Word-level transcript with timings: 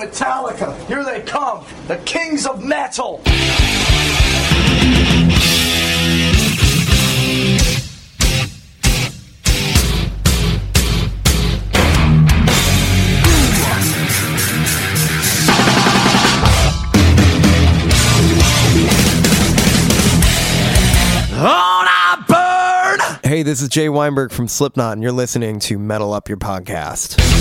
Metallica, 0.00 0.76
here 0.86 1.04
they 1.04 1.20
come, 1.20 1.64
the 1.86 1.96
kings 1.98 2.46
of 2.46 2.64
metal. 2.64 3.22
On 21.36 21.86
I 21.86 22.24
burn! 22.26 23.20
Hey, 23.22 23.44
this 23.44 23.62
is 23.62 23.68
Jay 23.68 23.88
Weinberg 23.88 24.32
from 24.32 24.48
Slipknot, 24.48 24.94
and 24.94 25.04
you're 25.04 25.12
listening 25.12 25.60
to 25.60 25.78
Metal 25.78 26.12
Up 26.12 26.28
Your 26.28 26.38
Podcast. 26.38 27.33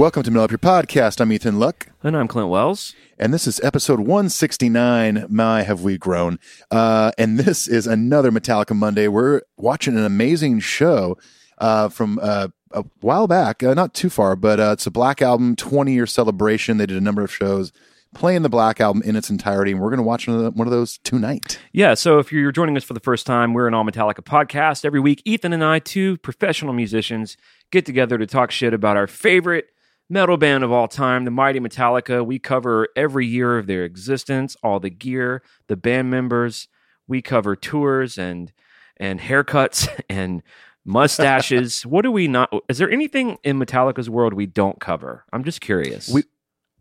Welcome 0.00 0.22
to 0.22 0.30
Metal 0.30 0.44
Up 0.44 0.50
Your 0.50 0.56
Podcast. 0.56 1.20
I'm 1.20 1.30
Ethan 1.30 1.58
Luck, 1.58 1.88
And 2.02 2.16
I'm 2.16 2.26
Clint 2.26 2.48
Wells. 2.48 2.94
and 3.18 3.34
this 3.34 3.46
is 3.46 3.60
episode 3.60 4.00
169. 4.00 5.26
My, 5.28 5.60
have 5.60 5.82
we 5.82 5.98
grown? 5.98 6.38
Uh, 6.70 7.12
and 7.18 7.38
this 7.38 7.68
is 7.68 7.86
another 7.86 8.30
Metallica 8.32 8.74
Monday. 8.74 9.08
We're 9.08 9.42
watching 9.58 9.98
an 9.98 10.04
amazing 10.06 10.60
show 10.60 11.18
uh, 11.58 11.90
from 11.90 12.18
uh, 12.22 12.48
a 12.70 12.84
while 13.00 13.26
back, 13.26 13.62
uh, 13.62 13.74
not 13.74 13.92
too 13.92 14.08
far, 14.08 14.36
but 14.36 14.58
uh, 14.58 14.70
it's 14.72 14.86
a 14.86 14.90
Black 14.90 15.20
Album 15.20 15.54
20 15.54 15.92
year 15.92 16.06
celebration. 16.06 16.78
They 16.78 16.86
did 16.86 16.96
a 16.96 17.02
number 17.02 17.22
of 17.22 17.30
shows 17.30 17.70
playing 18.14 18.40
the 18.40 18.48
Black 18.48 18.80
Album 18.80 19.02
in 19.02 19.16
its 19.16 19.28
entirety, 19.28 19.72
and 19.72 19.82
we're 19.82 19.90
going 19.90 19.98
to 19.98 20.02
watch 20.02 20.26
one 20.26 20.38
of, 20.38 20.42
the- 20.44 20.50
one 20.52 20.66
of 20.66 20.72
those 20.72 20.96
tonight. 21.04 21.58
Yeah, 21.72 21.92
so 21.92 22.18
if 22.18 22.32
you're 22.32 22.52
joining 22.52 22.78
us 22.78 22.84
for 22.84 22.94
the 22.94 23.00
first 23.00 23.26
time, 23.26 23.52
we're 23.52 23.68
an 23.68 23.74
All 23.74 23.84
Metallica 23.84 24.22
podcast. 24.24 24.86
Every 24.86 24.98
week, 25.00 25.20
Ethan 25.26 25.52
and 25.52 25.62
I, 25.62 25.78
two 25.78 26.16
professional 26.16 26.72
musicians, 26.72 27.36
get 27.70 27.84
together 27.84 28.16
to 28.16 28.26
talk 28.26 28.50
shit 28.50 28.72
about 28.72 28.96
our 28.96 29.06
favorite 29.06 29.66
metal 30.10 30.36
band 30.36 30.64
of 30.64 30.72
all 30.72 30.88
time, 30.88 31.24
the 31.24 31.30
mighty 31.30 31.60
Metallica. 31.60 32.26
We 32.26 32.38
cover 32.38 32.88
every 32.94 33.26
year 33.26 33.56
of 33.56 33.66
their 33.66 33.84
existence, 33.84 34.56
all 34.62 34.80
the 34.80 34.90
gear, 34.90 35.42
the 35.68 35.76
band 35.76 36.10
members. 36.10 36.68
We 37.08 37.22
cover 37.22 37.56
tours 37.56 38.18
and 38.18 38.52
and 38.98 39.20
haircuts 39.20 39.88
and 40.10 40.42
mustaches. 40.84 41.86
what 41.86 42.02
do 42.02 42.12
we 42.12 42.28
not? 42.28 42.52
Is 42.68 42.78
there 42.78 42.90
anything 42.90 43.38
in 43.44 43.58
Metallica's 43.58 44.10
world 44.10 44.34
we 44.34 44.46
don't 44.46 44.80
cover? 44.80 45.24
I'm 45.32 45.44
just 45.44 45.60
curious. 45.60 46.08
We- 46.08 46.24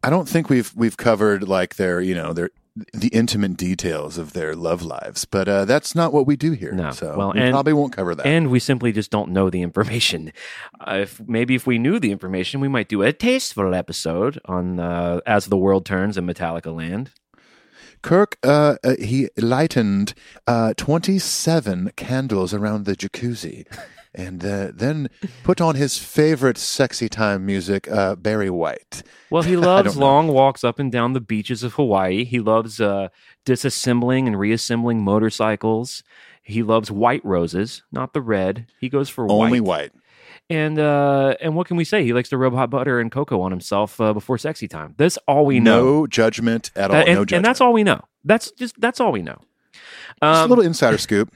I 0.02 0.10
don't 0.10 0.30
think 0.30 0.50
we've 0.50 0.74
we've 0.76 0.96
covered 0.96 1.48
like 1.48 1.76
their 1.76 2.00
you 2.00 2.16
know 2.16 2.32
their 2.32 2.52
the 2.94 3.10
intimate 3.10 3.58
details 3.58 4.18
of 4.18 4.34
their 4.34 4.56
love 4.56 4.82
lives, 4.82 5.26
but 5.26 5.48
uh, 5.48 5.66
that's 5.66 5.96
not 5.96 6.14
what 6.14 6.26
we 6.28 6.36
do 6.36 6.52
here. 6.52 6.72
No. 6.72 6.92
so 6.92 7.16
Well, 7.18 7.32
we 7.34 7.42
and- 7.42 7.52
probably 7.52 7.74
won't 7.74 7.94
cover 7.94 8.16
that. 8.16 8.26
and 8.26 8.50
we 8.50 8.60
simply 8.60 8.92
just 8.92 9.12
don't 9.12 9.32
know 9.32 9.50
the 9.50 9.62
information. 9.62 10.32
Uh, 10.82 11.00
if 11.02 11.20
maybe 11.28 11.56
if 11.56 11.68
we 11.68 11.78
knew 11.78 12.00
the 12.00 12.10
information, 12.12 12.62
we 12.62 12.68
might 12.70 12.88
do 12.88 13.02
a 13.04 13.12
tasteful 13.12 13.76
episode 13.76 14.40
on 14.46 14.80
uh, 14.80 15.20
as 15.26 15.48
the 15.48 15.58
world 15.58 15.86
turns 15.86 16.18
in 16.18 16.26
Metallica 16.26 16.74
land. 16.74 17.12
Kirk, 18.02 18.38
uh, 18.44 18.78
uh, 18.82 18.96
he 18.98 19.28
lightened 19.38 20.14
uh, 20.48 20.74
27 20.78 21.92
candles 21.98 22.54
around 22.54 22.86
the 22.86 22.96
jacuzzi 22.96 23.66
and 24.16 24.44
uh, 24.44 24.72
then 24.74 25.10
put 25.44 25.62
on 25.62 25.76
his 25.76 25.98
favorite 25.98 26.58
sexy 26.58 27.08
time 27.10 27.46
music, 27.46 27.90
uh, 27.92 28.16
Barry 28.16 28.50
White. 28.50 29.04
Well, 29.30 29.44
he 29.44 29.56
loves 29.72 29.94
don't 29.94 30.00
know. 30.00 30.06
long 30.06 30.28
walks 30.30 30.64
up 30.64 30.80
and 30.80 30.92
down 30.92 31.14
the 31.14 31.22
beaches 31.22 31.64
of 31.64 31.74
Hawaii. 31.76 32.24
He 32.24 32.40
loves 32.40 32.82
uh, 32.82 33.10
disassembling 33.46 34.26
and 34.28 34.40
reassembling 34.40 35.04
motorcycles. 35.04 36.04
He 36.42 36.64
loves 36.64 36.90
white 36.90 37.24
roses, 37.24 37.84
not 37.92 38.14
the 38.14 38.22
red. 38.22 38.66
He 38.80 38.90
goes 38.90 39.10
for 39.10 39.30
Only 39.30 39.60
white. 39.62 39.92
white. 39.94 40.02
And 40.50 40.80
uh, 40.80 41.36
and 41.42 41.56
what 41.56 41.68
can 41.68 41.78
we 41.78 41.84
say? 41.84 42.04
He 42.04 42.12
likes 42.14 42.30
to 42.30 42.38
rub 42.38 42.54
hot 42.56 42.72
butter 42.72 43.00
and 43.00 43.12
cocoa 43.12 43.42
on 43.42 43.52
himself 43.52 44.02
uh, 44.02 44.14
before 44.14 44.40
sexy 44.40 44.68
time. 44.68 44.96
That's 44.98 45.18
all 45.28 45.46
we 45.46 45.60
know. 45.60 45.84
No 45.84 46.08
judgment 46.08 46.72
at 46.76 46.90
all. 46.90 46.98
And, 46.98 47.06
no 47.08 47.14
judgment. 47.26 47.32
and 47.34 47.46
that's 47.46 47.62
all 47.62 47.72
we 47.74 47.84
know. 47.84 48.02
That's 48.26 48.50
just 48.54 48.80
that's 48.82 49.00
all 49.00 49.12
we 49.12 49.22
know. 49.22 49.38
Just 49.74 49.84
a 50.24 50.26
Um, 50.26 50.50
little 50.50 50.66
insider 50.66 50.98
scoop. 50.98 51.32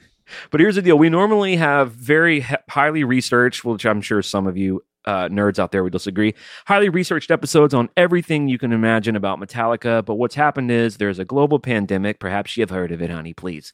But 0.50 0.60
here's 0.60 0.76
the 0.76 0.82
deal: 0.82 0.98
we 0.98 1.08
normally 1.08 1.56
have 1.56 1.92
very 1.92 2.40
he- 2.40 2.54
highly 2.68 3.04
researched, 3.04 3.64
which 3.64 3.84
I'm 3.86 4.00
sure 4.00 4.22
some 4.22 4.46
of 4.46 4.56
you 4.56 4.82
uh, 5.04 5.28
nerds 5.28 5.58
out 5.58 5.72
there 5.72 5.82
would 5.82 5.92
disagree. 5.92 6.34
Highly 6.66 6.88
researched 6.88 7.30
episodes 7.30 7.74
on 7.74 7.88
everything 7.96 8.48
you 8.48 8.58
can 8.58 8.72
imagine 8.72 9.16
about 9.16 9.38
Metallica. 9.38 10.04
But 10.04 10.14
what's 10.14 10.34
happened 10.34 10.70
is 10.70 10.96
there's 10.96 11.18
a 11.18 11.24
global 11.24 11.58
pandemic. 11.58 12.18
Perhaps 12.18 12.56
you've 12.56 12.70
heard 12.70 12.92
of 12.92 13.02
it, 13.02 13.10
honey. 13.10 13.34
Please. 13.34 13.72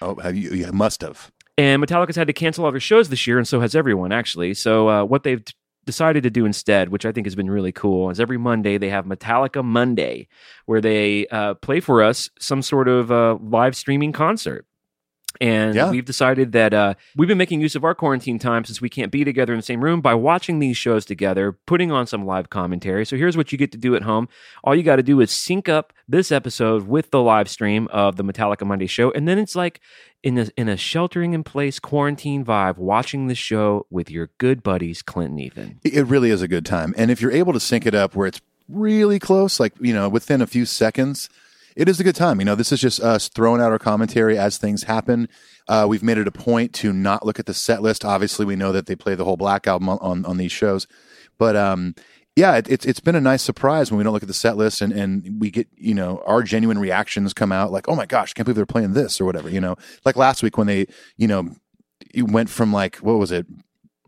Oh, 0.00 0.16
have 0.16 0.36
you? 0.36 0.50
You 0.50 0.72
must 0.72 1.02
have. 1.02 1.30
And 1.58 1.82
Metallica's 1.82 2.16
had 2.16 2.26
to 2.28 2.32
cancel 2.32 2.64
all 2.64 2.70
their 2.70 2.80
shows 2.80 3.08
this 3.10 3.26
year, 3.26 3.38
and 3.38 3.46
so 3.46 3.60
has 3.60 3.74
everyone 3.74 4.10
actually. 4.10 4.54
So 4.54 4.88
uh, 4.88 5.04
what 5.04 5.22
they've 5.22 5.44
t- 5.44 5.52
decided 5.84 6.22
to 6.22 6.30
do 6.30 6.46
instead, 6.46 6.88
which 6.88 7.04
I 7.04 7.12
think 7.12 7.26
has 7.26 7.34
been 7.34 7.50
really 7.50 7.72
cool, 7.72 8.08
is 8.08 8.18
every 8.18 8.38
Monday 8.38 8.78
they 8.78 8.88
have 8.88 9.04
Metallica 9.04 9.62
Monday, 9.62 10.28
where 10.64 10.80
they 10.80 11.26
uh, 11.28 11.54
play 11.54 11.80
for 11.80 12.02
us 12.02 12.30
some 12.38 12.62
sort 12.62 12.88
of 12.88 13.12
uh, 13.12 13.36
live 13.40 13.76
streaming 13.76 14.12
concert. 14.12 14.64
And 15.40 15.74
Yeah. 15.74 15.90
we've 15.90 16.04
decided 16.04 16.52
that 16.52 16.72
uh, 16.74 16.94
we've 17.16 17.28
been 17.28 17.38
making 17.38 17.60
use 17.60 17.74
of 17.74 17.84
our 17.84 17.94
quarantine 17.94 18.38
time 18.38 18.64
since 18.64 18.80
we 18.80 18.88
can't 18.88 19.10
be 19.10 19.24
together 19.24 19.52
in 19.52 19.58
the 19.58 19.62
same 19.64 19.82
room 19.82 20.00
by 20.00 20.14
watching 20.14 20.58
these 20.58 20.76
shows 20.76 21.04
together, 21.04 21.56
putting 21.66 21.90
on 21.90 22.06
some 22.06 22.24
live 22.26 22.50
commentary. 22.50 23.04
So 23.06 23.16
here's 23.16 23.36
what 23.36 23.52
you 23.52 23.58
get 23.58 23.72
to 23.72 23.78
do 23.78 23.94
at 23.94 24.02
home. 24.02 24.28
All 24.64 24.74
you 24.74 24.82
got 24.82 24.96
to 24.96 25.02
do 25.02 25.20
is 25.20 25.30
sync 25.30 25.68
up 25.68 25.92
this 26.08 26.30
episode 26.32 26.86
with 26.86 27.10
the 27.10 27.20
live 27.22 27.48
stream 27.48 27.88
of 27.90 28.16
the 28.16 28.24
Metallica 28.24 28.66
Monday 28.66 28.86
show. 28.86 29.10
And 29.12 29.26
then 29.26 29.38
it's 29.38 29.56
like 29.56 29.80
in 30.22 30.38
a, 30.38 30.48
in 30.56 30.68
a 30.68 30.76
sheltering 30.76 31.32
in 31.32 31.42
place 31.42 31.78
quarantine 31.80 32.44
vibe, 32.44 32.76
watching 32.78 33.26
the 33.26 33.34
show 33.34 33.86
with 33.90 34.10
your 34.10 34.30
good 34.38 34.62
buddies, 34.62 35.02
Clint 35.02 35.30
and 35.30 35.40
Ethan. 35.40 35.80
It 35.84 35.94
it 35.94 36.04
really 36.04 36.30
is 36.30 36.42
a 36.42 36.48
good 36.48 36.66
time. 36.66 36.94
And 36.96 37.10
if 37.10 37.20
you're 37.20 37.32
able 37.32 37.52
to 37.52 37.60
sync 37.60 37.86
it 37.86 37.94
up 37.94 38.14
where 38.14 38.26
it's 38.26 38.40
really 38.68 39.18
close, 39.18 39.58
like, 39.60 39.72
you 39.80 39.92
know, 39.92 40.08
within 40.08 40.40
a 40.40 40.46
few 40.46 40.64
seconds, 40.64 41.28
it 41.76 41.88
is 41.88 41.98
a 42.00 42.04
good 42.04 42.14
time. 42.14 42.38
You 42.40 42.44
know, 42.44 42.54
this 42.54 42.72
is 42.72 42.80
just 42.80 43.00
us 43.00 43.28
throwing 43.28 43.60
out 43.60 43.72
our 43.72 43.78
commentary 43.78 44.38
as 44.38 44.58
things 44.58 44.84
happen. 44.84 45.28
Uh, 45.68 45.86
we've 45.88 46.02
made 46.02 46.18
it 46.18 46.26
a 46.28 46.32
point 46.32 46.72
to 46.74 46.92
not 46.92 47.24
look 47.24 47.38
at 47.38 47.46
the 47.46 47.54
set 47.54 47.82
list. 47.82 48.04
Obviously, 48.04 48.44
we 48.44 48.56
know 48.56 48.72
that 48.72 48.86
they 48.86 48.96
play 48.96 49.14
the 49.14 49.24
whole 49.24 49.36
Black 49.36 49.66
album 49.66 49.88
on, 49.88 49.98
on, 50.00 50.24
on 50.24 50.36
these 50.36 50.52
shows. 50.52 50.86
But 51.38 51.56
um, 51.56 51.94
yeah, 52.36 52.56
it, 52.56 52.68
it's 52.68 52.84
it's 52.86 53.00
been 53.00 53.14
a 53.14 53.20
nice 53.20 53.42
surprise 53.42 53.90
when 53.90 53.98
we 53.98 54.04
don't 54.04 54.12
look 54.12 54.22
at 54.22 54.28
the 54.28 54.34
set 54.34 54.56
list 54.56 54.80
and, 54.80 54.92
and 54.92 55.40
we 55.40 55.50
get, 55.50 55.68
you 55.76 55.94
know, 55.94 56.22
our 56.26 56.42
genuine 56.42 56.78
reactions 56.78 57.32
come 57.32 57.52
out 57.52 57.72
like, 57.72 57.88
oh 57.88 57.94
my 57.96 58.06
gosh, 58.06 58.32
can't 58.34 58.44
believe 58.44 58.56
they're 58.56 58.66
playing 58.66 58.92
this 58.92 59.20
or 59.20 59.24
whatever, 59.24 59.48
you 59.48 59.60
know. 59.60 59.76
Like 60.04 60.16
last 60.16 60.42
week 60.42 60.56
when 60.58 60.66
they, 60.66 60.86
you 61.16 61.26
know, 61.28 61.50
it 62.14 62.30
went 62.30 62.50
from 62.50 62.72
like, 62.72 62.96
what 62.96 63.18
was 63.18 63.32
it? 63.32 63.46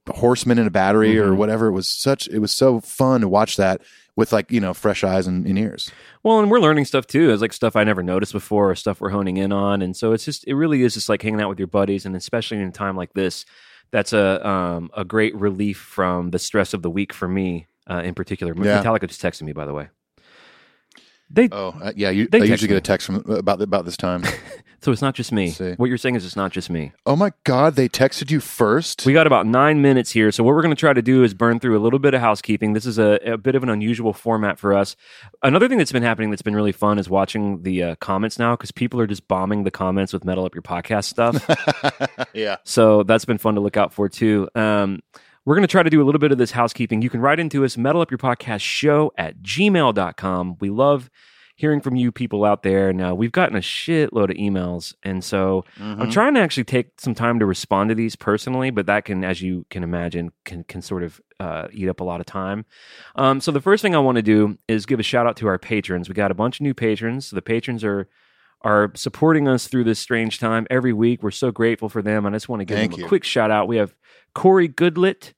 horseman 0.07 0.59
in 0.59 0.67
a 0.67 0.71
battery 0.71 1.19
or 1.19 1.29
Mhm. 1.29 1.37
whatever. 1.37 1.69
It 1.69 1.73
was 1.73 1.89
such 1.89 2.29
it 2.29 2.41
was 2.41 2.53
so 2.53 2.79
fun 2.79 3.23
to 3.23 3.29
watch 3.29 3.57
that 3.57 3.81
with 4.17 4.33
like 4.33 4.51
you 4.51 4.61
know 4.61 4.75
fresh 4.75 5.05
eyes 5.05 5.27
and, 5.27 5.47
and 5.47 5.59
ears. 5.59 5.91
Well, 6.23 6.41
and 6.41 6.51
we're 6.51 6.61
learning 6.61 6.85
stuff 6.85 7.07
too. 7.07 7.31
It's 7.33 7.43
like 7.43 7.53
stuff 7.53 7.77
I 7.77 7.85
never 7.85 8.03
noticed 8.03 8.33
before, 8.33 8.71
or 8.71 8.75
stuff 8.75 9.01
we're 9.01 9.11
honing 9.11 9.37
in 9.37 9.53
on, 9.53 9.83
and 9.83 9.97
so 9.97 10.13
it's 10.13 10.25
just 10.25 10.47
it 10.47 10.55
really 10.55 10.83
is 10.83 10.95
just 10.95 11.09
like 11.09 11.23
hanging 11.23 11.41
out 11.41 11.49
with 11.49 11.59
your 11.59 11.69
buddies, 11.69 12.07
and 12.07 12.17
especially 12.17 12.59
in 12.59 12.69
a 12.69 12.73
time 12.73 12.97
like 12.97 13.13
this, 13.15 13.45
that's 13.91 14.13
a 14.13 14.47
um, 14.47 14.91
a 14.97 15.05
great 15.05 15.35
relief 15.35 15.79
from 15.79 16.31
the 16.31 16.39
stress 16.39 16.75
of 16.75 16.83
the 16.83 16.91
week 16.91 17.13
for 17.13 17.29
me 17.29 17.67
uh, 17.91 18.03
in 18.05 18.15
particular. 18.15 18.55
Yeah. 18.57 18.83
Metallica 18.83 19.09
just 19.09 19.23
texted 19.23 19.43
me, 19.43 19.53
by 19.53 19.65
the 19.65 19.75
way. 19.75 19.89
They 21.31 21.49
Oh 21.51 21.75
uh, 21.83 21.93
yeah, 21.97 22.11
you, 22.11 22.29
They 22.29 22.43
I 22.43 22.45
usually 22.45 22.69
get 22.69 22.77
a 22.77 22.81
text 22.81 23.07
from 23.07 23.17
about 23.31 23.61
about 23.61 23.85
this 23.85 23.97
time. 23.97 24.25
so 24.81 24.93
it's 24.93 25.03
not 25.03 25.15
just 25.15 25.33
me. 25.33 25.53
What 25.77 25.87
you're 25.87 25.99
saying 25.99 26.17
is 26.17 26.25
it's 26.25 26.37
not 26.37 26.53
just 26.53 26.69
me. 26.69 26.93
oh 27.07 27.17
my 27.17 27.33
god, 27.45 27.77
they 27.77 27.89
texted 27.89 28.31
you 28.31 28.41
first. 28.41 29.07
We 29.07 29.13
got 29.13 29.27
about 29.27 29.47
nine 29.47 29.81
minutes 29.81 30.11
here. 30.11 30.31
So, 30.31 30.45
what 30.45 30.55
we're 30.55 30.63
going 30.63 30.75
to 30.75 30.79
try 30.79 30.93
to 30.93 31.03
do 31.03 31.25
is 31.25 31.33
burn 31.33 31.61
through 31.61 31.79
a 31.79 31.81
little 31.81 31.99
bit 31.99 32.15
of 32.15 32.21
housekeeping. 32.21 32.75
This 32.75 32.87
is 32.87 32.99
a, 32.99 33.19
a 33.25 33.39
bit 33.39 33.55
of 33.55 33.63
an 33.63 33.69
unusual 33.69 34.13
format 34.13 34.59
for 34.59 34.75
us. 34.75 34.97
Another 35.43 35.69
thing 35.69 35.79
that's 35.79 35.93
been 35.93 36.03
happening 36.03 36.31
that's 36.31 36.43
been 36.43 36.57
really 36.57 36.73
fun 36.73 36.99
is 36.99 37.09
watching 37.09 37.63
the 37.63 37.83
uh, 37.83 37.95
comments 37.97 38.39
now 38.39 38.55
because 38.55 38.71
people 38.71 39.01
are 39.01 39.07
just 39.07 39.27
bombing 39.27 39.65
the 39.65 39.71
comments 39.71 40.13
with 40.13 40.25
Metal 40.25 40.45
Up 40.45 40.55
Your 40.55 40.63
Podcast 40.63 41.05
stuff. 41.05 42.29
yeah, 42.35 42.57
so, 42.65 43.03
that's 43.03 43.25
been 43.25 43.39
fun 43.39 43.55
to 43.55 43.61
look 43.61 43.77
out 43.77 43.93
for 43.93 44.09
too. 44.09 44.49
Um, 44.55 45.01
we're 45.45 45.55
going 45.55 45.67
to 45.67 45.71
try 45.71 45.83
to 45.83 45.91
do 45.91 46.03
a 46.03 46.05
little 46.05 46.19
bit 46.19 46.33
of 46.33 46.39
this 46.39 46.53
housekeeping. 46.53 47.03
You 47.03 47.11
can 47.11 47.21
write 47.21 47.39
into 47.39 47.65
us, 47.65 47.77
metal 47.77 48.01
up 48.01 48.11
your 48.11 48.19
podcast 48.19 48.61
show 48.61 49.13
at 49.17 49.43
gmail.com. 49.43 50.57
We 50.61 50.71
love 50.71 51.11
hearing 51.57 51.81
from 51.81 51.95
you 51.95 52.11
people 52.11 52.45
out 52.45 52.65
there. 52.65 52.93
Now, 52.93 53.15
we've 53.15 53.31
gotten 53.31 53.55
a 53.55 53.61
shitload 53.61 54.31
of 54.31 54.37
emails. 54.37 54.93
And 55.05 55.23
so 55.23 55.65
I'm 56.01 56.11
trying 56.11 56.35
to 56.35 56.41
actually 56.41 56.65
take 56.65 57.01
some 57.01 57.15
time 57.15 57.39
to 57.39 57.47
respond 57.47 57.91
to 57.91 57.95
these 57.95 58.17
personally, 58.17 58.71
but 58.71 58.87
that 58.87 59.05
can, 59.05 59.23
as 59.23 59.41
you 59.41 59.65
can 59.71 59.85
imagine, 59.85 60.33
can, 60.45 60.65
can 60.65 60.83
sort 60.83 61.05
of 61.05 61.21
uh, 61.39 61.69
eat 61.73 61.89
up 61.89 62.01
a 62.01 62.05
lot 62.05 62.19
of 62.19 62.27
time. 62.27 62.65
Um, 63.15 63.41
so 63.41 63.53
the 63.53 63.61
first 63.61 63.83
thing 63.83 63.95
I 63.95 64.01
want 64.01 64.17
to 64.17 64.23
do 64.23 64.59
is 64.67 64.85
give 64.85 64.99
a 64.99 65.05
shout 65.05 65.29
out 65.29 65.37
to 65.37 65.47
our 65.47 65.59
patrons. 65.59 66.09
We 66.09 66.15
got 66.15 66.33
a 66.33 66.35
bunch 66.35 66.59
of 66.59 66.63
new 66.63 66.75
patrons. 66.75 67.29
So 67.29 67.37
the 67.37 67.43
patrons 67.43 67.85
are 67.85 68.09
are 68.65 68.91
supporting 68.95 69.47
us 69.47 69.69
through 69.69 69.85
this 69.85 69.99
strange 70.01 70.41
time 70.41 70.67
every 70.71 70.93
week. 70.93 71.23
We're 71.23 71.31
so 71.31 71.51
grateful 71.53 71.89
for 71.89 72.03
them. 72.03 72.27
I 72.27 72.31
just 72.31 72.49
want 72.49 72.61
to 72.61 72.65
give 72.65 72.77
Thank 72.79 72.93
them 72.93 73.01
a 73.01 73.03
you. 73.05 73.09
quick 73.09 73.23
shout 73.23 73.51
out. 73.51 73.69
We 73.69 73.77
have 73.77 73.95
Corey 74.35 74.69
Goodlet, 74.69 75.35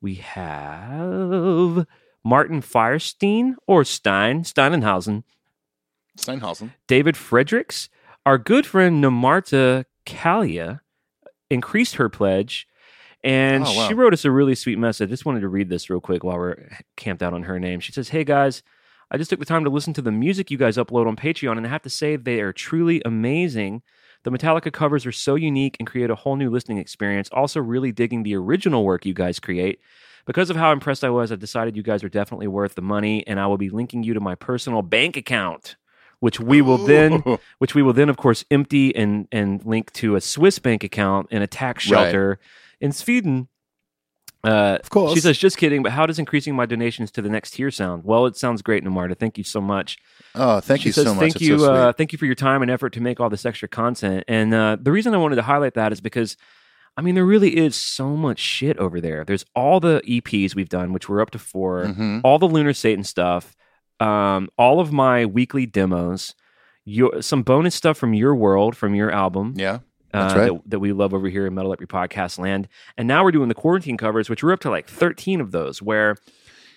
we 0.00 0.14
have 0.16 1.86
Martin 2.24 2.60
Firestein 2.62 3.54
or 3.66 3.84
Stein, 3.84 4.42
Steinenhausen, 4.44 5.24
Steinhausen. 6.16 6.72
David 6.86 7.16
Fredericks, 7.16 7.88
our 8.26 8.38
good 8.38 8.66
friend 8.66 9.02
Namarta 9.02 9.84
Kalia 10.06 10.80
increased 11.50 11.96
her 11.96 12.08
pledge. 12.08 12.66
And 13.24 13.64
Oh, 13.66 13.72
wow. 13.72 13.88
she 13.88 13.94
wrote 13.94 14.12
us 14.12 14.24
a 14.24 14.30
really 14.30 14.54
sweet 14.54 14.78
message. 14.78 15.08
I 15.08 15.10
Just 15.10 15.26
wanted 15.26 15.40
to 15.40 15.48
read 15.48 15.68
this 15.68 15.90
real 15.90 16.00
quick 16.00 16.22
while 16.22 16.36
we're 16.36 16.68
camped 16.96 17.22
out 17.22 17.34
on 17.34 17.44
her 17.44 17.58
name. 17.58 17.80
She 17.80 17.90
says, 17.92 18.10
Hey 18.10 18.22
guys, 18.24 18.62
I 19.10 19.16
just 19.16 19.30
took 19.30 19.38
the 19.38 19.46
time 19.46 19.64
to 19.64 19.70
listen 19.70 19.92
to 19.94 20.02
the 20.02 20.12
music 20.12 20.50
you 20.50 20.58
guys 20.58 20.76
upload 20.76 21.06
on 21.06 21.16
Patreon, 21.16 21.56
and 21.56 21.66
I 21.66 21.70
have 21.70 21.82
to 21.82 21.90
say 21.90 22.16
they 22.16 22.40
are 22.40 22.52
truly 22.52 23.00
amazing. 23.04 23.82
The 24.24 24.30
Metallica 24.30 24.72
covers 24.72 25.06
are 25.06 25.12
so 25.12 25.34
unique 25.34 25.76
and 25.78 25.86
create 25.88 26.10
a 26.10 26.14
whole 26.14 26.36
new 26.36 26.50
listening 26.50 26.78
experience. 26.78 27.28
Also, 27.32 27.60
really 27.60 27.92
digging 27.92 28.22
the 28.22 28.36
original 28.36 28.84
work 28.84 29.06
you 29.06 29.14
guys 29.14 29.38
create. 29.40 29.80
Because 30.26 30.50
of 30.50 30.56
how 30.56 30.72
impressed 30.72 31.04
I 31.04 31.10
was, 31.10 31.32
I 31.32 31.36
decided 31.36 31.74
you 31.76 31.82
guys 31.82 32.04
are 32.04 32.10
definitely 32.10 32.48
worth 32.48 32.74
the 32.74 32.82
money, 32.82 33.26
and 33.26 33.40
I 33.40 33.46
will 33.46 33.56
be 33.56 33.70
linking 33.70 34.02
you 34.02 34.12
to 34.12 34.20
my 34.20 34.34
personal 34.34 34.82
bank 34.82 35.16
account, 35.16 35.76
which 36.20 36.38
we 36.38 36.60
will 36.60 36.76
then 36.76 37.22
Ooh. 37.26 37.38
which 37.58 37.74
we 37.74 37.80
will 37.82 37.94
then, 37.94 38.10
of 38.10 38.18
course, 38.18 38.44
empty 38.50 38.94
and 38.94 39.26
and 39.32 39.64
link 39.64 39.90
to 39.94 40.16
a 40.16 40.20
Swiss 40.20 40.58
bank 40.58 40.84
account 40.84 41.28
in 41.30 41.40
a 41.40 41.46
tax 41.46 41.86
Right. 41.86 42.02
shelter 42.04 42.38
in 42.78 42.92
Sweden. 42.92 43.48
Uh, 44.48 44.78
Of 44.82 44.90
course. 44.90 45.14
she 45.14 45.20
says, 45.20 45.36
"Just 45.38 45.56
kidding, 45.58 45.82
but 45.82 45.92
how 45.92 46.06
does 46.06 46.18
increasing 46.18 46.54
my 46.56 46.66
donations 46.66 47.10
to 47.12 47.22
the 47.22 47.28
next 47.28 47.52
tier 47.52 47.70
sound?" 47.70 48.04
Well, 48.04 48.26
it 48.26 48.36
sounds 48.36 48.62
great, 48.62 48.84
Namarta. 48.84 49.16
Thank 49.18 49.36
you 49.38 49.44
so 49.44 49.60
much. 49.60 49.98
Oh, 50.34 50.60
thank 50.60 50.82
She 50.82 50.88
you 50.88 50.92
says, 50.92 51.04
so 51.04 51.14
much. 51.14 51.20
Thank 51.20 51.40
you, 51.40 51.58
so 51.58 51.72
uh, 51.72 51.92
thank 51.92 52.12
you 52.12 52.18
for 52.18 52.26
your 52.26 52.34
time 52.34 52.62
and 52.62 52.70
effort 52.70 52.90
to 52.94 53.00
make 53.00 53.20
all 53.20 53.30
this 53.30 53.44
extra 53.46 53.68
content. 53.68 54.24
And 54.28 54.54
uh, 54.54 54.76
the 54.80 54.92
reason 54.92 55.14
I 55.14 55.18
wanted 55.18 55.36
to 55.36 55.42
highlight 55.42 55.74
that 55.74 55.92
is 55.92 56.00
because, 56.00 56.36
I 56.96 57.02
mean, 57.02 57.14
there 57.14 57.24
really 57.24 57.56
is 57.56 57.74
so 57.76 58.16
much 58.16 58.38
shit 58.38 58.76
over 58.78 59.00
there. 59.00 59.24
There's 59.24 59.44
all 59.54 59.80
the 59.80 60.00
EPs 60.06 60.54
we've 60.54 60.68
done, 60.68 60.92
which 60.92 61.08
we're 61.08 61.20
up 61.20 61.30
to 61.30 61.38
4 61.38 61.84
Mhm. 61.86 62.20
all 62.24 62.38
the 62.38 62.48
Lunar 62.48 62.72
Satan 62.72 63.04
stuff, 63.04 63.54
um, 64.00 64.48
all 64.58 64.80
of 64.80 64.92
my 64.92 65.26
weekly 65.26 65.66
demos, 65.66 66.34
your 66.84 67.20
some 67.20 67.42
bonus 67.42 67.74
stuff 67.74 67.98
from 67.98 68.14
your 68.14 68.34
world, 68.34 68.76
from 68.76 68.94
your 68.94 69.10
album 69.10 69.54
Yeah. 69.56 69.78
Uh, 70.18 70.22
That's 70.28 70.38
right. 70.38 70.52
that, 70.52 70.70
that 70.70 70.78
we 70.80 70.92
love 70.92 71.14
over 71.14 71.28
here 71.28 71.46
in 71.46 71.54
Metal 71.54 71.72
Up 71.72 71.80
Your 71.80 71.86
Podcast 71.86 72.38
land. 72.38 72.68
And 72.96 73.06
now 73.08 73.24
we're 73.24 73.32
doing 73.32 73.48
the 73.48 73.54
quarantine 73.54 73.96
covers, 73.96 74.28
which 74.28 74.42
we're 74.42 74.52
up 74.52 74.60
to 74.60 74.70
like 74.70 74.88
13 74.88 75.40
of 75.40 75.50
those, 75.52 75.80
where 75.82 76.16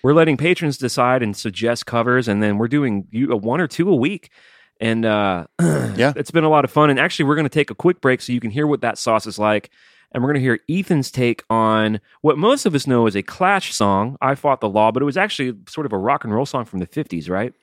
we're 0.04 0.14
letting 0.14 0.38
patrons 0.38 0.78
decide 0.78 1.22
and 1.22 1.36
suggest 1.36 1.86
covers, 1.86 2.28
and 2.28 2.42
then 2.42 2.58
we're 2.58 2.68
doing 2.68 3.08
uh, 3.32 3.38
one 3.38 3.62
or 3.62 3.68
two 3.68 3.90
a 3.90 3.96
week. 3.96 4.32
And 4.80 5.06
uh, 5.06 5.46
Yeah. 5.62 6.14
it's 6.16 6.32
been 6.32 6.44
a 6.44 6.50
lot 6.50 6.66
of 6.66 6.72
fun. 6.72 6.90
And 6.90 7.00
actually, 7.00 7.26
we're 7.26 7.36
going 7.36 7.46
to 7.46 7.50
take 7.50 7.70
a 7.70 7.76
quick 7.76 8.02
break 8.02 8.22
so 8.22 8.34
you 8.34 8.40
can 8.40 8.50
hear 8.52 8.66
what 8.66 8.82
that 8.82 8.98
sauce 8.98 9.28
is 9.28 9.38
like. 9.38 9.70
And 10.14 10.22
we're 10.24 10.34
going 10.34 10.42
to 10.44 10.48
hear 10.50 10.60
Ethan's 10.70 11.10
take 11.12 11.44
on 11.50 12.02
what 12.22 12.38
most 12.38 12.66
of 12.66 12.76
us 12.76 12.86
know 12.86 13.08
is 13.08 13.16
a 13.16 13.24
Clash 13.24 13.74
song, 13.74 14.18
I 14.22 14.36
Fought 14.36 14.60
the 14.60 14.68
Law, 14.68 14.92
but 14.92 15.02
it 15.02 15.06
was 15.06 15.16
actually 15.18 15.54
sort 15.70 15.86
of 15.86 15.94
a 15.94 15.98
rock 15.98 16.26
and 16.26 16.34
roll 16.34 16.46
song 16.46 16.66
from 16.66 16.80
the 16.80 16.88
50s, 16.88 17.30
right? 17.30 17.54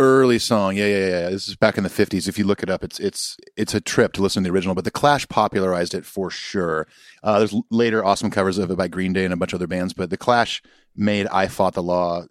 Early 0.00 0.38
song, 0.38 0.76
yeah, 0.76 0.86
yeah, 0.86 1.06
yeah. 1.08 1.30
This 1.30 1.48
is 1.48 1.56
back 1.56 1.76
in 1.76 1.82
the 1.82 1.90
fifties. 1.90 2.28
If 2.28 2.38
you 2.38 2.44
look 2.44 2.62
it 2.62 2.70
up, 2.70 2.84
it's 2.84 3.00
it's 3.00 3.36
it's 3.56 3.74
a 3.74 3.80
trip 3.80 4.12
to 4.12 4.22
listen 4.22 4.44
to 4.44 4.48
the 4.48 4.54
original. 4.54 4.76
But 4.76 4.84
the 4.84 4.92
Clash 4.92 5.26
popularized 5.28 5.92
it 5.92 6.06
for 6.06 6.30
sure. 6.30 6.86
Uh, 7.24 7.38
there's 7.38 7.54
later 7.70 8.04
awesome 8.04 8.30
covers 8.30 8.58
of 8.58 8.70
it 8.70 8.76
by 8.76 8.86
Green 8.86 9.12
Day 9.12 9.24
and 9.24 9.34
a 9.34 9.36
bunch 9.36 9.52
of 9.52 9.58
other 9.58 9.66
bands, 9.66 9.92
but 9.94 10.10
the 10.10 10.16
Clash 10.16 10.62
made 10.94 11.26
"I 11.28 11.48
Fought 11.48 11.74
the 11.74 11.82
Law" 11.82 12.26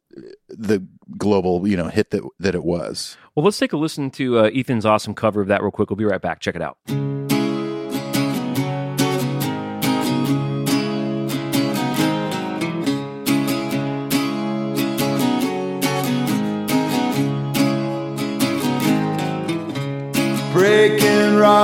the 0.47 0.85
global 1.17 1.67
you 1.67 1.75
know 1.75 1.89
hit 1.89 2.11
that 2.11 2.23
that 2.39 2.55
it 2.55 2.63
was. 2.63 3.17
Well, 3.35 3.43
let's 3.43 3.59
take 3.59 3.73
a 3.73 3.77
listen 3.77 4.11
to 4.11 4.39
uh, 4.39 4.49
Ethan's 4.55 4.85
awesome 4.85 5.13
cover 5.13 5.41
of 5.41 5.49
that 5.49 5.61
real 5.61 5.71
quick. 5.71 5.89
We'll 5.89 5.97
be 5.97 6.05
right 6.05 6.21
back. 6.21 6.39
Check 6.39 6.55
it 6.55 6.61
out. 6.61 6.77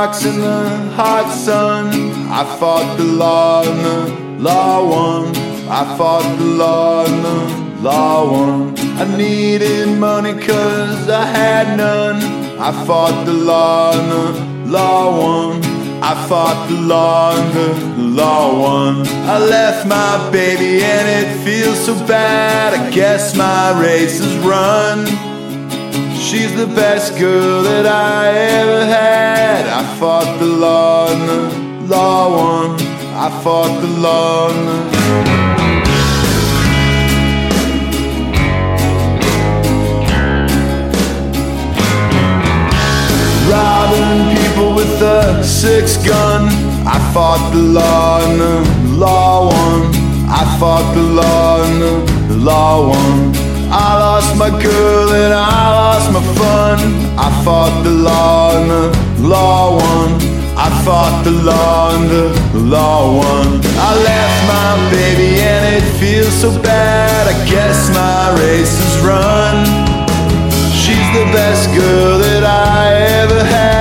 In 0.03 0.41
the 0.41 0.67
hot 0.97 1.31
sun. 1.31 1.88
I 2.29 2.44
fought 2.59 2.97
the 2.97 3.05
law 3.05 3.63
and 3.63 3.79
the 3.85 4.44
law 4.44 4.85
won. 4.89 5.33
I 5.69 5.97
fought 5.97 6.38
the 6.38 6.44
law 6.44 7.05
and 7.05 7.23
the 7.23 7.81
law 7.81 8.29
won. 8.29 8.77
I 9.00 9.05
needed 9.15 9.97
money 9.97 10.33
cause 10.33 11.09
I 11.09 11.25
had 11.25 11.77
none. 11.77 12.21
I 12.59 12.71
fought 12.85 13.25
the 13.25 13.31
law 13.31 13.94
and 13.97 14.11
the 14.11 14.71
law 14.71 15.03
won. 15.19 15.63
I 16.03 16.13
fought 16.27 16.67
the 16.67 16.81
law 16.81 17.38
and 17.38 17.53
the 17.53 18.03
law 18.03 18.59
won. 18.59 19.07
I 19.07 19.39
left 19.39 19.88
my 19.88 20.29
baby 20.31 20.83
and 20.83 21.07
it 21.07 21.45
feels 21.45 21.79
so 21.85 21.95
bad. 22.05 22.73
I 22.73 22.89
guess 22.91 23.38
my 23.38 23.79
race 23.81 24.19
is 24.19 24.35
run. 24.39 25.32
She's 26.23 26.55
the 26.55 26.67
best 26.67 27.19
girl 27.19 27.63
that 27.63 27.85
I 27.85 28.29
ever 28.29 28.85
had. 28.85 29.67
I 29.67 29.83
fought 29.99 30.39
the 30.39 30.45
law 30.45 31.11
and 31.11 31.27
the 31.29 31.41
law 31.93 32.29
won. 32.37 32.79
I 33.25 33.29
fought 33.43 33.81
the 33.81 33.87
law 33.87 34.49
and 34.49 34.67
the 34.69 34.93
robbing 43.51 44.37
people 44.37 44.75
with 44.75 45.01
a 45.01 45.43
six 45.43 45.97
gun. 45.97 46.47
I 46.87 46.99
fought 47.13 47.51
the 47.51 47.61
law 47.61 48.21
and 48.25 48.39
the 48.39 48.95
law 48.97 49.49
won. 49.51 49.93
I 50.29 50.57
fought 50.57 50.95
the 50.95 51.01
law 51.01 51.63
and 51.63 51.81
the 52.31 52.37
law 52.37 52.87
won. 52.89 53.42
I 53.75 53.97
lost 53.97 54.37
my 54.37 54.51
girl 54.61 55.09
and 55.13 55.33
I 55.33 55.63
lost 55.81 56.11
my 56.11 56.21
fun. 56.37 56.77
I 57.17 57.29
fought 57.43 57.83
the 57.83 57.89
law 57.89 58.55
and 58.57 58.69
the 58.69 59.27
law 59.27 59.77
won. 59.77 60.09
I 60.55 60.69
fought 60.85 61.23
the 61.23 61.31
law 61.31 61.95
and 61.95 62.07
the 62.07 62.59
law 62.59 63.17
won. 63.17 63.61
I 63.89 63.91
left 64.09 64.39
my 64.53 64.71
baby 64.91 65.41
and 65.41 65.63
it 65.77 65.85
feels 65.99 66.33
so 66.33 66.51
bad. 66.61 67.27
I 67.33 67.35
guess 67.49 67.89
my 67.89 68.39
race 68.43 68.77
is 68.77 68.93
run. 69.01 69.65
She's 70.81 71.09
the 71.17 71.25
best 71.33 71.73
girl 71.73 72.19
that 72.19 72.43
I 72.43 72.93
ever 73.21 73.43
had. 73.43 73.72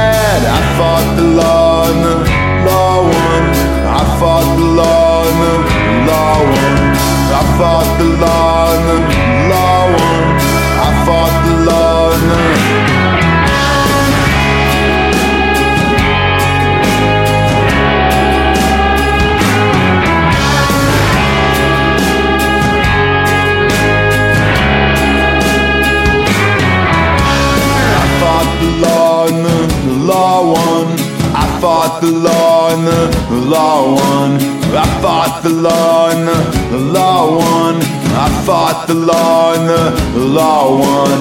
The 33.08 33.40
law 33.54 33.94
won. 33.94 34.30
I 34.74 34.86
fought 35.02 35.42
the 35.42 35.50
law 35.50 36.10
and 36.10 36.28
the 36.72 36.78
law 36.78 37.38
won. 37.38 37.76
I 38.14 38.28
fought 38.46 38.86
the 38.86 38.94
law 38.94 39.54
and 39.54 39.68
the 39.68 40.24
law 40.38 40.78
won. 40.78 41.20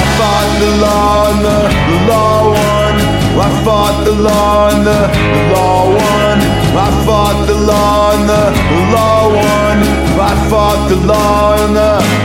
I 0.00 0.04
fought 0.18 0.50
the 0.62 0.70
law 0.84 1.30
and 1.30 1.44
the 1.44 1.98
law 2.10 2.36
won. 2.54 2.94
I 3.44 3.48
fought 3.64 4.04
the 4.04 4.12
law 4.12 4.70
and 4.72 4.86
the 4.86 5.00
law 5.54 5.88
won. 5.98 6.38
I 6.84 6.88
fought 7.06 7.46
the 7.46 7.54
law 7.54 8.12
and 8.14 8.28
the 8.28 8.42
law 8.94 9.28
won. 9.28 9.76
I 10.30 10.34
fought 10.50 10.88
the 10.88 10.96
law 10.96 11.64
and 11.64 11.76
the 11.76 12.21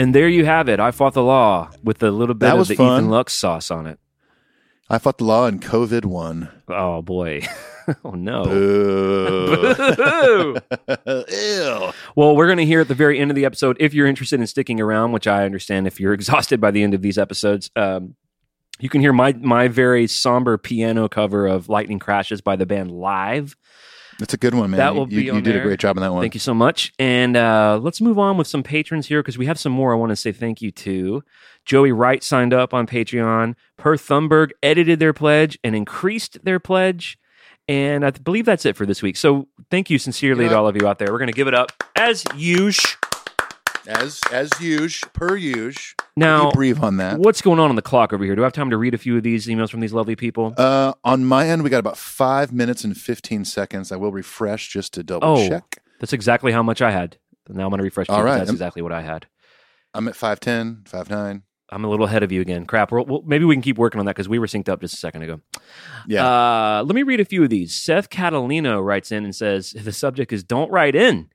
And 0.00 0.14
there 0.14 0.30
you 0.30 0.46
have 0.46 0.70
it. 0.70 0.80
I 0.80 0.92
fought 0.92 1.12
the 1.12 1.22
law 1.22 1.68
with 1.84 2.02
a 2.02 2.10
little 2.10 2.34
bit 2.34 2.46
That 2.46 2.58
of 2.58 2.68
the 2.68 2.74
fun. 2.74 3.02
Ethan 3.02 3.10
Luck's 3.10 3.34
sauce 3.34 3.70
on 3.70 3.86
it. 3.86 3.98
I 4.88 4.96
fought 4.96 5.18
the 5.18 5.24
law 5.24 5.44
and 5.44 5.60
COVID 5.60 6.06
won. 6.06 6.48
Oh 6.68 7.02
boy. 7.02 7.46
oh 8.04 8.12
no. 8.12 8.44
Boo. 8.44 9.74
Boo. 9.76 10.56
Ew. 11.28 11.92
well, 12.16 12.34
we're 12.34 12.46
going 12.46 12.56
to 12.56 12.64
hear 12.64 12.80
at 12.80 12.88
the 12.88 12.94
very 12.94 13.18
end 13.18 13.30
of 13.30 13.34
the 13.34 13.44
episode 13.44 13.76
if 13.78 13.92
you're 13.92 14.06
interested 14.06 14.40
in 14.40 14.46
sticking 14.46 14.80
around, 14.80 15.12
which 15.12 15.26
I 15.26 15.44
understand 15.44 15.86
if 15.86 16.00
you're 16.00 16.14
exhausted 16.14 16.62
by 16.62 16.70
the 16.70 16.82
end 16.82 16.94
of 16.94 17.02
these 17.02 17.18
episodes. 17.18 17.70
Um, 17.76 18.14
you 18.78 18.88
can 18.88 19.02
hear 19.02 19.12
my 19.12 19.34
my 19.34 19.68
very 19.68 20.06
somber 20.06 20.56
piano 20.56 21.10
cover 21.10 21.46
of 21.46 21.68
"Lightning 21.68 21.98
Crashes" 21.98 22.40
by 22.40 22.56
the 22.56 22.64
band 22.64 22.90
Live. 22.90 23.54
That's 24.20 24.34
a 24.34 24.36
good 24.36 24.54
one, 24.54 24.70
man. 24.70 24.78
That 24.78 24.94
will 24.94 25.10
you, 25.10 25.18
be 25.18 25.24
you, 25.24 25.34
you 25.34 25.40
did 25.40 25.54
there. 25.54 25.62
a 25.62 25.64
great 25.64 25.80
job 25.80 25.96
on 25.96 26.02
that 26.02 26.12
one. 26.12 26.22
Thank 26.22 26.34
you 26.34 26.40
so 26.40 26.52
much. 26.52 26.92
And 26.98 27.38
uh, 27.38 27.80
let's 27.82 28.02
move 28.02 28.18
on 28.18 28.36
with 28.36 28.46
some 28.46 28.62
patrons 28.62 29.06
here 29.06 29.22
because 29.22 29.38
we 29.38 29.46
have 29.46 29.58
some 29.58 29.72
more 29.72 29.94
I 29.94 29.96
want 29.96 30.10
to 30.10 30.16
say 30.16 30.30
thank 30.30 30.60
you 30.60 30.70
to. 30.72 31.24
Joey 31.64 31.90
Wright 31.90 32.22
signed 32.22 32.52
up 32.52 32.74
on 32.74 32.86
Patreon. 32.86 33.54
Per 33.78 33.96
Thumberg 33.96 34.50
edited 34.62 34.98
their 34.98 35.14
pledge 35.14 35.58
and 35.64 35.74
increased 35.74 36.44
their 36.44 36.60
pledge. 36.60 37.18
And 37.66 38.04
I 38.04 38.10
believe 38.10 38.44
that's 38.44 38.66
it 38.66 38.76
for 38.76 38.84
this 38.84 39.00
week. 39.00 39.16
So 39.16 39.48
thank 39.70 39.88
you 39.88 39.98
sincerely 39.98 40.48
to 40.48 40.56
all 40.56 40.66
of 40.66 40.76
you 40.76 40.86
out 40.86 40.98
there. 40.98 41.10
We're 41.10 41.18
going 41.18 41.28
to 41.28 41.32
give 41.32 41.48
it 41.48 41.54
up 41.54 41.72
as 41.96 42.24
usual. 42.36 42.90
As 43.86 44.20
as 44.30 44.50
usual, 44.60 45.10
per 45.12 45.36
usual. 45.36 45.96
Now- 46.16 46.50
breathe 46.50 46.80
on 46.82 46.98
that. 46.98 47.18
What's 47.18 47.40
going 47.40 47.58
on 47.58 47.70
on 47.70 47.76
the 47.76 47.82
clock 47.82 48.12
over 48.12 48.24
here? 48.24 48.36
Do 48.36 48.42
I 48.42 48.44
have 48.44 48.52
time 48.52 48.70
to 48.70 48.76
read 48.76 48.94
a 48.94 48.98
few 48.98 49.16
of 49.16 49.22
these 49.22 49.46
emails 49.46 49.70
from 49.70 49.80
these 49.80 49.92
lovely 49.92 50.16
people? 50.16 50.54
Uh, 50.56 50.92
on 51.02 51.24
my 51.24 51.48
end, 51.48 51.62
we 51.64 51.70
got 51.70 51.78
about 51.78 51.96
five 51.96 52.52
minutes 52.52 52.84
and 52.84 52.96
fifteen 52.96 53.44
seconds. 53.44 53.90
I 53.90 53.96
will 53.96 54.12
refresh 54.12 54.68
just 54.68 54.92
to 54.94 55.02
double 55.02 55.26
Oh. 55.26 55.48
check. 55.48 55.82
That's 55.98 56.12
exactly 56.12 56.52
how 56.52 56.62
much 56.62 56.82
I 56.82 56.90
had. 56.90 57.16
Now 57.48 57.64
I'm 57.64 57.70
going 57.70 57.78
to 57.78 57.84
refresh. 57.84 58.08
All 58.08 58.22
right. 58.22 58.38
That's 58.38 58.50
exactly 58.50 58.80
what 58.82 58.92
I 58.92 59.02
had. 59.02 59.26
I'm 59.92 60.06
at 60.06 60.14
5'10", 60.14 60.84
5'9". 60.84 61.42
I'm 61.72 61.84
a 61.84 61.88
little 61.88 62.06
ahead 62.06 62.22
of 62.22 62.30
you 62.30 62.40
again. 62.40 62.64
Crap. 62.64 62.92
We'll, 62.92 63.04
we'll, 63.04 63.22
maybe 63.22 63.44
we 63.44 63.54
can 63.56 63.62
keep 63.62 63.76
working 63.76 63.98
on 63.98 64.06
that 64.06 64.14
because 64.14 64.28
we 64.28 64.38
were 64.38 64.46
synced 64.46 64.68
up 64.68 64.80
just 64.80 64.94
a 64.94 64.96
second 64.98 65.22
ago. 65.22 65.40
Yeah. 66.06 66.24
Uh, 66.26 66.82
let 66.84 66.94
me 66.94 67.02
read 67.02 67.18
a 67.20 67.24
few 67.24 67.42
of 67.42 67.50
these. 67.50 67.74
Seth 67.74 68.08
Catalino 68.08 68.84
writes 68.84 69.10
in 69.10 69.24
and 69.24 69.34
says 69.34 69.72
the 69.72 69.92
subject 69.92 70.32
is 70.32 70.42
"Don't 70.44 70.70
write 70.70 70.94
in." 70.94 71.28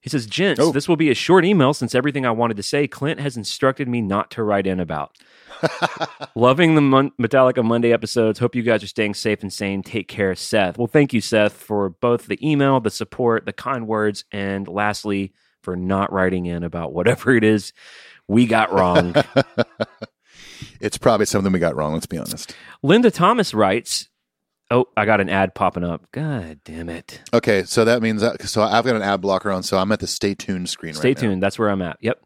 He 0.00 0.10
says, 0.10 0.26
"Gents, 0.26 0.60
Oh. 0.60 0.70
this 0.72 0.88
will 0.88 0.96
be 0.96 1.10
a 1.10 1.14
short 1.14 1.44
email 1.44 1.74
since 1.74 1.94
everything 1.94 2.24
I 2.24 2.30
wanted 2.30 2.56
to 2.58 2.62
say, 2.62 2.86
Clint 2.86 3.18
has 3.20 3.36
instructed 3.36 3.88
me 3.88 4.00
not 4.00 4.30
to 4.32 4.42
write 4.42 4.66
in 4.66 4.78
about." 4.80 5.16
Loving 6.34 6.74
the 6.74 6.80
Mon- 6.82 7.12
Metallica 7.20 7.64
Monday 7.64 7.92
episodes. 7.92 8.38
Hope 8.38 8.54
you 8.54 8.62
guys 8.62 8.82
are 8.84 8.88
staying 8.88 9.14
safe 9.14 9.42
and 9.42 9.52
sane. 9.52 9.82
Take 9.82 10.06
care, 10.06 10.34
Seth. 10.34 10.76
Well, 10.78 10.86
thank 10.86 11.12
you, 11.12 11.20
Seth, 11.20 11.54
for 11.54 11.88
both 11.88 12.26
the 12.26 12.38
email, 12.46 12.78
the 12.80 12.90
support, 12.90 13.46
the 13.46 13.52
kind 13.52 13.86
words, 13.88 14.24
and 14.30 14.68
lastly, 14.68 15.32
for 15.62 15.74
not 15.76 16.12
writing 16.12 16.46
in 16.46 16.62
about 16.62 16.92
whatever 16.92 17.34
it 17.34 17.42
is 17.42 17.72
we 18.28 18.46
got 18.46 18.72
wrong. 18.72 19.14
It's 20.80 20.96
probably 20.96 21.26
something 21.26 21.52
we 21.52 21.58
got 21.58 21.74
wrong. 21.76 21.92
Let's 21.94 22.06
be 22.06 22.18
honest. 22.18 22.54
Linda 22.82 23.10
Thomas 23.10 23.52
writes, 23.52 24.08
Oh, 24.70 24.86
I 24.96 25.04
got 25.04 25.20
an 25.20 25.28
ad 25.28 25.54
popping 25.54 25.84
up. 25.84 26.10
God 26.10 26.60
damn 26.64 26.88
it. 26.88 27.20
Okay, 27.32 27.62
so 27.62 27.84
that 27.84 28.02
means 28.02 28.20
that, 28.20 28.42
so 28.42 28.62
I've 28.62 28.84
got 28.84 28.96
an 28.96 29.02
ad 29.02 29.20
blocker 29.20 29.50
on, 29.50 29.62
so 29.62 29.78
I'm 29.78 29.92
at 29.92 30.00
the 30.00 30.08
stay 30.08 30.34
tuned 30.34 30.68
screen. 30.68 30.94
Stay 30.94 31.10
right 31.10 31.16
now. 31.16 31.28
tuned. 31.28 31.42
That's 31.42 31.58
where 31.58 31.70
I'm 31.70 31.82
at. 31.82 31.98
Yep. 32.00 32.20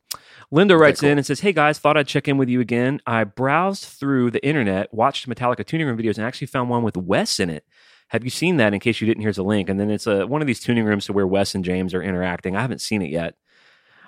Linda 0.50 0.76
writes 0.76 1.00
cool. 1.00 1.10
in 1.10 1.18
and 1.18 1.26
says, 1.26 1.40
Hey 1.40 1.52
guys, 1.52 1.78
thought 1.78 1.96
I'd 1.96 2.08
check 2.08 2.26
in 2.28 2.38
with 2.38 2.48
you 2.48 2.60
again. 2.60 3.00
I 3.06 3.24
browsed 3.24 3.84
through 3.84 4.32
the 4.32 4.44
internet, 4.44 4.92
watched 4.92 5.28
Metallica 5.28 5.64
tuning 5.64 5.86
room 5.86 5.98
videos, 5.98 6.16
and 6.16 6.26
actually 6.26 6.48
found 6.48 6.70
one 6.70 6.82
with 6.82 6.96
Wes 6.96 7.38
in 7.38 7.50
it. 7.50 7.64
Have 8.08 8.24
you 8.24 8.30
seen 8.30 8.56
that 8.56 8.74
in 8.74 8.80
case 8.80 9.00
you 9.00 9.06
didn't, 9.06 9.22
here's 9.22 9.38
a 9.38 9.44
link. 9.44 9.68
And 9.68 9.78
then 9.78 9.90
it's 9.90 10.06
a, 10.06 10.26
one 10.26 10.40
of 10.40 10.48
these 10.48 10.58
tuning 10.58 10.84
rooms 10.84 11.06
to 11.06 11.12
where 11.12 11.26
Wes 11.26 11.54
and 11.54 11.64
James 11.64 11.94
are 11.94 12.02
interacting. 12.02 12.56
I 12.56 12.62
haven't 12.62 12.80
seen 12.80 13.02
it 13.02 13.10
yet. 13.10 13.34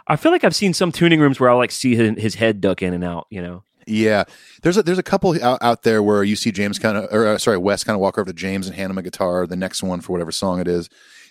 I 0.09 0.17
feel 0.17 0.33
like 0.33 0.43
I've 0.43 0.57
seen 0.57 0.75
some 0.75 0.91
tuning 0.91 1.21
rooms 1.21 1.39
where 1.39 1.49
I'll 1.49 1.59
like 1.59 1.71
see 1.71 1.95
his, 1.95 2.21
his 2.21 2.35
head 2.35 2.61
duck 2.61 2.83
in 2.83 2.95
and 2.95 3.05
out, 3.05 3.29
you 3.31 3.41
know? 3.41 3.63
Yeah, 3.87 4.25
there's 4.63 4.77
a, 4.77 4.83
there's 4.83 4.99
a 4.99 5.03
couple 5.03 5.43
out, 5.43 5.59
out 5.63 5.83
there 5.83 6.03
where 6.03 6.23
you 6.25 6.37
see 6.37 6.53
James 6.53 6.79
kind 6.79 6.97
of, 6.97 7.13
or 7.13 7.27
uh, 7.27 7.39
sorry, 7.39 7.59
Wes 7.59 7.85
kind 7.85 7.95
of 7.95 8.01
walk 8.01 8.19
over 8.19 8.27
to 8.27 8.33
James 8.33 8.67
and 8.67 8.77
hand 8.77 8.91
him 8.91 8.99
a 8.99 9.03
guitar, 9.03 9.47
the 9.47 9.57
next 9.57 9.83
one 9.83 10.01
for 10.01 10.13
whatever 10.13 10.33
song 10.33 10.61
it 10.61 10.69
is. 10.69 10.89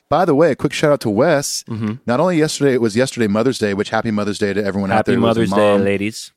By 0.09 0.25
the 0.25 0.35
way, 0.35 0.51
a 0.51 0.55
quick 0.55 0.73
shout 0.73 0.91
out 0.91 0.99
to 1.01 1.09
Wes. 1.09 1.63
Not 2.05 2.19
only 2.19 2.37
yesterday, 2.37 2.73
it 2.73 2.81
was 2.81 2.97
yesterday 2.97 3.27
Mother's 3.27 3.57
Day, 3.59 3.73
which 3.73 3.91
happy 3.91 4.11
Mother's 4.11 4.37
Day 4.39 4.51
to 4.53 4.63
everyone 4.63 4.91
out 4.91 5.05
there. 5.05 5.15
a 5.15 5.19
Mother's 5.19 5.51
Day, 5.51 5.77
ladies. 5.77 6.33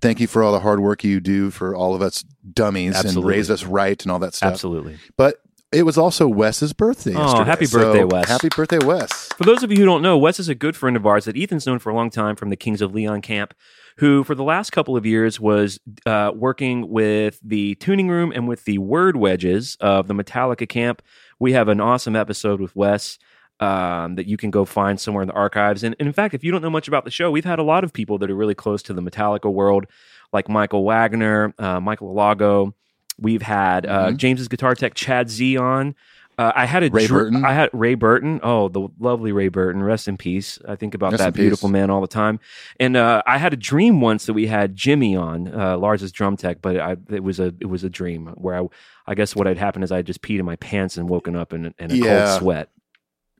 Thank 0.00 0.18
you 0.18 0.26
for 0.26 0.42
all 0.42 0.50
the 0.50 0.58
hard 0.58 0.80
work 0.80 1.04
you 1.04 1.20
do 1.20 1.50
for 1.52 1.76
all 1.76 1.94
of 1.94 2.02
us 2.02 2.24
dummies 2.52 2.98
and 3.04 3.24
raise 3.24 3.48
us 3.48 3.62
right 3.62 4.02
and 4.02 4.10
all 4.10 4.18
that 4.18 4.34
stuff. 4.34 4.52
Absolutely. 4.54 4.98
But 5.16 5.36
it 5.70 5.84
was 5.84 5.96
also 5.96 6.26
Wes's 6.26 6.72
birthday. 6.72 7.14
Oh, 7.14 7.20
yesterday. 7.22 7.44
happy 7.44 7.66
So, 7.66 7.78
birthday, 7.78 8.04
Wes. 8.04 8.28
Happy 8.28 8.48
birthday, 8.48 8.78
Wes. 8.84 9.28
For 9.38 9.44
those 9.44 9.62
of 9.62 9.70
you 9.70 9.78
who 9.78 9.84
don't 9.84 10.02
know, 10.02 10.18
Wes 10.18 10.40
is 10.40 10.48
a 10.48 10.56
good 10.56 10.76
friend 10.76 10.96
of 10.96 11.06
ours 11.06 11.24
that 11.26 11.36
Ethan's 11.36 11.64
known 11.66 11.78
for 11.78 11.90
a 11.90 11.94
long 11.94 12.10
time 12.10 12.34
from 12.34 12.50
the 12.50 12.56
Kings 12.56 12.82
of 12.82 12.92
Leon 12.92 13.22
camp, 13.22 13.54
who 13.98 14.24
for 14.24 14.34
the 14.34 14.42
last 14.44 14.70
couple 14.70 14.96
of 14.96 15.04
years 15.06 15.38
was 15.40 15.78
uh, 16.06 16.32
working 16.34 16.88
with 16.88 17.38
the 17.42 17.74
tuning 17.76 18.08
room 18.08 18.32
and 18.32 18.48
with 18.48 18.64
the 18.64 18.78
word 18.78 19.16
wedges 19.16 19.76
of 19.80 20.08
the 20.08 20.14
Metallica 20.14 20.68
camp. 20.68 21.02
We 21.38 21.52
have 21.52 21.68
an 21.68 21.80
awesome 21.80 22.16
episode 22.16 22.60
with 22.60 22.74
Wes. 22.76 23.18
Um, 23.60 24.16
that 24.16 24.26
you 24.26 24.36
can 24.36 24.50
go 24.50 24.64
find 24.64 24.98
somewhere 24.98 25.22
in 25.22 25.28
the 25.28 25.34
archives. 25.34 25.84
And, 25.84 25.94
and 26.00 26.08
in 26.08 26.12
fact, 26.12 26.34
if 26.34 26.42
you 26.42 26.50
don't 26.50 26.62
know 26.62 26.70
much 26.70 26.88
about 26.88 27.04
the 27.04 27.12
show, 27.12 27.30
we've 27.30 27.44
had 27.44 27.60
a 27.60 27.62
lot 27.62 27.84
of 27.84 27.92
people 27.92 28.18
that 28.18 28.28
are 28.28 28.34
really 28.34 28.56
close 28.56 28.82
to 28.84 28.92
the 28.92 29.00
Metallica 29.02 29.52
world, 29.52 29.86
like 30.32 30.48
Michael 30.48 30.84
Wagner, 30.84 31.54
uh, 31.60 31.78
Michael 31.78 32.12
Lago. 32.12 32.74
We've 33.18 33.42
had 33.42 33.86
uh, 33.86 34.06
Mm-hmm. 34.08 34.16
James's 34.16 34.48
guitar 34.48 34.74
tech 34.74 34.94
Chad 34.94 35.30
Z 35.30 35.58
on. 35.58 35.94
Uh, 36.38 36.50
I 36.54 36.64
had 36.64 36.82
a 36.82 36.90
Ray 36.90 37.06
dr- 37.06 37.20
Burton. 37.20 37.44
I 37.44 37.52
had 37.52 37.68
Ray 37.72 37.94
Burton. 37.94 38.40
Oh, 38.42 38.68
the 38.68 38.88
lovely 38.98 39.32
Ray 39.32 39.48
Burton. 39.48 39.82
Rest 39.82 40.08
in 40.08 40.16
peace. 40.16 40.58
I 40.66 40.76
think 40.76 40.94
about 40.94 41.12
Rest 41.12 41.22
that 41.22 41.34
beautiful 41.34 41.68
man 41.68 41.90
all 41.90 42.00
the 42.00 42.06
time. 42.06 42.40
And 42.80 42.96
uh, 42.96 43.22
I 43.26 43.36
had 43.38 43.52
a 43.52 43.56
dream 43.56 44.00
once 44.00 44.26
that 44.26 44.32
we 44.32 44.46
had 44.46 44.74
Jimmy 44.74 45.14
on 45.14 45.48
uh, 45.54 45.76
Lars's 45.76 46.10
drum 46.10 46.36
tech, 46.36 46.62
but 46.62 46.78
I, 46.80 46.96
it 47.10 47.22
was 47.22 47.38
a 47.38 47.54
it 47.60 47.66
was 47.66 47.84
a 47.84 47.90
dream 47.90 48.28
where 48.36 48.56
I 48.62 48.66
I 49.06 49.14
guess 49.14 49.36
what 49.36 49.46
had 49.46 49.58
happened 49.58 49.84
is 49.84 49.92
I 49.92 50.00
just 50.02 50.22
peed 50.22 50.38
in 50.38 50.46
my 50.46 50.56
pants 50.56 50.96
and 50.96 51.08
woken 51.08 51.36
up 51.36 51.52
in, 51.52 51.74
in 51.78 51.90
a 51.90 51.94
Yeah. 51.94 52.26
cold 52.26 52.38
sweat. 52.40 52.68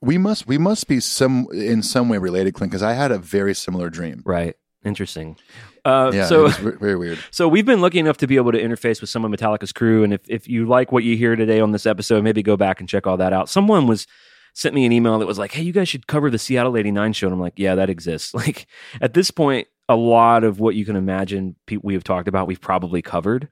We 0.01 0.19
must 0.19 0.47
we 0.47 0.59
must 0.59 0.87
be 0.87 1.01
some 1.01 1.47
in 1.53 1.83
some 1.83 2.09
way 2.09 2.19
related, 2.19 2.55
Clint, 2.55 2.73
because 2.73 2.83
I 2.83 2.93
had 2.93 3.11
a 3.11 3.19
very 3.19 3.55
similar 3.55 3.89
dream. 3.89 4.23
Right. 4.27 4.55
Interesting. 4.85 5.37
Uh, 5.85 6.11
Yeah, 6.15 6.27
so 6.27 6.41
it 6.41 6.43
was 6.45 6.57
ve- 6.59 6.71
very 6.79 6.97
weird. 6.97 7.19
So 7.31 7.49
we've 7.49 7.67
been 7.67 7.81
lucky 7.81 7.99
enough 7.99 8.17
to 8.19 8.27
be 8.27 8.37
able 8.37 8.53
to 8.53 8.63
interface 8.63 9.01
with 9.01 9.11
some 9.11 9.25
of 9.25 9.31
Metallica's 9.31 9.73
crew, 9.73 10.05
and 10.05 10.13
if 10.13 10.21
if 10.29 10.49
you 10.49 10.67
like 10.67 10.93
what 10.93 11.05
you 11.05 11.17
hear 11.17 11.35
today 11.37 11.61
on 11.61 11.73
this 11.73 11.87
episode, 11.87 12.23
maybe 12.25 12.43
go 12.43 12.57
back 12.57 12.81
and 12.81 12.89
check 12.89 13.07
all 13.07 13.17
that 13.17 13.33
out. 13.33 13.49
Someone 13.49 13.87
was 13.87 14.07
sent 14.55 14.75
me 14.75 14.85
an 14.85 14.93
email 14.93 15.19
that 15.19 15.27
was 15.27 15.39
like, 15.39 15.53
"Hey, 15.53 15.63
you 15.63 15.73
guys 15.73 15.89
should 15.89 16.07
cover 16.07 16.31
the 16.31 16.39
Seattle 16.39 16.77
'89 16.77 17.13
show," 17.15 17.27
and 17.27 17.35
I'm 17.35 17.41
like, 17.41 17.55
"Yeah, 17.57 17.75
that 17.77 17.91
exists." 17.91 18.33
Like 18.43 18.67
at 19.01 19.15
this 19.15 19.31
point, 19.31 19.67
a 19.89 19.97
lot 19.97 20.45
of 20.45 20.61
what 20.61 20.75
you 20.75 20.85
can 20.85 20.95
imagine 20.97 21.57
people 21.67 21.87
we 21.87 21.95
have 21.95 22.05
talked 22.05 22.29
about, 22.29 22.47
we've 22.47 22.61
probably 22.61 23.03
covered. 23.03 23.49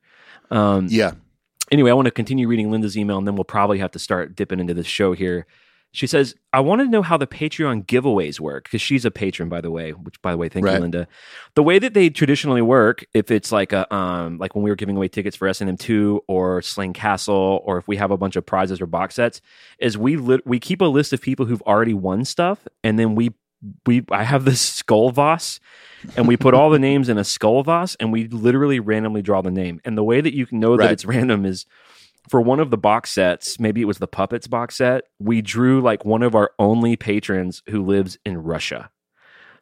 Um, 0.50 0.86
Yeah, 0.88 1.12
anyway, 1.72 1.90
I 1.90 1.94
want 1.94 2.06
to 2.06 2.10
continue 2.12 2.46
reading 2.48 2.70
Linda's 2.70 2.96
email, 2.96 3.18
and 3.18 3.26
then 3.26 3.34
we'll 3.34 3.44
probably 3.44 3.78
have 3.78 3.90
to 3.92 3.98
start 3.98 4.36
dipping 4.36 4.60
into 4.60 4.74
this 4.74 4.86
show 4.86 5.12
here. 5.14 5.46
She 5.92 6.06
says, 6.06 6.36
I 6.52 6.60
want 6.60 6.82
to 6.82 6.88
know 6.88 7.02
how 7.02 7.16
the 7.16 7.26
Patreon 7.26 7.86
giveaways 7.86 8.38
work 8.38 8.64
because 8.64 8.80
she's 8.80 9.04
a 9.04 9.10
patron, 9.10 9.48
by 9.48 9.60
the 9.60 9.72
way. 9.72 9.90
Which, 9.90 10.22
by 10.22 10.30
the 10.30 10.38
way, 10.38 10.48
thank 10.48 10.64
you, 10.64 10.80
Linda. 10.82 11.08
The 11.56 11.64
way 11.64 11.80
that 11.80 11.94
they 11.94 12.10
traditionally 12.10 12.62
work, 12.62 13.04
if 13.12 13.30
it's 13.32 13.50
like 13.50 13.72
a 13.72 13.92
um, 13.92 14.38
like 14.38 14.54
when 14.54 14.62
we 14.62 14.70
were 14.70 14.76
giving 14.76 14.96
away 14.96 15.08
tickets 15.08 15.36
for 15.36 15.48
S 15.48 15.60
and 15.60 15.68
M 15.68 15.76
two 15.76 16.22
or 16.28 16.62
Slane 16.62 16.92
Castle, 16.92 17.60
or 17.64 17.78
if 17.78 17.88
we 17.88 17.96
have 17.96 18.12
a 18.12 18.16
bunch 18.16 18.36
of 18.36 18.46
prizes 18.46 18.80
or 18.80 18.86
box 18.86 19.16
sets, 19.16 19.40
is 19.80 19.98
we 19.98 20.16
li- 20.16 20.42
we 20.44 20.60
keep 20.60 20.80
a 20.80 20.84
list 20.84 21.12
of 21.12 21.20
people 21.20 21.46
who've 21.46 21.62
already 21.62 21.94
won 21.94 22.24
stuff, 22.24 22.68
and 22.84 22.96
then 22.96 23.16
we 23.16 23.32
we 23.84 24.04
I 24.10 24.22
have 24.22 24.44
this 24.44 24.60
skull 24.60 25.10
vase, 25.10 25.58
and 26.16 26.28
we 26.28 26.36
put 26.36 26.54
all 26.54 26.70
the 26.70 26.78
names 26.90 27.08
in 27.08 27.18
a 27.18 27.24
skull 27.24 27.64
vase, 27.64 27.96
and 27.98 28.12
we 28.12 28.28
literally 28.28 28.78
randomly 28.78 29.22
draw 29.22 29.42
the 29.42 29.50
name. 29.50 29.80
And 29.84 29.98
the 29.98 30.04
way 30.04 30.20
that 30.20 30.34
you 30.34 30.46
can 30.46 30.60
know 30.60 30.76
that 30.76 30.92
it's 30.92 31.04
random 31.04 31.44
is 31.44 31.66
for 32.28 32.40
one 32.40 32.60
of 32.60 32.70
the 32.70 32.76
box 32.78 33.10
sets, 33.10 33.58
maybe 33.58 33.80
it 33.80 33.86
was 33.86 33.98
the 33.98 34.06
Puppets 34.06 34.46
box 34.46 34.76
set, 34.76 35.04
we 35.18 35.40
drew 35.42 35.80
like 35.80 36.04
one 36.04 36.22
of 36.22 36.34
our 36.34 36.50
only 36.58 36.96
patrons 36.96 37.62
who 37.68 37.84
lives 37.84 38.18
in 38.24 38.38
Russia. 38.38 38.90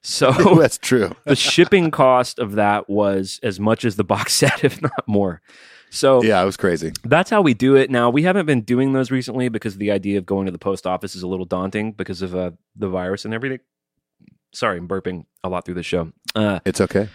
So 0.03 0.33
that's 0.59 0.79
true. 0.79 1.15
the 1.25 1.37
shipping 1.37 1.91
cost 1.91 2.39
of 2.39 2.53
that 2.53 2.89
was 2.89 3.41
as 3.43 3.59
much 3.59 3.85
as 3.85 3.97
the 3.97 4.05
box 4.05 4.33
set, 4.35 4.65
if 4.65 4.81
not 4.83 5.07
more. 5.07 5.41
So 5.91 6.23
Yeah, 6.23 6.43
it 6.43 6.45
was 6.45 6.57
crazy. 6.59 6.93
that's 7.05 7.31
how 7.31 7.41
we 7.41 7.55
do 7.55 7.75
it. 7.77 7.91
Now 7.91 8.11
we 8.11 8.23
haven't 8.23 8.47
been 8.47 8.61
doing 8.63 8.93
those 8.93 9.11
recently 9.11 9.49
because 9.49 9.77
the 9.79 9.91
idea 9.91 10.19
of 10.19 10.27
going 10.27 10.47
to 10.47 10.53
the 10.53 10.59
post 10.59 10.87
office 10.87 11.15
is 11.17 11.23
a 11.23 11.27
little 11.29 11.47
daunting 11.47 11.93
because 11.93 12.21
of 12.23 12.35
uh, 12.35 12.51
the 12.77 12.89
virus 12.89 13.25
and 13.25 13.33
everything. 13.33 13.61
Sorry, 14.53 14.79
I'm 14.79 14.89
burping 14.89 15.25
a 15.45 15.49
lot 15.49 15.65
through 15.65 15.75
the 15.75 15.83
show. 15.83 16.13
Uh, 16.35 16.61
It's 16.67 16.81
okay. 16.81 17.09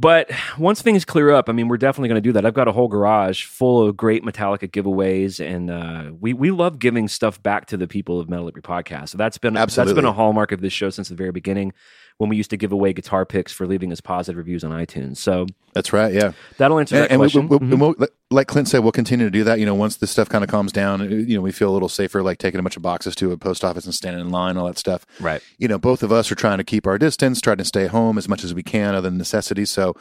But 0.00 0.30
once 0.58 0.80
things 0.80 1.04
clear 1.04 1.30
up, 1.30 1.48
I 1.48 1.52
mean, 1.52 1.66
we're 1.66 1.76
definitely 1.76 2.08
going 2.10 2.22
to 2.22 2.28
do 2.28 2.32
that. 2.34 2.46
I've 2.46 2.54
got 2.54 2.68
a 2.68 2.72
whole 2.72 2.86
garage 2.86 3.44
full 3.44 3.82
of 3.86 3.96
great 3.96 4.22
Metallica 4.24 4.70
giveaways, 4.70 5.44
and 5.44 5.70
uh, 5.70 6.12
we 6.20 6.32
we 6.34 6.52
love 6.52 6.78
giving 6.78 7.08
stuff 7.08 7.42
back 7.42 7.66
to 7.66 7.76
the 7.76 7.88
people 7.88 8.20
of 8.20 8.28
Metal 8.28 8.46
Up 8.46 8.54
Your 8.54 8.62
Podcast. 8.62 9.08
So 9.08 9.18
that's 9.18 9.38
been 9.38 9.54
that's 9.54 9.76
Absolutely. 9.76 9.94
been 10.02 10.04
a 10.08 10.12
hallmark 10.12 10.52
of 10.52 10.60
this 10.60 10.72
show 10.72 10.90
since 10.90 11.08
the 11.08 11.16
very 11.16 11.32
beginning. 11.32 11.72
When 12.18 12.28
we 12.30 12.36
used 12.36 12.50
to 12.50 12.56
give 12.56 12.72
away 12.72 12.92
guitar 12.92 13.24
picks 13.24 13.52
for 13.52 13.64
leaving 13.64 13.92
us 13.92 14.00
positive 14.00 14.38
reviews 14.38 14.64
on 14.64 14.72
iTunes, 14.72 15.18
so 15.18 15.46
That's 15.72 15.92
right. 15.92 16.12
Yeah. 16.12 16.32
that'll 16.56 16.80
answer 16.80 16.96
And, 16.96 17.04
that 17.04 17.10
and 17.12 17.20
we, 17.20 17.26
question. 17.26 17.48
we, 17.48 17.56
we, 17.58 17.76
we'll- 17.76 18.08
like 18.30 18.46
Clint 18.46 18.68
said, 18.68 18.80
we'll 18.80 18.92
continue 18.92 19.24
to 19.24 19.30
do 19.30 19.44
that. 19.44 19.58
You 19.58 19.66
know, 19.66 19.74
once 19.74 19.96
this 19.96 20.10
stuff 20.10 20.28
kind 20.28 20.44
of 20.44 20.50
calms 20.50 20.72
down, 20.72 21.00
uh, 21.00 21.04
you 21.04 21.34
know, 21.34 21.40
we 21.40 21.52
feel 21.52 21.70
a 21.70 21.72
little 21.72 21.88
safer, 21.88 22.22
like 22.22 22.38
taking 22.38 22.60
a 22.60 22.62
bunch 22.62 22.76
of 22.76 22.82
boxes 22.82 23.14
to 23.16 23.32
a 23.32 23.38
post 23.38 23.64
office 23.64 23.84
and 23.84 23.94
standing 23.94 24.20
in 24.20 24.30
line, 24.30 24.56
all 24.56 24.66
that 24.66 24.78
stuff. 24.78 25.06
right. 25.20 25.42
You 25.56 25.68
know, 25.68 25.78
both 25.78 26.02
of 26.02 26.12
us 26.12 26.30
are 26.30 26.34
trying 26.34 26.58
to 26.58 26.64
keep 26.64 26.86
our 26.86 26.98
distance, 26.98 27.40
trying 27.40 27.56
to 27.58 27.64
stay 27.64 27.86
home 27.86 28.18
as 28.18 28.28
much 28.28 28.44
as 28.44 28.52
we 28.52 28.62
can, 28.62 28.94
other 28.94 29.08
than 29.08 29.18
necessity. 29.18 29.64
So 29.64 29.94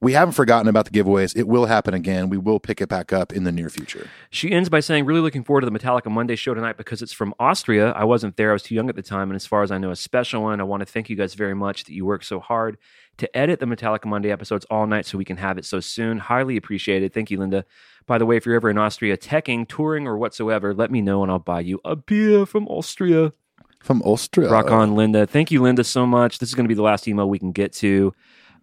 we 0.00 0.12
haven't 0.14 0.32
forgotten 0.32 0.68
about 0.68 0.84
the 0.84 0.90
giveaways. 0.90 1.36
It 1.36 1.46
will 1.46 1.66
happen 1.66 1.94
again. 1.94 2.28
We 2.28 2.36
will 2.36 2.58
pick 2.58 2.80
it 2.80 2.88
back 2.88 3.12
up 3.12 3.32
in 3.32 3.44
the 3.44 3.52
near 3.52 3.68
future. 3.68 4.08
She 4.30 4.50
ends 4.50 4.68
by 4.68 4.80
saying, 4.80 5.04
Really 5.04 5.20
looking 5.20 5.44
forward 5.44 5.60
to 5.60 5.70
the 5.70 5.76
Metallica 5.76 6.10
Monday 6.10 6.34
show 6.36 6.54
tonight 6.54 6.76
because 6.76 7.02
it's 7.02 7.12
from 7.12 7.34
Austria. 7.38 7.92
I 7.92 8.04
wasn't 8.04 8.36
there, 8.36 8.50
I 8.50 8.52
was 8.52 8.64
too 8.64 8.74
young 8.74 8.88
at 8.88 8.96
the 8.96 9.02
time. 9.02 9.30
And 9.30 9.36
as 9.36 9.46
far 9.46 9.62
as 9.62 9.70
I 9.70 9.78
know, 9.78 9.90
a 9.90 9.96
special 9.96 10.42
one. 10.42 10.60
I 10.60 10.64
want 10.64 10.80
to 10.80 10.86
thank 10.86 11.08
you 11.08 11.16
guys 11.16 11.34
very 11.34 11.54
much 11.54 11.84
that 11.84 11.92
you 11.92 12.04
work 12.04 12.24
so 12.24 12.40
hard 12.40 12.78
to 13.18 13.36
edit 13.36 13.60
the 13.60 13.66
Metallica 13.66 14.06
Monday 14.06 14.30
episodes 14.30 14.64
all 14.70 14.86
night 14.86 15.06
so 15.06 15.18
we 15.18 15.24
can 15.24 15.36
have 15.36 15.58
it 15.58 15.64
so 15.64 15.80
soon. 15.80 16.18
Highly 16.18 16.56
appreciated. 16.56 17.12
Thank 17.12 17.30
you, 17.30 17.38
Linda. 17.38 17.64
By 18.06 18.18
the 18.18 18.26
way, 18.26 18.36
if 18.36 18.46
you're 18.46 18.54
ever 18.56 18.70
in 18.70 18.78
Austria 18.78 19.16
teching, 19.16 19.68
touring, 19.68 20.06
or 20.08 20.16
whatsoever, 20.18 20.74
let 20.74 20.90
me 20.90 21.00
know 21.00 21.22
and 21.22 21.30
I'll 21.30 21.38
buy 21.38 21.60
you 21.60 21.80
a 21.84 21.94
beer 21.94 22.46
from 22.46 22.66
Austria. 22.68 23.32
From 23.80 24.02
Austria. 24.02 24.48
Rock 24.48 24.70
on, 24.70 24.94
Linda. 24.96 25.26
Thank 25.26 25.50
you, 25.50 25.60
Linda, 25.62 25.84
so 25.84 26.06
much. 26.06 26.38
This 26.38 26.48
is 26.48 26.54
going 26.54 26.64
to 26.64 26.68
be 26.68 26.74
the 26.74 26.82
last 26.82 27.06
email 27.06 27.28
we 27.28 27.38
can 27.38 27.52
get 27.52 27.72
to. 27.74 28.14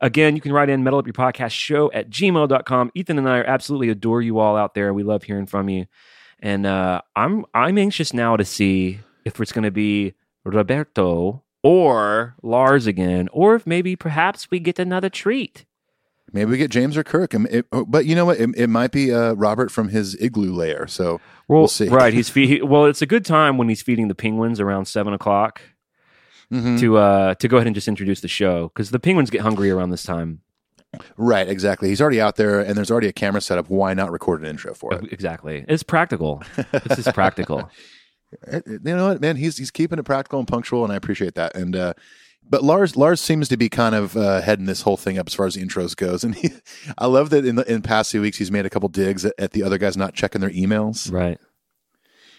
Again, 0.02 0.36
you 0.36 0.42
can 0.42 0.54
write 0.54 0.70
in 0.70 0.84
metal 0.84 1.00
up 1.00 1.06
your 1.06 1.14
podcast 1.14 1.52
show 1.52 1.92
at 1.92 2.10
gmail.com. 2.10 2.92
Ethan 2.96 3.18
and 3.18 3.30
I 3.30 3.40
are 3.40 3.44
absolutely 3.44 3.90
adore 3.90 4.22
you 4.22 4.40
all 4.40 4.56
out 4.56 4.74
there. 4.74 4.94
We 4.94 5.04
love 5.04 5.24
hearing 5.24 5.46
from 5.46 5.68
you. 5.70 5.88
and 6.40 6.66
uh, 6.66 7.02
I'm 7.16 7.46
I'm 7.54 7.78
anxious 7.78 8.14
now 8.14 8.38
to 8.38 8.46
see 8.46 9.00
if 9.26 9.40
it's 9.42 9.52
going 9.52 9.66
to 9.66 9.72
be 9.72 10.14
Roberto 10.46 11.44
or 11.64 12.36
Lars 12.42 12.88
again, 12.88 13.28
or 13.32 13.56
if 13.56 13.68
maybe 13.68 13.96
perhaps 13.96 14.50
we 14.52 14.60
get 14.60 14.80
another 14.80 15.10
treat. 15.10 15.66
Maybe 16.32 16.52
we 16.52 16.58
get 16.58 16.70
James 16.72 16.96
or 16.96 17.04
Kirk. 17.04 17.34
It- 17.34 17.66
but 17.72 18.06
you 18.06 18.16
know 18.16 18.26
what? 18.26 18.40
It, 18.40 18.50
it 18.56 18.68
might 18.68 18.92
be 18.92 19.12
uh, 19.14 19.34
Robert 19.34 19.72
from 19.72 19.90
his 19.90 20.16
igloo 20.22 20.54
lair. 20.54 20.86
So 20.88 21.20
Well, 21.48 21.62
we'll 21.62 21.68
see. 21.68 21.88
Right, 21.90 22.14
he's 22.14 22.30
feed, 22.36 22.64
well. 22.64 22.86
It's 22.86 23.02
a 23.02 23.08
good 23.08 23.26
time 23.26 23.58
when 23.58 23.68
he's 23.68 23.82
feeding 23.82 24.08
the 24.10 24.16
penguins 24.16 24.60
around 24.60 24.86
seven 24.86 25.14
o'clock 25.14 25.62
Mhm. 26.52 26.80
to 26.80 26.98
uh 26.98 27.36
to 27.36 27.48
go 27.48 27.58
ahead 27.58 27.68
and 27.68 27.76
just 27.76 27.88
introduce 27.88 28.22
the 28.22 28.28
show 28.28 28.70
because 28.70 28.90
the 28.92 29.00
penguins 29.00 29.30
get 29.30 29.42
hungry 29.42 29.70
around 29.70 29.90
this 29.92 30.04
time. 30.04 30.42
Right, 31.18 31.48
exactly. 31.48 31.90
He's 31.90 32.02
already 32.02 32.20
out 32.20 32.36
there, 32.38 32.60
and 32.60 32.76
there's 32.76 32.90
already 32.90 33.08
a 33.08 33.14
camera 33.14 33.42
set 33.42 33.60
up. 33.60 33.70
Why 33.70 33.94
not 33.94 34.12
record 34.12 34.42
an 34.42 34.48
intro 34.48 34.74
for 34.74 34.96
it? 34.96 35.12
Exactly, 35.14 35.64
it's 35.68 35.84
practical. 35.84 36.42
this 36.72 36.98
is 37.00 37.08
practical. 37.14 37.70
Uh, 38.52 38.60
You 38.68 38.80
know 38.84 39.08
what, 39.10 39.22
man? 39.22 39.36
He's 39.38 39.58
he's 39.58 39.72
keeping 39.72 40.00
it 40.00 40.04
practical 40.04 40.40
and 40.40 40.48
punctual, 40.48 40.84
and 40.84 40.94
I 40.94 40.96
appreciate 40.96 41.36
that. 41.36 41.56
And 41.56 41.76
uh, 41.76 41.94
but 42.48 42.64
Lars 42.64 42.96
Lars 42.96 43.22
seems 43.22 43.48
to 43.50 43.58
be 43.58 43.70
kind 43.70 43.96
of 43.96 44.16
uh, 44.18 44.42
heading 44.42 44.66
this 44.66 44.82
whole 44.84 44.98
thing 44.98 45.18
up 45.18 45.28
as 45.28 45.34
far 45.34 45.46
as 45.46 45.56
the 45.56 45.64
intros 45.64 45.96
goes. 45.96 46.24
And 46.26 46.36
he, 46.36 46.50
I 46.98 47.06
love 47.08 47.30
that 47.32 47.46
in 47.46 47.56
the 47.56 47.72
in 47.72 47.82
past 47.82 48.12
few 48.12 48.22
weeks 48.22 48.38
he's 48.38 48.52
made 48.52 48.66
a 48.66 48.70
couple 48.70 48.90
digs 48.90 49.26
at, 49.26 49.34
at 49.38 49.52
the 49.52 49.64
other 49.64 49.78
guys 49.78 49.98
not 49.98 50.14
checking 50.14 50.42
their 50.42 50.50
emails. 50.52 51.12
Right. 51.12 51.40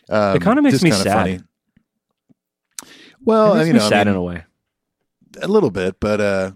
Um, 0.08 0.36
It 0.36 0.42
kinda 0.42 0.62
makes 0.62 0.82
me 0.82 0.90
sad. 0.90 1.06
funny. 1.12 1.40
Well, 3.22 3.52
it 3.54 3.58
makes 3.58 3.66
you 3.68 3.72
me 3.74 3.78
know, 3.80 3.86
I 3.86 3.88
sad 3.88 4.06
mean, 4.06 4.14
in 4.14 4.18
a 4.18 4.22
way. 4.22 4.44
a 5.42 5.48
little 5.48 5.70
bit, 5.70 6.00
but 6.00 6.20
uh, 6.20 6.52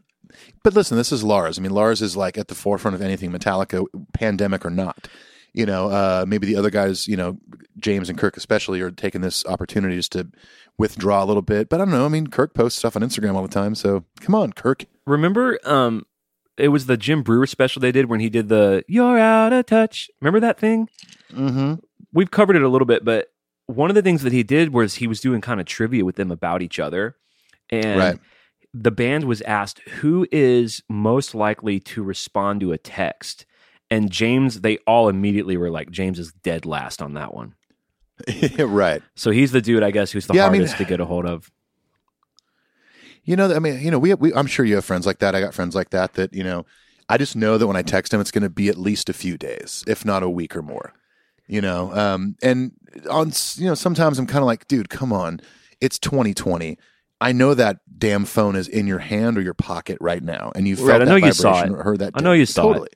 but 0.63 0.75
listen, 0.75 0.97
this 0.97 1.13
is 1.13 1.23
Lars. 1.23 1.59
I 1.59 1.63
mean, 1.63 1.73
Lars 1.73 2.01
is 2.03 2.17
like 2.17 2.39
at 2.39 2.49
the 2.49 2.55
forefront 2.55 2.95
of 2.95 3.03
anything 3.03 3.31
Metallica, 3.31 3.85
pandemic 4.15 4.65
or 4.65 4.71
not. 4.71 5.09
You 5.55 5.67
know, 5.67 5.89
uh, 5.89 6.25
maybe 6.27 6.47
the 6.49 6.57
other 6.57 6.71
guys, 6.71 7.07
you 7.07 7.17
know, 7.17 7.39
James 7.79 8.09
and 8.11 8.19
Kirk 8.19 8.37
especially, 8.37 8.81
are 8.81 8.91
taking 8.91 9.21
this 9.21 9.47
opportunity 9.47 9.95
just 9.97 10.13
to 10.13 10.29
withdraw 10.79 11.23
a 11.23 11.27
little 11.27 11.43
bit. 11.43 11.69
But 11.69 11.81
I 11.81 11.85
don't 11.85 11.93
know. 11.93 12.05
I 12.05 12.09
mean, 12.09 12.27
Kirk 12.27 12.55
posts 12.55 12.79
stuff 12.79 12.97
on 12.97 13.03
Instagram 13.03 13.35
all 13.37 13.43
the 13.43 13.49
time, 13.49 13.75
so 13.77 14.05
come 14.21 14.35
on, 14.35 14.53
Kirk. 14.53 14.85
Remember, 15.07 15.59
um, 15.65 16.07
it 16.57 16.69
was 16.69 16.87
the 16.87 16.97
Jim 16.97 17.23
Breuer 17.23 17.47
special 17.47 17.81
they 17.81 17.93
did 17.93 18.07
when 18.07 18.19
he 18.21 18.29
did 18.29 18.49
the 18.49 18.85
"You're 18.89 19.19
out 19.19 19.53
of 19.53 19.67
touch." 19.67 20.11
Remember 20.21 20.41
that 20.41 20.59
thing? 20.59 20.89
Mm-hmm. 21.33 21.75
We've 22.13 22.31
covered 22.31 22.57
it 22.57 22.63
a 22.63 22.69
little 22.69 22.87
bit, 22.87 23.05
but 23.05 23.29
one 23.67 23.91
of 23.91 23.95
the 23.95 24.03
things 24.03 24.23
that 24.23 24.33
he 24.33 24.43
did 24.43 24.73
was 24.75 24.97
he 24.97 25.07
was 25.07 25.21
doing 25.21 25.41
kind 25.41 25.61
of 25.61 25.67
trivia 25.67 26.05
with 26.05 26.17
them 26.17 26.31
about 26.31 26.63
each 26.63 26.79
other, 26.81 27.17
and 27.71 27.99
Right. 27.99 28.19
the 28.73 28.91
band 28.91 29.25
was 29.25 29.41
asked 29.43 29.81
who 30.01 30.27
is 30.33 30.83
most 30.89 31.35
likely 31.35 31.79
to 31.81 32.03
respond 32.03 32.61
to 32.61 32.73
a 32.73 32.79
text, 32.79 33.47
and 33.95 34.11
James. 34.11 34.61
They 34.61 34.79
all 34.87 35.09
immediately 35.09 35.57
were 35.57 35.71
like, 35.71 35.91
"James 35.91 36.19
is 36.19 36.33
dead 36.43 36.67
last 36.67 37.01
on 37.03 37.15
that 37.15 37.33
one." 37.35 37.55
right. 38.59 39.03
So 39.17 39.31
he's 39.31 39.53
the 39.53 39.61
dude, 39.61 39.83
I 39.83 39.91
guess, 39.91 40.13
who's 40.13 40.27
the 40.27 40.35
Yeah, 40.35 40.47
I 40.47 40.51
mean- 40.51 40.61
hardest 40.61 40.79
to 40.79 40.85
get 40.85 41.01
a 41.01 41.05
hold 41.05 41.27
of. 41.27 41.51
You 43.25 43.37
know, 43.37 43.55
I 43.55 43.59
mean, 43.59 43.81
you 43.81 43.91
know, 43.91 43.99
we, 43.99 44.13
we 44.15 44.35
I'm 44.35 44.47
sure 44.47 44.67
you 44.67 44.75
have 44.75 44.85
friends 44.85 45.07
like 45.07 45.19
that. 45.21 45.35
I 45.35 45.41
got 45.41 45.55
friends 45.55 45.75
like 45.75 45.91
that. 45.91 46.13
That 46.15 46.35
you 46.35 46.45
know, 46.45 46.67
I 47.09 47.17
just 47.17 47.37
know 47.37 47.57
that 47.57 47.67
when 47.67 47.77
I 47.77 47.83
text 47.83 48.13
them, 48.13 48.21
it's 48.21 48.31
going 48.31 48.43
to 48.43 48.51
be 48.51 48.69
at 48.69 48.77
least 48.77 49.09
a 49.09 49.15
few 49.15 49.39
days, 49.39 49.83
if 49.87 50.05
not 50.05 50.23
a 50.23 50.29
week 50.29 50.55
or 50.55 50.63
more. 50.63 50.93
You 51.47 51.61
know, 51.63 51.93
um, 51.95 52.37
and 52.43 52.73
on 53.11 53.33
you 53.57 53.67
know, 53.67 53.75
sometimes 53.75 54.19
I'm 54.19 54.27
kind 54.27 54.41
of 54.43 54.47
like, 54.47 54.69
dude, 54.69 54.89
come 54.91 55.13
on, 55.13 55.41
it's 55.81 55.99
2020. 55.99 56.79
I 57.21 57.33
know 57.33 57.55
that 57.55 57.79
damn 57.99 58.27
phone 58.27 58.57
is 58.57 58.69
in 58.69 58.87
your 58.87 58.99
hand 58.99 59.39
or 59.39 59.41
your 59.41 59.55
pocket 59.55 59.97
right 60.01 60.23
now, 60.23 60.53
and 60.55 60.69
you 60.69 60.77
felt 60.77 60.89
Right, 60.89 60.95
I 60.97 61.05
that 61.05 61.11
know 61.11 61.17
you 61.17 61.33
saw 61.33 61.63
it. 61.63 61.71
or 61.71 61.83
heard 61.83 62.01
that. 62.01 62.13
I 62.15 62.21
know 62.21 62.33
you 62.33 62.45
saw 62.47 62.73
it. 62.83 62.95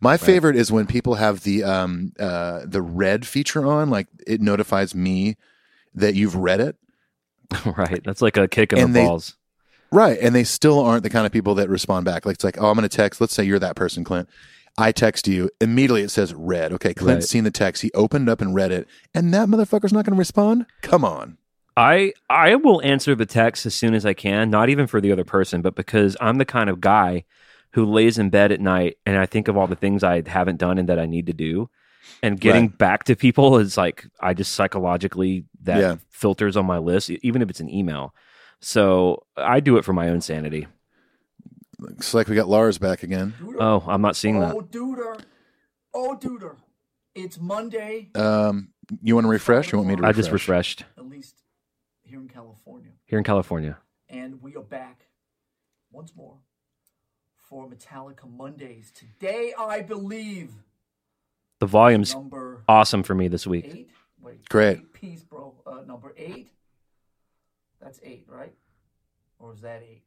My 0.00 0.16
favorite 0.16 0.56
is 0.56 0.70
when 0.70 0.86
people 0.86 1.14
have 1.16 1.40
the 1.42 1.64
um 1.64 2.12
uh 2.20 2.62
the 2.64 2.82
read 2.82 3.26
feature 3.26 3.66
on, 3.66 3.90
like 3.90 4.06
it 4.26 4.40
notifies 4.40 4.94
me 4.94 5.36
that 5.94 6.14
you've 6.14 6.36
read 6.36 6.60
it. 6.60 6.76
right, 7.64 8.02
that's 8.04 8.22
like 8.22 8.36
a 8.36 8.46
kick 8.46 8.72
in 8.72 8.78
And 8.78 8.94
the 8.94 9.00
they- 9.00 9.06
balls. 9.06 9.34
Right. 9.90 10.18
And 10.20 10.34
they 10.34 10.44
still 10.44 10.80
aren't 10.80 11.02
the 11.02 11.08
kind 11.08 11.24
of 11.24 11.32
people 11.32 11.54
that 11.54 11.70
respond 11.70 12.04
back. 12.04 12.26
Like, 12.26 12.34
it's 12.34 12.44
like, 12.44 12.60
oh, 12.60 12.66
I'm 12.68 12.74
going 12.76 12.86
to 12.86 12.94
text. 12.94 13.22
Let's 13.22 13.32
say 13.32 13.42
you're 13.44 13.58
that 13.58 13.74
person, 13.74 14.04
Clint. 14.04 14.28
I 14.76 14.92
text 14.92 15.26
you. 15.26 15.48
Immediately 15.62 16.02
it 16.02 16.10
says 16.10 16.34
read. 16.34 16.74
Okay. 16.74 16.92
Clint's 16.92 17.24
Right. 17.24 17.28
seen 17.30 17.44
the 17.44 17.50
text. 17.50 17.80
He 17.80 17.90
opened 17.94 18.28
up 18.28 18.42
and 18.42 18.54
read 18.54 18.70
it. 18.70 18.86
And 19.14 19.32
that 19.32 19.48
motherfucker's 19.48 19.94
not 19.94 20.04
going 20.04 20.14
to 20.14 20.18
respond? 20.18 20.66
Come 20.82 21.06
on. 21.06 21.38
I 21.74 22.12
I 22.28 22.56
will 22.56 22.82
answer 22.82 23.14
the 23.14 23.24
text 23.24 23.64
as 23.64 23.74
soon 23.74 23.94
as 23.94 24.04
I 24.04 24.12
can, 24.12 24.50
not 24.50 24.68
even 24.68 24.86
for 24.86 25.00
the 25.00 25.10
other 25.10 25.24
person, 25.24 25.62
but 25.62 25.74
because 25.74 26.18
I'm 26.20 26.36
the 26.36 26.44
kind 26.44 26.68
of 26.68 26.82
guy 26.82 27.24
who 27.78 27.86
lays 27.86 28.18
in 28.18 28.28
bed 28.28 28.50
at 28.50 28.60
night 28.60 28.96
and 29.06 29.16
I 29.16 29.24
think 29.26 29.46
of 29.46 29.56
all 29.56 29.68
the 29.68 29.76
things 29.76 30.02
I 30.02 30.28
haven't 30.28 30.56
done 30.56 30.78
and 30.78 30.88
that 30.88 30.98
I 30.98 31.06
need 31.06 31.26
to 31.26 31.32
do. 31.32 31.70
And 32.24 32.40
getting 32.40 32.64
Right. 32.64 32.78
back 32.78 33.04
to 33.04 33.14
people 33.14 33.58
is 33.58 33.76
like 33.76 34.04
I 34.18 34.34
just 34.34 34.52
psychologically 34.54 35.44
that 35.62 35.78
Yeah. 35.80 35.96
filters 36.10 36.56
on 36.56 36.66
my 36.66 36.78
list, 36.78 37.08
even 37.10 37.40
if 37.40 37.50
it's 37.50 37.60
an 37.60 37.70
email. 37.70 38.12
So 38.60 39.22
I 39.36 39.60
do 39.60 39.76
it 39.76 39.84
for 39.84 39.92
my 39.92 40.08
own 40.08 40.20
sanity. 40.20 40.66
Looks 41.78 42.14
like 42.14 42.26
we 42.26 42.34
got 42.34 42.48
Lars 42.48 42.78
back 42.78 43.04
again. 43.04 43.34
Oh, 43.60 43.84
I'm 43.86 44.02
not 44.02 44.16
seeing 44.16 44.40
that. 44.40 44.54
Oh, 44.56 44.60
duder. 44.62 45.20
Oh, 45.94 46.18
duder. 46.20 46.56
It's 47.14 47.38
Monday, 47.38 48.10
Um, 48.16 48.70
you 49.00 49.14
want 49.14 49.26
to 49.26 49.28
refresh? 49.30 49.70
You 49.70 49.78
want 49.78 49.88
me 49.88 49.94
to 49.96 50.02
Refresh? 50.02 50.14
I 50.14 50.16
just 50.16 50.32
refreshed 50.32 50.84
at 50.96 51.08
least 51.08 51.42
here 52.02 52.18
in 52.20 52.26
California. 52.28 52.90
here 53.04 53.18
in 53.18 53.24
California. 53.24 53.78
And 54.08 54.42
we 54.42 54.56
are 54.56 54.62
back 54.62 55.06
once 55.92 56.14
more 56.16 56.38
for 57.48 57.68
Metallica 57.68 58.28
Mondays. 58.30 58.90
Today, 58.94 59.52
I 59.58 59.80
believe, 59.82 60.50
The 61.60 61.66
volume's 61.66 62.14
number 62.14 62.62
awesome 62.68 63.02
for 63.02 63.14
me 63.14 63.28
this 63.28 63.46
week. 63.46 63.64
eight. 63.66 63.90
Wait, 64.20 64.48
Great. 64.48 64.78
Eight 64.78 64.92
piece, 64.92 65.22
bro. 65.22 65.54
Uh, 65.66 65.80
number 65.86 66.12
eight. 66.16 66.50
That's 67.80 68.00
eight, 68.02 68.26
right? 68.28 68.52
Or 69.38 69.54
is 69.54 69.60
that 69.62 69.82
eight? 69.88 70.02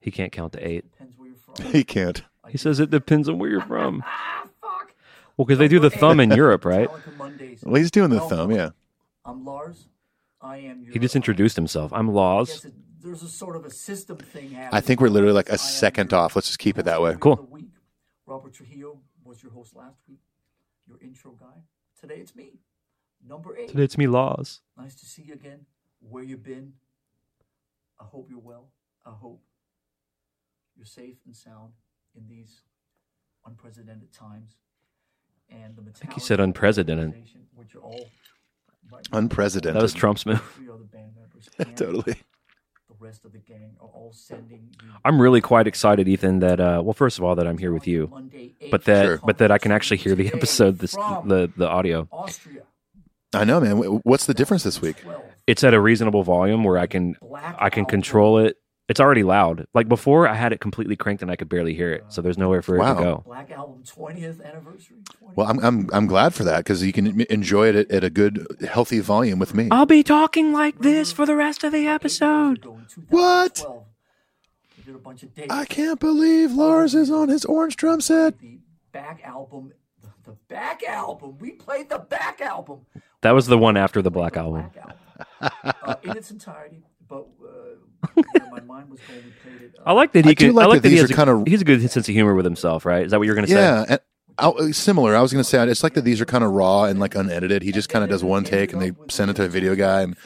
He 0.00 0.10
can't 0.10 0.30
count 0.32 0.52
to 0.52 0.66
eight. 0.66 0.90
Depends 0.92 1.18
where 1.18 1.28
you're 1.28 1.36
from. 1.36 1.64
He 1.72 1.82
can't. 1.84 2.22
He 2.48 2.58
says 2.58 2.78
it 2.78 2.90
depends 2.90 3.28
on 3.28 3.38
where 3.38 3.48
you're 3.50 3.60
from. 3.66 4.02
ah, 4.06 4.46
fuck. 4.60 4.94
Well, 5.36 5.46
because 5.46 5.58
they 5.58 5.68
do 5.68 5.78
the 5.80 5.88
Number 5.88 5.98
thumb 5.98 6.20
in 6.20 6.30
Europe, 6.30 6.64
right? 6.64 6.88
Well, 7.18 7.74
he's 7.76 7.90
doing 7.90 8.10
the 8.10 8.16
Welcome. 8.16 8.36
thumb. 8.36 8.50
Yeah. 8.52 8.70
I'm 9.24 9.44
Lars. 9.44 9.86
I 10.42 10.58
am 10.58 10.82
your. 10.82 10.92
He 10.92 10.98
just 10.98 11.16
uh, 11.16 11.18
introduced 11.18 11.56
himself. 11.56 11.92
I'm 11.94 12.10
I 12.10 12.12
Laws. 12.12 12.66
Guess 13.04 13.08
it- 13.08 13.20
there's 13.20 13.22
a 13.22 13.28
sort 13.36 13.56
of 13.56 13.64
a 13.64 13.70
system 13.70 14.16
thing 14.18 14.50
happening. 14.50 14.76
I 14.76 14.80
think 14.80 15.00
we're 15.00 15.08
literally 15.08 15.34
like 15.34 15.48
I 15.50 15.52
a 15.52 15.54
am 15.54 15.58
second 15.58 16.12
off. 16.12 16.34
Let's 16.36 16.48
just 16.48 16.58
keep 16.58 16.78
it 16.78 16.84
that 16.84 17.00
way. 17.02 17.16
Cool. 17.18 17.36
week. 17.50 17.70
Robert 18.26 18.52
Trujillo 18.54 19.00
was 19.22 19.42
your 19.42 19.52
host 19.52 19.74
last 19.76 20.00
week. 20.08 20.20
Your 20.86 20.98
intro 21.00 21.32
guy. 21.32 21.62
Today 22.00 22.16
it's 22.16 22.34
me. 22.34 22.60
Number 23.26 23.56
eight. 23.56 23.68
Today 23.68 23.84
it's 23.84 23.96
me, 23.98 24.06
Laws. 24.06 24.60
Nice 24.76 24.94
to 24.96 25.06
see 25.06 25.22
you 25.22 25.34
again. 25.34 25.66
Where 26.00 26.22
you 26.22 26.36
been? 26.36 26.74
I 28.00 28.04
hope 28.04 28.28
you're 28.28 28.38
well. 28.40 28.68
I 29.06 29.10
hope 29.10 29.42
you're 30.76 30.84
safe 30.84 31.16
and 31.24 31.34
sound 31.36 31.72
in 32.14 32.26
these 32.26 32.62
unprecedented 33.46 34.12
times. 34.12 34.56
And 35.50 35.76
the 35.76 35.82
think 35.92 36.16
you 36.16 36.20
said 36.20 36.40
unprecedented. 36.40 37.14
Which 37.54 37.74
are 37.74 37.80
all 37.80 38.08
right, 38.90 39.06
Unprecedented. 39.12 39.76
That 39.76 39.82
was 39.82 39.94
Trump's 39.94 40.26
move. 40.26 40.42
three 40.56 40.68
other 40.68 40.84
band 40.84 41.14
members 41.16 41.48
and 41.58 41.76
totally. 41.76 42.16
The 43.04 43.08
rest 43.08 43.26
of 43.26 43.32
the 43.32 43.38
gang 43.38 43.76
are 43.82 43.88
all 43.88 44.14
sending 44.14 44.74
I'm 45.04 45.20
really 45.20 45.42
quite 45.42 45.66
excited, 45.66 46.08
Ethan. 46.08 46.38
That 46.38 46.58
uh, 46.58 46.80
well, 46.82 46.94
first 46.94 47.18
of 47.18 47.24
all, 47.24 47.34
that 47.34 47.46
I'm 47.46 47.58
here 47.58 47.70
with 47.70 47.86
you, 47.86 48.10
but 48.70 48.84
that 48.84 49.04
Sure. 49.04 49.20
but 49.22 49.36
that 49.38 49.50
I 49.50 49.58
can 49.58 49.72
actually 49.72 49.98
hear 49.98 50.14
the 50.14 50.28
episode, 50.32 50.78
this 50.78 50.92
the 50.92 51.52
the 51.54 51.68
audio. 51.68 52.08
Austria. 52.10 52.62
I 53.34 53.44
know, 53.44 53.60
man. 53.60 53.76
What's 54.04 54.24
the 54.24 54.32
difference 54.32 54.62
this 54.62 54.80
week? 54.80 55.04
It's 55.46 55.62
at 55.62 55.74
a 55.74 55.80
reasonable 55.82 56.22
volume 56.22 56.64
where 56.64 56.78
I 56.78 56.86
can 56.86 57.16
I 57.58 57.68
can 57.68 57.84
control 57.84 58.38
it. 58.38 58.56
It's 58.86 59.00
already 59.00 59.22
loud. 59.22 59.66
Like 59.72 59.88
before, 59.88 60.28
I 60.28 60.34
had 60.34 60.52
it 60.52 60.60
completely 60.60 60.94
cranked 60.94 61.22
and 61.22 61.30
I 61.30 61.36
could 61.36 61.48
barely 61.48 61.72
hear 61.74 61.90
it. 61.92 62.04
So 62.08 62.20
there's 62.20 62.36
nowhere 62.36 62.60
for 62.60 62.76
it 62.76 62.80
to 62.80 62.94
go. 62.94 63.22
Black 63.24 63.50
Album 63.50 63.82
20th 63.84 64.44
anniversary. 64.44 64.96
20th. 65.22 65.36
Well, 65.36 65.46
I'm 65.48 65.58
I'm 65.60 65.90
I'm 65.92 66.06
glad 66.06 66.34
for 66.34 66.44
that 66.44 66.58
because 66.58 66.82
you 66.82 66.92
can 66.92 67.22
enjoy 67.22 67.68
it 67.68 67.76
at, 67.76 67.90
at 67.90 68.04
a 68.04 68.10
good, 68.10 68.46
healthy 68.68 69.00
volume 69.00 69.38
with 69.38 69.54
me. 69.54 69.68
I'll 69.70 69.86
be 69.86 70.02
talking 70.02 70.52
like 70.52 70.80
this 70.80 71.12
for 71.12 71.24
the 71.24 71.34
rest 71.34 71.64
of 71.64 71.72
the 71.72 71.86
episode. 71.86 72.66
What? 73.08 73.64
Did 74.84 74.94
a 74.96 74.98
bunch 74.98 75.22
of 75.22 75.34
dates. 75.34 75.50
I 75.50 75.64
can't 75.64 75.98
believe 75.98 76.52
Lars 76.52 76.94
is 76.94 77.10
on 77.10 77.30
his 77.30 77.46
orange 77.46 77.76
drum 77.76 78.02
set. 78.02 78.38
The 78.38 78.58
back 78.92 79.22
album. 79.24 79.72
The, 80.02 80.08
the 80.32 80.36
back 80.48 80.82
album. 80.82 81.38
We 81.38 81.52
played 81.52 81.88
the 81.88 82.00
back 82.00 82.42
album. 82.42 82.80
That 83.22 83.30
was 83.32 83.46
the 83.46 83.56
one 83.56 83.78
after 83.78 84.02
the 84.02 84.10
Black 84.10 84.36
Album. 84.36 84.70
Black 84.74 84.98
album. 85.40 85.72
uh, 85.82 85.94
in 86.02 86.18
its 86.18 86.30
entirety. 86.30 86.82
But 87.08 87.26
uh, 87.42 88.20
where 88.74 88.80
my 88.82 88.88
mind 88.88 88.90
was 88.90 89.00
going, 89.08 89.20
we 89.24 89.30
played 89.58 89.62
it. 89.70 89.74
Uh, 89.78 89.82
I 89.86 89.92
like 89.92 90.12
that 90.12 90.24
he 90.24 90.30
I 90.30 90.34
do 90.34 90.46
can. 90.46 90.54
like 90.54 90.64
I 90.64 90.66
like 90.68 90.76
that 90.76 90.82
that 90.82 90.88
he 90.88 90.94
these 90.94 91.02
has 91.02 91.10
are 91.10 91.14
a, 91.14 91.16
kinda- 91.36 91.50
he's 91.50 91.60
a 91.60 91.64
good 91.64 91.80
sense 91.90 92.08
of 92.08 92.12
humor 92.14 92.34
with 92.34 92.44
himself, 92.44 92.84
right? 92.84 93.04
Is 93.04 93.10
that 93.10 93.18
what 93.18 93.26
you're 93.26 93.34
going 93.34 93.46
to 93.46 93.52
say? 93.52 93.58
Yeah, 93.60 93.84
and 93.88 94.00
I, 94.38 94.70
similar. 94.72 95.14
I 95.14 95.20
was 95.22 95.32
going 95.32 95.42
to 95.44 95.48
say 95.48 95.62
it's 95.68 95.82
like 95.82 95.94
that. 95.94 96.02
These 96.04 96.20
are 96.20 96.24
kind 96.24 96.42
of 96.44 96.50
raw 96.50 96.84
and 96.84 96.98
like 96.98 97.14
unedited. 97.14 97.62
He 97.62 97.70
just 97.72 97.88
kind 97.88 98.02
of 98.02 98.10
does 98.10 98.24
one 98.24 98.42
take 98.44 98.72
and 98.72 98.82
they 98.82 98.92
send 99.08 99.30
it 99.30 99.34
to 99.34 99.44
a 99.44 99.48
video 99.48 99.74
guy, 99.76 100.02
and 100.02 100.16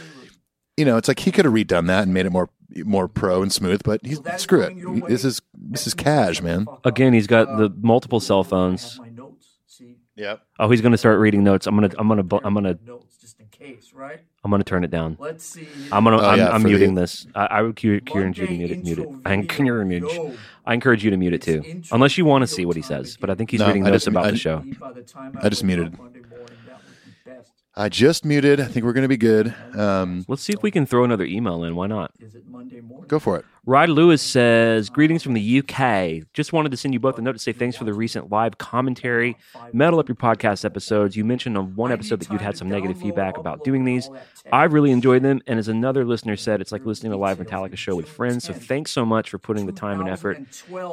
you 0.76 0.84
know, 0.84 0.96
it's 0.96 1.08
like 1.08 1.18
he 1.18 1.30
could 1.30 1.44
have 1.44 1.52
redone 1.54 1.86
that 1.88 2.04
and 2.04 2.14
made 2.14 2.24
it 2.26 2.32
more 2.32 2.48
more 2.84 3.06
pro 3.08 3.42
and 3.42 3.52
smooth. 3.52 3.82
But 3.84 4.00
he's 4.04 4.20
screw 4.38 4.62
it. 4.62 5.08
This 5.08 5.24
is 5.24 5.42
this 5.54 5.86
is 5.86 5.92
cash, 5.94 6.40
man. 6.40 6.66
Again, 6.84 7.12
he's 7.12 7.26
got 7.26 7.58
the 7.58 7.70
multiple 7.82 8.20
cell 8.20 8.44
phones. 8.44 8.98
My 8.98 9.08
notes. 9.10 9.58
See, 9.66 9.96
Yep. 10.16 10.40
Oh, 10.58 10.70
he's 10.70 10.80
going 10.80 10.92
to 10.92 10.98
start 10.98 11.18
reading 11.20 11.44
notes. 11.44 11.66
I'm 11.66 11.74
gonna 11.74 11.90
I'm 11.98 12.08
gonna 12.08 12.22
I'm 12.44 12.54
gonna 12.54 12.78
notes 12.84 13.04
just 13.16 13.17
in 13.17 13.17
case, 13.58 13.92
right? 13.94 14.20
I'm 14.44 14.50
gonna 14.50 14.64
turn 14.64 14.84
it 14.84 14.90
down. 14.90 15.16
Let's 15.18 15.44
see. 15.44 15.66
I'm 15.90 16.04
gonna 16.04 16.18
Oh, 16.18 16.24
I'm, 16.26 16.38
yeah, 16.38 16.50
I'm 16.50 16.62
for 16.62 16.68
the- 16.68 16.74
muting 16.74 16.94
this. 16.94 17.26
I, 17.34 17.46
I 17.46 17.62
would 17.62 17.76
cu- 17.76 17.94
encourage 17.94 18.38
you 18.38 18.46
to 18.46 18.52
mute 18.52 18.70
it. 18.70 18.84
Mute 18.84 18.98
it. 19.00 19.08
I 19.24 19.32
encourage 19.34 20.02
Yo. 20.02 20.32
I 20.64 20.74
encourage 20.74 21.04
you 21.04 21.10
to 21.10 21.16
mute 21.16 21.32
it 21.32 21.42
too, 21.42 21.64
unless 21.92 22.16
you 22.18 22.24
want 22.24 22.42
to 22.42 22.46
see 22.46 22.64
what 22.66 22.76
he 22.76 22.82
says. 22.82 23.16
But 23.20 23.30
I 23.30 23.34
think 23.34 23.50
he's 23.50 23.60
No, 23.60 23.66
reading 23.66 23.86
I 23.86 23.90
notes 23.90 24.06
about 24.06 24.26
I- 24.26 24.30
the 24.32 24.36
show. 24.36 24.64
By 24.78 24.92
the 24.92 25.02
time 25.02 25.38
I 25.42 25.48
just 25.48 25.64
muted. 25.64 25.96
Morning, 25.96 26.24
that 26.66 26.80
would 26.84 26.96
be 27.04 27.30
best. 27.30 27.52
I 27.74 27.88
just 27.88 28.24
muted. 28.24 28.60
I 28.60 28.64
think 28.66 28.84
we're 28.84 28.92
going 28.92 29.02
to 29.02 29.08
be 29.08 29.16
good. 29.16 29.54
Um, 29.74 30.24
Let's 30.28 30.42
see 30.42 30.52
if 30.52 30.62
we 30.62 30.70
can 30.70 30.84
throw 30.84 31.04
another 31.04 31.24
email 31.24 31.62
in. 31.64 31.74
Why 31.76 31.86
not? 31.86 32.10
Is 32.20 32.34
it 32.34 32.46
Monday 32.46 32.80
morning? 32.80 33.06
go 33.08 33.18
for 33.18 33.38
it. 33.38 33.44
Rod 33.68 33.90
Lewis 33.90 34.22
says, 34.22 34.88
Greetings 34.88 35.22
from 35.22 35.34
the 35.34 35.58
UK. 35.58 36.26
Just 36.32 36.54
wanted 36.54 36.70
to 36.70 36.78
send 36.78 36.94
you 36.94 37.00
both 37.00 37.18
a 37.18 37.20
note 37.20 37.32
to 37.32 37.38
say 37.38 37.52
thanks 37.52 37.76
for 37.76 37.84
the 37.84 37.92
recent 37.92 38.30
live 38.30 38.56
commentary. 38.56 39.36
Metal 39.74 40.00
Up 40.00 40.08
Your 40.08 40.16
Podcast 40.16 40.64
episodes. 40.64 41.16
You 41.16 41.24
mentioned 41.26 41.58
on 41.58 41.76
one 41.76 41.92
episode 41.92 42.20
that 42.20 42.32
you'd 42.32 42.40
had 42.40 42.56
some 42.56 42.70
negative 42.70 42.98
feedback 42.98 43.36
about 43.36 43.64
doing 43.64 43.84
these. 43.84 44.08
I 44.50 44.64
really 44.64 44.90
enjoyed 44.90 45.22
them. 45.22 45.42
And 45.46 45.58
as 45.58 45.68
another 45.68 46.06
listener 46.06 46.34
said, 46.34 46.62
it's 46.62 46.72
like 46.72 46.86
listening 46.86 47.12
to 47.12 47.18
a 47.18 47.20
live 47.20 47.36
Metallica 47.36 47.76
show 47.76 47.94
with 47.94 48.08
friends. 48.08 48.44
So 48.44 48.54
thanks 48.54 48.90
so 48.90 49.04
much 49.04 49.28
for 49.28 49.36
putting 49.36 49.66
the 49.66 49.72
time 49.72 50.00
and 50.00 50.08
effort 50.08 50.38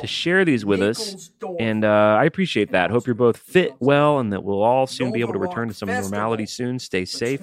to 0.02 0.06
share 0.06 0.44
these 0.44 0.66
with 0.66 0.82
us. 0.82 1.32
And 1.58 1.86
uh, 1.86 2.18
I 2.20 2.26
appreciate 2.26 2.74
that. 2.74 2.92
Hope 2.92 3.08
you're 3.08 3.16
both 3.16 3.38
fit 3.38 3.74
well 3.80 4.20
and 4.20 4.34
that 4.34 4.44
we'll 4.44 4.62
all 4.62 4.86
soon 4.86 5.14
be 5.14 5.22
able 5.22 5.32
to 5.32 5.40
return 5.40 5.70
to 5.70 5.74
some 5.74 5.88
normality 5.88 6.46
soon. 6.46 6.80
Stay 6.80 7.06
safe. 7.06 7.40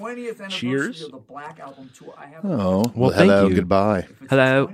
Cheers. 0.49 1.09
Oh, 2.43 2.83
Well, 2.95 3.09
thank 3.09 3.31
hello, 3.31 3.47
you. 3.47 3.55
goodbye. 3.55 4.05
Hello. 4.29 4.69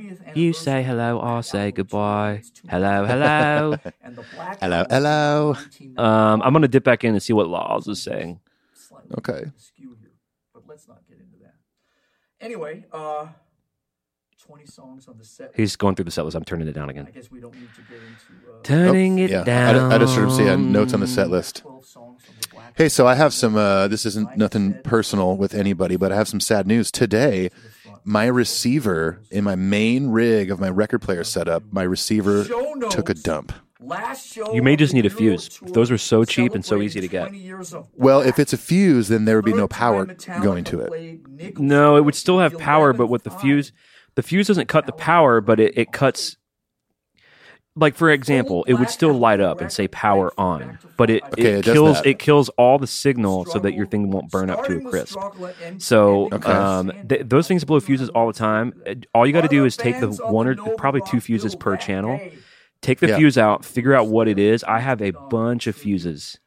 You 0.50 0.54
say 0.54 0.82
hello, 0.82 1.20
I'll 1.20 1.44
say 1.44 1.70
goodbye. 1.70 2.42
Hello, 2.68 3.06
hello. 3.06 3.78
Hello, 4.60 4.84
hello. 4.90 5.56
Um, 5.96 6.42
I'm 6.42 6.52
going 6.54 6.64
to 6.64 6.68
dip 6.68 6.84
back 6.84 7.04
in 7.04 7.14
and 7.14 7.22
see 7.22 7.34
what 7.34 7.48
Laws 7.48 7.88
is 7.88 8.02
saying. 8.02 8.40
Okay. 9.20 9.44
But 10.52 10.64
let's 10.68 10.88
not 10.88 11.02
get 11.08 11.20
into 11.20 11.38
that. 11.44 11.54
Anyway, 12.42 12.84
uh, 12.92 13.28
20 14.48 14.66
songs 14.66 15.08
on 15.08 15.20
the 15.20 15.24
set. 15.24 15.52
He's 15.56 15.76
going 15.76 15.94
through 15.94 16.06
the 16.06 16.12
set 16.12 16.26
list. 16.26 16.36
I'm 16.36 16.44
turning 16.44 16.68
it 16.68 16.74
down 16.74 16.90
I 16.90 16.94
again. 16.94 17.08
guess 17.14 17.30
we 17.30 17.40
don't 17.40 17.54
need 17.54 17.70
to 17.76 17.82
get 17.84 18.00
into 18.00 18.52
uh, 18.52 18.64
Turning 18.64 19.20
it 19.20 19.30
Yeah, 19.30 19.44
down. 19.44 19.92
I, 19.92 19.96
I 19.96 19.98
just 20.00 20.16
sort 20.16 20.26
of 20.26 20.34
see 20.34 20.50
uh, 20.50 20.56
notes 20.56 20.96
on 20.96 21.00
the 21.00 21.08
set 21.08 21.30
list. 21.30 21.58
12 21.58 21.86
songs 21.86 22.24
from 22.26 22.34
the 22.42 22.48
Black 22.48 22.74
Hey, 22.76 22.90
so 22.90 23.06
I 23.06 23.14
have 23.14 23.36
some. 23.36 23.56
Uh, 23.56 23.88
this 23.88 24.04
isn't 24.08 24.36
nothing 24.36 24.80
personal 24.84 25.38
with 25.38 25.54
anybody, 25.54 25.96
but 25.96 26.12
I 26.12 26.16
have 26.16 26.28
some 26.28 26.40
sad 26.40 26.66
news 26.66 26.92
today. 26.92 27.52
My 28.04 28.26
receiver 28.26 29.22
in 29.32 29.44
my 29.44 29.56
main 29.56 30.10
rig 30.10 30.52
of 30.52 30.60
my 30.60 30.70
record 30.70 31.02
player 31.02 31.24
setup, 31.24 31.64
my 31.72 31.84
receiver 31.84 32.46
notes. 32.46 32.96
took 32.96 33.10
a 33.10 33.14
dump. 33.14 33.54
Last 33.82 34.34
show 34.34 34.54
You 34.54 34.62
may 34.62 34.76
just 34.76 34.94
need 34.94 35.06
a 35.06 35.10
fuse. 35.10 35.58
Those 35.62 35.90
are 35.90 35.98
so 35.98 36.26
cheap 36.26 36.54
and 36.54 36.66
so 36.66 36.82
easy 36.82 37.00
to 37.00 37.08
get. 37.08 37.20
celebrating 37.28 37.42
20 37.42 37.48
years 37.48 37.74
of 37.74 37.88
Well, 37.96 38.20
if 38.22 38.38
it's 38.38 38.52
a 38.52 38.58
fuse, 38.58 39.08
then 39.08 39.24
there 39.24 39.38
would 39.38 39.46
be 39.46 39.54
no 39.54 39.70
power 39.70 40.06
going 40.42 40.66
to 40.66 40.82
it. 40.82 41.58
No, 41.60 41.96
it 41.96 42.02
would 42.04 42.16
still 42.16 42.40
have 42.40 42.58
power, 42.58 42.92
but 42.92 43.08
with 43.08 43.24
the 43.24 43.32
fuse, 43.32 43.72
the 44.16 44.24
fuse 44.24 44.48
doesn't 44.48 44.68
cut 44.68 44.86
the 44.86 44.92
power, 44.92 45.40
but 45.40 45.62
it, 45.62 45.78
it 45.78 45.92
cuts. 45.94 46.36
Like 47.76 47.96
for 47.96 48.10
example, 48.10 48.66
it 48.68 48.74
would 48.74 48.90
still 48.90 49.14
light 49.14 49.40
up 49.40 49.62
and 49.62 49.72
say 49.72 49.88
power 49.88 50.34
on, 50.38 50.80
but 50.98 51.10
it, 51.10 51.24
Okay, 51.24 51.42
it 51.44 51.46
it 51.60 51.66
does 51.66 51.74
kills 51.74 51.98
that. 51.98 52.06
it 52.08 52.20
kills 52.20 52.50
all 52.50 52.78
the 52.78 52.88
signal 52.88 53.46
so 53.46 53.60
that 53.60 53.74
your 53.74 53.86
thing 53.86 54.10
won't 54.12 54.30
burn 54.32 54.50
up 54.50 54.66
to 54.66 54.78
a 54.78 54.82
crisp. 54.90 55.18
So 55.78 56.28
ending 56.30 56.52
um, 56.52 56.92
th- 57.08 57.22
those 57.26 57.48
things 57.48 57.64
blow 57.64 57.80
fuses 57.80 58.10
all 58.10 58.28
the 58.28 58.34
time. 58.34 58.74
Uh, 58.86 58.96
All 59.14 59.26
you 59.26 59.32
got 59.34 59.42
to 59.42 59.48
do 59.48 59.64
is 59.66 59.78
take 59.78 60.00
the 60.00 60.10
one 60.10 60.48
or 60.48 60.56
probably 60.76 61.02
two 61.08 61.22
fuses 61.22 61.56
per 61.56 61.78
channel. 61.78 62.20
Take 62.82 63.00
the 63.00 63.10
Yeah. 63.10 63.18
fuse 63.18 63.38
out, 63.38 63.64
figure 63.64 63.94
out 63.94 64.08
what 64.08 64.28
it 64.28 64.40
is. 64.40 64.64
I 64.64 64.80
have 64.80 65.02
a 65.02 65.12
bunch 65.12 65.68
of 65.68 65.76
fuses. 65.76 66.38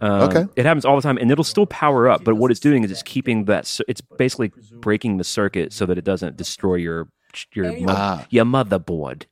Um, 0.00 0.22
Okay. 0.22 0.44
It 0.56 0.66
happens 0.66 0.84
all 0.84 0.94
the 0.96 1.02
time, 1.02 1.16
and 1.18 1.30
it'll 1.30 1.42
still 1.42 1.66
power 1.66 2.08
up. 2.08 2.22
But 2.22 2.36
what 2.36 2.50
it's 2.50 2.60
doing 2.60 2.84
is 2.84 2.90
it's 2.90 3.02
keeping 3.02 3.46
that. 3.46 3.66
cir- 3.66 3.84
It's 3.88 4.00
basically 4.02 4.52
breaking 4.74 5.16
the 5.16 5.24
circuit 5.24 5.72
so 5.72 5.86
that 5.86 5.96
it 5.98 6.04
doesn't 6.04 6.36
destroy 6.36 6.74
your 6.76 7.08
your 7.54 7.72
mo- 7.80 7.84
Ah. 7.88 8.26
your 8.30 8.44
motherboard. 8.44 9.22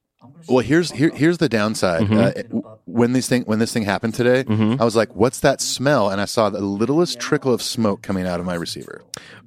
Well, 0.49 0.59
here's 0.59 0.91
here, 0.91 1.11
here's 1.15 1.39
the 1.39 1.49
downside. 1.49 2.03
Mm-hmm. 2.03 2.59
Uh, 2.59 2.61
when 2.87 3.13
these 3.13 3.29
thing 3.29 3.43
when 3.45 3.59
this 3.59 3.73
thing 3.73 3.85
happened 3.85 4.15
today, 4.15 4.45
I 4.49 4.85
was 4.85 4.97
like, 4.97 5.15
"What's 5.15 5.41
that 5.41 5.61
smell?" 5.61 6.11
And 6.11 6.21
I 6.21 6.25
saw 6.25 6.51
the 6.51 6.61
littlest 6.61 7.21
trickle 7.21 7.53
of 7.55 7.63
smoke 7.63 8.03
coming 8.03 8.27
out 8.27 8.41
of 8.41 8.47
my 8.47 8.55
receiver. 8.55 9.03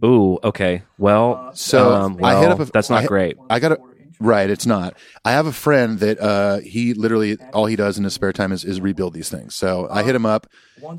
Ooh, 0.06 0.40
okay. 0.44 0.84
Well, 0.98 1.52
So 1.54 1.94
um, 1.94 2.20
I 2.24 2.40
hit 2.40 2.50
up. 2.50 2.60
A, 2.60 2.66
that's 2.66 2.90
I 2.90 2.96
not 2.96 3.02
hit- 3.02 3.08
great. 3.10 3.38
I 3.50 3.60
got 3.60 3.74
a 3.74 3.80
right. 4.22 4.50
It's 4.50 4.66
not. 4.66 4.96
I 5.26 5.32
have 5.32 5.46
a 5.46 5.52
friend 5.52 6.00
that 6.00 6.20
uh, 6.20 6.60
he 6.60 6.94
literally 6.94 7.38
all 7.54 7.66
he 7.66 7.76
does 7.76 7.98
in 7.98 8.04
his 8.04 8.14
spare 8.14 8.34
time 8.34 8.52
is, 8.52 8.64
is 8.64 8.80
rebuild 8.80 9.14
these 9.14 9.30
things. 9.30 9.56
So 9.56 9.88
I 9.92 10.04
hit 10.04 10.16
him 10.16 10.26
up, 10.26 10.48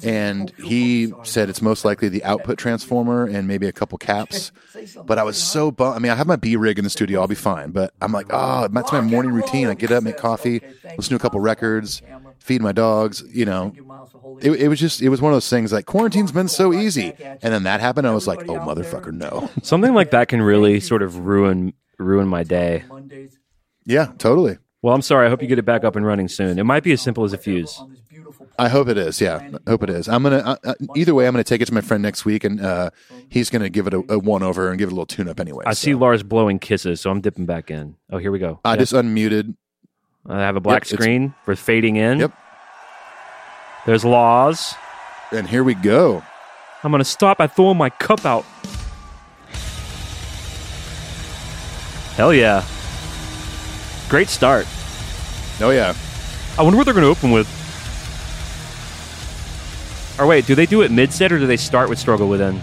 and 0.02 0.50
he 0.62 1.12
said 1.22 1.48
it's 1.48 1.62
most 1.62 1.84
likely 1.84 2.08
the 2.08 2.24
output 2.24 2.58
transformer 2.58 3.26
and 3.26 3.48
maybe 3.48 3.66
a 3.66 3.72
couple 3.72 3.98
caps. 3.98 4.52
But 5.04 5.18
I 5.18 5.22
was 5.22 5.36
so 5.36 5.70
bummed. 5.70 5.96
I 5.96 5.98
mean, 5.98 6.12
I 6.12 6.14
have 6.14 6.26
my 6.26 6.36
B 6.36 6.56
rig 6.56 6.78
in 6.78 6.84
the 6.84 6.90
studio. 6.90 7.20
I'll 7.20 7.28
be 7.28 7.34
fine. 7.34 7.70
But 7.70 7.92
I'm 8.00 8.12
like, 8.12 8.26
oh, 8.30 8.68
that's 8.68 8.92
my 8.92 9.00
morning 9.00 9.32
routine. 9.32 9.68
I 9.68 9.74
get 9.74 9.90
up, 9.90 10.02
make 10.02 10.16
coffee, 10.16 10.60
listen 10.96 11.10
to 11.10 11.16
a 11.16 11.18
couple 11.18 11.40
records, 11.40 12.02
feed 12.38 12.60
my 12.62 12.72
dogs. 12.72 13.22
You 13.32 13.44
know, 13.44 13.72
it, 14.40 14.52
it 14.52 14.68
was 14.68 14.80
just 14.80 15.02
it 15.02 15.08
was 15.08 15.20
one 15.20 15.32
of 15.32 15.36
those 15.36 15.48
things 15.48 15.72
like 15.72 15.86
quarantine's 15.86 16.32
been 16.32 16.48
so 16.48 16.72
easy, 16.72 17.12
and 17.20 17.52
then 17.52 17.64
that 17.64 17.80
happened. 17.80 18.06
I 18.06 18.14
was 18.14 18.26
like, 18.26 18.48
oh 18.48 18.58
motherfucker, 18.58 19.12
no. 19.12 19.50
Something 19.62 19.94
like 19.94 20.10
that 20.10 20.28
can 20.28 20.42
really 20.42 20.80
sort 20.80 21.02
of 21.02 21.18
ruin 21.26 21.74
ruin 22.02 22.28
my 22.28 22.42
day. 22.42 22.84
Mondays 22.88 23.38
Yeah, 23.86 24.12
totally. 24.18 24.58
Well, 24.82 24.94
I'm 24.94 25.02
sorry. 25.02 25.26
I 25.26 25.30
hope 25.30 25.40
you 25.42 25.48
get 25.48 25.58
it 25.60 25.64
back 25.64 25.84
up 25.84 25.94
and 25.94 26.04
running 26.04 26.26
soon. 26.28 26.58
It 26.58 26.64
might 26.64 26.82
be 26.82 26.90
as 26.92 27.00
simple 27.00 27.22
as 27.24 27.32
a 27.32 27.38
fuse. 27.38 27.78
on 27.78 27.90
this 27.90 28.00
beautiful 28.00 28.48
I 28.58 28.68
hope 28.68 28.88
it 28.88 28.98
is. 28.98 29.20
Yeah, 29.20 29.36
I 29.66 29.70
hope 29.70 29.84
it 29.84 29.90
is. 29.90 30.08
I'm 30.08 30.24
gonna 30.24 30.58
uh, 30.64 30.74
either 30.96 31.14
way. 31.14 31.26
I'm 31.26 31.32
gonna 31.32 31.44
take 31.44 31.60
it 31.60 31.66
to 31.66 31.74
my 31.74 31.80
friend 31.80 32.02
next 32.02 32.24
week, 32.24 32.42
and 32.42 32.60
uh, 32.60 32.90
he's 33.28 33.48
gonna 33.48 33.68
give 33.70 33.86
it 33.86 33.94
a, 33.94 34.02
a 34.08 34.18
one 34.18 34.42
over 34.42 34.70
and 34.70 34.78
give 34.78 34.88
it 34.88 34.92
a 34.92 34.94
little 34.96 35.06
tune 35.06 35.28
up 35.28 35.38
anyway. 35.38 35.64
I 35.66 35.72
so. 35.74 35.84
see 35.84 35.94
Lars 35.94 36.22
blowing 36.24 36.58
kisses, 36.58 37.00
so 37.00 37.10
I'm 37.10 37.20
dipping 37.20 37.46
back 37.46 37.70
in. 37.70 37.94
Oh, 38.10 38.18
here 38.18 38.32
we 38.32 38.40
go. 38.40 38.58
I 38.64 38.70
Yep. 38.72 38.78
just 38.80 38.92
unmuted. 38.92 39.54
I 40.28 40.40
have 40.40 40.56
a 40.56 40.60
black 40.60 40.90
Yep, 40.90 41.00
screen 41.00 41.34
for 41.44 41.54
fading 41.54 41.96
in. 41.96 42.18
Yep. 42.18 42.32
There's 43.86 44.04
Laws. 44.04 44.74
And 45.32 45.48
here 45.48 45.64
we 45.64 45.74
go. 45.74 46.22
I'm 46.84 46.90
gonna 46.90 47.04
stop 47.04 47.38
by 47.38 47.46
throwing 47.46 47.78
my 47.78 47.90
cup 47.90 48.24
out. 48.26 48.44
Hell 52.16 52.34
yeah! 52.34 52.64
Great 54.08 54.28
start. 54.28 54.66
Oh 55.60 55.70
yeah. 55.70 55.94
I 56.58 56.62
wonder 56.62 56.76
what 56.76 56.84
they're 56.84 56.94
gonna 56.94 57.06
open 57.06 57.30
with. 57.30 57.48
Or 60.18 60.26
wait, 60.26 60.46
do 60.46 60.54
they 60.54 60.66
do 60.66 60.82
it 60.82 60.90
mid 60.90 61.12
set 61.12 61.32
or 61.32 61.38
do 61.38 61.46
they 61.46 61.56
start 61.56 61.88
with 61.88 61.98
Struggle 61.98 62.28
Within? 62.28 62.60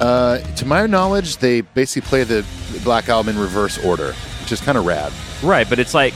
Uh, 0.00 0.38
to 0.56 0.66
my 0.66 0.86
knowledge, 0.86 1.36
they 1.36 1.60
basically 1.60 2.08
play 2.08 2.24
the 2.24 2.44
Black 2.82 3.08
Album 3.08 3.36
in 3.36 3.40
reverse 3.40 3.78
order, 3.84 4.12
which 4.40 4.50
is 4.50 4.60
kind 4.60 4.76
of 4.76 4.84
rad. 4.84 5.12
Right, 5.42 5.68
but 5.68 5.78
it's 5.78 5.94
like 5.94 6.14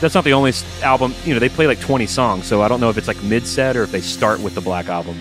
that's 0.00 0.14
not 0.14 0.24
the 0.24 0.32
only 0.32 0.48
s- 0.50 0.64
album. 0.82 1.14
You 1.26 1.34
know, 1.34 1.40
they 1.40 1.50
play 1.50 1.66
like 1.66 1.80
20 1.80 2.06
songs, 2.06 2.46
so 2.46 2.62
I 2.62 2.68
don't 2.68 2.80
know 2.80 2.88
if 2.88 2.96
it's 2.96 3.08
like 3.08 3.22
mid 3.22 3.46
set 3.46 3.76
or 3.76 3.82
if 3.82 3.92
they 3.92 4.00
start 4.00 4.40
with 4.40 4.54
the 4.54 4.62
Black 4.62 4.86
Album. 4.88 5.18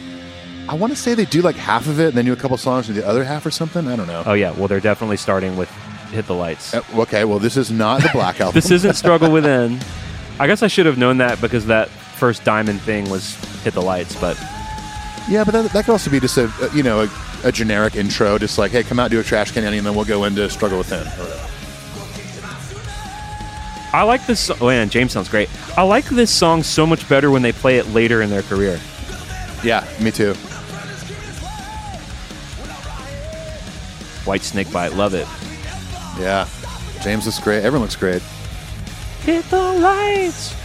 I 0.70 0.76
want 0.76 0.94
to 0.94 0.96
say 0.96 1.16
they 1.16 1.26
do 1.26 1.42
like 1.42 1.56
half 1.56 1.88
of 1.88 2.00
it, 2.00 2.10
and 2.10 2.14
then 2.14 2.26
do 2.26 2.34
a 2.34 2.36
couple 2.36 2.56
songs 2.56 2.88
with 2.88 2.96
the 2.96 3.08
other 3.08 3.24
half 3.24 3.44
or 3.44 3.50
something. 3.50 3.88
I 3.88 3.96
don't 3.96 4.06
know. 4.06 4.22
Oh 4.24 4.34
yeah, 4.34 4.52
well 4.52 4.68
they're 4.68 4.80
definitely 4.80 5.18
starting 5.18 5.58
with 5.58 5.68
Hit 6.12 6.28
the 6.28 6.36
Lights. 6.36 6.76
Uh, 6.76 6.84
okay, 6.94 7.26
well, 7.26 7.40
this 7.40 7.58
is 7.58 7.72
not 7.72 8.04
the 8.04 8.10
Black 8.14 8.40
Album. 8.40 8.54
This 8.54 8.70
isn't 8.70 8.94
Struggle 8.94 9.32
Within. 9.32 9.80
I 10.40 10.46
guess 10.46 10.62
I 10.62 10.68
should 10.68 10.86
have 10.86 11.00
known 11.00 11.18
that 11.18 11.42
because 11.42 11.66
that 11.66 11.90
first 11.90 12.44
Diamond 12.44 12.82
thing 12.82 13.10
was 13.10 13.34
Hit 13.64 13.74
the 13.74 13.82
Lights, 13.82 14.16
but 14.22 14.38
yeah, 15.28 15.44
but 15.44 15.54
that, 15.54 15.72
that 15.72 15.86
could 15.86 15.92
also 15.92 16.12
be 16.12 16.20
just 16.20 16.38
a, 16.38 16.52
you 16.72 16.84
know 16.84 17.02
a, 17.02 17.10
a 17.46 17.52
generic 17.52 17.96
intro, 17.96 18.38
just 18.38 18.60
like 18.60 18.70
hey, 18.70 18.84
come 18.84 19.00
out, 19.00 19.10
do 19.10 19.20
a 19.20 19.24
trash 19.24 19.52
can, 19.52 19.64
and 19.64 19.84
then 19.84 19.96
we'll 19.96 20.06
go 20.06 20.26
into 20.26 20.48
Struggle 20.52 20.78
Within. 20.78 21.08
I 23.92 24.04
like 24.04 24.24
this. 24.28 24.52
Oh 24.62 24.68
man, 24.68 24.90
James 24.90 25.14
sounds 25.14 25.30
great. 25.30 25.50
I 25.76 25.82
like 25.82 26.06
this 26.06 26.30
song 26.30 26.62
so 26.62 26.86
much 26.86 27.10
better 27.10 27.32
when 27.32 27.42
they 27.42 27.54
play 27.54 27.80
it 27.80 27.88
later 27.88 28.22
in 28.22 28.30
their 28.30 28.44
career. 28.44 28.80
Yeah, 29.64 29.84
me 30.00 30.12
too. 30.12 30.36
White 34.30 34.44
Snake 34.44 34.72
Bite, 34.72 34.94
love 34.94 35.16
it. 35.16 35.26
Yeah, 36.20 36.48
James 37.02 37.26
looks 37.26 37.40
great. 37.40 37.64
Everyone 37.64 37.82
looks 37.82 37.96
great. 37.96 38.22
Hit 39.24 39.44
the 39.46 39.58
lights. 39.58 40.56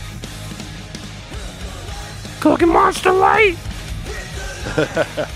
Cookie 2.40 2.66
Monster 2.66 3.11
Light. 3.11 3.57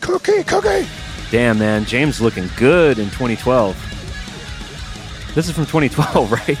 Cookie, 0.00 0.42
cookie. 0.42 0.88
Damn, 1.30 1.60
man, 1.60 1.84
James 1.84 2.20
looking 2.20 2.48
good 2.56 2.98
in 2.98 3.04
2012. 3.10 3.76
This 5.36 5.48
is 5.48 5.54
from 5.54 5.66
2012, 5.66 6.32
right? 6.48 6.58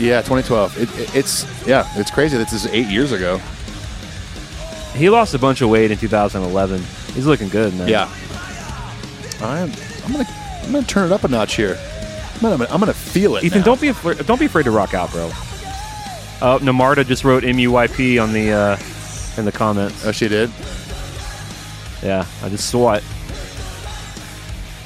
Yeah, 0.00 0.22
2012. 0.22 0.78
It, 0.78 0.88
it, 0.98 1.14
it's 1.14 1.66
yeah, 1.66 1.86
it's 1.96 2.10
crazy. 2.10 2.38
This 2.38 2.54
is 2.54 2.64
eight 2.68 2.86
years 2.86 3.12
ago. 3.12 3.36
He 4.94 5.10
lost 5.10 5.34
a 5.34 5.38
bunch 5.38 5.60
of 5.60 5.68
weight 5.68 5.90
in 5.90 5.98
2011. 5.98 6.80
He's 7.12 7.26
looking 7.26 7.50
good, 7.50 7.74
man. 7.74 7.88
Yeah. 7.88 8.10
I'm 9.42 9.72
I'm 10.04 10.12
gonna 10.12 10.26
I'm 10.64 10.72
gonna 10.72 10.86
turn 10.86 11.06
it 11.06 11.12
up 11.12 11.24
a 11.24 11.28
notch 11.28 11.56
here. 11.56 11.78
I'm 12.34 12.40
gonna 12.40 12.66
I'm 12.70 12.80
gonna 12.80 12.94
feel 12.94 13.36
it. 13.36 13.44
Ethan, 13.44 13.60
now. 13.60 13.64
don't 13.64 13.80
be 13.80 13.88
afraid. 13.88 14.26
Don't 14.26 14.40
be 14.40 14.46
afraid 14.46 14.64
to 14.64 14.70
rock 14.70 14.94
out, 14.94 15.10
bro. 15.10 15.26
Oh, 16.42 16.58
Namarta 16.62 17.06
just 17.06 17.24
wrote 17.24 17.42
MUYP 17.42 18.22
on 18.22 18.32
the 18.32 18.52
uh, 18.52 18.78
in 19.38 19.44
the 19.44 19.52
comments. 19.52 20.06
Oh, 20.06 20.12
she 20.12 20.28
did. 20.28 20.50
Yeah, 22.02 22.26
I 22.42 22.48
just 22.48 22.70
saw 22.70 22.94
it. 22.94 23.04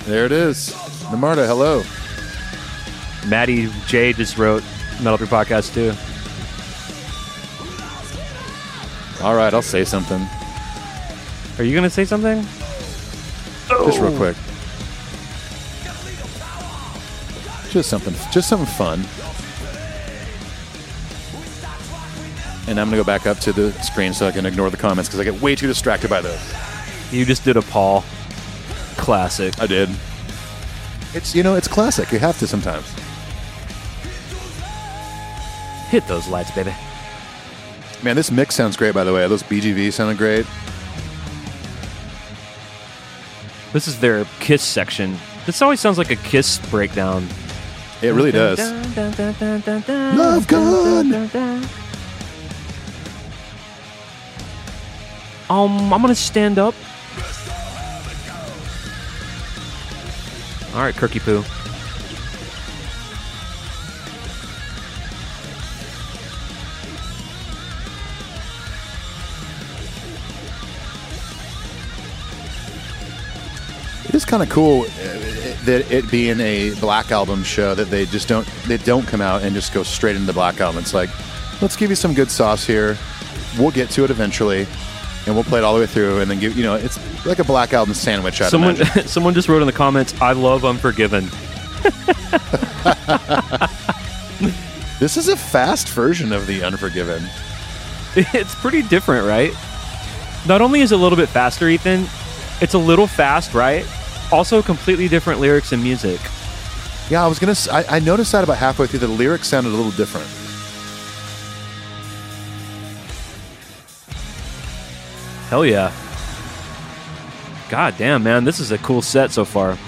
There 0.04 0.26
it 0.26 0.32
is. 0.32 0.70
Namarta, 1.10 1.46
hello. 1.46 1.82
Maddie 3.28 3.70
J 3.86 4.12
just 4.12 4.36
wrote 4.36 4.64
Metal 5.00 5.18
Your 5.18 5.28
Podcast 5.28 5.72
too. 5.74 5.94
All 9.24 9.34
right, 9.34 9.54
I'll 9.54 9.62
say 9.62 9.84
something. 9.84 10.26
Are 11.58 11.64
you 11.64 11.74
gonna 11.74 11.88
say 11.88 12.04
something? 12.04 12.44
Just 13.68 14.00
real 14.00 14.16
quick. 14.16 14.36
Just 17.74 17.90
something, 17.90 18.14
just 18.30 18.48
something 18.48 18.68
fun. 18.68 19.00
And 22.68 22.78
I'm 22.78 22.86
gonna 22.86 22.96
go 22.96 23.02
back 23.02 23.26
up 23.26 23.40
to 23.40 23.52
the 23.52 23.72
screen 23.82 24.14
so 24.14 24.28
I 24.28 24.30
can 24.30 24.46
ignore 24.46 24.70
the 24.70 24.76
comments 24.76 25.08
because 25.08 25.18
I 25.18 25.24
get 25.24 25.42
way 25.42 25.56
too 25.56 25.66
distracted 25.66 26.08
by 26.08 26.20
those. 26.20 26.38
You 27.10 27.24
just 27.24 27.42
did 27.42 27.56
a 27.56 27.62
Paul. 27.62 28.04
Classic. 28.96 29.60
I 29.60 29.66
did. 29.66 29.90
It's 31.14 31.34
you 31.34 31.42
know 31.42 31.56
it's 31.56 31.66
classic. 31.66 32.12
You 32.12 32.20
have 32.20 32.38
to 32.38 32.46
sometimes. 32.46 32.88
Hit 35.88 36.06
those 36.06 36.28
lights, 36.28 36.52
baby. 36.52 36.72
Man, 38.04 38.14
this 38.14 38.30
mix 38.30 38.54
sounds 38.54 38.76
great. 38.76 38.94
By 38.94 39.02
the 39.02 39.12
way, 39.12 39.26
those 39.26 39.42
BGV 39.42 39.92
sounded 39.92 40.16
great. 40.16 40.46
This 43.72 43.88
is 43.88 43.98
their 43.98 44.26
Kiss 44.38 44.62
section. 44.62 45.18
This 45.44 45.60
always 45.60 45.80
sounds 45.80 45.98
like 45.98 46.12
a 46.12 46.16
Kiss 46.16 46.58
breakdown. 46.70 47.26
It 48.02 48.12
really 48.12 48.32
does. 48.32 48.58
Love 50.16 50.46
gun. 50.46 51.12
Um, 55.50 55.92
I'm 55.92 56.00
gonna 56.00 56.14
stand 56.14 56.58
up. 56.58 56.74
All 60.74 60.80
right, 60.80 60.94
Kirky 60.94 61.20
Poo. 61.20 61.44
It 74.08 74.14
is 74.14 74.24
kind 74.24 74.42
of 74.42 74.48
cool 74.48 74.84
that 75.64 75.90
it 75.90 76.10
being 76.10 76.40
a 76.40 76.74
black 76.80 77.10
album 77.10 77.42
show 77.42 77.74
that 77.74 77.90
they 77.90 78.06
just 78.06 78.28
don't 78.28 78.46
they 78.66 78.76
don't 78.78 79.06
come 79.06 79.20
out 79.20 79.42
and 79.42 79.54
just 79.54 79.72
go 79.72 79.82
straight 79.82 80.16
into 80.16 80.26
the 80.26 80.32
black 80.32 80.60
album. 80.60 80.80
It's 80.80 80.94
like, 80.94 81.10
let's 81.60 81.76
give 81.76 81.90
you 81.90 81.96
some 81.96 82.14
good 82.14 82.30
sauce 82.30 82.66
here. 82.66 82.96
We'll 83.58 83.70
get 83.70 83.90
to 83.90 84.04
it 84.04 84.10
eventually, 84.10 84.66
and 85.26 85.34
we'll 85.34 85.44
play 85.44 85.58
it 85.60 85.64
all 85.64 85.74
the 85.74 85.80
way 85.80 85.86
through, 85.86 86.20
and 86.20 86.30
then 86.30 86.40
give 86.40 86.56
you 86.56 86.64
know 86.64 86.74
it's 86.74 86.98
like 87.26 87.38
a 87.38 87.44
black 87.44 87.72
album 87.72 87.94
sandwich. 87.94 88.40
I'd 88.40 88.50
Someone, 88.50 88.76
imagine. 88.76 89.08
someone 89.08 89.34
just 89.34 89.48
wrote 89.48 89.60
in 89.60 89.66
the 89.66 89.72
comments, 89.72 90.14
"I 90.20 90.32
love 90.32 90.64
Unforgiven." 90.64 91.28
this 94.98 95.16
is 95.16 95.28
a 95.28 95.36
fast 95.36 95.88
version 95.88 96.32
of 96.32 96.46
the 96.46 96.62
Unforgiven. 96.62 97.22
It's 98.16 98.54
pretty 98.54 98.82
different, 98.82 99.26
right? 99.26 99.52
Not 100.46 100.60
only 100.60 100.82
is 100.82 100.92
it 100.92 100.94
a 100.94 101.02
little 101.02 101.16
bit 101.16 101.28
faster, 101.28 101.68
Ethan, 101.68 102.06
it's 102.60 102.74
a 102.74 102.78
little 102.78 103.08
fast, 103.08 103.54
right? 103.54 103.84
Also, 104.32 104.62
completely 104.62 105.08
different 105.08 105.40
lyrics 105.40 105.72
and 105.72 105.82
music. 105.82 106.20
Yeah, 107.08 107.24
I 107.24 107.28
was 107.28 107.38
gonna. 107.38 107.54
I 107.70 107.98
noticed 108.00 108.32
that 108.32 108.44
about 108.44 108.56
halfway 108.56 108.86
through. 108.86 109.00
The 109.00 109.08
lyrics 109.08 109.48
sounded 109.48 109.70
a 109.70 109.76
little 109.76 109.92
different. 109.92 110.26
Hell 115.50 115.64
yeah. 115.64 115.92
God 117.68 117.94
damn, 117.98 118.22
man, 118.22 118.44
this 118.44 118.60
is 118.60 118.72
a 118.72 118.78
cool 118.78 119.02
set 119.02 119.30
so 119.30 119.44
far. 119.44 119.78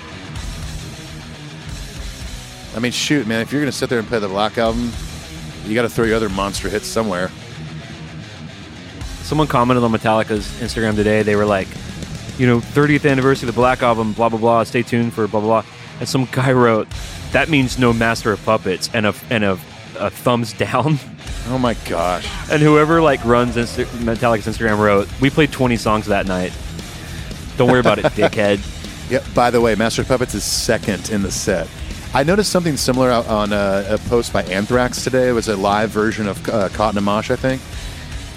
I 2.76 2.78
mean, 2.78 2.92
shoot, 2.92 3.26
man, 3.26 3.40
if 3.40 3.50
you're 3.50 3.62
gonna 3.62 3.72
sit 3.72 3.88
there 3.88 3.98
and 3.98 4.06
play 4.06 4.18
the 4.18 4.28
black 4.28 4.58
album, 4.58 4.92
you 5.66 5.74
got 5.74 5.82
to 5.82 5.88
throw 5.88 6.04
your 6.04 6.16
other 6.16 6.28
monster 6.28 6.68
hits 6.68 6.86
somewhere. 6.86 7.30
Someone 9.22 9.48
commented 9.48 9.82
on 9.82 9.90
Metallica's 9.90 10.46
Instagram 10.60 10.94
today. 10.94 11.22
They 11.22 11.34
were 11.34 11.44
like, 11.44 11.66
you 12.38 12.46
know, 12.46 12.60
30th 12.60 13.10
anniversary 13.10 13.48
of 13.48 13.54
the 13.54 13.58
Black 13.58 13.82
Album, 13.82 14.12
blah, 14.12 14.28
blah, 14.28 14.38
blah. 14.38 14.64
Stay 14.64 14.82
tuned 14.82 15.12
for 15.12 15.26
blah, 15.26 15.40
blah, 15.40 15.62
blah. 15.62 15.70
And 16.00 16.08
some 16.08 16.26
guy 16.30 16.52
wrote, 16.52 16.88
that 17.32 17.48
means 17.48 17.78
no 17.78 17.92
Master 17.92 18.32
of 18.32 18.44
Puppets 18.44 18.90
and 18.92 19.06
a, 19.06 19.14
and 19.30 19.44
a, 19.44 19.52
a 19.98 20.10
thumbs 20.10 20.52
down. 20.52 20.98
Oh 21.48 21.58
my 21.58 21.74
gosh. 21.88 22.28
And 22.50 22.60
whoever 22.60 23.00
like 23.00 23.24
runs 23.24 23.54
Insta- 23.54 23.84
Metallica's 23.98 24.46
Instagram 24.46 24.80
wrote, 24.80 25.08
we 25.20 25.30
played 25.30 25.52
20 25.52 25.76
songs 25.76 26.06
that 26.06 26.26
night. 26.26 26.52
Don't 27.56 27.70
worry 27.70 27.78
about 27.78 28.00
it, 28.00 28.04
dickhead. 28.14 28.58
Yeah. 29.08 29.24
By 29.32 29.52
the 29.52 29.60
way, 29.60 29.76
Master 29.76 30.02
of 30.02 30.08
Puppets 30.08 30.34
is 30.34 30.42
second 30.42 31.08
in 31.10 31.22
the 31.22 31.30
set. 31.30 31.68
I 32.14 32.24
noticed 32.24 32.50
something 32.50 32.76
similar 32.76 33.12
on 33.12 33.52
a, 33.52 33.86
a 33.90 33.98
post 34.08 34.32
by 34.32 34.42
Anthrax 34.44 35.04
today. 35.04 35.28
It 35.28 35.32
was 35.32 35.46
a 35.46 35.56
live 35.56 35.90
version 35.90 36.26
of 36.26 36.48
uh, 36.48 36.68
Caught 36.70 36.94
in 36.94 36.98
a 36.98 37.00
Mosh, 37.00 37.30
I 37.30 37.36
think, 37.36 37.62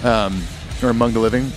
um, 0.04 0.40
or 0.80 0.90
Among 0.90 1.12
the 1.12 1.18
Living. 1.18 1.50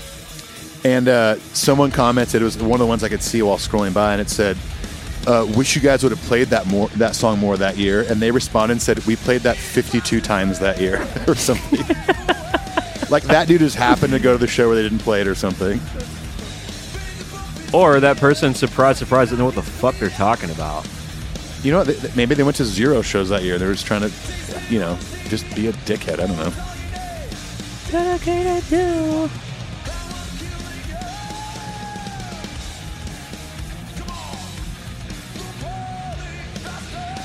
And 0.83 1.07
uh, 1.07 1.37
someone 1.53 1.91
commented. 1.91 2.41
It 2.41 2.45
was 2.45 2.57
one 2.57 2.73
of 2.73 2.79
the 2.79 2.85
ones 2.85 3.03
I 3.03 3.09
could 3.09 3.23
see 3.23 3.41
while 3.41 3.57
scrolling 3.57 3.93
by, 3.93 4.11
and 4.13 4.21
it 4.21 4.29
said, 4.29 4.57
uh, 5.27 5.47
"Wish 5.55 5.75
you 5.75 5.81
guys 5.81 6.03
would 6.03 6.11
have 6.11 6.21
played 6.23 6.47
that 6.49 6.67
more, 6.67 6.89
that 6.89 7.15
song 7.15 7.39
more 7.39 7.55
that 7.57 7.77
year." 7.77 8.01
And 8.09 8.21
they 8.21 8.31
responded 8.31 8.73
and 8.73 8.81
said, 8.81 8.99
"We 9.05 9.15
played 9.15 9.41
that 9.41 9.55
52 9.55 10.19
times 10.19 10.59
that 10.59 10.81
year, 10.81 11.07
or 11.27 11.35
something." 11.35 11.79
like 13.09 13.23
that 13.23 13.45
dude 13.47 13.59
just 13.59 13.75
happened 13.77 14.11
to 14.13 14.19
go 14.19 14.33
to 14.33 14.37
the 14.37 14.47
show 14.47 14.67
where 14.67 14.75
they 14.75 14.83
didn't 14.83 14.99
play 14.99 15.21
it, 15.21 15.27
or 15.27 15.35
something. 15.35 15.79
or 17.71 17.99
that 18.01 18.17
person, 18.17 18.53
surprise, 18.53 18.97
surprise, 18.97 19.27
doesn't 19.29 19.39
know 19.39 19.45
what 19.45 19.55
the 19.55 19.61
fuck 19.63 19.95
they're 19.99 20.09
talking 20.09 20.49
about. 20.49 20.85
You 21.63 21.71
know, 21.71 21.77
what? 21.79 21.87
They- 21.87 22.11
maybe 22.15 22.35
they 22.35 22.43
went 22.43 22.57
to 22.57 22.65
zero 22.65 23.01
shows 23.01 23.29
that 23.29 23.43
year. 23.43 23.57
They 23.57 23.65
were 23.65 23.73
just 23.73 23.85
trying 23.85 24.01
to, 24.01 24.11
you 24.69 24.79
know, 24.79 24.97
just 25.29 25.45
be 25.55 25.67
a 25.67 25.71
dickhead. 25.73 26.19
I 26.19 26.27
don't 26.27 26.37
know. 26.37 26.53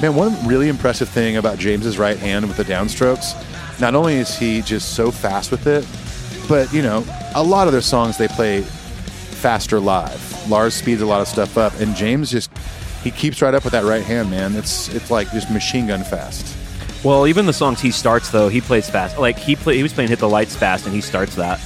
Man, 0.01 0.15
one 0.15 0.47
really 0.47 0.69
impressive 0.69 1.09
thing 1.09 1.37
about 1.37 1.59
James's 1.59 1.99
right 1.99 2.19
hand 2.19 2.47
with 2.47 2.57
the 2.57 2.65
downstrokes, 2.65 3.35
not 3.81 3.95
only 3.95 4.15
is 4.15 4.39
he 4.39 4.63
just 4.63 4.95
so 4.95 5.11
fast 5.11 5.51
with 5.51 5.67
it, 5.67 5.87
but 6.49 6.73
you 6.73 6.83
know, 6.83 7.05
a 7.35 7.43
lot 7.43 7.67
of 7.67 7.73
their 7.73 7.83
songs 7.83 8.17
they 8.17 8.29
play 8.29 8.63
faster 8.63 9.81
live. 9.81 10.49
Lars 10.49 10.75
speeds 10.75 11.03
a 11.03 11.07
lot 11.07 11.21
of 11.21 11.29
stuff 11.29 11.59
up, 11.59 11.79
and 11.81 11.95
James 11.97 12.31
just 12.31 12.51
he 13.03 13.11
keeps 13.11 13.43
right 13.43 13.55
up 13.55 13.65
with 13.65 13.73
that 13.73 13.85
right 13.85 14.03
hand, 14.03 14.31
man. 14.31 14.55
It's 14.55 14.89
it's 14.95 15.11
like 15.11 15.31
just 15.31 15.51
machine 15.51 15.87
gun 15.87 16.05
fast. 16.05 16.57
Well, 17.05 17.27
even 17.27 17.47
the 17.47 17.53
songs 17.53 17.81
he 17.81 17.91
starts 17.91 18.31
though, 18.31 18.49
he 18.49 18.61
plays 18.61 18.89
fast. 18.91 19.19
Like 19.19 19.39
he 19.39 19.57
play, 19.57 19.77
he 19.77 19.83
was 19.83 19.93
playing 19.93 20.11
"Hit 20.11 20.19
the 20.19 20.29
Lights" 20.29 20.57
fast, 20.57 20.87
and 20.87 20.95
he 20.95 21.01
starts 21.01 21.35
that. 21.37 21.61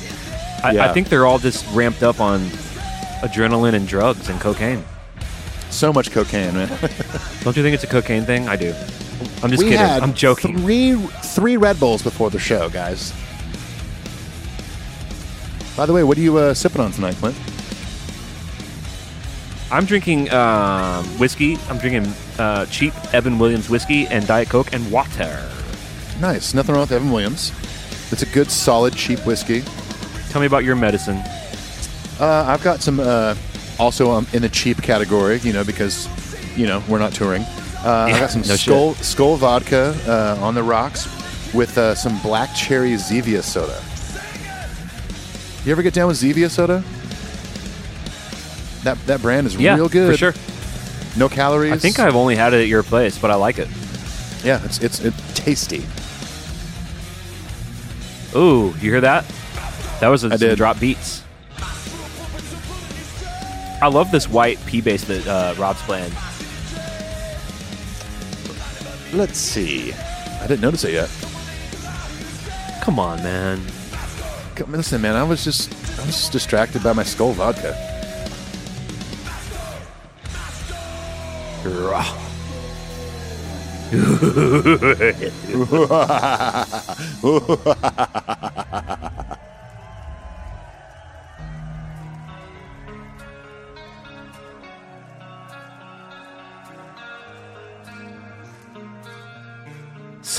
I, 0.63 0.79
I 0.79 0.93
think 0.93 1.09
they're 1.09 1.27
all 1.27 1.39
just 1.39 1.67
ramped 1.75 2.03
up 2.03 2.21
on 2.21 2.41
adrenaline 3.23 3.75
and 3.75 3.89
drugs 3.89 4.29
and 4.29 4.41
cocaine. 4.41 4.85
So 5.73 5.93
much 5.93 6.11
cocaine, 6.13 6.55
man. 6.55 6.69
Don't 7.43 7.57
you 7.57 7.63
think 7.63 7.75
it's 7.75 7.83
a 7.83 7.89
cocaine 7.89 8.25
thing? 8.25 8.47
I 8.49 8.57
do. 8.57 8.75
I'm 9.43 9.51
just 9.51 9.63
we 9.63 9.71
kidding. 9.71 9.79
had 9.79 10.03
I'm 10.03 10.15
joking. 10.15 10.59
Three 10.59 10.95
three 10.95 11.57
Red 11.57 11.81
Bulls 11.81 12.03
before 12.03 12.31
the 12.31 12.39
show, 12.39 12.69
guys. 12.69 13.13
By 15.77 15.87
the 15.87 15.93
way, 15.93 16.05
what 16.05 16.19
are 16.19 16.21
you 16.21 16.37
uh, 16.37 16.55
sipping 16.55 16.83
on 16.83 16.93
tonight, 16.93 17.15
Clint? 17.17 17.37
I'm 19.71 19.87
drinking 19.87 20.31
um, 20.31 21.07
whiskey. 21.19 21.57
I'm 21.71 21.79
drinking 21.79 22.13
uh, 22.39 22.67
cheap 22.67 22.93
Evan 23.15 23.39
Williams 23.39 23.71
whiskey 23.71 24.07
and 24.09 24.27
Diet 24.27 24.51
Coke 24.51 24.75
and 24.75 24.93
water. 24.93 25.51
Nice. 26.21 26.53
Nothing 26.53 26.75
wrong 26.75 26.83
with 26.83 26.93
Evan 26.93 27.11
Williams. 27.11 27.51
It's 28.13 28.23
a 28.23 28.27
good, 28.27 28.51
solid, 28.51 28.95
cheap 28.95 29.25
whiskey. 29.25 29.63
Tell 30.29 30.43
me 30.43 30.47
about 30.47 30.65
your 30.65 30.77
medicine. 30.77 31.17
Uh, 32.21 32.45
I've 32.47 32.63
got 32.63 32.83
some 32.83 33.01
uh, 33.01 33.35
also 33.83 34.13
um, 34.13 34.27
in 34.33 34.43
the 34.43 34.49
cheap 34.49 34.81
category, 34.83 35.39
you 35.39 35.53
know, 35.53 35.65
because 35.65 36.09
you 36.57 36.67
know 36.67 36.83
we're 36.89 36.99
not 36.99 37.13
touring. 37.13 37.43
Uh, 37.85 38.07
I 38.09 38.11
got 38.13 38.31
some 38.31 38.43
no 38.43 38.55
Skull 38.57 38.95
Skull 38.95 39.37
vodka 39.37 39.95
uh, 40.07 40.39
on 40.45 40.55
the 40.55 40.63
rocks 40.63 41.07
with 41.53 41.77
uh, 41.77 41.95
some 41.95 42.19
black 42.23 42.55
cherry 42.55 42.93
Zevia 42.93 43.43
soda. 43.43 43.83
You 45.65 45.73
ever 45.73 45.83
get 45.83 45.95
down 45.95 46.07
with 46.09 46.17
Zevia 46.17 46.49
soda? 46.49 46.83
That 48.85 48.99
that 49.07 49.21
brand 49.21 49.47
is 49.47 49.57
Yeah, 49.57 49.75
real 49.75 49.89
good. 49.89 50.13
for 50.13 50.17
sure. 50.17 50.35
No 51.17 51.29
calories. 51.29 51.73
I 51.73 51.77
think 51.77 51.99
I've 51.99 52.17
only 52.17 52.37
had 52.37 52.55
it 52.55 52.63
at 52.63 52.69
your 52.69 52.83
place, 52.83 53.19
but 53.19 53.31
I 53.31 53.35
like 53.35 53.59
it. 53.59 53.69
Yeah, 54.45 54.65
it's 54.65 54.79
it's 54.81 55.01
it's 55.01 55.35
tasty. 55.35 55.85
Ooh, 58.35 58.69
you 58.81 58.91
hear 58.91 59.01
that? 59.03 59.25
That 60.01 60.09
was 60.09 60.25
a, 60.25 60.33
I 60.33 60.37
did. 60.37 60.57
drop 60.57 60.81
beats. 60.81 61.22
I 63.83 63.89
love 63.89 64.13
this 64.13 64.29
white 64.29 64.65
P 64.65 64.81
bass 64.81 65.03
that 65.07 65.27
uh, 65.27 65.57
Rob's 65.59 65.83
playing. 65.83 66.13
Let's 69.13 69.39
see. 69.39 69.93
I 69.93 70.47
didn't 70.47 70.61
notice 70.61 70.85
it 70.85 70.93
yet. 70.93 71.11
Come 72.81 73.01
on, 73.01 73.21
man. 73.25 73.61
Come- 74.55 74.71
Listen, 74.71 75.03
man, 75.03 75.17
I 75.17 75.25
was 75.25 75.43
just 75.43 75.73
I 75.99 76.07
was 76.07 76.15
just 76.15 76.31
distracted 76.31 76.85
by 76.85 76.93
my 76.93 77.03
skull 77.03 77.33
vodka. 77.33 77.77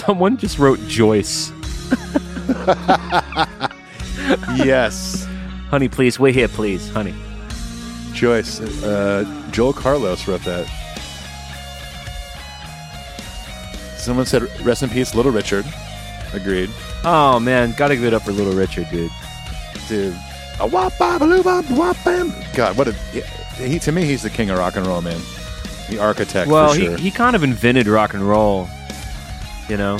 Someone 0.06 0.38
just 0.38 0.60
wrote 0.60 0.80
Joyce. 0.88 1.52
yes, 4.64 5.28
Honey, 5.70 5.88
please, 5.90 6.20
wait 6.20 6.36
here, 6.36 6.48
please, 6.48 6.90
honey. 6.92 7.16
Joyce. 8.14 8.60
Uh, 8.84 9.26
Joel 9.52 9.74
Carlos 9.74 10.28
wrote 10.28 10.44
that. 10.44 10.68
Someone 13.98 14.26
said, 14.26 14.44
"Rest 14.66 14.84
in 14.84 14.90
peace, 14.90 15.16
Little 15.16 15.32
Richard." 15.32 15.66
Agreed, 16.34 16.70
Oh 17.04 17.40
man, 17.40 17.74
gotta 17.78 17.96
give 17.96 18.06
it 18.06 18.14
up 18.14 18.24
for 18.24 18.32
Little 18.32 18.54
Richard, 18.54 18.88
dude. 18.92 19.12
dude. 19.88 20.16
A 20.60 20.68
wop 20.68 20.98
bop 21.00 21.22
a 21.22 21.44
bop 21.44 21.70
wop 21.72 21.98
bam. 22.04 22.34
God, 22.54 22.78
what 22.78 22.88
a 22.88 22.94
he 23.58 23.80
to 23.80 23.92
me. 23.92 24.04
He's 24.06 24.22
the 24.24 24.30
king 24.30 24.50
of 24.50 24.58
rock 24.60 24.76
and 24.76 24.86
roll, 24.86 25.02
man. 25.02 25.20
The 25.90 26.00
architect. 26.00 26.50
Well, 26.50 26.74
for 26.74 26.80
sure. 26.80 26.98
he, 26.98 27.04
he 27.06 27.12
kind 27.12 27.36
of 27.36 27.44
invented 27.44 27.88
rock 27.88 28.14
and 28.14 28.28
roll. 28.28 28.68
You 29.70 29.78
know, 29.78 30.00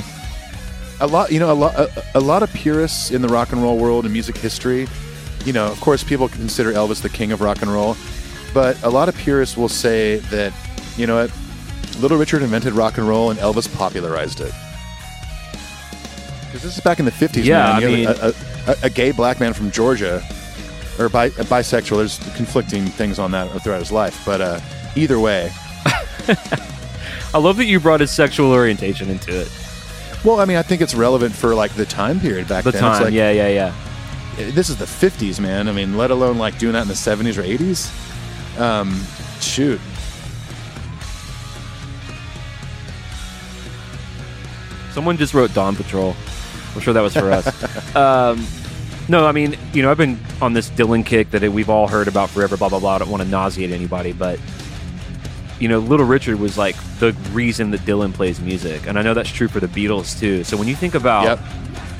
a 1.00 1.06
lot 1.06 1.32
you 1.32 1.38
know 1.40 1.50
a 1.50 1.54
lot 1.54 1.74
a, 1.74 2.04
a 2.14 2.20
lot 2.20 2.42
of 2.42 2.52
purists 2.52 3.10
in 3.10 3.22
the 3.22 3.28
rock 3.28 3.52
and 3.52 3.62
roll 3.62 3.78
world 3.78 4.04
and 4.04 4.12
music 4.12 4.36
history 4.36 4.86
you 5.44 5.52
know 5.52 5.66
of 5.66 5.80
course 5.80 6.04
people 6.04 6.28
consider 6.28 6.72
elvis 6.72 7.02
the 7.02 7.08
king 7.08 7.32
of 7.32 7.40
rock 7.40 7.60
and 7.62 7.70
roll 7.72 7.96
but 8.54 8.80
a 8.84 8.88
lot 8.88 9.08
of 9.08 9.16
purists 9.16 9.56
will 9.56 9.68
say 9.68 10.16
that 10.30 10.52
you 10.96 11.06
know 11.06 11.16
what 11.16 11.32
little 12.00 12.16
richard 12.16 12.42
invented 12.42 12.72
rock 12.72 12.96
and 12.96 13.08
roll 13.08 13.30
and 13.30 13.40
elvis 13.40 13.72
popularized 13.76 14.40
it 14.40 14.52
because 16.46 16.62
this 16.62 16.76
is 16.78 16.80
back 16.84 16.98
in 17.00 17.04
the 17.04 17.10
50s 17.10 17.44
Yeah, 17.44 17.78
man. 17.80 18.06
I 18.06 18.12
have 18.12 18.36
a, 18.66 18.70
a, 18.70 18.76
a 18.84 18.90
gay 18.90 19.10
black 19.10 19.40
man 19.40 19.52
from 19.52 19.70
georgia 19.72 20.22
or 20.98 21.08
bi- 21.08 21.30
bisexual 21.30 21.96
there's 21.98 22.18
conflicting 22.36 22.86
things 22.86 23.18
on 23.18 23.32
that 23.32 23.50
throughout 23.62 23.80
his 23.80 23.90
life 23.92 24.22
but 24.24 24.40
uh, 24.40 24.60
either 24.94 25.18
way 25.18 25.50
I 27.34 27.38
love 27.38 27.56
that 27.58 27.66
you 27.66 27.80
brought 27.80 28.00
his 28.00 28.10
sexual 28.12 28.52
orientation 28.52 29.10
into 29.10 29.38
it. 29.38 29.50
well 30.24 30.40
i 30.40 30.44
mean 30.44 30.56
i 30.56 30.62
think 30.62 30.80
it's 30.80 30.94
relevant 30.94 31.34
for 31.34 31.54
like 31.54 31.74
the 31.74 31.84
time 31.84 32.18
period 32.20 32.48
back 32.48 32.64
The 32.64 32.70
then 32.70 32.80
time, 32.80 33.02
like, 33.04 33.12
yeah, 33.12 33.30
yeah, 33.30 33.48
yeah. 33.48 33.72
this 34.52 34.70
is 34.70 34.76
the 34.78 34.84
50s 34.86 35.40
man 35.40 35.68
i 35.68 35.72
mean 35.72 35.96
let 35.96 36.10
alone 36.10 36.38
like 36.38 36.58
doing 36.58 36.72
that 36.74 36.82
in 36.82 36.88
the 36.88 36.94
70s 36.94 37.36
or 37.36 37.42
80s 37.42 38.60
um 38.60 39.02
shoot 39.40 39.80
Someone 44.92 45.16
just 45.16 45.34
wrote 45.34 45.52
Dawn 45.52 45.74
Patrol. 45.74 46.14
I'm 46.74 46.80
sure 46.80 46.94
that 46.94 47.00
was 47.00 47.14
for 47.14 47.32
us. 47.32 47.96
um, 47.96 48.46
no, 49.08 49.26
I 49.26 49.32
mean, 49.32 49.56
you 49.72 49.82
know, 49.82 49.90
I've 49.90 49.96
been 49.98 50.18
on 50.40 50.52
this 50.52 50.70
Dylan 50.70 51.04
kick 51.04 51.32
that 51.32 51.42
we've 51.50 51.68
all 51.68 51.88
heard 51.88 52.06
about 52.06 52.30
forever, 52.30 52.56
blah, 52.56 52.68
blah, 52.68 52.78
blah. 52.78 52.94
I 52.94 52.98
don't 52.98 53.10
want 53.10 53.24
to 53.24 53.28
nauseate 53.28 53.72
anybody, 53.72 54.12
but, 54.12 54.38
you 55.60 55.68
know, 55.68 55.78
Little 55.78 56.06
Richard 56.06 56.38
was 56.40 56.58
like 56.58 56.76
the 56.98 57.12
reason 57.32 57.70
that 57.72 57.80
Dylan 57.82 58.12
plays 58.12 58.40
music. 58.40 58.86
And 58.86 58.98
I 58.98 59.02
know 59.02 59.14
that's 59.14 59.30
true 59.30 59.48
for 59.48 59.60
the 59.60 59.68
Beatles, 59.68 60.18
too. 60.18 60.44
So 60.44 60.56
when 60.56 60.68
you 60.68 60.74
think 60.76 60.94
about 60.94 61.24
Yep. 61.24 61.38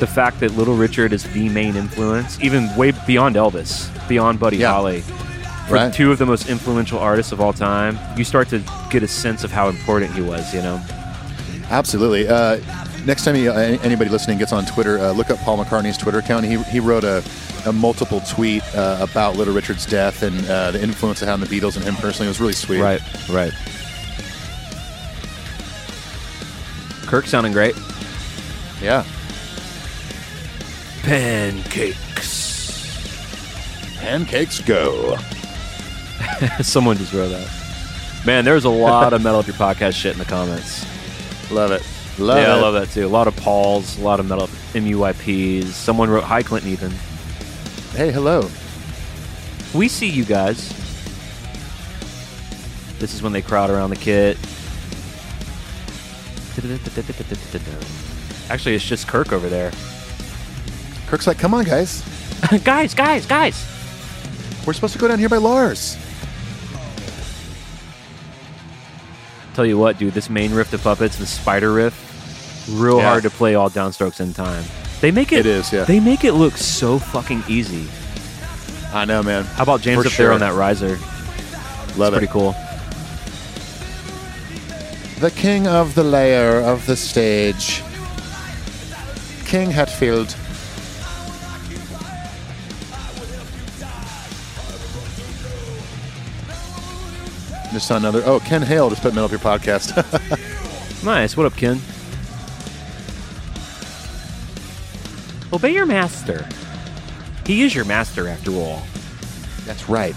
the 0.00 0.06
fact 0.06 0.40
that 0.40 0.56
Little 0.56 0.74
Richard 0.76 1.12
is 1.12 1.22
the 1.32 1.48
main 1.48 1.76
influence, 1.76 2.38
even 2.42 2.74
way 2.76 2.92
beyond 3.06 3.36
Elvis, 3.36 3.88
beyond 4.08 4.40
Buddy 4.40 4.56
Yeah. 4.58 4.72
Holly, 4.72 5.00
for 5.68 5.74
Right. 5.74 5.92
two 5.94 6.10
of 6.12 6.18
the 6.18 6.26
most 6.26 6.48
influential 6.48 6.98
artists 6.98 7.32
of 7.32 7.40
all 7.40 7.52
time, 7.52 7.98
you 8.16 8.24
start 8.24 8.48
to 8.50 8.60
get 8.90 9.02
a 9.02 9.08
sense 9.08 9.44
of 9.44 9.52
how 9.52 9.68
important 9.68 10.12
he 10.14 10.20
was, 10.20 10.52
you 10.52 10.60
know? 10.62 10.80
absolutely 11.70 12.28
uh 12.28 12.58
next 13.06 13.24
time 13.24 13.34
you, 13.36 13.50
uh, 13.50 13.54
anybody 13.82 14.10
listening 14.10 14.36
gets 14.38 14.52
on 14.52 14.66
twitter 14.66 14.98
uh, 14.98 15.12
look 15.12 15.30
up 15.30 15.38
paul 15.38 15.56
mccartney's 15.62 15.96
twitter 15.96 16.18
account 16.18 16.44
he, 16.44 16.58
he 16.64 16.78
wrote 16.78 17.04
a, 17.04 17.24
a 17.66 17.72
multiple 17.72 18.20
tweet 18.28 18.62
uh, 18.74 18.98
about 19.00 19.36
little 19.36 19.54
richard's 19.54 19.86
death 19.86 20.22
and 20.22 20.46
uh, 20.48 20.70
the 20.70 20.82
influence 20.82 21.22
it 21.22 21.26
had 21.26 21.32
on 21.34 21.40
the 21.40 21.46
beatles 21.46 21.76
and 21.76 21.84
him 21.84 21.94
personally 21.96 22.26
it 22.26 22.30
was 22.30 22.40
really 22.40 22.52
sweet 22.52 22.80
Right, 22.80 23.00
right. 23.30 23.52
Kirk 27.06 27.26
sounding 27.26 27.52
great. 27.52 27.74
yeah 28.82 29.04
Pancakes. 31.02 32.96
pancakes 33.98 34.60
go 34.62 35.16
Someone 36.62 36.96
just 36.96 37.12
wrote 37.12 37.28
that. 37.28 37.48
Man, 38.24 38.44
there's 38.46 38.64
a 38.64 38.70
lot 38.70 39.12
of 39.12 39.22
Metal 39.22 39.40
Up 39.40 39.46
Your 39.46 39.56
Podcast 39.56 39.94
shit 39.94 40.12
in 40.12 40.18
the 40.18 40.24
comments. 40.24 40.84
love 41.50 41.70
it 41.70 41.82
love 42.18 42.38
yeah, 42.38 42.54
it 42.54 42.58
I 42.58 42.60
love 42.60 42.74
that 42.74 42.88
too. 42.90 43.06
A 43.06 43.08
lot 43.08 43.28
of 43.28 43.36
Pauls, 43.36 43.98
a 43.98 44.02
lot 44.02 44.20
of 44.20 44.26
Metal 44.26 44.44
Up 44.44 44.50
MUIPs. 44.72 45.64
Someone 45.66 46.08
wrote, 46.08 46.24
Hi, 46.24 46.42
Clinton 46.42 46.70
Ethan. 46.72 46.92
Hey 47.96 48.10
hello 48.10 48.48
We 49.74 49.88
see 49.88 50.08
you 50.08 50.24
guys. 50.24 50.68
This 52.98 53.12
is 53.14 53.22
when 53.22 53.32
they 53.32 53.42
crowd 53.42 53.70
around 53.70 53.90
the 53.90 53.96
kit. 53.96 54.38
Actually, 58.50 58.74
it's 58.76 58.84
just 58.84 59.06
Kirk 59.08 59.32
over 59.32 59.48
there. 59.48 59.70
kirk's 61.08 61.26
like 61.26 61.38
come 61.38 61.54
on 61.54 61.64
guys 61.64 62.02
guys, 62.64 62.94
guys, 62.94 63.26
guys. 63.26 63.66
we're 64.66 64.72
supposed 64.72 64.92
to 64.92 64.98
go 64.98 65.08
down 65.08 65.18
here 65.18 65.28
by 65.28 65.36
lars 65.38 65.96
Tell 69.54 69.64
you 69.64 69.78
what, 69.78 69.98
dude, 69.98 70.14
this 70.14 70.28
main 70.28 70.52
riff 70.52 70.72
to 70.72 70.78
puppets, 70.78 71.16
the 71.16 71.26
spider 71.26 71.72
riff, 71.72 71.94
real 72.68 72.96
Yeah. 72.98 73.04
hard 73.10 73.22
to 73.22 73.30
play 73.30 73.54
all 73.54 73.70
downstrokes 73.70 74.18
in 74.20 74.32
time. 74.34 74.64
They 75.04 75.10
make 75.10 75.32
it. 75.32 75.40
It 75.40 75.46
is, 75.46 75.70
yeah. 75.70 75.84
They 75.84 76.00
make 76.00 76.24
it 76.24 76.32
look 76.32 76.56
so 76.56 76.98
fucking 76.98 77.42
easy. 77.46 77.90
i 78.94 79.04
know 79.04 79.22
man 79.22 79.44
How 79.44 79.62
about 79.64 79.82
James 79.82 80.02
For 80.02 80.08
up 80.08 80.14
there 80.14 80.32
on 80.32 80.40
that 80.40 80.54
riser? 80.54 80.96
love 81.98 82.14
Pretty 82.14 82.24
it 82.24 82.26
Pretty 82.26 82.26
cool. 82.28 82.54
the 85.20 85.30
king 85.30 85.66
of 85.66 85.94
the 85.94 86.02
layer 86.02 86.58
of 86.60 86.86
the 86.86 86.96
stage 86.96 87.82
king 89.44 89.70
hetfield 89.70 90.34
Just 97.74 97.90
another. 97.90 98.22
Oh, 98.24 98.40
Ken 98.40 98.62
Hale 98.62 98.88
just 98.88 99.02
put 99.02 99.12
Metal 99.14 99.24
Up 99.26 99.30
Your 99.32 99.40
podcast. 99.40 99.92
Nice. 101.04 101.36
What 101.36 101.44
up, 101.44 101.54
Ken? 101.54 101.78
Obey 105.54 105.72
your 105.72 105.86
master. 105.86 106.44
He 107.46 107.62
is 107.62 107.74
your 107.74 107.84
master, 107.84 108.26
after 108.28 108.50
all. 108.52 108.82
That's 109.64 109.88
right. 109.88 110.16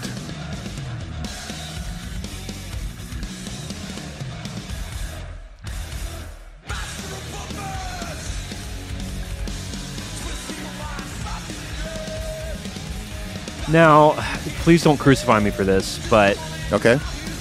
Now, 13.70 14.12
please 14.62 14.82
don't 14.82 14.96
crucify 14.96 15.40
me 15.40 15.50
for 15.50 15.64
this, 15.64 15.98
but 16.08 16.38
Okay. 16.72 16.98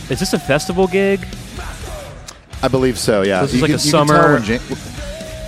is 0.09 0.19
this 0.19 0.33
a 0.33 0.39
festival 0.39 0.87
gig? 0.87 1.25
I 2.61 2.67
believe 2.67 2.97
so. 2.99 3.21
Yeah. 3.21 3.41
This 3.41 3.51
is 3.51 3.55
You 3.57 3.61
like 3.61 3.69
can- 3.69 3.79
a 3.79 3.83
you 3.83 3.91
can 3.91 3.91
tell 3.91 4.07
summer- 4.07 4.33
when 4.33 4.43
Ja- 4.43 4.57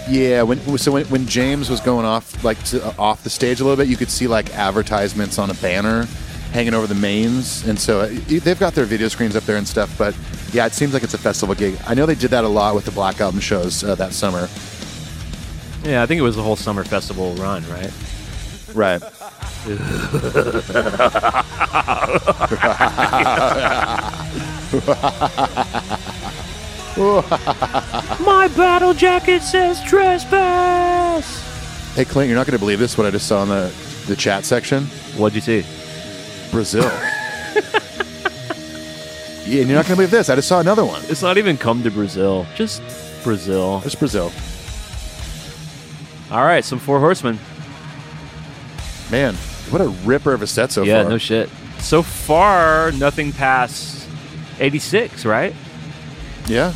yeah. 0.09 0.41
When 0.41 0.77
so 0.77 0.91
when, 0.91 1.05
when 1.05 1.27
James 1.27 1.69
was 1.69 1.79
going 1.79 2.05
off 2.05 2.43
like 2.43 2.61
to, 2.65 2.85
uh, 2.85 2.93
off 2.97 3.23
the 3.23 3.29
stage 3.29 3.59
a 3.59 3.63
little 3.63 3.77
bit, 3.77 3.87
you 3.87 3.97
could 3.97 4.09
see 4.09 4.27
like 4.27 4.53
advertisements 4.55 5.39
on 5.39 5.49
a 5.49 5.53
banner 5.55 6.07
hanging 6.51 6.73
over 6.73 6.87
the 6.87 6.95
mains, 6.95 7.67
and 7.67 7.79
so 7.79 8.01
uh, 8.01 8.07
they've 8.27 8.59
got 8.59 8.73
their 8.73 8.85
video 8.85 9.07
screens 9.07 9.35
up 9.35 9.43
there 9.43 9.57
and 9.57 9.67
stuff. 9.67 9.95
But 9.97 10.15
yeah, 10.51 10.65
it 10.65 10.73
seems 10.73 10.93
like 10.93 11.03
it's 11.03 11.13
a 11.13 11.19
festival 11.19 11.55
gig. 11.55 11.77
I 11.85 11.93
know 11.93 12.05
they 12.05 12.15
did 12.15 12.31
that 12.31 12.43
a 12.43 12.47
lot 12.47 12.75
with 12.75 12.85
the 12.85 12.91
Black 12.91 13.21
Album 13.21 13.39
shows 13.39 13.83
uh, 13.83 13.95
that 13.95 14.13
summer. 14.13 14.49
Yeah, 15.83 16.03
I 16.03 16.05
think 16.05 16.19
it 16.19 16.23
was 16.23 16.35
the 16.35 16.43
whole 16.43 16.55
summer 16.55 16.83
festival 16.83 17.33
run, 17.35 17.63
right? 17.69 17.91
Right. 18.73 19.01
My 26.97 28.49
battle 28.55 28.93
jacket 28.93 29.41
says 29.41 29.81
trespass. 29.83 31.45
Hey 31.95 32.05
Clint, 32.05 32.29
you're 32.29 32.37
not 32.37 32.45
going 32.47 32.57
to 32.57 32.59
believe 32.59 32.79
this. 32.79 32.97
What 32.97 33.07
I 33.07 33.11
just 33.11 33.27
saw 33.27 33.43
in 33.43 33.49
the 33.49 33.73
the 34.07 34.15
chat 34.15 34.43
section. 34.43 34.85
What'd 35.15 35.35
you 35.35 35.41
see? 35.41 35.65
Brazil. 36.51 36.81
yeah, 39.45 39.61
and 39.61 39.69
you're 39.69 39.77
not 39.77 39.85
going 39.85 39.95
to 39.95 39.95
believe 39.95 40.11
this. 40.11 40.29
I 40.29 40.35
just 40.35 40.47
saw 40.47 40.59
another 40.59 40.83
one. 40.83 41.01
It's 41.05 41.21
not 41.21 41.37
even 41.37 41.57
come 41.57 41.83
to 41.83 41.91
Brazil. 41.91 42.45
Just 42.55 42.81
Brazil. 43.23 43.81
It's 43.85 43.95
Brazil. 43.95 44.31
All 46.31 46.43
right, 46.43 46.65
some 46.65 46.79
Four 46.79 46.99
Horsemen. 46.99 47.39
Man, 49.11 49.35
what 49.69 49.81
a 49.81 49.87
ripper 49.87 50.33
of 50.33 50.41
a 50.41 50.47
set 50.47 50.71
so 50.71 50.83
yeah, 50.83 50.95
far. 50.95 51.03
Yeah, 51.03 51.09
no 51.09 51.17
shit. 51.17 51.49
So 51.79 52.03
far, 52.03 52.91
nothing 52.91 53.31
past 53.31 54.07
86, 54.59 55.25
right? 55.25 55.55
Yeah, 56.49 56.73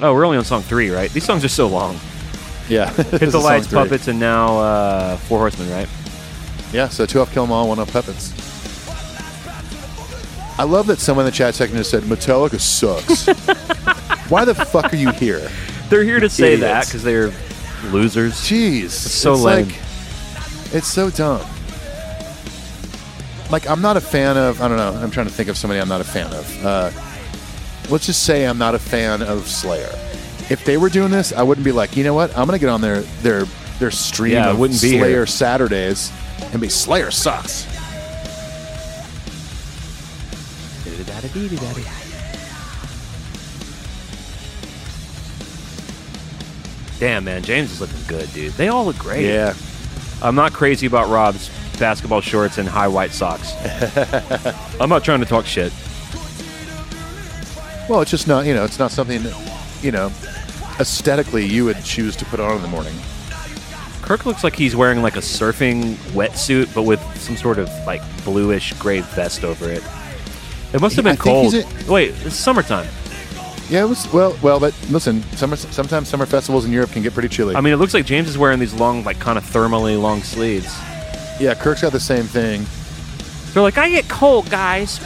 Oh, 0.00 0.12
we're 0.12 0.24
only 0.24 0.36
on 0.38 0.44
song 0.44 0.62
three, 0.62 0.90
right? 0.90 1.10
These 1.12 1.24
songs 1.24 1.44
are 1.44 1.48
so 1.48 1.66
long. 1.68 1.98
yeah. 2.68 2.90
Hit 2.92 3.30
the 3.30 3.38
Lights. 3.38 3.68
Puppets, 3.68 4.08
and 4.08 4.18
now 4.18 4.58
uh, 4.58 5.16
Four 5.18 5.38
Horsemen, 5.38 5.70
right? 5.70 5.88
Yeah, 6.72 6.88
so 6.88 7.06
two 7.06 7.20
off 7.20 7.32
Kill 7.32 7.44
'Em 7.44 7.52
All, 7.52 7.68
one 7.68 7.78
off 7.78 7.92
Puppets. 7.92 8.32
I 10.58 10.64
love 10.64 10.86
that 10.88 10.98
someone 10.98 11.24
in 11.26 11.30
the 11.30 11.36
chat 11.36 11.54
section 11.54 11.76
just 11.78 11.90
said 11.90 12.02
Metallica 12.04 12.60
sucks. 12.60 13.26
Why 14.30 14.44
the 14.44 14.54
fuck 14.54 14.92
are 14.92 14.96
you 14.96 15.10
here? 15.12 15.48
They're 15.88 16.04
here 16.04 16.20
to 16.20 16.28
say 16.28 16.56
that 16.56 16.70
Idiots. 16.70 16.88
because 16.88 17.02
they're 17.04 17.32
losers. 17.92 18.34
Jeez, 18.34 18.90
so 18.90 19.32
it's 19.34 19.42
lame. 19.42 19.66
like 19.68 19.76
it's 20.74 20.86
so 20.88 21.10
dumb. 21.10 21.44
Like 23.50 23.68
I'm 23.68 23.80
not 23.82 23.96
a 23.96 24.00
fan 24.00 24.36
of. 24.36 24.60
I 24.62 24.68
don't 24.68 24.76
know. 24.76 24.94
I'm 25.00 25.10
trying 25.10 25.26
to 25.26 25.32
think 25.32 25.48
of 25.48 25.56
somebody 25.56 25.80
I'm 25.80 25.88
not 25.88 26.00
a 26.00 26.04
fan 26.04 26.32
of. 26.32 26.64
Uh, 26.66 26.90
let's 27.90 28.06
just 28.06 28.24
say 28.24 28.44
I'm 28.46 28.58
not 28.58 28.74
a 28.74 28.78
fan 28.78 29.22
of 29.22 29.46
Slayer. 29.48 29.90
If 30.50 30.64
they 30.64 30.76
were 30.76 30.88
doing 30.88 31.10
this, 31.10 31.32
I 31.32 31.42
wouldn't 31.42 31.64
be 31.64 31.72
like, 31.72 31.96
you 31.96 32.04
know 32.04 32.14
what? 32.14 32.36
I'm 32.36 32.46
gonna 32.46 32.58
get 32.58 32.68
on 32.68 32.80
their 32.80 33.00
their 33.22 33.44
their 33.78 33.90
stream 33.90 34.32
Yeah, 34.34 34.48
I 34.48 34.50
of 34.50 34.58
wouldn't 34.58 34.80
be 34.80 34.90
Slayer 34.90 35.08
here. 35.08 35.26
Saturdays 35.26 36.12
and 36.52 36.60
be 36.60 36.68
Slayer 36.68 37.10
sucks. 37.10 37.66
Damn, 47.00 47.24
man, 47.24 47.42
James 47.42 47.72
is 47.72 47.80
looking 47.80 48.00
good, 48.06 48.32
dude. 48.32 48.52
They 48.52 48.68
all 48.68 48.84
look 48.84 48.98
great. 48.98 49.26
Yeah, 49.26 49.54
I'm 50.22 50.34
not 50.34 50.52
crazy 50.52 50.86
about 50.86 51.08
Rob's 51.08 51.50
basketball 51.78 52.20
shorts 52.20 52.58
and 52.58 52.68
high 52.68 52.88
white 52.88 53.10
socks. 53.10 53.52
I'm 54.80 54.88
not 54.88 55.04
trying 55.04 55.20
to 55.20 55.26
talk 55.26 55.44
shit. 55.44 55.72
Well, 57.88 58.00
it's 58.00 58.10
just 58.10 58.26
not, 58.26 58.46
you 58.46 58.54
know, 58.54 58.64
it's 58.64 58.78
not 58.78 58.90
something, 58.90 59.22
you 59.82 59.92
know, 59.92 60.06
aesthetically 60.80 61.44
you 61.44 61.64
would 61.66 61.82
choose 61.84 62.16
to 62.16 62.24
put 62.24 62.40
on 62.40 62.56
in 62.56 62.62
the 62.62 62.68
morning. 62.68 62.94
Kirk 64.02 64.26
looks 64.26 64.44
like 64.44 64.54
he's 64.54 64.76
wearing 64.76 65.02
like 65.02 65.16
a 65.16 65.20
surfing 65.20 65.94
wetsuit, 66.12 66.74
but 66.74 66.82
with 66.82 67.00
some 67.18 67.36
sort 67.36 67.58
of 67.58 67.68
like 67.86 68.02
bluish 68.24 68.72
gray 68.74 69.00
vest 69.00 69.44
over 69.44 69.70
it. 69.70 69.82
It 70.72 70.80
must 70.80 70.96
have 70.96 71.04
been 71.04 71.12
I 71.12 71.16
cold. 71.16 71.54
he's 71.54 71.88
Wait, 71.88 72.14
it's 72.24 72.36
summertime. 72.36 72.88
Yeah, 73.70 73.84
it 73.84 73.88
was 73.88 74.12
well, 74.12 74.36
well, 74.42 74.60
but 74.60 74.74
listen, 74.90 75.22
summer 75.36 75.56
sometimes 75.56 76.08
summer 76.08 76.26
festivals 76.26 76.66
in 76.66 76.72
Europe 76.72 76.90
can 76.90 77.02
get 77.02 77.14
pretty 77.14 77.28
chilly. 77.28 77.54
I 77.54 77.62
mean, 77.62 77.72
it 77.72 77.76
looks 77.76 77.94
like 77.94 78.04
James 78.04 78.28
is 78.28 78.36
wearing 78.36 78.58
these 78.58 78.74
long, 78.74 79.04
like 79.04 79.18
kind 79.18 79.38
of 79.38 79.44
thermally 79.44 80.00
long 80.00 80.22
sleeves. 80.22 80.76
yeah, 81.40 81.54
Kirk's 81.54 81.80
got 81.80 81.92
the 81.92 82.00
same 82.00 82.24
thing. 82.24 82.66
They're 83.54 83.62
like, 83.62 83.78
I 83.78 83.88
get 83.88 84.08
cold, 84.08 84.50
guys. 84.50 84.98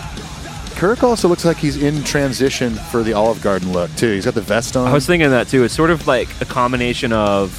Kirk 0.78 1.02
also 1.02 1.26
looks 1.26 1.44
like 1.44 1.56
he's 1.56 1.82
in 1.82 2.04
transition 2.04 2.72
for 2.74 3.02
the 3.02 3.12
Olive 3.12 3.42
Garden 3.42 3.72
look 3.72 3.92
too. 3.96 4.12
He's 4.12 4.24
got 4.24 4.34
the 4.34 4.40
vest 4.40 4.76
on. 4.76 4.86
I 4.86 4.92
was 4.92 5.06
thinking 5.06 5.28
that 5.30 5.48
too. 5.48 5.64
It's 5.64 5.74
sort 5.74 5.90
of 5.90 6.06
like 6.06 6.28
a 6.40 6.44
combination 6.44 7.12
of 7.12 7.52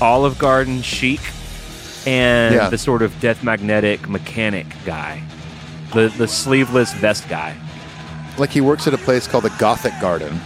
Olive 0.00 0.38
Garden 0.38 0.80
chic 0.80 1.20
and 2.06 2.54
Yeah. 2.54 2.70
the 2.70 2.78
sort 2.78 3.02
of 3.02 3.18
death 3.20 3.42
magnetic 3.44 4.08
mechanic 4.08 4.66
guy, 4.86 5.22
the 5.92 6.08
the 6.16 6.26
sleeveless 6.26 6.92
vest 6.94 7.28
guy. 7.28 7.54
like 8.38 8.50
he 8.50 8.60
works 8.60 8.86
at 8.86 8.92
a 8.94 8.98
place 8.98 9.26
called 9.26 9.44
the 9.44 9.52
Gothic 9.58 9.92
Garden. 10.00 10.40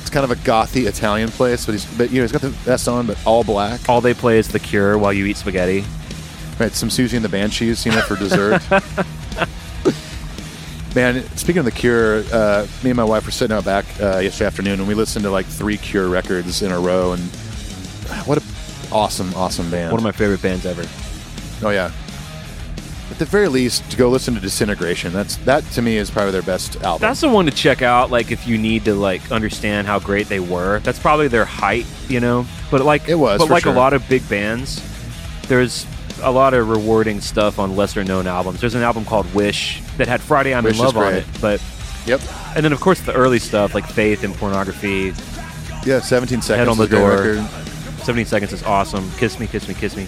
It's 0.00 0.08
kind 0.10 0.24
of 0.24 0.30
a 0.30 0.36
gothy 0.36 0.86
Italian 0.86 1.30
place, 1.30 1.64
but 1.66 1.72
he's 1.72 1.84
but 1.96 2.10
you 2.10 2.16
know 2.18 2.22
he's 2.24 2.32
got 2.32 2.42
the 2.42 2.50
vest 2.50 2.86
on, 2.86 3.06
but 3.06 3.16
all 3.26 3.44
black. 3.44 3.88
All 3.88 4.00
they 4.02 4.14
play 4.14 4.38
is 4.38 4.48
The 4.48 4.58
Cure 4.58 4.98
while 4.98 5.12
you 5.14 5.24
eat 5.26 5.36
spaghetti. 5.38 5.84
Right, 6.58 6.72
some 6.72 6.88
Siouxsie 6.90 7.14
and 7.16 7.24
the 7.24 7.28
Banshees, 7.30 7.84
you 7.86 7.92
know, 7.92 8.00
for 8.02 8.16
dessert. 8.16 8.62
Man, 10.96 11.22
speaking 11.36 11.58
of 11.58 11.66
the 11.66 11.72
Cure, 11.72 12.24
uh, 12.32 12.66
me 12.82 12.88
and 12.88 12.96
my 12.96 13.04
wife 13.04 13.26
were 13.26 13.30
sitting 13.30 13.54
out 13.54 13.66
back 13.66 13.84
uh, 14.00 14.16
yesterday 14.16 14.46
afternoon, 14.46 14.78
and 14.80 14.88
we 14.88 14.94
listened 14.94 15.24
to 15.24 15.30
like 15.30 15.44
three 15.44 15.76
Cure 15.76 16.08
records 16.08 16.62
in 16.62 16.72
a 16.72 16.80
row, 16.80 17.12
and 17.12 17.22
what 18.24 18.38
a 18.38 18.42
awesome, 18.90 19.34
awesome 19.34 19.70
band! 19.70 19.92
One 19.92 20.00
of 20.00 20.04
my 20.04 20.12
favorite 20.12 20.40
bands 20.40 20.64
ever. 20.64 20.86
oh 21.66 21.70
yeah. 21.70 21.92
At 23.10 23.18
the 23.18 23.26
very 23.26 23.48
least, 23.48 23.90
to 23.90 23.98
go 23.98 24.08
listen 24.08 24.34
to 24.36 24.40
Disintegration. 24.40 25.12
That's 25.12 25.36
that 25.38 25.64
to 25.72 25.82
me 25.82 25.98
is 25.98 26.10
probably 26.10 26.32
their 26.32 26.40
best 26.40 26.76
album. 26.82 27.02
That's 27.06 27.20
the 27.20 27.28
one 27.28 27.44
to 27.44 27.52
check 27.52 27.82
out. 27.82 28.10
Like 28.10 28.32
if 28.32 28.46
you 28.46 28.56
need 28.56 28.86
to 28.86 28.94
like 28.94 29.30
understand 29.30 29.86
how 29.86 29.98
great 29.98 30.28
they 30.30 30.40
were. 30.40 30.78
That's 30.78 30.98
probably 30.98 31.28
their 31.28 31.44
height, 31.44 31.84
you 32.08 32.20
know. 32.20 32.46
But 32.70 32.86
like 32.86 33.06
It 33.06 33.16
was, 33.16 33.38
But 33.40 33.48
for 33.48 33.52
like 33.52 33.64
sure. 33.64 33.72
a 33.72 33.76
lot 33.76 33.92
of 33.92 34.08
big 34.08 34.26
bands, 34.30 34.82
there's 35.46 35.86
a 36.22 36.30
lot 36.30 36.54
of 36.54 36.68
rewarding 36.68 37.20
stuff 37.20 37.58
on 37.58 37.76
lesser 37.76 38.04
known 38.04 38.26
albums. 38.26 38.60
There's 38.60 38.74
an 38.74 38.82
album 38.82 39.04
called 39.04 39.32
Wish 39.34 39.82
that 39.96 40.08
had 40.08 40.20
Friday 40.20 40.54
I'm 40.54 40.64
Wish 40.64 40.78
in 40.78 40.84
Love 40.84 40.96
on 40.96 41.14
it, 41.14 41.24
but 41.40 41.62
yep. 42.06 42.20
and 42.54 42.64
then 42.64 42.72
of 42.72 42.80
course 42.80 43.00
the 43.00 43.12
early 43.14 43.38
stuff 43.38 43.74
like 43.74 43.86
Faith 43.86 44.24
and 44.24 44.34
Pornography. 44.34 45.12
Yeah, 45.84 46.00
17 46.00 46.42
seconds. 46.42 46.48
Head 46.48 46.68
on 46.68 46.78
the 46.78 46.88
door. 46.88 47.46
17 48.06 48.26
Seconds 48.26 48.52
is 48.52 48.62
awesome. 48.62 49.10
Kiss 49.18 49.40
me, 49.40 49.48
kiss 49.48 49.66
me, 49.66 49.74
kiss 49.74 49.96
me. 49.96 50.06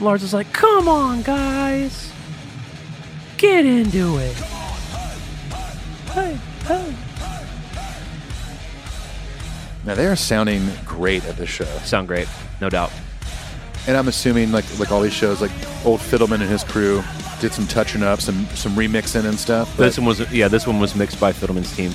Lars 0.00 0.22
is 0.22 0.32
like, 0.32 0.52
come 0.52 0.88
on, 0.88 1.22
guys. 1.22 2.10
Get 3.36 3.66
into 3.66 4.16
it. 4.18 4.34
Hey, 6.12 6.38
hey. 6.64 6.94
Now 9.84 9.94
they 9.94 10.06
are 10.06 10.16
sounding 10.16 10.68
great 10.84 11.24
at 11.24 11.36
this 11.36 11.48
show, 11.48 11.64
Sound 11.84 12.06
great, 12.06 12.28
no 12.60 12.68
doubt. 12.68 12.92
and 13.86 13.96
I'm 13.96 14.08
assuming 14.08 14.52
like 14.52 14.66
like 14.78 14.90
all 14.92 15.00
these 15.00 15.14
shows, 15.14 15.40
like 15.40 15.50
old 15.86 16.00
Fidelman 16.00 16.34
and 16.42 16.50
his 16.50 16.62
crew 16.64 17.02
did 17.40 17.52
some 17.54 17.66
touching 17.66 18.02
up, 18.02 18.20
some 18.20 18.44
some 18.54 18.72
remixing 18.72 19.24
and 19.24 19.38
stuff. 19.38 19.74
But, 19.76 19.84
This 19.84 19.98
one 19.98 20.06
was 20.06 20.30
yeah, 20.32 20.48
this 20.48 20.66
one 20.66 20.80
was 20.80 20.94
mixed 20.94 21.18
by 21.18 21.32
Fidelman's 21.32 21.74
team. 21.74 21.92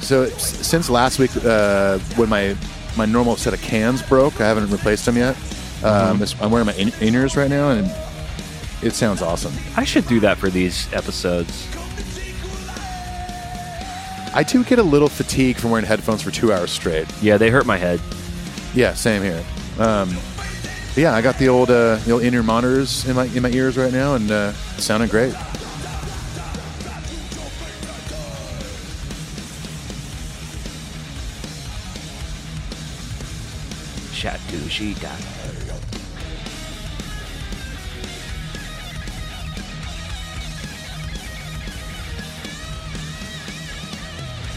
so 0.00 0.26
since 0.28 0.88
last 0.88 1.18
week, 1.18 1.32
uh, 1.44 1.98
when 2.14 2.28
my 2.28 2.56
my 2.96 3.04
normal 3.04 3.34
set 3.36 3.52
of 3.52 3.60
cans 3.62 4.00
broke, 4.02 4.40
I 4.40 4.46
haven't 4.46 4.70
replaced 4.70 5.06
them 5.06 5.16
yet. 5.16 5.36
Mm-hmm. 5.80 6.22
Um, 6.22 6.44
I'm 6.44 6.50
wearing 6.50 6.66
my 6.66 6.74
in- 6.74 6.92
in-ears 7.00 7.36
right 7.36 7.50
now, 7.50 7.70
and 7.70 7.90
it 8.82 8.92
sounds 8.92 9.22
awesome. 9.22 9.52
I 9.76 9.84
should 9.84 10.06
do 10.06 10.20
that 10.20 10.38
for 10.38 10.50
these 10.50 10.92
episodes. 10.92 11.66
I 14.34 14.42
do 14.42 14.62
get 14.64 14.78
a 14.78 14.82
little 14.82 15.08
fatigue 15.08 15.56
from 15.56 15.70
wearing 15.70 15.86
headphones 15.86 16.20
for 16.22 16.30
two 16.30 16.52
hours 16.52 16.70
straight. 16.70 17.06
Yeah, 17.22 17.38
they 17.38 17.48
hurt 17.48 17.64
my 17.64 17.78
head. 17.78 18.00
Yeah, 18.74 18.92
same 18.92 19.22
here. 19.22 19.42
Um, 19.78 20.14
yeah, 20.94 21.14
I 21.14 21.22
got 21.22 21.38
the 21.38 21.48
old 21.48 21.70
uh, 21.70 21.96
the 21.96 22.12
old 22.12 22.22
in-ear 22.22 22.42
monitors 22.42 23.06
in 23.06 23.16
my 23.16 23.24
in 23.26 23.42
my 23.42 23.50
ears 23.50 23.76
right 23.78 23.92
now, 23.92 24.14
and 24.14 24.30
uh, 24.30 24.52
sounding 24.78 25.08
great. 25.08 25.34
Shatushita. 34.68 35.10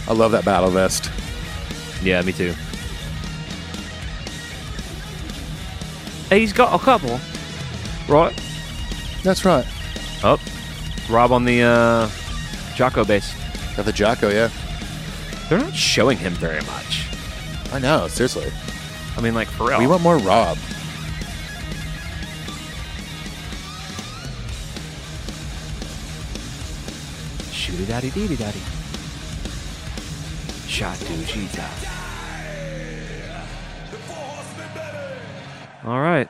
I 0.07 0.13
love 0.13 0.31
that 0.31 0.43
battle 0.43 0.71
vest. 0.71 1.11
Yeah, 2.01 2.21
me 2.23 2.31
too. 2.31 2.53
He's 6.29 6.53
got 6.53 6.79
a 6.79 6.83
couple, 6.83 7.19
right? 8.07 8.33
That's 9.23 9.45
right. 9.45 9.65
Up, 10.23 10.39
Rob 11.09 11.31
on 11.31 11.45
the 11.45 11.61
uh, 11.61 12.07
Jaco 12.75 13.05
bass. 13.05 13.35
Got 13.75 13.85
the 13.85 13.93
Jaco, 13.93 14.31
yeah. 14.31 14.49
They're 15.49 15.59
not 15.59 15.75
showing 15.75 16.17
him 16.17 16.33
very 16.33 16.61
much. 16.61 17.07
I 17.71 17.79
know, 17.79 18.07
seriously. 18.07 18.51
I 19.19 19.21
mean, 19.21 19.33
like 19.35 19.49
for 19.49 19.67
real. 19.67 19.79
We 19.79 19.85
want 19.85 20.01
more 20.01 20.17
Rob. 20.17 20.57
Shooty 27.51 27.85
daddy 27.87 28.09
dee 28.11 28.35
daddy. 28.35 28.59
Shatushita. 30.67 31.67
All 35.85 35.99
right. 35.99 36.29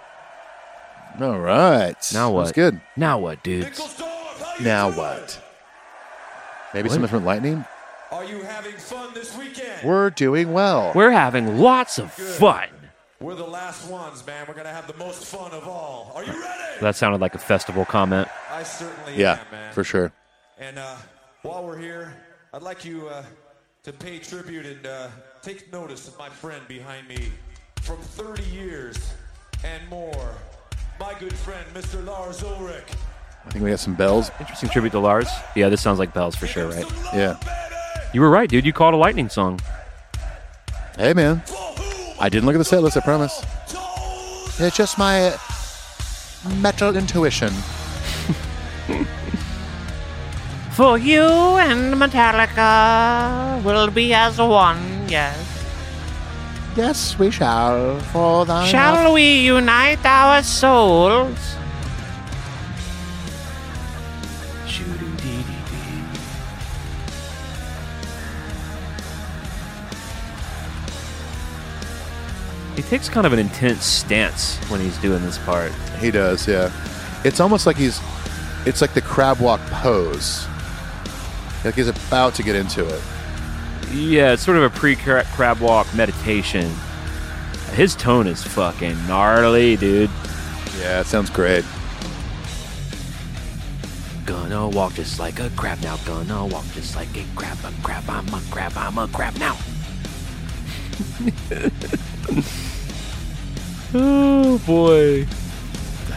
All 1.21 1.39
right. 1.39 2.11
Now 2.13 2.31
what? 2.31 2.43
That's 2.45 2.55
good. 2.55 2.81
Now 2.95 3.19
what, 3.19 3.43
dudes? 3.43 3.79
Now 4.61 4.89
what? 4.89 5.39
Maybe 6.73 6.87
What? 6.87 6.93
some 6.93 7.01
different 7.01 7.25
lightning? 7.25 7.65
Are 8.11 8.23
you 8.23 8.41
having 8.41 8.73
fun 8.77 9.13
this 9.13 9.35
weekend? 9.37 9.83
We're 9.83 10.09
doing 10.09 10.53
well. 10.53 10.91
We're 10.95 11.11
having 11.11 11.59
lots 11.59 11.99
of 11.99 12.11
fun. 12.11 12.67
We're 13.21 13.35
the 13.35 13.43
last 13.43 13.89
ones, 13.89 14.25
man. 14.25 14.45
We're 14.47 14.53
gonna 14.53 14.71
have 14.71 14.87
the 14.87 14.95
most 14.95 15.25
fun 15.25 15.51
of 15.51 15.67
all. 15.67 16.13
Are 16.15 16.23
you 16.23 16.31
ready? 16.31 16.79
That 16.79 16.95
sounded 16.95 17.19
like 17.19 17.35
a 17.35 17.37
festival 17.37 17.83
comment. 17.83 18.29
I 18.49 18.63
certainly 18.63 19.17
yeah, 19.17 19.39
am, 19.39 19.51
man. 19.51 19.73
for 19.73 19.83
sure. 19.83 20.13
And 20.57 20.79
uh, 20.79 20.95
while 21.41 21.65
we're 21.65 21.77
here, 21.77 22.13
I'd 22.53 22.61
like 22.61 22.85
you 22.85 23.09
uh, 23.09 23.25
to 23.83 23.91
pay 23.91 24.19
tribute 24.19 24.65
and 24.65 24.87
uh, 24.87 25.07
take 25.41 25.69
notice 25.73 26.07
of 26.07 26.17
my 26.17 26.29
friend 26.29 26.65
behind 26.69 27.09
me 27.09 27.29
from 27.81 27.97
30 27.97 28.41
years 28.43 29.13
and 29.65 29.87
more. 29.89 30.33
My 30.97 31.13
good 31.19 31.35
friend, 31.35 31.65
Mr. 31.73 32.05
Lars 32.05 32.41
Ulrich. 32.41 32.87
I 33.45 33.49
think 33.49 33.65
we 33.65 33.71
have 33.71 33.81
some 33.81 33.95
bells. 33.95 34.31
Interesting 34.39 34.69
tribute 34.69 34.91
to 34.91 34.99
Lars. 34.99 35.27
Yeah, 35.57 35.67
this 35.67 35.81
sounds 35.81 35.99
like 35.99 36.13
bells 36.13 36.37
for 36.37 36.47
sure, 36.47 36.69
right? 36.69 36.85
Yeah. 37.13 37.37
You 38.13 38.21
were 38.21 38.29
right, 38.29 38.49
dude. 38.49 38.65
You 38.65 38.71
called 38.71 38.93
a 38.93 38.97
lightning 38.97 39.27
song. 39.27 39.59
Hey, 40.97 41.13
man. 41.13 41.43
I 42.21 42.27
didn't 42.27 42.45
look 42.45 42.55
at 42.55 42.59
the 42.59 42.65
set 42.65 42.83
list, 42.83 42.97
I 42.97 42.99
promise. 42.99 43.41
It's 44.59 44.75
just 44.75 44.97
my 44.97 45.35
metal 46.57 46.95
intuition. 46.95 47.53
For 50.71 50.97
you 50.97 51.23
and 51.23 51.93
Metallica 51.95 53.63
will 53.63 53.89
be 53.89 54.13
as 54.13 54.37
one, 54.37 55.07
yes. 55.07 55.37
Yes, 56.75 57.17
we 57.17 57.31
shall. 57.31 57.99
For 58.11 58.45
thine 58.45 58.69
Shall 58.69 59.13
we 59.13 59.39
unite 59.39 60.05
our 60.05 60.43
souls? 60.43 61.58
Takes 72.89 73.07
kind 73.07 73.27
of 73.27 73.33
an 73.33 73.39
intense 73.39 73.85
stance 73.85 74.57
when 74.69 74.81
he's 74.81 74.97
doing 74.97 75.21
this 75.21 75.37
part. 75.37 75.71
He 75.99 76.09
does, 76.09 76.47
yeah. 76.47 76.71
It's 77.23 77.39
almost 77.39 77.67
like 77.67 77.77
he's. 77.77 78.01
It's 78.65 78.81
like 78.81 78.93
the 78.93 79.01
crab 79.01 79.39
walk 79.39 79.61
pose. 79.67 80.47
Like 81.63 81.75
he's 81.75 81.87
about 81.87 82.33
to 82.35 82.43
get 82.43 82.55
into 82.55 82.87
it. 82.87 83.01
Yeah, 83.91 84.33
it's 84.33 84.43
sort 84.43 84.57
of 84.57 84.63
a 84.63 84.69
pre 84.71 84.95
crab 84.95 85.59
walk 85.59 85.93
meditation. 85.93 86.73
His 87.73 87.95
tone 87.95 88.25
is 88.25 88.43
fucking 88.43 89.07
gnarly, 89.07 89.75
dude. 89.77 90.09
Yeah, 90.79 91.01
it 91.01 91.05
sounds 91.05 91.29
great. 91.29 91.63
Gonna 94.25 94.67
walk 94.67 94.95
just 94.95 95.19
like 95.19 95.39
a 95.39 95.51
crab 95.51 95.79
now. 95.83 95.97
Gonna 96.05 96.45
walk 96.47 96.65
just 96.73 96.95
like 96.95 97.15
a 97.15 97.23
crab. 97.35 97.57
A 97.63 97.71
crab. 97.83 98.03
I'm 98.09 98.33
a 98.33 98.41
crab. 98.49 98.73
I'm 98.75 98.97
a 98.97 99.07
crab 99.07 99.37
now. 99.37 99.57
oh 103.93 104.57
boy. 104.65 105.25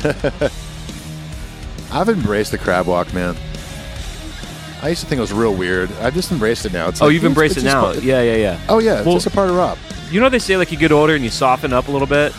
I've 1.92 2.08
embraced 2.08 2.50
the 2.52 2.58
crab 2.58 2.86
walk, 2.86 3.12
man. 3.12 3.36
I 4.82 4.88
used 4.88 5.02
to 5.02 5.06
think 5.06 5.18
it 5.18 5.20
was 5.22 5.32
real 5.32 5.54
weird. 5.54 5.92
I've 6.00 6.14
just 6.14 6.32
embraced 6.32 6.64
it 6.66 6.72
now. 6.72 6.88
It's 6.88 7.00
Oh, 7.00 7.06
like, 7.06 7.14
you've 7.14 7.24
embraced 7.24 7.56
it 7.56 7.64
now. 7.64 7.82
part- 7.82 8.02
Yeah, 8.02 8.22
yeah, 8.22 8.34
yeah. 8.36 8.58
Oh 8.68 8.78
yeah, 8.80 8.96
it's 8.98 9.06
Well- 9.06 9.14
just 9.16 9.26
a 9.26 9.30
part 9.30 9.48
of 9.50 9.56
Rob. 9.56 9.78
You 10.10 10.20
know 10.20 10.28
they 10.28 10.38
say 10.38 10.56
like 10.56 10.70
you 10.72 10.78
get 10.78 10.92
older 10.92 11.14
and 11.14 11.22
you 11.24 11.30
soften 11.30 11.72
up 11.72 11.88
a 11.88 11.90
little 11.92 12.06
bit. 12.08 12.32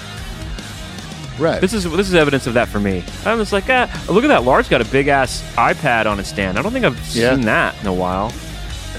Right. 1.39 1.59
This 1.61 1.73
is 1.73 1.85
this 1.91 2.07
is 2.07 2.13
evidence 2.13 2.45
of 2.45 2.53
that 2.55 2.67
for 2.67 2.79
me. 2.79 3.03
I'm 3.25 3.39
just 3.39 3.51
like, 3.53 3.63
ah, 3.69 3.89
look 4.09 4.23
at 4.23 4.27
that. 4.27 4.43
Lars 4.43 4.67
got 4.69 4.81
a 4.81 4.85
big 4.85 5.07
ass 5.07 5.41
iPad 5.55 6.05
on 6.05 6.17
his 6.19 6.27
stand. 6.27 6.59
I 6.59 6.61
don't 6.61 6.71
think 6.71 6.85
I've 6.85 6.99
Yeah. 7.15 7.31
seen 7.33 7.41
that 7.45 7.75
in 7.81 7.87
a 7.87 7.93
while. 7.93 8.31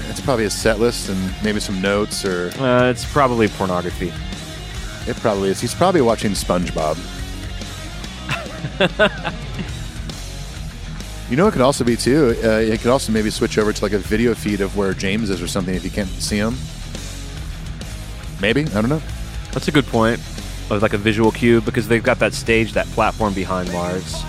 it's 0.09 0.19
probably 0.21 0.45
a 0.45 0.49
set 0.49 0.79
list 0.79 1.09
and 1.09 1.33
maybe 1.43 1.59
some 1.59 1.81
notes, 1.81 2.23
or 2.25 2.51
Uh, 2.59 2.89
it's 2.89 3.05
probably 3.05 3.47
pornography. 3.47 4.13
It 5.07 5.15
probably 5.17 5.49
is. 5.49 5.61
He's 5.61 5.75
probably 5.75 6.01
watching 6.01 6.31
SpongeBob. 6.31 6.97
you 11.29 11.37
know, 11.37 11.47
it 11.47 11.51
could 11.51 11.61
also 11.61 11.83
be 11.83 11.95
too. 11.95 12.35
Uh, 12.43 12.59
it 12.59 12.81
could 12.81 12.91
also 12.91 13.11
maybe 13.11 13.29
switch 13.29 13.57
over 13.57 13.71
to 13.71 13.83
like 13.83 13.93
a 13.93 13.99
video 13.99 14.33
feed 14.33 14.61
of 14.61 14.75
where 14.75 14.93
James 14.93 15.29
is 15.29 15.41
or 15.41 15.47
something 15.47 15.75
if 15.75 15.83
you 15.83 15.91
can't 15.91 16.09
see 16.09 16.37
him. 16.37 16.55
Maybe 18.41 18.61
I 18.61 18.81
don't 18.81 18.89
know. 18.89 19.01
That's 19.51 19.67
a 19.67 19.71
good 19.71 19.87
point. 19.87 20.19
Of 20.69 20.81
like 20.81 20.93
a 20.93 20.97
visual 20.97 21.31
cue 21.31 21.61
because 21.61 21.87
they've 21.87 22.03
got 22.03 22.19
that 22.19 22.33
stage, 22.33 22.73
that 22.73 22.87
platform 22.87 23.33
behind 23.33 23.71
Lars. 23.71 24.23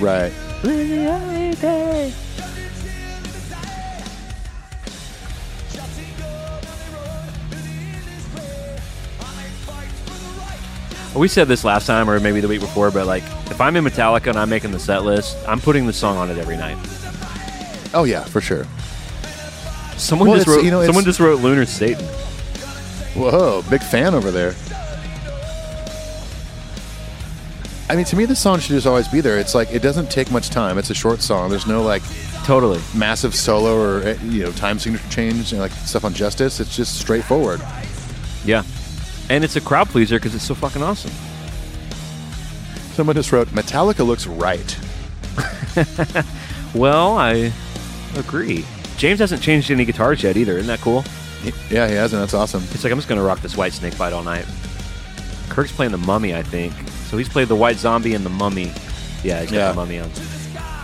Right. 0.00 0.32
We 11.16 11.26
said 11.26 11.48
this 11.48 11.64
last 11.64 11.86
time, 11.86 12.08
or 12.08 12.20
maybe 12.20 12.40
the 12.40 12.48
week 12.48 12.60
before, 12.60 12.90
but 12.90 13.06
like, 13.06 13.24
if 13.50 13.60
I'm 13.60 13.74
in 13.76 13.84
Metallica 13.84 14.28
and 14.28 14.38
I'm 14.38 14.48
making 14.50 14.70
the 14.72 14.78
set 14.78 15.04
list, 15.04 15.36
I'm 15.48 15.58
putting 15.60 15.86
the 15.86 15.92
song 15.92 16.16
on 16.16 16.30
it 16.30 16.38
every 16.38 16.56
night. 16.56 16.76
Oh 17.94 18.04
yeah, 18.04 18.24
for 18.24 18.40
sure. 18.40 18.66
Someone 19.96 20.28
Well, 20.28 20.36
just 20.38 20.46
wrote. 20.48 20.64
you 20.64 20.70
know, 20.70 20.84
someone 20.84 21.04
just 21.04 21.18
wrote 21.18 21.40
"Lunar 21.40 21.64
Satan." 21.66 22.04
Whoa, 23.14 23.62
big 23.68 23.82
fan 23.82 24.14
over 24.14 24.30
there. 24.30 24.54
I 27.90 27.96
mean, 27.96 28.04
to 28.04 28.16
me, 28.16 28.26
this 28.26 28.38
song 28.38 28.60
should 28.60 28.72
just 28.74 28.86
always 28.86 29.08
be 29.08 29.20
there. 29.22 29.38
It's 29.38 29.54
like 29.54 29.72
it 29.72 29.80
doesn't 29.82 30.10
take 30.10 30.30
much 30.30 30.50
time. 30.50 30.76
It's 30.78 30.90
a 30.90 30.94
short 30.94 31.22
song. 31.22 31.48
There's 31.50 31.66
no 31.66 31.82
like 31.82 32.02
Totally. 32.44 32.80
massive 32.94 33.34
solo 33.34 33.76
or 33.80 34.02
eh, 34.02 34.18
you 34.24 34.44
know 34.44 34.52
time 34.52 34.78
signature 34.78 35.08
change 35.08 35.52
and 35.52 35.60
like 35.60 35.72
stuff 35.72 36.04
on 36.04 36.12
Justice. 36.12 36.60
It's 36.60 36.76
just 36.76 36.98
straightforward. 37.00 37.62
Yeah. 38.44 38.62
And 39.30 39.44
it's 39.44 39.56
a 39.56 39.60
crowd 39.60 39.88
pleaser 39.88 40.16
because 40.16 40.34
it's 40.34 40.44
so 40.44 40.54
fucking 40.54 40.82
awesome. 40.82 41.10
Someone 42.94 43.14
just 43.16 43.30
wrote, 43.32 43.48
"Metallica 43.48 44.04
looks 44.06 44.26
right." 44.26 44.78
Well, 46.74 47.16
I 47.16 47.50
agree. 48.16 48.64
James 48.98 49.20
hasn't 49.20 49.40
changed 49.40 49.70
any 49.70 49.86
guitars 49.86 50.22
yet 50.22 50.36
either. 50.36 50.52
Isn't 50.58 50.66
that 50.66 50.80
cool? 50.80 51.02
Yeah, 51.70 51.88
he 51.88 51.94
hasn't. 51.94 52.20
That's 52.20 52.34
awesome. 52.34 52.60
He's 52.60 52.84
like, 52.84 52.92
I'm 52.92 52.98
just 52.98 53.08
gonna 53.08 53.22
rock 53.22 53.40
this 53.40 53.56
white 53.56 53.72
Snakebyte 53.72 54.12
all 54.12 54.22
night. 54.22 54.44
Kirk's 55.48 55.72
playing 55.72 55.92
the 55.92 55.98
mummy, 55.98 56.34
I 56.34 56.42
think. 56.42 56.74
So 57.08 57.16
he's 57.16 57.28
played 57.28 57.48
the 57.48 57.56
white 57.56 57.76
zombie 57.76 58.12
and 58.14 58.24
the 58.24 58.28
mummy. 58.30 58.70
Yeah, 59.24 59.40
he's 59.40 59.50
got 59.50 59.56
Yeah. 59.56 59.68
the 59.70 59.74
mummy 59.76 59.98
on. 60.00 60.10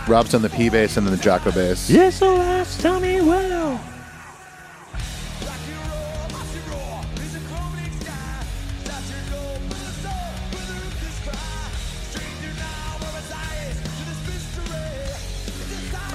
Rob's 0.07 0.33
on 0.33 0.41
the 0.41 0.49
P 0.49 0.69
bass 0.69 0.97
and 0.97 1.05
then 1.05 1.15
the 1.15 1.21
Jaco 1.21 1.53
bass. 1.53 1.87
Yes, 1.87 2.19
the 2.19 2.31
last 2.31 2.79
time 2.81 3.03
he 3.03 3.21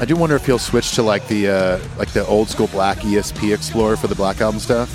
I 0.01 0.07
do 0.07 0.17
wonder 0.17 0.35
if 0.35 0.47
he'll 0.47 0.59
switch 0.59 0.93
to 0.95 1.03
like 1.03 1.29
the 1.29 1.49
uh, 1.49 1.79
like 1.99 2.11
the 2.13 2.27
old 2.27 2.49
school 2.49 2.69
black 2.69 2.99
ESP 3.01 3.53
Explorer 3.55 3.99
for 3.99 4.07
the 4.07 4.15
Black 4.15 4.41
Album 4.41 4.59
stuff. 4.59 4.89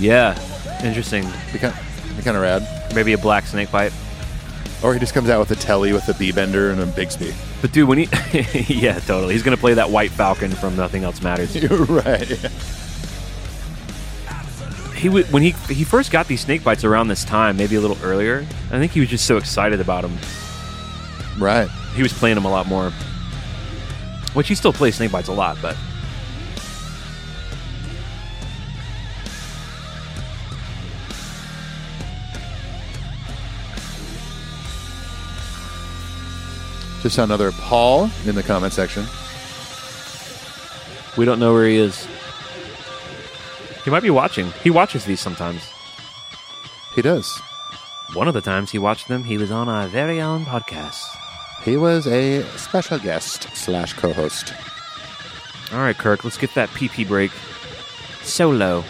Yeah, 0.00 0.34
interesting. 0.82 1.24
Be 1.52 1.58
kind, 1.58 1.74
be 2.16 2.22
kind 2.22 2.34
of 2.34 2.42
rad. 2.42 2.66
Maybe 2.94 3.12
a 3.12 3.18
black 3.18 3.44
Snakebyte. 3.44 3.92
Or 4.82 4.94
he 4.94 5.00
just 5.00 5.12
comes 5.12 5.28
out 5.28 5.38
with 5.38 5.50
a 5.50 5.56
telly 5.56 5.92
with 5.92 6.08
a 6.08 6.14
B 6.14 6.32
bender 6.32 6.70
and 6.70 6.80
a 6.80 6.86
Bigsby. 6.86 7.34
But 7.60 7.72
dude, 7.72 7.88
when 7.88 7.98
he, 7.98 8.04
yeah, 8.74 9.00
totally, 9.00 9.34
he's 9.34 9.42
gonna 9.42 9.58
play 9.58 9.74
that 9.74 9.90
White 9.90 10.12
Falcon 10.12 10.50
from 10.50 10.74
Nothing 10.74 11.04
Else 11.04 11.20
Matters. 11.20 11.54
You're 11.62 11.84
right. 11.84 12.30
yeah. 12.30 12.48
He 14.94 15.08
w- 15.08 15.26
when 15.26 15.42
he 15.42 15.50
he 15.50 15.84
first 15.84 16.10
got 16.10 16.26
these 16.26 16.42
Snakebytes 16.42 16.84
around 16.84 17.08
this 17.08 17.22
time, 17.22 17.58
maybe 17.58 17.76
a 17.76 17.80
little 17.82 17.98
earlier. 18.02 18.46
I 18.70 18.78
think 18.78 18.92
he 18.92 19.00
was 19.00 19.10
just 19.10 19.26
so 19.26 19.36
excited 19.36 19.78
about 19.80 20.02
them. 20.02 20.16
Right. 21.38 21.68
He 21.94 22.02
was 22.02 22.14
playing 22.14 22.36
them 22.36 22.46
a 22.46 22.50
lot 22.50 22.66
more. 22.66 22.92
Which 24.38 24.46
he 24.46 24.54
still 24.54 24.72
plays 24.72 24.96
Snakebytes 24.96 25.26
a 25.26 25.32
lot, 25.32 25.58
but 25.60 25.76
Just 37.02 37.16
saw 37.16 37.24
another 37.24 37.50
Paul 37.50 38.12
in 38.26 38.36
the 38.36 38.44
comment 38.44 38.72
section. 38.72 39.06
we 41.16 41.24
don't 41.24 41.40
know 41.40 41.52
where 41.52 41.66
he 41.66 41.74
is. 41.74 42.06
He 43.84 43.90
might 43.90 44.04
be 44.04 44.10
watching. 44.10 44.52
He 44.62 44.70
watches 44.70 45.04
these 45.04 45.18
sometimes. 45.18 45.68
He 46.94 47.02
does. 47.02 47.28
One 48.14 48.28
of 48.28 48.34
the 48.34 48.40
times 48.40 48.70
he 48.70 48.78
watched 48.78 49.08
them, 49.08 49.24
he 49.24 49.36
was 49.36 49.50
on 49.50 49.68
our 49.68 49.88
very 49.88 50.20
own 50.20 50.44
podcast. 50.44 51.07
He 51.68 51.76
was 51.76 52.06
a 52.06 52.42
special 52.56 52.98
guest 52.98 53.54
slash 53.54 53.92
co-host. 53.92 54.54
All 55.70 55.80
right, 55.80 55.96
Kirk, 55.96 56.24
let's 56.24 56.38
get 56.38 56.54
that 56.54 56.70
PP 56.70 57.06
break. 57.06 57.30
Solo. 58.22 58.84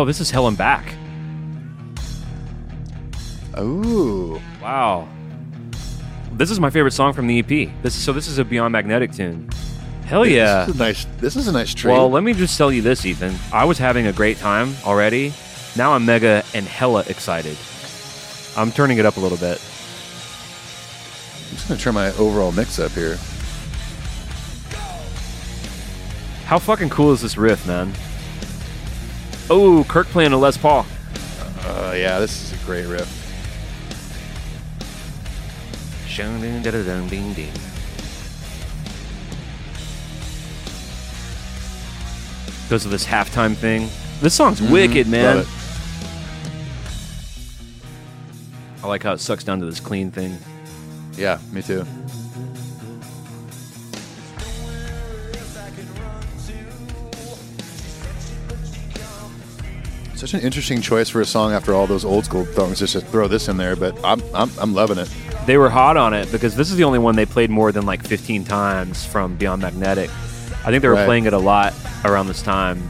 Oh, 0.00 0.06
this 0.06 0.18
is 0.18 0.30
Hell 0.30 0.48
and 0.48 0.56
Back. 0.56 0.94
Ooh. 3.58 4.40
Wow. 4.62 5.06
This 6.32 6.50
is 6.50 6.58
my 6.58 6.70
favorite 6.70 6.92
song 6.92 7.12
from 7.12 7.26
the 7.26 7.40
EP. 7.40 7.70
This 7.82 7.94
is, 7.98 8.02
so 8.02 8.14
this 8.14 8.26
is 8.26 8.38
a 8.38 8.44
Beyond 8.46 8.72
Magnetic 8.72 9.12
tune. 9.12 9.50
Hell 10.06 10.24
yeah. 10.24 10.64
This 10.64 10.74
is 10.74 10.80
a 10.80 10.84
nice. 10.84 11.04
This 11.18 11.36
is 11.36 11.48
a 11.48 11.52
nice 11.52 11.74
treat. 11.74 11.92
Well, 11.92 12.10
let 12.10 12.22
me 12.22 12.32
just 12.32 12.56
tell 12.56 12.72
you 12.72 12.80
this, 12.80 13.04
Ethan. 13.04 13.36
I 13.52 13.66
was 13.66 13.76
having 13.76 14.06
a 14.06 14.12
great 14.14 14.38
time 14.38 14.74
already. 14.86 15.34
Now 15.76 15.92
I'm 15.92 16.06
mega 16.06 16.44
and 16.54 16.64
hella 16.64 17.04
excited. 17.06 17.58
I'm 18.56 18.72
turning 18.72 18.96
it 18.96 19.04
up 19.04 19.18
a 19.18 19.20
little 19.20 19.36
bit. 19.36 19.60
I'm 21.44 21.56
just 21.56 21.68
gonna 21.68 21.78
turn 21.78 21.92
my 21.92 22.10
overall 22.12 22.52
mix 22.52 22.78
up 22.78 22.92
here. 22.92 23.18
How 26.46 26.58
fucking 26.58 26.88
cool 26.88 27.12
is 27.12 27.20
this 27.20 27.36
riff, 27.36 27.66
man? 27.66 27.92
Oh, 29.52 29.84
Kirk 29.88 30.06
playing 30.06 30.32
a 30.32 30.38
Les 30.38 30.56
Paul. 30.56 30.86
Uh, 31.62 31.92
yeah, 31.96 32.20
this 32.20 32.52
is 32.52 32.62
a 32.62 32.64
great 32.64 32.86
riff. 32.86 33.08
Goes 42.70 42.82
to 42.84 42.88
this 42.88 43.04
halftime 43.04 43.56
thing. 43.56 43.88
This 44.20 44.34
song's 44.34 44.62
wicked, 44.62 45.08
man. 45.08 45.38
Love 45.38 45.56
I 48.84 48.86
like 48.86 49.02
how 49.02 49.12
it 49.14 49.18
sucks 49.18 49.42
down 49.42 49.58
to 49.58 49.66
this 49.66 49.80
clean 49.80 50.12
thing. 50.12 50.38
Yeah, 51.16 51.38
me 51.50 51.60
too. 51.60 51.84
Such 60.20 60.34
an 60.34 60.40
interesting 60.40 60.82
choice 60.82 61.08
for 61.08 61.22
a 61.22 61.24
song 61.24 61.52
after 61.52 61.72
all 61.72 61.86
those 61.86 62.04
old 62.04 62.26
school 62.26 62.44
songs. 62.44 62.78
Just 62.80 62.92
to 62.92 63.00
throw 63.00 63.26
this 63.26 63.48
in 63.48 63.56
there, 63.56 63.74
but 63.74 63.98
I'm 64.04 64.20
I'm, 64.34 64.50
I'm 64.58 64.74
loving 64.74 64.98
it. 64.98 65.08
They 65.46 65.56
were 65.56 65.70
hot 65.70 65.96
on 65.96 66.12
it 66.12 66.30
because 66.30 66.54
this 66.54 66.70
is 66.70 66.76
the 66.76 66.84
only 66.84 66.98
one 66.98 67.16
they 67.16 67.24
played 67.24 67.48
more 67.48 67.72
than 67.72 67.86
like 67.86 68.04
15 68.04 68.44
times 68.44 69.02
from 69.06 69.36
Beyond 69.36 69.62
Magnetic. 69.62 70.10
I 70.10 70.70
think 70.70 70.82
they 70.82 70.88
were 70.88 70.94
Right. 70.94 71.06
playing 71.06 71.24
it 71.24 71.32
a 71.32 71.38
lot 71.38 71.72
around 72.04 72.26
this 72.26 72.42
time. 72.42 72.82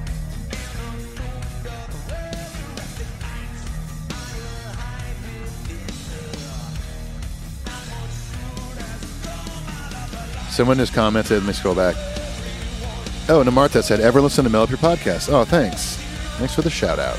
Someone 10.50 10.76
just 10.76 10.92
commented. 10.92 11.38
Let 11.38 11.46
me 11.46 11.52
scroll 11.52 11.74
back. 11.74 11.94
Oh, 13.28 13.42
Namarta 13.44 13.82
said, 13.82 14.00
"Ever 14.00 14.20
listen 14.20 14.44
to 14.44 14.50
Mel 14.50 14.62
Up 14.62 14.68
Your 14.70 14.78
podcast?" 14.78 15.32
Oh, 15.32 15.44
thanks. 15.44 15.98
Thanks 16.40 16.54
for 16.54 16.62
the 16.62 16.70
shout 16.70 16.98
out. 16.98 17.18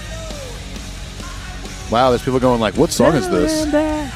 Wow, 1.91 2.09
there's 2.09 2.23
people 2.23 2.39
going 2.39 2.59
like, 2.59 2.73
"What 2.75 2.91
song 2.91 3.13
is 3.13 3.29
this?" 3.29 4.11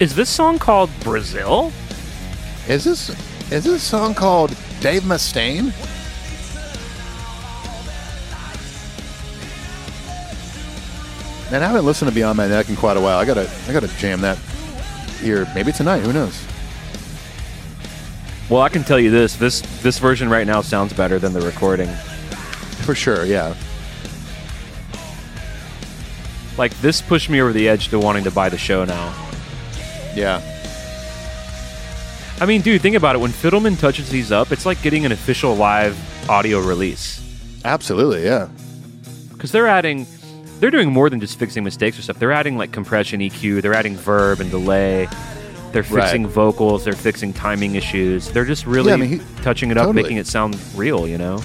Is 0.00 0.14
this 0.14 0.30
song 0.30 0.58
called 0.58 0.88
Brazil? 1.00 1.70
Is 2.66 2.82
this 2.84 3.10
is 3.50 3.64
this 3.64 3.82
song 3.82 4.14
called 4.14 4.56
Dave 4.80 5.02
Mustaine? 5.02 5.74
Man, 11.50 11.62
I 11.62 11.66
haven't 11.66 11.84
listened 11.84 12.08
to 12.08 12.14
Beyond 12.14 12.38
My 12.38 12.48
Neck 12.48 12.70
in 12.70 12.76
quite 12.76 12.96
a 12.96 13.00
while. 13.02 13.18
I 13.18 13.26
gotta 13.26 13.50
I 13.68 13.72
gotta 13.74 13.88
jam 13.98 14.22
that 14.22 14.38
here. 15.20 15.46
Maybe 15.54 15.72
tonight. 15.72 16.00
Who 16.00 16.14
knows? 16.14 16.42
Well, 18.48 18.62
I 18.62 18.70
can 18.70 18.82
tell 18.82 18.98
you 18.98 19.10
this: 19.10 19.36
this 19.36 19.60
this 19.82 19.98
version 19.98 20.30
right 20.30 20.46
now 20.46 20.62
sounds 20.62 20.94
better 20.94 21.18
than 21.18 21.34
the 21.34 21.42
recording. 21.42 21.90
For 22.90 22.96
sure. 22.96 23.24
Yeah. 23.24 23.54
Like 26.58 26.76
this 26.80 27.00
pushed 27.00 27.30
me 27.30 27.40
over 27.40 27.52
the 27.52 27.68
edge 27.68 27.86
to 27.90 28.00
wanting 28.00 28.24
to 28.24 28.32
buy 28.32 28.48
the 28.48 28.58
show 28.58 28.84
now. 28.84 29.14
Yeah. 30.16 30.42
I 32.40 32.46
mean, 32.46 32.62
dude, 32.62 32.82
think 32.82 32.96
about 32.96 33.14
it. 33.14 33.20
When 33.20 33.30
Fidelman 33.30 33.78
touches 33.78 34.08
these 34.10 34.32
up, 34.32 34.50
it's 34.50 34.66
like 34.66 34.82
getting 34.82 35.06
an 35.06 35.12
official 35.12 35.54
live 35.54 35.96
audio 36.28 36.58
release 36.58 37.22
Absolutely. 37.64 38.24
Yeah. 38.24 38.48
because 39.32 39.52
they're 39.52 39.68
adding, 39.68 40.04
they're 40.58 40.72
doing 40.72 40.90
more 40.92 41.08
than 41.10 41.20
just 41.20 41.38
fixing 41.38 41.62
mistakes 41.62 41.96
or 41.96 42.02
stuff. 42.02 42.18
They're 42.18 42.32
adding 42.32 42.58
like 42.58 42.72
compression, 42.72 43.20
EQ. 43.20 43.62
They're 43.62 43.74
adding 43.74 43.94
verb 43.94 44.40
and 44.40 44.50
delay. 44.50 45.08
They're 45.70 45.84
fixing 45.84 46.24
Right. 46.24 46.32
vocals. 46.32 46.82
They're 46.84 46.92
fixing 46.94 47.32
timing 47.34 47.76
issues. 47.76 48.28
They're 48.32 48.44
just 48.44 48.66
really 48.66 48.88
Yeah, 48.88 48.94
I 48.94 48.96
mean, 48.96 49.08
he- 49.20 49.42
touching 49.44 49.70
it 49.70 49.76
up, 49.76 49.84
totally. 49.86 50.02
making 50.02 50.16
it 50.16 50.26
sound 50.26 50.58
real. 50.74 51.06
You 51.06 51.16
know? 51.16 51.40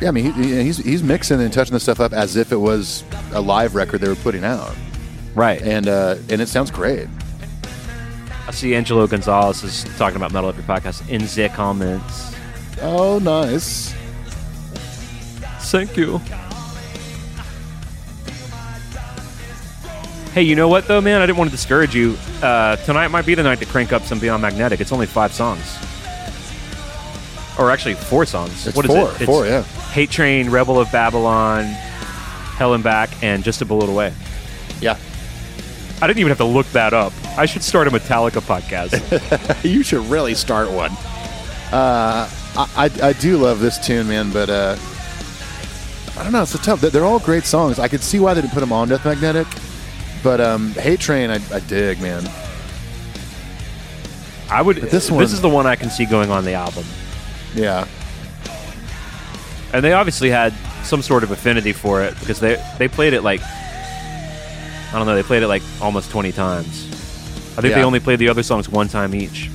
Yeah. 0.00 0.08
I 0.08 0.10
mean, 0.12 0.32
he, 0.32 0.42
he- 0.42 0.62
he's 0.62 0.76
he's 0.78 1.02
mixing 1.02 1.40
and 1.40 1.52
touching 1.52 1.74
the 1.74 1.80
stuff 1.80 2.00
up 2.00 2.12
as 2.12 2.36
if 2.36 2.52
it 2.52 2.56
was 2.56 3.04
a 3.32 3.40
live 3.40 3.74
record 3.74 4.00
they 4.00 4.08
were 4.08 4.14
putting 4.16 4.44
out, 4.44 4.74
Right. 5.34 5.60
and 5.62 5.88
uh, 5.88 6.16
and 6.28 6.40
it 6.40 6.48
sounds 6.48 6.70
great. 6.70 7.08
I 8.46 8.50
see 8.50 8.74
Angelo 8.74 9.06
Gonzalez 9.06 9.62
is 9.62 9.84
talking 9.98 10.16
about 10.16 10.32
Metal 10.32 10.48
Up 10.48 10.56
Your 10.56 10.64
Podcast 10.64 11.06
in 11.10 11.20
the 11.22 11.48
comments. 11.54 12.34
Oh, 12.80 13.18
nice. 13.18 13.92
Thank 15.70 15.96
you. 15.98 16.18
Hey, 20.32 20.42
you 20.42 20.54
know 20.54 20.68
what 20.68 20.86
though, 20.86 21.00
man? 21.00 21.20
I 21.20 21.26
didn't 21.26 21.38
want 21.38 21.50
to 21.50 21.56
discourage 21.56 21.94
you. 21.94 22.16
Uh, 22.42 22.76
tonight 22.76 23.08
might 23.08 23.26
be 23.26 23.34
the 23.34 23.42
night 23.42 23.58
to 23.58 23.66
crank 23.66 23.92
up 23.92 24.02
some 24.04 24.18
Beyond 24.18 24.40
Magnetic. 24.40 24.80
It's 24.80 24.92
only 24.92 25.06
five 25.06 25.32
songs, 25.32 25.76
or 27.58 27.70
actually 27.70 27.94
four 27.94 28.24
songs. 28.24 28.66
It's 28.66 28.76
what 28.76 28.84
is 28.86 28.90
four, 28.90 29.08
it? 29.10 29.14
It's 29.16 29.24
four, 29.24 29.46
yeah. 29.46 29.64
Hate 29.92 30.10
Train, 30.10 30.50
Rebel 30.50 30.78
of 30.78 30.90
Babylon, 30.92 31.64
Hell 31.64 32.74
and 32.74 32.84
Back, 32.84 33.10
and 33.22 33.42
Just 33.42 33.62
a 33.62 33.64
Bullet 33.64 33.88
Away. 33.88 34.12
Yeah. 34.80 34.96
I 36.00 36.06
didn't 36.06 36.18
even 36.20 36.28
have 36.30 36.38
to 36.38 36.44
look 36.44 36.66
that 36.68 36.92
up. 36.92 37.12
I 37.36 37.46
should 37.46 37.62
start 37.64 37.88
a 37.88 37.90
Metallica 37.90 38.40
podcast. 38.40 39.64
you 39.68 39.82
should 39.82 40.04
really 40.06 40.34
start 40.34 40.70
one. 40.70 40.92
Uh, 41.72 42.28
I, 42.56 42.68
I 42.76 43.08
I 43.08 43.12
do 43.14 43.36
love 43.36 43.58
this 43.60 43.78
tune, 43.84 44.06
man, 44.08 44.30
but 44.32 44.48
uh, 44.48 44.76
I 46.16 46.22
don't 46.22 46.32
know. 46.32 46.42
It's 46.42 46.54
a 46.54 46.58
tough. 46.58 46.80
They're 46.80 47.04
all 47.04 47.18
great 47.18 47.44
songs. 47.44 47.78
I 47.80 47.88
could 47.88 48.02
see 48.02 48.20
why 48.20 48.32
they 48.34 48.40
didn't 48.42 48.52
put 48.54 48.60
them 48.60 48.72
on 48.72 48.88
Death 48.88 49.04
Magnetic, 49.04 49.46
but 50.22 50.40
um, 50.40 50.70
Hate 50.72 51.00
Train, 51.00 51.30
I, 51.30 51.40
I 51.52 51.60
dig, 51.60 52.00
man. 52.00 52.24
I 54.50 54.62
would. 54.62 54.80
But 54.80 54.90
this 54.90 55.10
one- 55.10 55.20
this 55.20 55.32
is 55.32 55.40
the 55.40 55.48
one 55.48 55.66
I 55.66 55.76
can 55.76 55.90
see 55.90 56.06
going 56.06 56.30
on 56.30 56.44
the 56.44 56.54
album. 56.54 56.84
Yeah, 57.54 57.86
and 59.72 59.84
they 59.84 59.92
obviously 59.92 60.30
had 60.30 60.52
some 60.84 61.02
sort 61.02 61.22
of 61.22 61.30
affinity 61.30 61.72
for 61.72 62.02
it 62.02 62.18
because 62.20 62.40
they 62.40 62.62
they 62.78 62.88
played 62.88 63.12
it 63.12 63.22
like 63.22 63.40
I 63.42 64.92
don't 64.92 65.06
know 65.06 65.14
they 65.14 65.22
played 65.22 65.42
it 65.42 65.48
like 65.48 65.62
almost 65.80 66.10
20 66.10 66.32
times. 66.32 66.86
I 67.56 67.60
think 67.60 67.74
they 67.74 67.82
only 67.82 68.00
played 68.00 68.20
the 68.20 68.28
other 68.28 68.42
songs 68.42 68.68
one 68.68 68.88
time 68.88 69.14
each. 69.14 69.50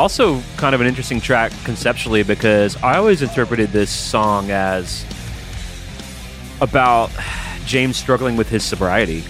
Also, 0.00 0.40
kind 0.56 0.74
of 0.74 0.80
an 0.80 0.86
interesting 0.86 1.20
track 1.20 1.52
conceptually 1.62 2.22
because 2.22 2.74
I 2.82 2.96
always 2.96 3.20
interpreted 3.20 3.68
this 3.68 3.90
song 3.90 4.50
as 4.50 5.04
about 6.62 7.10
James 7.66 7.98
struggling 7.98 8.38
with 8.38 8.48
his 8.48 8.64
sobriety. 8.64 9.22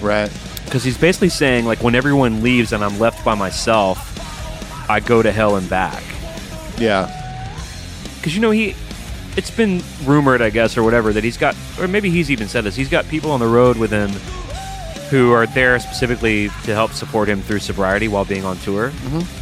right. 0.00 0.32
Because 0.64 0.82
he's 0.84 0.96
basically 0.96 1.28
saying, 1.28 1.66
like, 1.66 1.82
when 1.82 1.94
everyone 1.94 2.42
leaves 2.42 2.72
and 2.72 2.82
I'm 2.82 2.98
left 2.98 3.22
by 3.26 3.34
myself, 3.34 3.98
I 4.88 5.00
go 5.00 5.20
to 5.20 5.30
hell 5.30 5.56
and 5.56 5.68
back. 5.68 6.02
Yeah, 6.78 7.04
Because, 8.16 8.34
you 8.34 8.40
know, 8.40 8.52
he. 8.52 8.74
It's 9.36 9.50
been 9.50 9.82
rumored, 10.06 10.40
I 10.40 10.48
guess, 10.48 10.78
or 10.78 10.82
whatever, 10.82 11.12
that 11.12 11.24
he's 11.24 11.36
got, 11.36 11.54
or 11.78 11.86
maybe 11.86 12.08
he's 12.08 12.30
even 12.30 12.48
said 12.48 12.64
this, 12.64 12.74
he's 12.74 12.88
got 12.88 13.06
people 13.08 13.32
on 13.32 13.40
the 13.40 13.46
road 13.46 13.76
with 13.76 13.90
him 13.90 14.08
who 15.10 15.32
are 15.32 15.46
there 15.48 15.78
specifically 15.78 16.48
to 16.64 16.72
help 16.72 16.92
support 16.92 17.28
him 17.28 17.42
through 17.42 17.58
sobriety 17.58 18.08
while 18.08 18.24
being 18.24 18.46
on 18.46 18.56
tour. 18.60 18.88
Mm-hmm. 18.88 19.39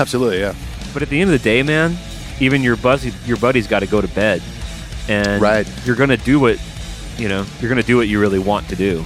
Absolutely. 0.00 0.40
Yeah, 0.40 0.54
But 0.92 1.02
at 1.02 1.08
the 1.08 1.20
end 1.20 1.30
of 1.32 1.40
the 1.40 1.44
day, 1.44 1.62
man, 1.62 1.96
even 2.40 2.62
your 2.62 2.76
buzzy, 2.76 3.12
your 3.26 3.36
buddy's 3.36 3.66
got 3.68 3.80
to 3.80 3.86
go 3.86 4.00
to 4.00 4.08
bed, 4.08 4.42
and 5.08 5.40
Right. 5.40 5.66
you're 5.84 5.96
gonna 5.96 6.16
do 6.16 6.40
what 6.40 6.58
you 7.18 7.28
know. 7.28 7.44
You're 7.60 7.68
gonna 7.68 7.82
do 7.82 7.96
what 7.96 8.08
you 8.08 8.18
really 8.18 8.38
want 8.38 8.68
to 8.70 8.76
do. 8.76 9.04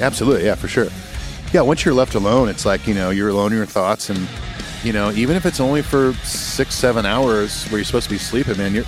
absolutely. 0.00 0.46
Yeah, 0.46 0.54
for 0.54 0.68
sure. 0.68 0.88
Yeah, 1.52 1.62
once 1.62 1.84
you're 1.84 1.92
left 1.94 2.14
alone, 2.14 2.48
it's 2.48 2.64
like 2.64 2.86
you 2.86 2.94
know 2.94 3.10
you're 3.10 3.28
alone 3.28 3.50
in 3.52 3.58
your 3.58 3.66
thoughts, 3.66 4.08
and 4.10 4.26
you 4.84 4.92
know 4.92 5.10
even 5.12 5.36
if 5.36 5.44
it's 5.44 5.60
only 5.60 5.82
for 5.82 6.14
six, 6.24 6.74
seven 6.74 7.04
hours 7.04 7.64
where 7.66 7.78
you're 7.78 7.84
supposed 7.84 8.04
to 8.06 8.10
be 8.10 8.18
sleeping, 8.18 8.56
man, 8.56 8.72
you're 8.74 8.84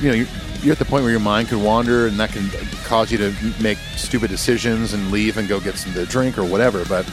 you 0.00 0.08
know 0.08 0.14
you're, 0.14 0.26
you're 0.62 0.72
at 0.72 0.78
the 0.78 0.84
point 0.84 1.02
where 1.02 1.10
your 1.10 1.20
mind 1.20 1.48
could 1.48 1.62
wander, 1.62 2.06
and 2.06 2.20
that 2.20 2.30
can 2.32 2.48
cause 2.84 3.10
you 3.10 3.16
to 3.18 3.32
make 3.62 3.78
stupid 3.96 4.28
decisions 4.30 4.92
and 4.92 5.10
leave 5.10 5.38
and 5.38 5.48
go 5.48 5.58
get 5.58 5.76
some 5.76 5.92
to 5.94 6.04
drink 6.04 6.36
or 6.36 6.44
whatever. 6.44 6.84
But 6.84 7.06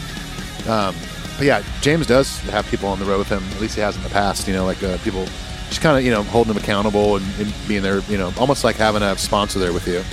um, 0.67 0.93
but 1.37 1.45
yeah, 1.45 1.63
James 1.81 2.07
does 2.07 2.39
have 2.49 2.67
people 2.67 2.89
on 2.89 2.99
the 2.99 3.05
road 3.05 3.19
with 3.19 3.29
him. 3.29 3.43
At 3.53 3.61
least 3.61 3.75
he 3.75 3.81
has 3.81 3.95
in 3.95 4.01
the 4.03 4.09
past. 4.09 4.47
You 4.47 4.55
know, 4.55 4.65
like 4.65 4.81
uh, 4.83 4.97
people 4.99 5.25
just 5.69 5.81
kind 5.81 5.97
of 5.97 6.03
you 6.03 6.11
know 6.11 6.23
holding 6.23 6.53
them 6.53 6.61
accountable 6.61 7.17
and, 7.17 7.25
and 7.39 7.53
being 7.67 7.83
there, 7.83 7.99
you 8.09 8.17
know, 8.17 8.33
almost 8.39 8.63
like 8.63 8.75
having 8.75 9.03
a 9.03 9.17
sponsor 9.17 9.59
there 9.59 9.71
with 9.71 9.87
you. 9.87 10.03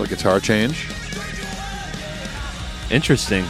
Little 0.00 0.06
guitar 0.06 0.40
change. 0.40 0.88
Interesting. 2.90 3.44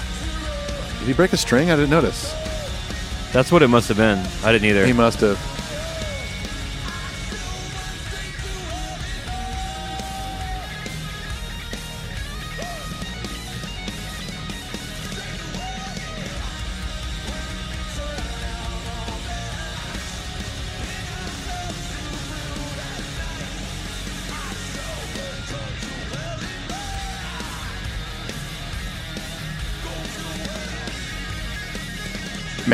Did 0.99 1.07
he 1.07 1.13
break 1.13 1.33
a 1.33 1.37
string? 1.37 1.71
I 1.71 1.77
didn't 1.77 1.91
notice. 1.91 2.33
That's 3.33 3.51
what 3.53 3.63
it 3.63 3.69
must 3.69 3.89
have 3.89 3.97
been. 3.97 4.19
I 4.43 4.53
didn't 4.53 4.67
either. 4.69 4.85
He 4.85 4.93
must 4.93 5.21
have. 5.21 5.54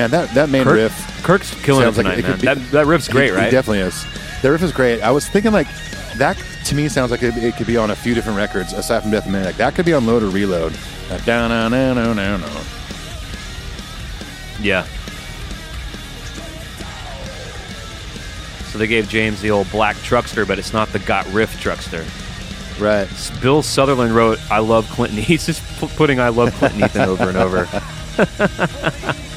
Man, 0.00 0.10
that, 0.12 0.34
that 0.34 0.48
main 0.48 0.64
Kirk- 0.64 0.74
riff 0.76 1.22
Kirk's 1.22 1.62
killing 1.62 1.82
it 1.82 1.84
sounds 1.84 1.98
like 1.98 2.06
tonight, 2.06 2.18
it 2.20 2.22
man. 2.22 2.38
be- 2.38 2.46
that, 2.46 2.70
that 2.70 2.86
riff's 2.86 3.06
great, 3.06 3.30
he, 3.30 3.36
right? 3.36 3.50
definitely 3.50 3.80
is. 3.80 4.02
The 4.40 4.50
riff 4.50 4.62
is 4.62 4.72
great. 4.72 5.02
I 5.02 5.10
was 5.10 5.28
thinking 5.28 5.52
like 5.52 5.66
that 6.16 6.42
to 6.64 6.74
me 6.74 6.88
sounds 6.88 7.10
like 7.10 7.22
it, 7.22 7.54
could 7.56 7.66
be 7.66 7.76
on 7.76 7.90
a 7.90 7.94
few 7.96 8.14
different 8.14 8.38
records 8.38 8.72
aside 8.72 9.00
from 9.00 9.10
Death 9.10 9.26
Magnetic. 9.26 9.56
That 9.56 9.74
could 9.74 9.84
be 9.84 9.92
on 9.92 10.06
Load 10.06 10.22
or 10.22 10.28
Reload. 10.30 10.72
Yeah. 14.62 14.84
So 18.70 18.78
they 18.78 18.86
gave 18.86 19.06
James 19.08 19.42
the 19.42 19.50
old 19.50 19.70
black 19.70 19.96
truckster, 19.96 20.48
but 20.48 20.58
it's 20.58 20.72
not 20.72 20.88
the 20.92 21.00
got 21.00 21.26
riff 21.30 21.62
truckster. 21.62 22.06
Right. 22.80 23.06
Bill 23.42 23.62
Sutherland 23.62 24.14
wrote 24.14 24.38
"I 24.50 24.60
love 24.60 24.88
Clinton." 24.88 25.18
He's 25.22 25.44
just 25.44 25.62
pu- 25.78 25.88
putting 25.88 26.20
"I 26.20 26.30
love 26.30 26.54
Clinton 26.54 26.84
Ethan" 26.84 27.08
over 27.08 27.28
and 27.28 27.36
over. 27.36 27.68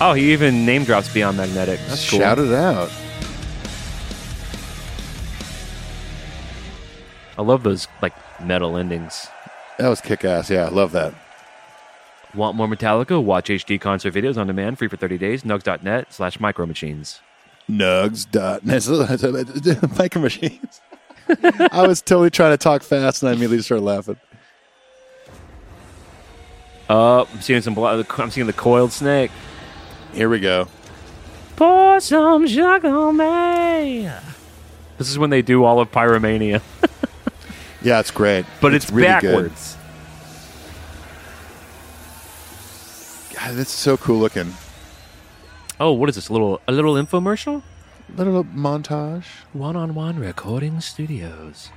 oh, 0.00 0.12
he 0.12 0.32
even 0.32 0.64
name 0.66 0.84
drops 0.84 1.12
Beyond 1.12 1.36
Magnetic. 1.36 1.80
That's 1.88 2.08
cool. 2.08 2.18
Shout 2.20 2.38
it 2.38 2.52
out. 2.52 2.90
I 7.36 7.42
love 7.42 7.62
those 7.62 7.86
like 8.02 8.14
metal 8.42 8.76
endings. 8.76 9.28
That 9.78 9.88
was 9.88 10.00
kick 10.00 10.24
ass. 10.24 10.50
Yeah, 10.50 10.64
I 10.66 10.68
love 10.70 10.92
that. 10.92 11.14
Want 12.34 12.56
more 12.56 12.66
Metallica? 12.66 13.22
Watch 13.22 13.48
HD 13.48 13.80
concert 13.80 14.12
videos 14.12 14.36
on 14.36 14.48
demand, 14.48 14.78
free 14.78 14.88
for 14.88 14.96
30 14.96 15.18
days. 15.18 15.42
Nugs.net 15.44 16.12
slash 16.12 16.40
micro 16.40 16.66
machines. 16.66 17.20
Nugs 17.70 18.28
dot 18.30 18.64
micro 19.98 20.20
machines. 20.22 20.80
I 21.72 21.86
was 21.86 22.00
totally 22.02 22.30
trying 22.30 22.52
to 22.52 22.56
talk 22.56 22.82
fast 22.82 23.22
and 23.22 23.30
I 23.30 23.32
immediately 23.32 23.60
started 23.62 23.84
laughing. 23.84 24.16
Uh, 26.88 27.24
I'm 27.24 27.40
seeing 27.40 27.60
some. 27.60 27.74
bla- 27.74 28.02
I'm 28.18 28.30
seeing 28.30 28.46
the 28.46 28.52
coiled 28.52 28.92
snake. 28.92 29.30
Here 30.12 30.28
we 30.28 30.40
go. 30.40 30.68
Pour 31.56 32.00
some 32.00 32.46
sugar 32.46 32.88
on 32.88 33.16
me. 33.16 34.10
This 34.96 35.10
is 35.10 35.18
when 35.18 35.30
they 35.30 35.42
do 35.42 35.64
all 35.64 35.80
of 35.80 35.90
Pyromania, 35.92 36.60
Yeah, 37.82 38.00
it's 38.00 38.10
great. 38.10 38.44
but 38.60 38.74
it's, 38.74 38.90
really 38.90 39.06
good. 39.20 39.22
backwards. 39.22 39.76
God, 43.34 43.54
that's 43.54 43.70
so 43.70 43.96
cool 43.96 44.18
looking. 44.18 44.54
Oh, 45.78 45.92
what 45.92 46.08
is 46.08 46.16
this? 46.16 46.28
A 46.28 46.32
little 46.32 46.60
a 46.66 46.72
little 46.72 46.94
infomercial? 46.94 47.62
Little 48.16 48.42
montage. 48.44 49.26
One-on-one 49.52 50.18
recording 50.18 50.80
studios. 50.80 51.70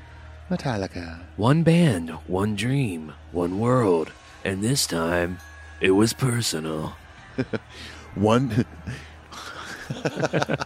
Metallica. 0.50 1.20
One 1.38 1.62
band, 1.62 2.10
one 2.26 2.56
dream, 2.56 3.14
one 3.32 3.60
world, 3.60 4.12
and 4.44 4.64
this 4.64 4.88
time 4.88 5.38
it 5.80 5.92
was 5.92 6.14
personal. 6.14 6.96
One. 8.16 8.66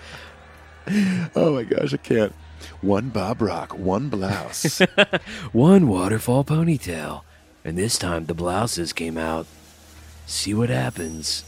oh 1.36 1.54
my 1.56 1.64
gosh, 1.64 1.94
I 1.94 1.98
can't. 1.98 2.34
One 2.82 3.10
Bob 3.10 3.42
Rock, 3.42 3.78
one 3.78 4.10
blouse. 4.10 4.80
One 5.52 5.88
waterfall 5.88 6.44
ponytail, 6.44 7.22
and 7.64 7.78
this 7.78 7.98
time 7.98 8.26
the 8.26 8.34
blouses 8.34 8.92
came 8.94 9.18
out. 9.18 9.46
See 10.26 10.54
what 10.54 10.70
happens 10.70 11.44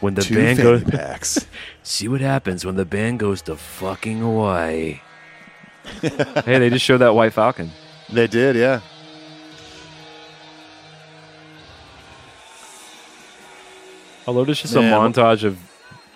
when 0.00 0.14
the 0.14 0.22
Two 0.22 0.34
band 0.36 0.58
goes. 0.58 0.84
packs. 0.84 1.46
See 1.82 2.08
what 2.08 2.20
happens 2.20 2.64
when 2.64 2.76
the 2.76 2.84
band 2.84 3.18
goes 3.18 3.42
to 3.42 3.56
fucking 3.56 4.18
Hawaii. 4.20 5.00
hey, 6.00 6.58
they 6.58 6.70
just 6.70 6.84
showed 6.84 6.98
that 6.98 7.14
White 7.14 7.32
Falcon. 7.34 7.70
They 8.10 8.26
did, 8.26 8.56
yeah. 8.56 8.80
Although 14.26 14.42
it's 14.44 14.62
just 14.62 14.74
Man, 14.74 14.92
a 14.92 14.96
montage 14.96 15.44
of 15.44 15.58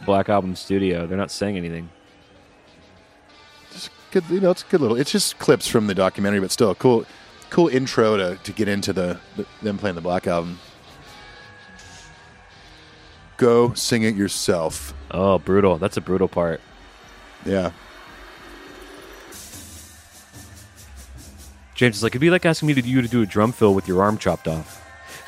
Black 0.07 0.29
Album 0.29 0.57
Studio. 0.57 1.07
They're 1.07 1.19
not 1.19 1.31
saying 1.31 1.57
anything. 1.57 1.91
Just 3.73 3.91
good, 4.11 4.25
you 4.31 4.41
know, 4.41 4.51
it's 4.51 4.63
a 4.63 4.67
good 4.67 4.81
little. 4.81 4.97
It's 4.97 5.13
just 5.13 5.39
clips 5.39 5.67
from 5.67 5.87
the 5.87 5.95
documentary, 5.95 6.41
but 6.41 6.51
still 6.51 6.71
a 6.71 6.75
cool, 6.75 7.05
cool 7.51 7.69
intro 7.69 8.17
to, 8.17 8.37
to 8.37 8.53
get 8.53 8.69
into 8.69 8.93
the, 8.93 9.21
the 9.37 9.47
them 9.63 9.79
playing 9.79 9.97
the 9.97 10.01
Black 10.01 10.27
album. 10.27 10.59
Go 13.37 13.73
sing 13.75 14.03
it 14.03 14.17
yourself. 14.17 14.95
Oh, 15.11 15.39
brutal. 15.39 15.79
That's 15.79 15.97
a 15.97 16.01
brutal 16.01 16.29
part. 16.29 16.61
Yeah. 17.45 17.71
James 21.75 21.97
is 21.97 22.03
like, 22.03 22.11
it'd 22.11 22.21
be 22.21 22.31
like 22.31 22.45
asking 22.45 22.67
me 22.67 22.75
to 22.75 22.81
you 22.81 23.01
to 23.03 23.07
do 23.07 23.23
a 23.23 23.27
drum 23.27 23.53
fill 23.53 23.73
with 23.75 23.87
your 23.87 24.03
arm 24.03 24.19
chopped 24.19 24.49
off. 24.49 24.78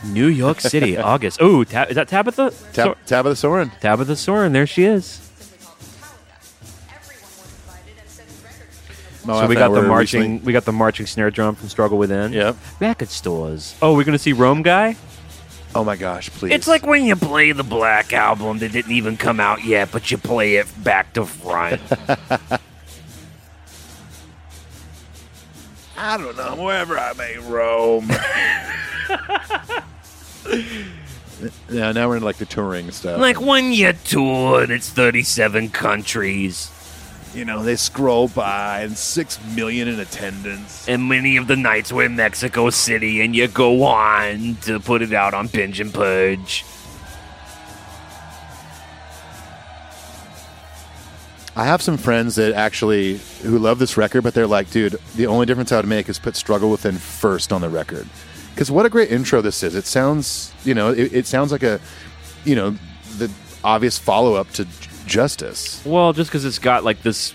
New 0.05 0.27
York 0.27 0.61
City, 0.61 0.97
August. 1.13 1.39
Oh, 1.41 1.65
Ta- 1.65 1.85
is 1.89 1.95
that 1.97 2.09
Tabitha? 2.09 2.53
Tab- 2.73 2.97
Tabitha 3.07 3.37
Soren. 3.37 3.71
Tabitha 3.81 4.17
Soren. 4.17 4.53
There 4.53 4.67
she 4.67 4.85
is. 4.85 5.27
My 9.25 9.43
so 9.43 9.47
we 9.47 9.55
got 9.55 9.73
the 9.73 9.83
marching. 9.83 10.21
recently- 10.21 10.47
We 10.47 10.53
got 10.53 10.65
the 10.65 10.73
marching 10.73 11.07
snare 11.07 11.31
drum 11.31 11.55
from 11.55 11.69
Struggle 11.69 11.99
Within. 11.99 12.33
Yep. 12.33 12.57
Record 12.81 13.09
stores. 13.11 13.75
Oh, 13.83 13.95
we're 13.95 14.05
gonna 14.05 14.19
see 14.19 14.33
Rome 14.33 14.63
guy. 14.63 14.97
Oh 15.75 15.85
my 15.85 15.95
gosh, 15.97 16.31
please. 16.31 16.53
It's 16.53 16.67
like 16.67 16.85
when 16.87 17.05
you 17.05 17.15
play 17.17 17.53
the 17.53 17.63
Black 17.63 18.13
Album 18.13 18.59
that 18.59 18.73
didn't 18.73 18.91
even 18.93 19.17
come 19.17 19.39
out 19.39 19.63
yet, 19.63 19.93
but 19.93 20.11
you 20.11 20.17
play 20.19 20.57
it 20.57 20.67
back 20.83 21.13
to 21.13 21.25
front. 21.27 21.81
I 26.03 26.17
don't 26.17 26.35
know. 26.35 26.65
Wherever 26.65 26.99
I 26.99 27.13
may 27.13 27.37
roam. 27.37 28.09
now, 31.71 31.93
now 31.93 32.09
we're 32.09 32.17
in 32.17 32.23
like 32.23 32.37
the 32.37 32.47
touring 32.47 32.91
stuff. 32.91 33.21
like 33.21 33.39
when 33.39 33.73
you 33.73 33.93
tour 33.93 34.63
and 34.63 34.73
it's 34.73 34.89
37 34.89 35.69
countries, 35.69 36.71
you 37.35 37.45
know, 37.45 37.63
they 37.63 37.77
scroll 37.77 38.29
by 38.29 38.81
and 38.81 38.97
six 38.97 39.39
million 39.55 39.89
in 39.89 40.01
attendance. 40.01 40.89
and 40.89 41.07
many 41.07 41.37
of 41.37 41.49
the 41.49 41.57
nights 41.57 41.93
were 41.93 42.05
in 42.05 42.17
Mexico 42.17 42.71
City, 42.71 43.21
and 43.21 43.37
you 43.37 43.47
go 43.47 43.83
on 43.85 44.57
to 44.63 44.81
put 44.81 45.03
it 45.03 45.13
out 45.13 45.35
on 45.35 45.49
Binge 45.49 45.81
and 45.81 45.93
Purge. 45.93 46.65
I 51.57 51.65
have 51.65 51.83
some 51.83 51.97
friends 51.97 52.37
that 52.37 52.53
actually 52.53 53.19
who 53.43 53.59
love 53.59 53.79
this 53.79 53.97
record, 53.97 54.23
but 54.23 54.35
they're 54.35 54.47
like, 54.47 54.71
dude, 54.71 54.93
the 55.17 55.27
only 55.27 55.47
difference 55.47 55.73
I 55.73 55.77
would 55.77 55.87
make 55.87 56.09
is 56.09 56.19
put 56.19 56.37
"Struggle 56.37 56.71
Within" 56.71 56.97
first 56.97 57.53
on 57.53 57.61
the 57.61 57.69
record. 57.69 58.09
Because 58.55 58.71
what 58.71 58.87
a 58.87 58.89
great 58.89 59.11
intro 59.11 59.41
this 59.41 59.63
is! 59.63 59.75
It 59.75 59.85
sounds, 59.85 60.53
you 60.65 60.75
know, 60.75 60.91
it, 60.91 61.13
it 61.13 61.27
sounds 61.27 61.51
like 61.51 61.63
a, 61.63 61.81
you 62.45 62.55
know, 62.55 62.77
the 63.19 63.31
obvious 63.65 63.99
follow 63.99 64.35
up 64.35 64.51
to 64.53 64.67
Justice. 65.07 65.83
Well, 65.85 66.13
just 66.13 66.31
because 66.31 66.45
it's 66.45 66.59
got 66.59 66.85
like 66.85 67.03
this, 67.03 67.35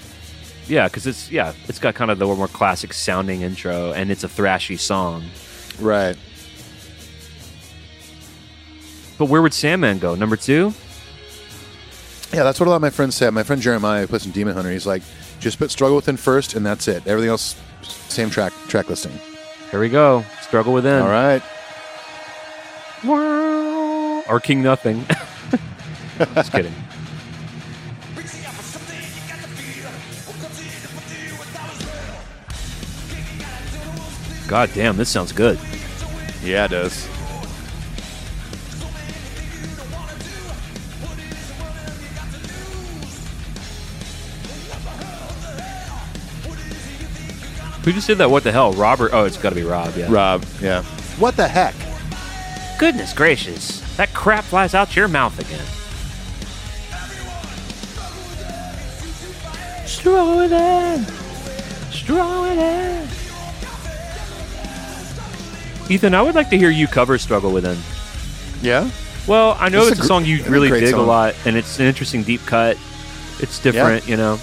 yeah, 0.68 0.88
because 0.88 1.05
it's 1.07 1.30
yeah, 1.30 1.53
it's 1.68 1.80
got 1.80 1.95
kind 1.95 2.09
of 2.09 2.18
the 2.18 2.26
more 2.26 2.47
classic 2.47 2.93
sounding 2.93 3.41
intro, 3.41 3.91
and 3.91 4.11
it's 4.11 4.24
a 4.24 4.30
thrashy 4.30 4.80
song. 4.80 5.26
Right. 5.80 6.18
But 9.18 9.26
where 9.26 9.41
would 9.41 9.53
Sandman 9.53 9.99
go? 9.99 10.16
Number 10.16 10.36
two? 10.36 10.74
Yeah, 12.34 12.43
that's 12.43 12.59
what 12.59 12.67
a 12.67 12.69
lot 12.69 12.78
of 12.78 12.82
my 12.82 12.89
friends 12.89 13.15
said. 13.15 13.34
My 13.34 13.43
friend 13.43 13.61
Jeremiah, 13.61 14.01
who 14.01 14.07
plays 14.07 14.26
in 14.26 14.32
Demon 14.32 14.55
Hunter, 14.55 14.71
he's 14.71 14.86
like, 14.86 15.03
just 15.39 15.57
put 15.59 15.71
"Struggle 15.71 15.95
Within" 15.95 16.17
first, 16.17 16.53
and 16.55 16.65
that's 16.65 16.88
it. 16.88 17.05
Everything 17.07 17.30
else, 17.30 17.55
same 18.09 18.30
track 18.30 18.51
track 18.67 18.89
listing. 18.89 19.13
Here 19.71 19.80
we 19.80 19.89
go. 19.89 20.23
Struggle 20.41 20.73
within. 20.73 21.01
All 21.01 21.09
right. 21.09 21.41
Or 24.30 24.39
King 24.39 24.63
Nothing. 24.63 25.05
Just 26.34 26.51
kidding. 26.51 26.73
God 34.47 34.69
damn, 34.73 34.95
this 34.95 35.09
sounds 35.09 35.32
good. 35.32 35.59
Yeah, 36.41 36.65
it 36.65 36.69
does. 36.69 37.07
Who 47.86 47.94
just 47.94 48.08
did 48.08 48.18
that? 48.18 48.30
What 48.32 48.44
the 48.44 48.52
hell? 48.52 48.74
Robert? 48.74 49.12
Oh, 49.14 49.26
it's 49.26 49.38
got 49.38 49.50
to 49.50 49.56
be 49.56 49.64
Rob. 49.64 49.96
Yeah. 49.96 50.08
Rob, 50.10 50.44
yeah. 50.60 50.82
What 51.20 51.38
the 51.38 51.48
heck? 51.48 51.76
Goodness 52.80 53.14
gracious. 53.14 53.80
That 53.96 54.12
crap 54.14 54.44
flies 54.44 54.74
out 54.74 54.96
your 54.96 55.08
mouth 55.08 55.40
again. 55.40 55.64
Struggle 59.86 60.38
with 60.38 60.52
it. 60.52 61.94
Struggle 61.94 62.42
with 62.42 62.58
it. 62.58 63.10
Ethan, 65.92 66.16
I 66.16 66.22
would 66.24 66.34
like 66.34 66.50
to 66.50 66.58
hear 66.58 66.72
you 66.72 66.88
cover 66.88 67.20
"Struggle 67.20 67.52
Within." 67.52 67.78
Yeah. 68.64 68.90
Well, 69.28 69.56
I 69.60 69.70
know 69.70 69.82
It's 69.82 69.90
a 69.90 69.92
it's 69.92 70.00
a, 70.00 70.02
gr- 70.02 70.08
song 70.08 70.26
you 70.26 70.38
it's 70.38 70.48
a 70.48 70.52
really 70.52 70.70
great 70.70 70.80
dig 70.82 70.96
a 70.96 71.02
lot, 71.02 71.36
and 71.46 71.56
it's 71.56 71.80
an 71.80 71.86
interesting 71.86 72.24
deep 72.24 72.42
cut. 72.48 72.78
It's 73.40 73.60
different, 73.60 74.08
you 74.08 74.18
know. 74.18 74.40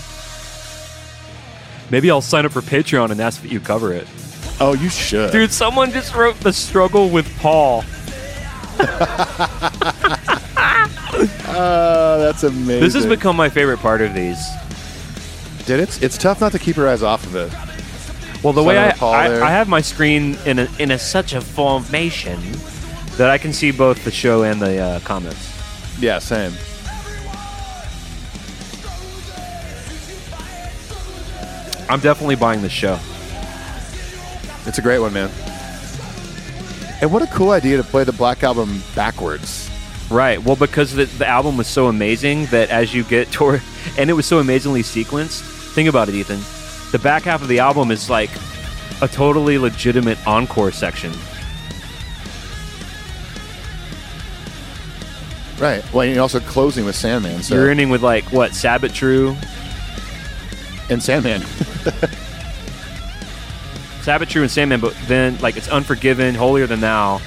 Maybe 1.92 2.10
I'll 2.10 2.22
sign 2.22 2.46
up 2.46 2.52
for 2.52 2.62
Patreon 2.62 3.10
and 3.10 3.20
ask 3.20 3.42
that 3.42 3.52
you 3.52 3.60
cover 3.60 3.92
it. 3.92 4.08
Oh, 4.58 4.72
you 4.72 4.88
should. 4.88 5.30
Dude, 5.30 5.52
someone 5.52 5.92
just 5.92 6.14
wrote 6.14 6.40
"The 6.40 6.52
Struggle 6.52 7.10
with 7.10 7.28
Paul." 7.38 7.84
Uh, 11.46 12.16
that's 12.18 12.44
amazing. 12.44 12.80
This 12.80 12.94
has 12.94 13.04
become 13.04 13.36
my 13.36 13.50
favorite 13.50 13.78
part 13.80 14.00
of 14.00 14.14
these. 14.14 14.42
Did 15.66 15.80
it? 15.80 16.02
It's 16.02 16.16
tough 16.16 16.40
not 16.40 16.52
to 16.52 16.58
keep 16.58 16.76
your 16.76 16.88
eyes 16.88 17.02
off 17.02 17.26
of 17.26 17.36
it. 17.36 17.52
Well, 18.42 18.54
the 18.54 18.62
Sign 18.62 18.68
way 18.68 18.78
I, 18.78 18.96
I. 19.02 19.48
I 19.48 19.50
have 19.50 19.68
my 19.68 19.82
screen 19.82 20.38
in 20.46 20.60
a, 20.60 20.68
in 20.78 20.92
a 20.92 20.98
such 20.98 21.34
a 21.34 21.42
formation 21.42 22.40
that 23.18 23.28
I 23.28 23.36
can 23.36 23.52
see 23.52 23.70
both 23.70 24.02
the 24.04 24.10
show 24.10 24.44
and 24.44 24.62
the 24.62 24.78
uh, 24.78 25.00
comments. 25.00 25.52
Yeah, 26.00 26.20
same. 26.20 26.54
I'm 31.92 32.00
definitely 32.00 32.36
buying 32.36 32.62
the 32.62 32.70
show. 32.70 32.98
It's 34.64 34.78
a 34.78 34.80
great 34.80 34.98
one, 34.98 35.12
man. 35.12 35.30
And 37.02 37.12
what 37.12 37.20
a 37.20 37.26
cool 37.26 37.50
idea 37.50 37.76
to 37.76 37.84
play 37.84 38.02
the 38.04 38.14
Black 38.14 38.42
Album 38.42 38.82
backwards. 38.94 39.68
Right. 40.10 40.42
Well, 40.42 40.56
because 40.56 40.94
the, 40.94 41.04
the 41.04 41.26
album 41.26 41.58
was 41.58 41.66
so 41.66 41.88
amazing 41.88 42.46
that 42.46 42.70
as 42.70 42.94
you 42.94 43.04
get 43.04 43.30
toward, 43.30 43.60
and 43.98 44.08
it 44.08 44.14
was 44.14 44.24
so 44.24 44.38
amazingly 44.38 44.80
sequenced. 44.80 45.42
Think 45.74 45.86
about 45.86 46.08
it, 46.08 46.14
Ethan. 46.14 46.40
The 46.92 46.98
back 46.98 47.24
half 47.24 47.42
of 47.42 47.48
the 47.48 47.58
album 47.58 47.90
is 47.90 48.08
like 48.08 48.30
a 49.02 49.08
totally 49.08 49.58
legitimate 49.58 50.26
encore 50.26 50.72
section. 50.72 51.12
Right. 55.58 55.84
Well, 55.92 56.06
you're 56.06 56.22
also 56.22 56.40
closing 56.40 56.86
with 56.86 56.96
Sandman. 56.96 57.42
So 57.42 57.54
You're 57.54 57.68
ending 57.68 57.90
with 57.90 58.02
like 58.02 58.24
what 58.32 58.54
Sad 58.54 58.80
But 58.80 58.94
True, 58.94 59.36
and 60.88 61.02
Sandman. 61.02 61.42
Sad 64.02 64.18
But 64.18 64.28
True, 64.28 64.42
and 64.42 64.50
Sandman. 64.50 64.80
But 64.80 64.96
then 65.06 65.38
like 65.38 65.56
it's 65.56 65.68
Unforgiven, 65.68 66.34
Holier 66.34 66.66
Than 66.66 66.80
Thou, 66.80 67.18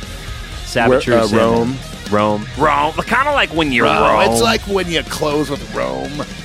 Sad 0.66 0.90
But 0.90 1.04
True, 1.04 1.16
uh, 1.16 1.28
Sandman. 1.28 1.78
Rome. 2.12 2.46
Rome. 2.58 2.94
Kind 2.94 3.28
of 3.28 3.34
like 3.34 3.50
when 3.52 3.72
you're 3.72 3.86
Rome. 3.86 4.20
Rome. 4.20 4.32
It's 4.32 4.42
like 4.42 4.62
when 4.62 4.92
you 4.92 5.02
close 5.04 5.50
with 5.50 5.74
Rome. 5.74 6.24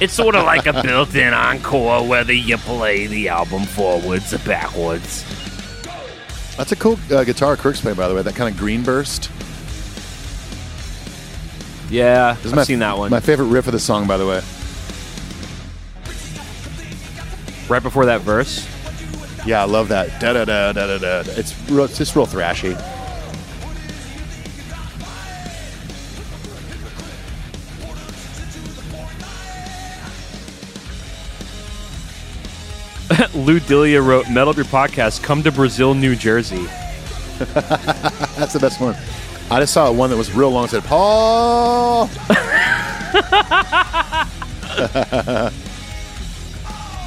It's 0.00 0.12
sort 0.12 0.34
of 0.34 0.44
like 0.44 0.66
a 0.66 0.82
built-in 0.82 1.32
encore, 1.32 2.06
whether 2.06 2.32
you 2.32 2.58
play 2.58 3.06
the 3.06 3.28
album 3.28 3.62
forwards 3.62 4.34
or 4.34 4.38
backwards. 4.38 5.24
That's 6.56 6.72
a 6.72 6.76
cool 6.76 6.98
uh, 7.12 7.22
guitar 7.22 7.56
Kirk's 7.56 7.80
playing, 7.80 7.96
by 7.96 8.08
the 8.08 8.14
way. 8.14 8.22
That 8.22 8.34
kind 8.34 8.52
of 8.52 8.58
green 8.58 8.82
burst. 8.82 9.30
Yeah, 11.90 12.30
I've 12.30 12.54
my, 12.54 12.64
seen 12.64 12.80
that 12.80 12.98
one. 12.98 13.10
My 13.10 13.20
favorite 13.20 13.46
riff 13.46 13.66
of 13.66 13.72
the 13.72 13.78
song, 13.78 14.08
by 14.08 14.16
the 14.16 14.26
way. 14.26 14.42
Right 17.68 17.82
before 17.82 18.06
that 18.06 18.20
verse. 18.20 18.68
Yeah, 19.46 19.60
I 19.62 19.64
love 19.64 19.88
that. 19.88 20.20
Da 20.20 20.32
da 20.32 20.44
da 20.44 20.72
da 20.72 20.86
da 20.86 20.98
da. 20.98 21.30
It's 21.32 21.54
real, 21.68 21.84
it's 21.84 21.98
just 21.98 22.16
real 22.16 22.26
thrashy. 22.26 22.74
Lou 33.34 33.60
Dilia 33.60 34.04
wrote, 34.04 34.30
"Metal 34.30 34.50
Up 34.50 34.56
Your 34.56 34.64
Podcast. 34.64 35.22
Come 35.22 35.42
to 35.42 35.52
Brazil, 35.52 35.94
New 35.94 36.16
Jersey." 36.16 36.64
That's 37.38 38.52
the 38.54 38.58
best 38.60 38.80
one. 38.80 38.96
I 39.50 39.60
just 39.60 39.74
saw 39.74 39.92
one 39.92 40.08
that 40.10 40.16
was 40.16 40.32
real 40.32 40.50
long. 40.50 40.64
It 40.64 40.70
said 40.70 40.84
Paul. 40.84 42.08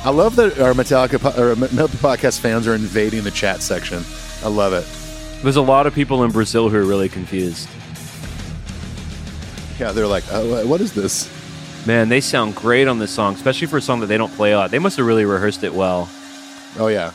I 0.06 0.10
love 0.10 0.36
that 0.38 0.60
our 0.60 0.74
Metallica 0.74 1.20
po- 1.20 1.42
or 1.42 1.56
Metal 1.56 1.88
Podcast 1.88 2.40
fans 2.40 2.68
are 2.68 2.76
invading 2.76 3.24
the 3.24 3.32
chat 3.32 3.62
section. 3.62 4.04
I 4.44 4.48
love 4.48 4.74
it. 4.74 4.86
There's 5.44 5.56
a 5.56 5.62
lot 5.62 5.86
of 5.86 5.94
people 5.94 6.24
in 6.24 6.32
Brazil 6.32 6.70
who 6.70 6.78
are 6.78 6.86
really 6.86 7.10
confused. 7.10 7.68
Yeah, 9.80 9.92
they're 9.92 10.08
like, 10.08 10.24
oh, 10.32 10.66
what 10.66 10.82
is 10.82 10.94
this? 10.94 11.30
Man, 11.86 12.10
they 12.10 12.22
sound 12.22 12.56
great 12.56 12.88
on 12.88 13.00
this 13.00 13.12
song, 13.12 13.36
especially 13.36 13.68
for 13.68 13.78
a 13.78 13.82
song 13.82 14.00
that 14.00 14.08
they 14.08 14.18
don't 14.18 14.34
play 14.34 14.52
a 14.54 14.58
lot. 14.58 14.72
They 14.72 14.80
must 14.80 14.98
have 14.98 15.06
really 15.06 15.26
rehearsed 15.26 15.64
it 15.64 15.74
well. 15.74 16.10
Oh 16.80 16.88
yeah. 16.88 17.12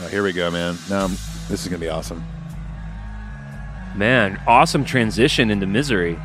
Oh, 0.00 0.08
here 0.08 0.22
we 0.22 0.32
go, 0.32 0.50
man. 0.50 0.76
Now 0.88 1.04
I'm, 1.04 1.10
this 1.48 1.62
is 1.62 1.68
gonna 1.68 1.78
be 1.78 1.88
awesome. 1.88 2.24
Man, 3.94 4.40
awesome 4.46 4.84
transition 4.84 5.50
into 5.50 5.66
misery. 5.66 6.18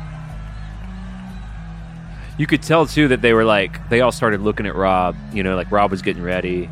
You 2.38 2.46
could 2.46 2.62
tell 2.62 2.86
too 2.86 3.08
that 3.08 3.20
they 3.20 3.32
were 3.32 3.44
like 3.44 3.88
they 3.90 4.00
all 4.00 4.12
started 4.12 4.40
looking 4.40 4.64
at 4.64 4.76
Rob. 4.76 5.16
You 5.32 5.42
know, 5.42 5.56
like 5.56 5.70
Rob 5.72 5.90
was 5.90 6.02
getting 6.02 6.22
ready. 6.22 6.70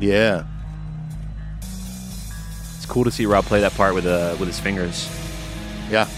Yeah. 0.00 0.44
It's 2.76 2.86
cool 2.86 3.04
to 3.04 3.10
see 3.12 3.24
Rob 3.24 3.44
play 3.44 3.60
that 3.60 3.72
part 3.74 3.94
with 3.94 4.06
uh, 4.06 4.36
with 4.38 4.48
his 4.48 4.58
fingers. 4.58 5.08
Yeah. 5.88 6.08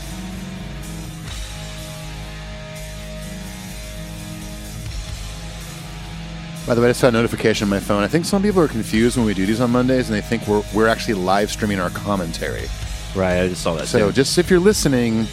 By 6.66 6.74
the 6.74 6.80
way, 6.80 6.88
I 6.88 6.90
just 6.90 7.02
got 7.02 7.08
a 7.08 7.12
notification 7.12 7.66
on 7.66 7.70
my 7.70 7.78
phone. 7.78 8.02
I 8.02 8.08
think 8.08 8.24
some 8.24 8.42
people 8.42 8.60
are 8.60 8.66
confused 8.66 9.16
when 9.16 9.24
we 9.24 9.34
do 9.34 9.46
these 9.46 9.60
on 9.60 9.70
Mondays, 9.70 10.08
and 10.08 10.16
they 10.16 10.20
think 10.22 10.48
we're 10.48 10.64
we're 10.74 10.88
actually 10.88 11.14
live 11.14 11.50
streaming 11.50 11.78
our 11.78 11.90
commentary. 11.90 12.66
Right, 13.14 13.40
I 13.40 13.48
just 13.48 13.62
saw 13.62 13.74
that. 13.74 13.86
So 13.86 14.06
too. 14.08 14.12
just 14.12 14.38
if 14.38 14.50
you're 14.50 14.58
listening, 14.58 15.26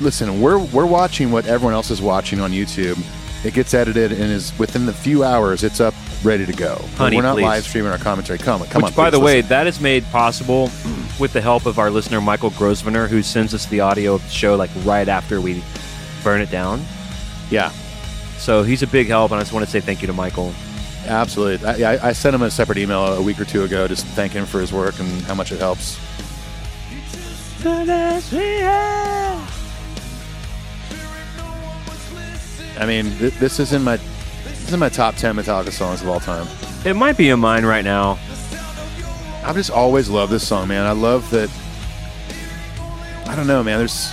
listen. 0.00 0.40
We're 0.40 0.58
we're 0.58 0.86
watching 0.86 1.30
what 1.30 1.46
everyone 1.46 1.74
else 1.74 1.90
is 1.90 2.00
watching 2.02 2.40
on 2.40 2.52
YouTube. 2.52 2.98
It 3.44 3.54
gets 3.54 3.72
edited 3.72 4.12
and 4.12 4.22
is 4.30 4.56
within 4.58 4.84
the 4.84 4.92
few 4.92 5.24
hours. 5.24 5.64
It's 5.64 5.80
up, 5.80 5.94
ready 6.22 6.44
to 6.44 6.52
go. 6.52 6.76
Honey, 6.96 7.16
we're 7.16 7.22
not 7.22 7.36
please. 7.36 7.44
live 7.44 7.64
streaming 7.64 7.90
our 7.90 7.96
commentary. 7.98 8.38
Come 8.38 8.60
on, 8.60 8.68
come 8.68 8.82
Which, 8.82 8.92
on. 8.92 8.96
by 8.96 9.08
the 9.08 9.18
way, 9.20 9.40
that 9.40 9.66
is 9.66 9.80
made 9.80 10.04
possible 10.12 10.70
with 11.18 11.32
the 11.32 11.40
help 11.40 11.64
of 11.64 11.78
our 11.78 11.90
listener 11.90 12.20
Michael 12.20 12.50
Grosvenor, 12.50 13.06
who 13.08 13.22
sends 13.22 13.54
us 13.54 13.64
the 13.66 13.80
audio 13.80 14.14
of 14.16 14.22
the 14.22 14.28
show 14.28 14.56
like 14.56 14.68
right 14.84 15.08
after 15.08 15.40
we 15.40 15.62
burn 16.22 16.42
it 16.42 16.50
down. 16.50 16.84
yeah, 17.50 17.70
So 18.36 18.62
he's 18.62 18.82
a 18.82 18.86
big 18.86 19.06
help, 19.06 19.30
and 19.30 19.40
I 19.40 19.42
just 19.42 19.54
want 19.54 19.64
to 19.64 19.70
say 19.70 19.80
thank 19.80 20.02
you 20.02 20.06
to 20.08 20.12
Michael. 20.12 20.52
absolutely. 21.06 21.66
I, 21.66 21.94
I, 21.94 22.08
I 22.08 22.12
sent 22.12 22.34
him 22.34 22.42
a 22.42 22.50
separate 22.50 22.76
email 22.76 23.06
a 23.14 23.22
week 23.22 23.40
or 23.40 23.46
two 23.46 23.64
ago, 23.64 23.88
just 23.88 24.04
thank 24.08 24.32
him 24.32 24.44
for 24.44 24.60
his 24.60 24.70
work 24.70 24.98
and 25.00 25.08
how 25.22 25.34
much 25.34 25.50
it 25.50 25.60
helps. 25.60 25.98
I 32.80 32.86
mean, 32.86 33.10
th- 33.18 33.34
this 33.34 33.60
is 33.60 33.72
in 33.72 33.82
my 33.82 33.96
this 34.44 34.68
is 34.68 34.72
in 34.72 34.80
my 34.80 34.88
top 34.88 35.16
ten 35.16 35.36
Metallica 35.36 35.70
songs 35.70 36.00
of 36.02 36.08
all 36.08 36.20
time. 36.20 36.46
It 36.84 36.94
might 36.94 37.16
be 37.16 37.28
in 37.28 37.38
mine 37.40 37.64
right 37.66 37.84
now. 37.84 38.18
I've 39.44 39.54
just 39.56 39.70
always 39.70 40.08
loved 40.08 40.32
this 40.32 40.46
song, 40.46 40.68
man. 40.68 40.86
I 40.86 40.92
love 40.92 41.28
that. 41.30 41.50
I 43.26 43.36
don't 43.36 43.46
know, 43.46 43.62
man. 43.62 43.78
There's 43.78 44.10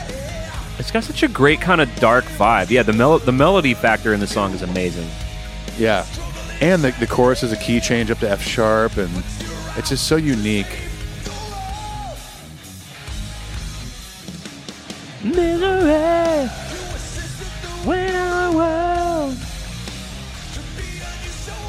It's 0.79 0.91
got 0.91 1.03
such 1.03 1.23
a 1.23 1.27
great 1.27 1.59
kind 1.61 1.81
of 1.81 1.93
dark 1.95 2.25
vibe. 2.25 2.69
Yeah, 2.69 2.83
the 2.83 2.93
mel- 2.93 3.19
the 3.19 3.31
melody 3.31 3.73
factor 3.73 4.13
in 4.13 4.19
the 4.19 4.27
song 4.27 4.53
is 4.53 4.61
amazing. 4.61 5.07
yeah, 5.77 6.05
and 6.61 6.83
the 6.83 6.91
the 6.99 7.07
chorus 7.07 7.43
is 7.43 7.51
a 7.53 7.57
key 7.57 7.79
change 7.79 8.11
up 8.11 8.19
to 8.19 8.29
F 8.29 8.41
sharp, 8.41 8.97
and 8.97 9.09
it's 9.77 9.89
just 9.89 10.07
so 10.07 10.17
unique. 10.17 10.67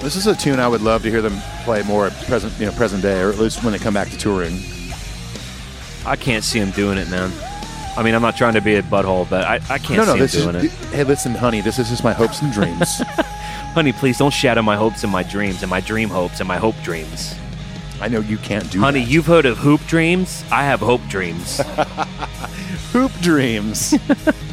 This 0.00 0.14
is 0.14 0.26
a 0.26 0.34
tune 0.34 0.60
I 0.60 0.68
would 0.68 0.80
love 0.80 1.02
to 1.02 1.10
hear 1.10 1.20
them 1.20 1.36
play 1.64 1.82
more 1.82 2.06
at 2.06 2.12
present, 2.26 2.52
you 2.58 2.66
know, 2.66 2.72
present 2.72 3.02
day, 3.02 3.20
or 3.20 3.30
at 3.30 3.38
least 3.38 3.64
when 3.64 3.72
they 3.72 3.78
come 3.78 3.94
back 3.94 4.08
to 4.10 4.16
touring. 4.16 4.60
I 6.06 6.16
can't 6.16 6.44
see 6.44 6.60
him 6.60 6.70
doing 6.70 6.98
it, 6.98 7.10
man. 7.10 7.32
I 7.96 8.02
mean, 8.04 8.14
I'm 8.14 8.22
not 8.22 8.36
trying 8.36 8.54
to 8.54 8.60
be 8.60 8.76
a 8.76 8.82
butthole, 8.82 9.28
but 9.28 9.44
I, 9.44 9.56
I 9.68 9.78
can't 9.78 9.96
no, 9.96 10.04
no, 10.04 10.12
see 10.14 10.18
this 10.20 10.34
him 10.36 10.54
is. 10.54 10.62
doing 10.62 10.64
it. 10.66 10.70
Hey, 10.94 11.02
listen, 11.02 11.34
honey, 11.34 11.60
this 11.60 11.80
is 11.80 11.88
just 11.88 12.04
my 12.04 12.12
hopes 12.12 12.40
and 12.40 12.52
dreams. 12.52 13.02
Honey, 13.74 13.92
please 13.92 14.18
don't 14.18 14.32
shadow 14.32 14.62
my 14.62 14.76
hopes 14.76 15.02
and 15.02 15.12
my 15.12 15.22
dreams 15.22 15.62
and 15.62 15.70
my 15.70 15.80
dream 15.80 16.08
hopes 16.08 16.40
and 16.40 16.48
my 16.48 16.56
hope 16.56 16.74
dreams. 16.82 17.34
I 18.00 18.08
know 18.08 18.20
you 18.20 18.38
can't 18.38 18.70
do. 18.70 18.80
Honey, 18.80 19.00
that. 19.00 19.10
you've 19.10 19.26
heard 19.26 19.46
of 19.46 19.58
hoop 19.58 19.84
dreams? 19.86 20.44
I 20.50 20.64
have 20.64 20.80
hope 20.80 21.00
dreams. 21.08 21.60
hoop 22.92 23.12
dreams. 23.20 23.94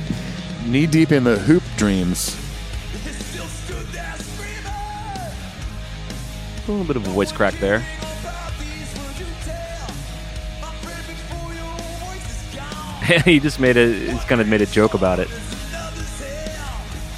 Knee 0.66 0.88
deep 0.88 1.12
in 1.12 1.24
the 1.24 1.38
hoop 1.38 1.64
dreams. 1.78 2.36
A 6.68 6.72
little 6.72 6.86
bit 6.86 6.96
of 6.96 7.06
a 7.06 7.12
voice 7.12 7.32
crack 7.32 7.54
there. 7.56 7.80
he 13.26 13.40
just 13.40 13.60
made 13.60 13.78
a 13.78 13.94
he's 14.12 14.24
kind 14.24 14.42
of 14.42 14.48
made 14.48 14.62
a 14.62 14.66
joke 14.66 14.96
about 14.96 15.20
it. 15.20 15.28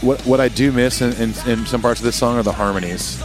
What 0.01 0.21
what 0.25 0.41
I 0.41 0.49
do 0.49 0.73
miss 0.73 1.01
in, 1.01 1.13
in, 1.13 1.33
in 1.47 1.65
some 1.65 1.81
parts 1.81 2.01
of 2.01 2.03
this 2.03 2.17
song 2.17 2.37
are 2.37 2.43
the 2.43 2.51
harmonies. 2.51 3.21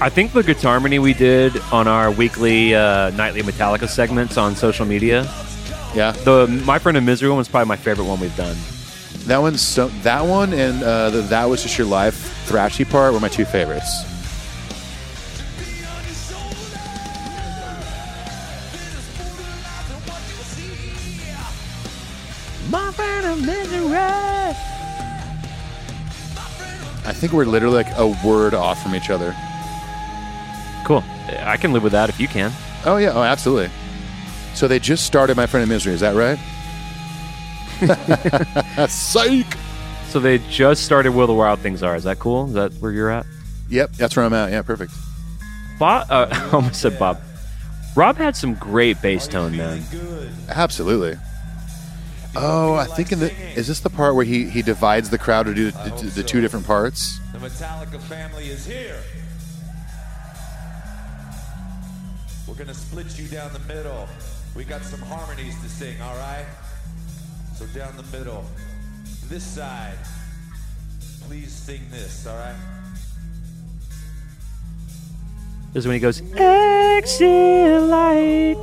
I 0.00 0.10
think 0.10 0.32
the 0.32 0.42
guitar 0.42 0.72
harmony 0.72 0.98
we 0.98 1.14
did 1.14 1.56
on 1.72 1.86
our 1.86 2.10
weekly 2.10 2.74
uh, 2.74 3.10
nightly 3.10 3.42
Metallica 3.42 3.88
segments 3.88 4.36
on 4.36 4.56
social 4.56 4.84
media, 4.84 5.22
Yeah, 5.94 6.10
the 6.10 6.48
My 6.66 6.80
Friend 6.80 6.98
of 6.98 7.04
Misery 7.04 7.28
one 7.28 7.38
was 7.38 7.48
probably 7.48 7.68
my 7.68 7.76
favorite 7.76 8.06
one 8.06 8.18
we've 8.18 8.36
done. 8.36 8.56
That 9.26 9.38
one's 9.38 9.62
so 9.62 9.88
that 10.02 10.20
one 10.20 10.52
and 10.52 10.82
uh, 10.82 11.08
the, 11.08 11.22
that 11.22 11.46
was 11.46 11.62
just 11.62 11.78
your 11.78 11.86
life 11.86 12.46
thrashy 12.46 12.88
part 12.88 13.14
were 13.14 13.20
my 13.20 13.28
two 13.28 13.46
favorites. 13.46 14.04
My 22.70 22.92
Friend 22.92 23.26
of 23.26 23.40
Misery. 23.46 23.96
I 27.06 27.12
think 27.12 27.32
we're 27.32 27.46
literally 27.46 27.76
like 27.76 27.96
a 27.96 28.06
word 28.26 28.52
off 28.52 28.82
from 28.82 28.94
each 28.94 29.08
other. 29.08 29.34
Cool. 30.84 31.02
I 31.38 31.56
can 31.56 31.72
live 31.72 31.82
with 31.82 31.92
that 31.92 32.10
if 32.10 32.20
you 32.20 32.28
can. 32.28 32.52
Oh 32.84 32.98
yeah, 32.98 33.12
oh 33.14 33.22
absolutely. 33.22 33.70
So 34.54 34.68
they 34.68 34.78
just 34.78 35.06
started 35.06 35.36
my 35.36 35.46
friend 35.46 35.62
in 35.62 35.68
misery. 35.70 35.94
Is 35.94 36.00
that 36.00 36.14
right? 36.14 36.38
Psych. 38.88 39.46
So 40.08 40.20
they 40.20 40.38
just 40.50 40.84
started 40.84 41.12
Where 41.12 41.26
the 41.26 41.34
Wild 41.34 41.58
Things 41.60 41.82
Are. 41.82 41.96
Is 41.96 42.04
that 42.04 42.18
cool? 42.18 42.46
Is 42.46 42.52
that 42.54 42.72
where 42.74 42.92
you're 42.92 43.10
at? 43.10 43.26
Yep, 43.68 43.92
that's 43.92 44.16
where 44.16 44.24
I'm 44.24 44.32
at. 44.32 44.52
Yeah, 44.52 44.62
perfect. 44.62 44.92
Bob, 45.78 46.06
uh, 46.10 46.28
I 46.32 46.50
almost 46.50 46.80
said 46.80 46.98
Bob. 46.98 47.20
Rob 47.96 48.16
had 48.16 48.36
some 48.36 48.54
great 48.54 49.00
bass 49.02 49.26
tone, 49.26 49.56
man. 49.56 49.82
Absolutely. 50.48 51.18
Oh, 52.36 52.74
I 52.74 52.86
think 52.86 53.12
in 53.12 53.20
the 53.20 53.32
is 53.56 53.68
this 53.68 53.80
the 53.80 53.90
part 53.90 54.16
where 54.16 54.24
he 54.24 54.48
he 54.50 54.62
divides 54.62 55.10
the 55.10 55.18
crowd 55.18 55.46
to 55.46 55.54
do 55.54 55.70
the, 55.70 56.12
the 56.14 56.22
two 56.24 56.40
different 56.40 56.66
parts? 56.66 57.20
The 57.32 57.38
Metallica 57.38 58.00
family 58.00 58.48
is 58.48 58.66
here. 58.66 59.00
We're 62.48 62.54
gonna 62.54 62.74
split 62.74 63.16
you 63.18 63.28
down 63.28 63.52
the 63.52 63.60
middle. 63.60 64.08
We 64.56 64.64
got 64.64 64.82
some 64.82 65.00
harmonies 65.00 65.60
to 65.62 65.68
sing, 65.68 66.00
all 66.00 66.16
right? 66.16 66.46
So 67.54 67.66
down 67.66 67.96
the 67.96 68.18
middle, 68.18 68.44
this 69.28 69.44
side. 69.44 69.96
Please 71.28 71.52
sing 71.52 71.80
this, 71.90 72.26
all 72.26 72.36
right? 72.36 72.56
This 75.72 75.82
is 75.82 75.86
when 75.86 75.94
he 75.94 76.00
goes, 76.00 76.20
Exit 76.34 77.82
light 77.82 78.56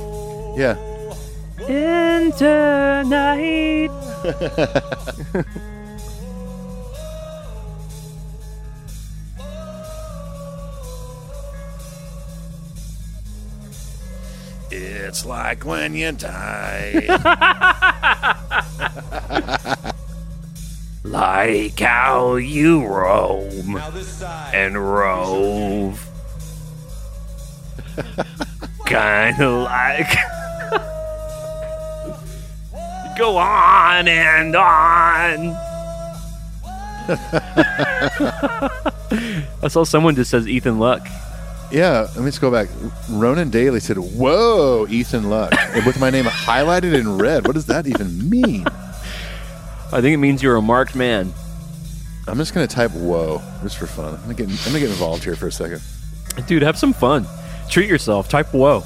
Yeah. 0.56 0.76
into 1.68 3.04
night. 3.08 3.90
It's 15.12 15.26
like 15.26 15.66
when 15.66 15.92
you 15.94 16.12
die. 16.12 17.04
Like 21.04 21.78
how 21.80 22.36
you 22.36 22.86
roam 22.86 23.72
Now 23.74 23.90
this 23.90 24.06
side. 24.08 24.54
and 24.54 24.78
rove. 24.78 26.00
Kinda 28.86 29.50
like. 29.50 30.06
Go 33.18 33.36
on 33.36 34.06
and 34.08 34.54
on. 34.56 35.56
I 39.60 39.68
saw 39.68 39.84
someone 39.84 40.14
just 40.14 40.30
says 40.30 40.48
Ethan 40.48 40.78
Luck. 40.78 41.06
Yeah, 41.72 42.00
let 42.14 42.18
me 42.18 42.26
just 42.26 42.42
go 42.42 42.50
back. 42.50 42.68
Ronan 43.08 43.48
Daly 43.48 43.80
said, 43.80 43.96
"Whoa, 43.96 44.86
Ethan 44.90 45.30
Luck," 45.30 45.52
with 45.86 45.98
my 45.98 46.10
name 46.10 46.26
highlighted 46.26 46.92
in 46.92 47.16
red. 47.16 47.46
What 47.46 47.54
does 47.54 47.64
that 47.66 47.86
even 47.86 48.28
mean? 48.28 48.66
I 49.90 50.02
think 50.02 50.12
it 50.12 50.18
means 50.18 50.42
you're 50.42 50.56
a 50.56 50.62
marked 50.62 50.94
man. 50.94 51.32
I'm 52.28 52.36
just 52.36 52.52
gonna 52.52 52.66
type 52.66 52.90
"whoa" 52.90 53.40
just 53.62 53.78
for 53.78 53.86
fun. 53.86 54.14
I'm 54.14 54.20
gonna 54.22 54.34
get 54.34 54.50
I'm 54.50 54.56
gonna 54.66 54.80
get 54.80 54.90
involved 54.90 55.24
here 55.24 55.34
for 55.34 55.46
a 55.46 55.52
second. 55.52 55.80
Dude, 56.46 56.62
have 56.62 56.76
some 56.76 56.92
fun. 56.92 57.26
Treat 57.70 57.88
yourself. 57.88 58.28
Type 58.28 58.52
whoa. 58.52 58.84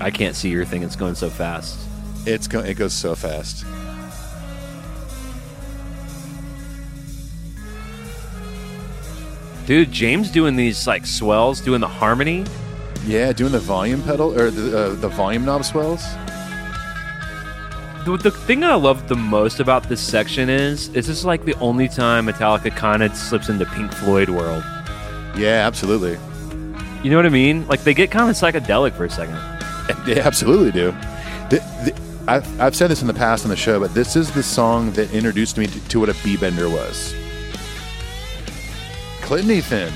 I 0.00 0.10
can't 0.12 0.36
see 0.36 0.48
your 0.48 0.64
thing. 0.64 0.84
It's 0.84 0.96
going 0.96 1.16
so 1.16 1.28
fast. 1.28 1.76
It's 2.24 2.46
go- 2.46 2.60
it 2.60 2.74
goes 2.74 2.92
so 2.92 3.14
fast. 3.14 3.64
Dude, 9.66 9.92
James 9.92 10.30
doing 10.30 10.56
these 10.56 10.86
like 10.86 11.06
swells, 11.06 11.60
doing 11.60 11.80
the 11.80 11.88
harmony. 11.88 12.44
Yeah, 13.06 13.32
doing 13.32 13.52
the 13.52 13.60
volume 13.60 14.02
pedal 14.02 14.38
or 14.38 14.50
the 14.50 14.78
uh, 14.78 14.94
the 14.96 15.08
volume 15.08 15.44
knob 15.44 15.64
swells. 15.64 16.02
The, 18.04 18.16
the 18.20 18.32
thing 18.32 18.64
I 18.64 18.74
love 18.74 19.06
the 19.06 19.14
most 19.14 19.60
about 19.60 19.88
this 19.88 20.00
section 20.00 20.50
is, 20.50 20.88
is 20.88 21.06
this 21.06 21.08
is 21.08 21.24
like 21.24 21.44
the 21.44 21.54
only 21.60 21.88
time 21.88 22.26
Metallica 22.26 22.74
kind 22.74 23.00
of 23.02 23.16
slips 23.16 23.48
into 23.48 23.64
Pink 23.66 23.92
Floyd 23.92 24.28
world. 24.28 24.64
Yeah, 25.36 25.64
absolutely. 25.66 26.18
You 27.04 27.10
know 27.10 27.16
what 27.16 27.26
I 27.26 27.30
mean? 27.30 27.66
Like 27.68 27.84
they 27.84 27.94
get 27.94 28.10
kind 28.10 28.28
of 28.28 28.34
psychedelic 28.36 28.94
for 28.94 29.04
a 29.04 29.10
second. 29.10 29.38
They 30.06 30.18
absolutely 30.20 30.72
do. 30.72 30.92
The, 31.50 31.58
the, 31.84 32.11
I've, 32.28 32.60
I've 32.60 32.76
said 32.76 32.88
this 32.88 33.00
in 33.00 33.08
the 33.08 33.14
past 33.14 33.44
on 33.44 33.50
the 33.50 33.56
show, 33.56 33.80
but 33.80 33.94
this 33.94 34.14
is 34.14 34.30
the 34.30 34.44
song 34.44 34.92
that 34.92 35.12
introduced 35.12 35.58
me 35.58 35.66
to, 35.66 35.88
to 35.88 36.00
what 36.00 36.08
a 36.08 36.14
B 36.22 36.36
bender 36.36 36.68
was. 36.70 37.14
Clinton 39.22 39.50
Ethan. 39.50 39.92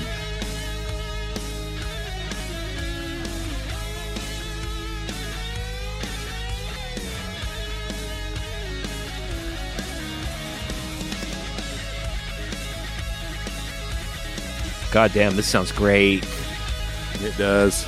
God 14.91 15.13
damn, 15.13 15.35
this 15.35 15.47
sounds 15.47 15.71
great. 15.71 16.27
It 17.21 17.37
does. 17.37 17.85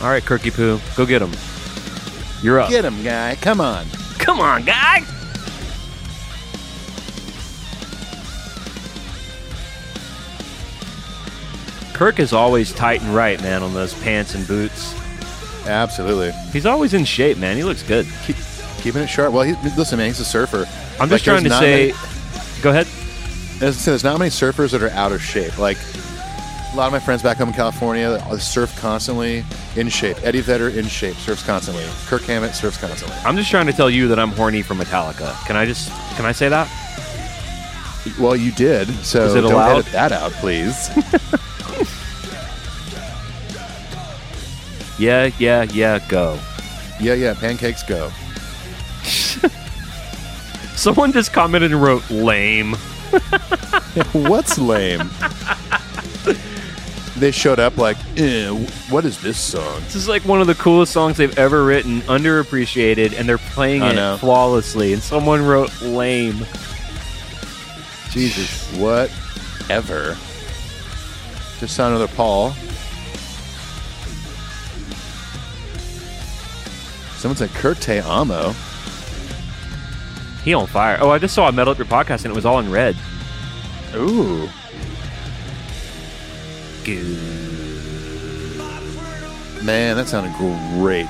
All 0.00 0.08
right, 0.08 0.22
Kirky 0.22 0.52
Poo, 0.54 0.78
go 0.96 1.04
get 1.04 1.20
him. 1.22 1.32
You're 2.42 2.60
up. 2.60 2.70
Get 2.70 2.84
him, 2.84 3.02
guy. 3.02 3.34
Come 3.36 3.60
on. 3.60 3.86
Come 4.18 4.40
on, 4.40 4.64
guy. 4.64 5.04
Kirk 11.94 12.20
is 12.20 12.32
always 12.32 12.72
tight 12.72 13.02
and 13.02 13.14
right, 13.14 13.40
man, 13.42 13.62
on 13.62 13.74
those 13.74 13.92
pants 14.02 14.34
and 14.34 14.46
boots. 14.46 14.94
Absolutely. 15.66 16.30
He's 16.52 16.64
always 16.66 16.94
in 16.94 17.04
shape, 17.04 17.38
man. 17.38 17.56
He 17.56 17.64
looks 17.64 17.82
good. 17.82 18.06
Keep, 18.24 18.36
keeping 18.80 19.02
it 19.02 19.08
sharp. 19.08 19.32
Well, 19.32 19.42
he, 19.42 19.54
listen, 19.76 19.98
man, 19.98 20.06
he's 20.06 20.20
a 20.20 20.24
surfer. 20.24 20.64
I'm 20.94 21.08
Like, 21.08 21.10
just 21.10 21.24
trying 21.24 21.44
to 21.44 21.50
say. 21.50 21.88
many- 21.92 22.62
Go 22.62 22.70
ahead. 22.70 22.86
As 23.60 23.76
I 23.76 23.78
said, 23.80 23.90
there's 23.92 24.04
not 24.04 24.18
many 24.18 24.30
surfers 24.30 24.70
that 24.70 24.82
are 24.82 24.90
out 24.90 25.10
of 25.10 25.20
shape. 25.20 25.58
Like 25.58 25.76
a 25.76 25.80
lot 26.78 26.86
of 26.86 26.92
my 26.92 26.98
friends 27.00 27.22
back 27.22 27.38
home 27.38 27.48
in 27.48 27.54
California 27.54 28.20
surf 28.38 28.74
constantly, 28.78 29.44
in 29.76 29.88
shape. 29.88 30.16
Eddie 30.22 30.40
Vedder 30.40 30.68
in 30.68 30.86
shape, 30.86 31.16
surfs 31.16 31.44
constantly. 31.44 31.84
Kirk 32.06 32.22
Hammett 32.22 32.54
surfs 32.54 32.78
constantly. 32.78 33.16
I'm 33.24 33.36
just 33.36 33.50
trying 33.50 33.66
to 33.66 33.72
tell 33.72 33.90
you 33.90 34.08
that 34.08 34.18
I'm 34.18 34.30
horny 34.30 34.62
for 34.62 34.74
Metallica. 34.74 35.34
Can 35.46 35.56
I 35.56 35.66
just? 35.66 35.90
Can 36.16 36.24
I 36.24 36.32
say 36.32 36.48
that? 36.48 36.68
Well, 38.18 38.36
you 38.36 38.52
did, 38.52 38.88
so 39.04 39.24
Is 39.24 39.34
it 39.34 39.40
don't 39.42 39.52
allowed? 39.52 39.78
edit 39.80 39.92
that 39.92 40.12
out, 40.12 40.32
please. 40.32 40.88
Yeah, 44.98 45.30
yeah, 45.38 45.62
yeah. 45.62 46.00
Go. 46.08 46.38
yeah, 47.00 47.14
yeah. 47.14 47.34
Pancakes 47.34 47.84
go. 47.84 48.10
Someone 50.74 51.12
just 51.12 51.32
commented 51.32 51.70
and 51.72 51.80
wrote 51.80 52.10
"lame." 52.10 52.74
What's 54.12 54.58
lame? 54.58 55.08
They 57.18 57.30
showed 57.30 57.58
up 57.58 57.76
like, 57.76 57.96
eh, 58.16 58.48
what 58.90 59.04
is 59.04 59.20
this 59.20 59.38
song? 59.38 59.80
This 59.84 59.94
is 59.94 60.08
like 60.08 60.22
one 60.24 60.40
of 60.40 60.46
the 60.46 60.54
coolest 60.54 60.92
songs 60.92 61.16
they've 61.16 61.36
ever 61.38 61.64
written, 61.64 62.00
underappreciated, 62.02 63.18
and 63.18 63.28
they're 63.28 63.38
playing 63.38 63.82
I 63.82 63.90
it 63.92 63.96
know. 63.96 64.16
flawlessly. 64.18 64.92
And 64.92 65.02
someone 65.02 65.44
wrote 65.44 65.70
lame. 65.82 66.46
Jesus. 68.10 68.72
Whatever. 68.78 70.16
Just 71.60 71.74
saw 71.76 71.88
another 71.88 72.08
Paul. 72.08 72.52
Someone 77.16 77.36
said 77.36 77.50
Kurt 77.50 77.80
Te 77.80 77.98
Amo. 77.98 78.54
He 80.44 80.54
on 80.54 80.66
fire. 80.68 80.98
Oh, 81.00 81.10
I 81.10 81.18
just 81.18 81.34
saw 81.34 81.48
a 81.48 81.52
Metal 81.52 81.72
Up 81.72 81.78
Your 81.78 81.86
Podcast 81.86 82.24
and 82.24 82.26
it 82.26 82.34
was 82.34 82.46
all 82.46 82.60
in 82.60 82.70
red. 82.70 82.96
Ooh. 83.96 84.48
Man, 89.64 89.96
that 89.96 90.08
sounded 90.08 90.32
great. 90.34 91.06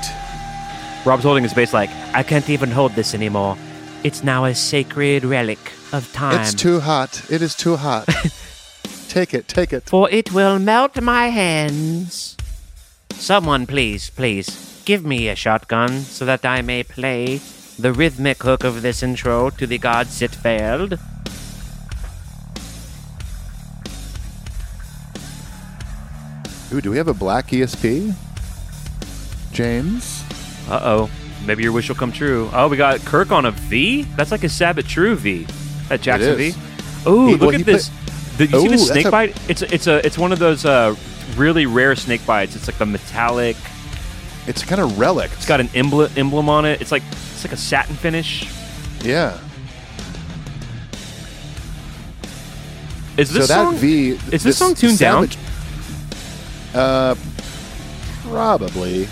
Rob's 1.05 1.23
holding 1.23 1.43
his 1.43 1.53
face 1.53 1.73
like, 1.73 1.91
I 2.14 2.23
can't 2.23 2.49
even 2.51 2.71
hold 2.71 2.93
this 2.93 3.14
anymore. 3.14 3.57
It's 4.05 4.23
now 4.23 4.45
a 4.45 4.55
sacred 4.55 5.25
relic 5.25 5.59
of 5.93 6.12
time. 6.12 6.41
It's 6.41 6.55
too 6.55 6.81
hot. 6.81 7.31
It 7.31 7.43
is 7.43 7.55
too 7.55 7.77
hot. 7.77 8.07
take 9.09 9.35
it, 9.35 9.49
take 9.49 9.73
it. 9.73 9.85
for 9.85 10.11
it 10.11 10.33
will 10.33 10.59
melt 10.59 11.01
my 11.01 11.29
hands. 11.29 12.37
Someone, 13.11 13.66
please, 13.66 14.11
please, 14.11 14.83
give 14.85 15.05
me 15.05 15.29
a 15.29 15.35
shotgun 15.35 16.01
so 16.01 16.25
that 16.25 16.45
I 16.45 16.62
may 16.62 16.83
play 16.83 17.41
the 17.79 17.93
rhythmic 17.93 18.43
hook 18.43 18.64
of 18.64 18.83
this 18.83 19.03
intro 19.03 19.51
to 19.51 19.66
the 19.66 19.79
God 19.79 20.07
That 20.07 20.35
Failed. 20.35 20.99
Ooh, 26.73 26.81
do 26.81 26.91
we 26.91 26.97
have 26.99 27.09
a 27.09 27.14
black 27.14 27.49
ESP? 27.49 28.14
James? 29.53 30.23
uh 30.69 30.81
oh, 30.83 31.11
maybe 31.47 31.62
your 31.62 31.73
wish 31.73 31.89
will 31.89 31.97
come 31.97 32.12
true. 32.12 32.51
Oh, 32.53 32.69
we 32.69 32.77
got 32.77 33.01
Kirk 33.01 33.33
on 33.33 33.47
a 33.47 33.51
V? 33.51 34.03
That's 34.16 34.31
like 34.31 34.45
a 34.45 34.49
Sad 34.49 34.77
But 34.77 34.87
True 34.87 35.16
V. 35.16 35.47
That 35.89 36.03
Jackson. 36.03 36.37
V. 36.37 36.53
Oh, 37.07 37.31
look 37.31 37.41
well, 37.41 37.55
at 37.55 37.64
this. 37.64 37.91
Did 38.37 38.53
you 38.53 38.61
see 38.61 38.66
Ooh, 38.66 38.71
the 38.71 38.79
snake 38.79 39.07
a- 39.07 39.11
bite? 39.11 39.51
It's 39.51 39.62
a, 39.62 39.75
it's 39.75 39.87
a 39.87 40.05
it's 40.07 40.19
one 40.19 40.31
of 40.33 40.39
those 40.39 40.64
uh, 40.66 40.95
really 41.37 41.64
rare 41.66 41.95
Snakebytes. 41.95 42.55
It's 42.55 42.69
like 42.69 42.79
a 42.81 42.87
metallic. 42.87 43.57
It's 44.47 44.62
kind 44.62 44.81
of 44.81 44.99
relic. 44.99 45.31
It's 45.33 45.47
got 45.47 45.61
an 45.61 45.71
emblem 45.75 46.12
emblem 46.16 46.49
on 46.51 46.66
it. 46.66 46.81
It's 46.83 46.93
like 46.93 47.03
it's 47.11 47.45
like 47.45 47.53
a 47.53 47.57
satin 47.57 47.95
finish. 47.97 48.47
yeah. 49.03 49.39
Is 53.16 53.31
this 53.33 53.49
so 53.49 53.55
that 53.55 53.64
song? 53.64 53.77
V 53.77 54.11
is 54.31 54.43
this 54.45 54.59
song 54.59 54.75
tuned 54.75 54.99
down? 54.99 55.29
Uh, 56.75 57.14
probably. 58.23 59.09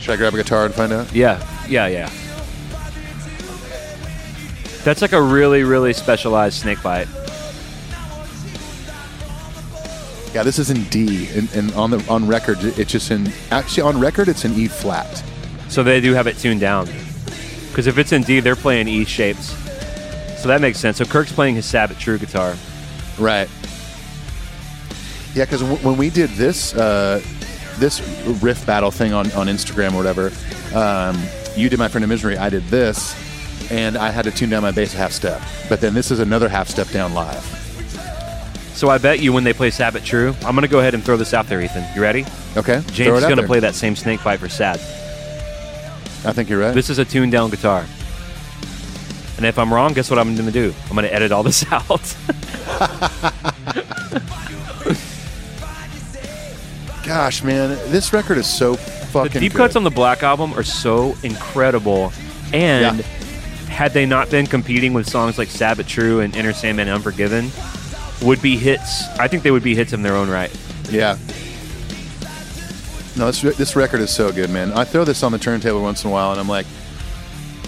Should 0.00 0.12
I 0.12 0.16
grab 0.16 0.34
a 0.34 0.36
guitar 0.36 0.66
and 0.66 0.74
find 0.74 0.92
out? 0.92 1.12
Yeah, 1.14 1.38
yeah, 1.68 1.86
yeah. 1.86 2.10
That's 4.84 5.00
like 5.00 5.12
a 5.12 5.22
really, 5.22 5.62
really 5.62 5.92
specialized 5.92 6.62
Snakebyte. 6.62 7.08
Yeah, 10.34 10.42
this 10.42 10.58
is 10.58 10.70
in 10.70 10.82
D, 10.84 11.28
and, 11.30 11.50
and 11.54 11.72
on 11.74 11.90
the 11.90 12.04
on 12.08 12.26
record, 12.26 12.58
it's 12.60 12.90
just 12.90 13.10
in. 13.10 13.32
Actually, 13.50 13.84
on 13.84 14.00
record, 14.00 14.28
it's 14.28 14.44
in 14.44 14.52
E 14.54 14.66
flat. 14.66 15.22
So 15.68 15.82
they 15.82 16.00
do 16.00 16.12
have 16.12 16.26
it 16.26 16.36
tuned 16.38 16.60
down. 16.60 16.86
Because 17.68 17.86
if 17.86 17.98
it's 17.98 18.12
in 18.12 18.22
D, 18.22 18.40
they're 18.40 18.56
playing 18.56 18.88
E 18.88 19.04
shapes. 19.04 19.54
So 20.40 20.48
that 20.48 20.60
makes 20.60 20.78
sense. 20.78 20.98
So 20.98 21.04
Kirk's 21.04 21.32
playing 21.32 21.54
his 21.54 21.64
Sad 21.64 21.88
But 21.88 21.98
True 21.98 22.18
guitar. 22.18 22.54
Right. 23.18 23.48
Yeah, 25.34 25.44
because 25.44 25.60
w- 25.62 25.78
when 25.86 25.96
we 25.96 26.10
did 26.10 26.30
this 26.30 26.74
uh, 26.74 27.20
this 27.78 28.00
riff 28.42 28.64
battle 28.66 28.90
thing 28.90 29.12
on, 29.12 29.30
on 29.32 29.46
Instagram 29.48 29.92
or 29.94 29.96
whatever, 29.96 30.30
um, 30.74 31.20
you 31.56 31.68
did 31.68 31.78
my 31.78 31.88
friend 31.88 32.04
of 32.04 32.08
misery. 32.08 32.36
I 32.36 32.48
did 32.50 32.64
this, 32.68 33.14
and 33.70 33.96
I 33.96 34.10
had 34.10 34.24
to 34.26 34.30
tune 34.30 34.50
down 34.50 34.62
my 34.62 34.70
bass 34.70 34.94
a 34.94 34.96
half 34.96 35.12
step. 35.12 35.42
But 35.68 35.80
then 35.80 35.92
this 35.94 36.10
is 36.10 36.20
another 36.20 36.48
half 36.48 36.68
step 36.68 36.88
down 36.90 37.14
live. 37.14 37.42
So 38.74 38.88
I 38.90 38.98
bet 38.98 39.20
you 39.20 39.32
when 39.32 39.44
they 39.44 39.52
play 39.52 39.70
Sad 39.70 39.92
But 39.92 40.04
True, 40.04 40.34
I'm 40.44 40.54
going 40.54 40.62
to 40.62 40.68
go 40.68 40.80
ahead 40.80 40.94
and 40.94 41.04
throw 41.04 41.16
this 41.16 41.32
out 41.32 41.46
there, 41.46 41.60
Ethan. 41.62 41.84
You 41.94 42.02
ready? 42.02 42.24
Okay, 42.56 42.82
James 42.92 43.22
is 43.22 43.28
to 43.28 43.34
there. 43.36 43.46
play 43.46 43.60
that 43.60 43.74
same 43.74 43.94
Snakebyte 43.94 44.38
for 44.38 44.48
Sad. 44.48 44.76
I 46.26 46.32
think 46.32 46.48
you're 46.48 46.58
right. 46.60 46.74
This 46.74 46.90
is 46.90 46.98
a 46.98 47.04
tuned 47.04 47.32
down 47.32 47.50
guitar. 47.50 47.86
And 49.36 49.44
if 49.46 49.58
I'm 49.58 49.72
wrong, 49.72 49.92
guess 49.94 50.10
what 50.10 50.18
I'm 50.18 50.34
going 50.34 50.46
to 50.46 50.52
do? 50.52 50.72
I'm 50.84 50.92
going 50.96 51.04
to 51.04 51.12
edit 51.12 51.32
all 51.32 51.42
this 51.42 51.64
out. 51.72 52.16
Gosh, 57.04 57.42
man, 57.42 57.70
this 57.90 58.12
record 58.12 58.38
is 58.38 58.46
so 58.46 58.74
fucking. 58.74 59.32
the 59.32 59.40
deep 59.40 59.52
good. 59.52 59.58
cuts 59.58 59.76
on 59.76 59.84
the 59.84 59.90
Black 59.90 60.22
Album 60.22 60.54
are 60.54 60.62
so 60.62 61.16
incredible. 61.22 62.12
And 62.52 62.98
Yeah. 62.98 63.04
had 63.68 63.92
they 63.92 64.06
not 64.06 64.30
been 64.30 64.46
competing 64.46 64.94
with 64.94 65.08
songs 65.08 65.36
like 65.36 65.48
Sad 65.50 65.76
But 65.76 65.86
True 65.86 66.20
and 66.20 66.34
Enter 66.36 66.52
Sandman 66.52 66.88
Unforgiven, 66.88 67.50
would 68.22 68.40
be 68.40 68.56
hits. 68.56 69.04
I 69.18 69.28
think 69.28 69.42
they 69.42 69.50
would 69.50 69.62
be 69.64 69.74
hits 69.74 69.92
in 69.92 70.02
their 70.02 70.14
own 70.16 70.30
right. 70.30 70.50
Yeah. 70.90 71.16
No, 73.16 73.26
this 73.30 73.42
this 73.56 73.76
record 73.76 74.00
is 74.00 74.10
so 74.10 74.32
good, 74.32 74.50
man. 74.50 74.72
I 74.72 74.84
throw 74.84 75.04
this 75.04 75.22
on 75.22 75.30
the 75.32 75.38
turntable 75.38 75.82
once 75.82 76.02
in 76.04 76.10
a 76.10 76.12
while, 76.12 76.32
and 76.32 76.40
I'm 76.40 76.48
like, 76.48 76.66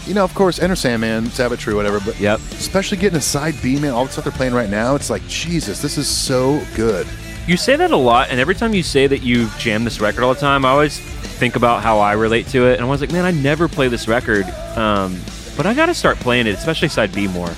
you 0.07 0.15
know, 0.15 0.25
of 0.25 0.35
course, 0.35 0.59
Enter 0.59 0.75
Sandman, 0.77 1.27
Sad 1.31 1.51
But 1.51 1.59
True, 1.59 1.77
whatever. 1.77 2.01
But 2.01 2.19
Yep. 2.19 2.41
especially 2.59 2.97
getting 2.99 3.19
a 3.19 3.23
side 3.23 3.55
B, 3.63 3.79
man, 3.79 3.93
all 3.93 4.07
the 4.07 4.13
stuff 4.13 4.25
they're 4.25 4.33
playing 4.33 4.55
right 4.55 4.71
now, 4.71 4.95
it's 4.97 5.11
like, 5.11 5.27
Jesus, 5.29 5.81
this 5.81 5.99
is 5.99 6.09
so 6.09 6.61
good. 6.75 7.07
You 7.47 7.57
say 7.57 7.77
that 7.77 7.93
a 7.93 7.97
lot, 7.97 8.31
and 8.31 8.41
every 8.41 8.57
time 8.57 8.75
you 8.75 8.83
say 8.83 9.07
that 9.07 9.23
you 9.23 9.49
jam 9.59 9.85
this 9.85 10.01
record 10.01 10.25
all 10.25 10.35
the 10.35 10.41
time, 10.41 10.65
I 10.65 10.71
always 10.71 10.99
think 10.99 11.55
about 11.55 11.81
how 11.81 12.01
I 12.01 12.15
relate 12.15 12.49
to 12.49 12.67
it, 12.67 12.75
and 12.75 12.83
I 12.85 12.89
was 12.89 13.01
like, 13.01 13.13
man, 13.13 13.25
I 13.25 13.31
never 13.31 13.69
play 13.69 13.87
this 13.87 14.09
record, 14.09 14.47
um, 14.77 15.17
but 15.57 15.65
I 15.65 15.73
got 15.73 15.87
to 15.87 15.95
start 15.95 16.19
playing 16.19 16.49
it, 16.49 16.57
especially 16.57 16.89
side 16.89 17.13
B 17.13 17.29
more. 17.29 17.51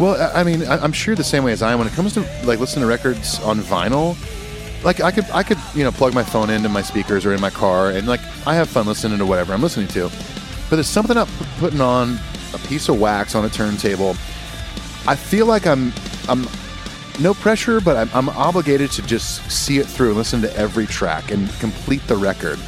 Well, 0.00 0.30
I 0.34 0.44
mean, 0.44 0.66
I'm 0.66 0.92
sure 0.92 1.14
the 1.14 1.22
same 1.22 1.44
way 1.44 1.52
as 1.52 1.60
I 1.60 1.72
am 1.72 1.78
when 1.78 1.88
it 1.88 1.92
comes 1.92 2.14
to 2.14 2.20
like 2.44 2.58
listening 2.58 2.84
to 2.84 2.86
records 2.88 3.38
on 3.40 3.58
vinyl. 3.58 4.16
Like 4.82 5.02
I 5.02 5.10
could, 5.10 5.26
I 5.30 5.42
could, 5.42 5.58
you 5.74 5.84
know, 5.84 5.90
plug 5.90 6.14
my 6.14 6.24
phone 6.24 6.48
into 6.48 6.70
my 6.70 6.80
speakers 6.80 7.26
or 7.26 7.34
in 7.34 7.40
my 7.40 7.50
car, 7.50 7.90
and 7.90 8.08
like 8.08 8.20
I 8.46 8.54
have 8.54 8.70
fun 8.70 8.86
listening 8.86 9.18
to 9.18 9.26
whatever 9.26 9.52
I'm 9.52 9.60
listening 9.60 9.88
to. 9.88 10.10
But 10.70 10.76
there's 10.76 10.86
something 10.86 11.18
about 11.18 11.28
putting 11.58 11.82
on 11.82 12.18
a 12.54 12.58
piece 12.60 12.88
of 12.88 12.98
wax 12.98 13.34
on 13.34 13.44
a 13.44 13.50
turntable. 13.50 14.16
I 15.06 15.16
feel 15.16 15.44
like 15.44 15.66
I'm, 15.66 15.92
I'm 16.30 16.46
no 17.20 17.34
pressure, 17.34 17.80
but 17.80 17.96
I'm, 17.96 18.10
I'm 18.14 18.28
obligated 18.30 18.90
to 18.92 19.02
just 19.02 19.50
see 19.50 19.78
it 19.78 19.86
through 19.86 20.08
and 20.08 20.16
listen 20.16 20.40
to 20.42 20.56
every 20.56 20.86
track 20.86 21.30
and 21.30 21.50
complete 21.60 22.06
the 22.06 22.16
record. 22.16 22.58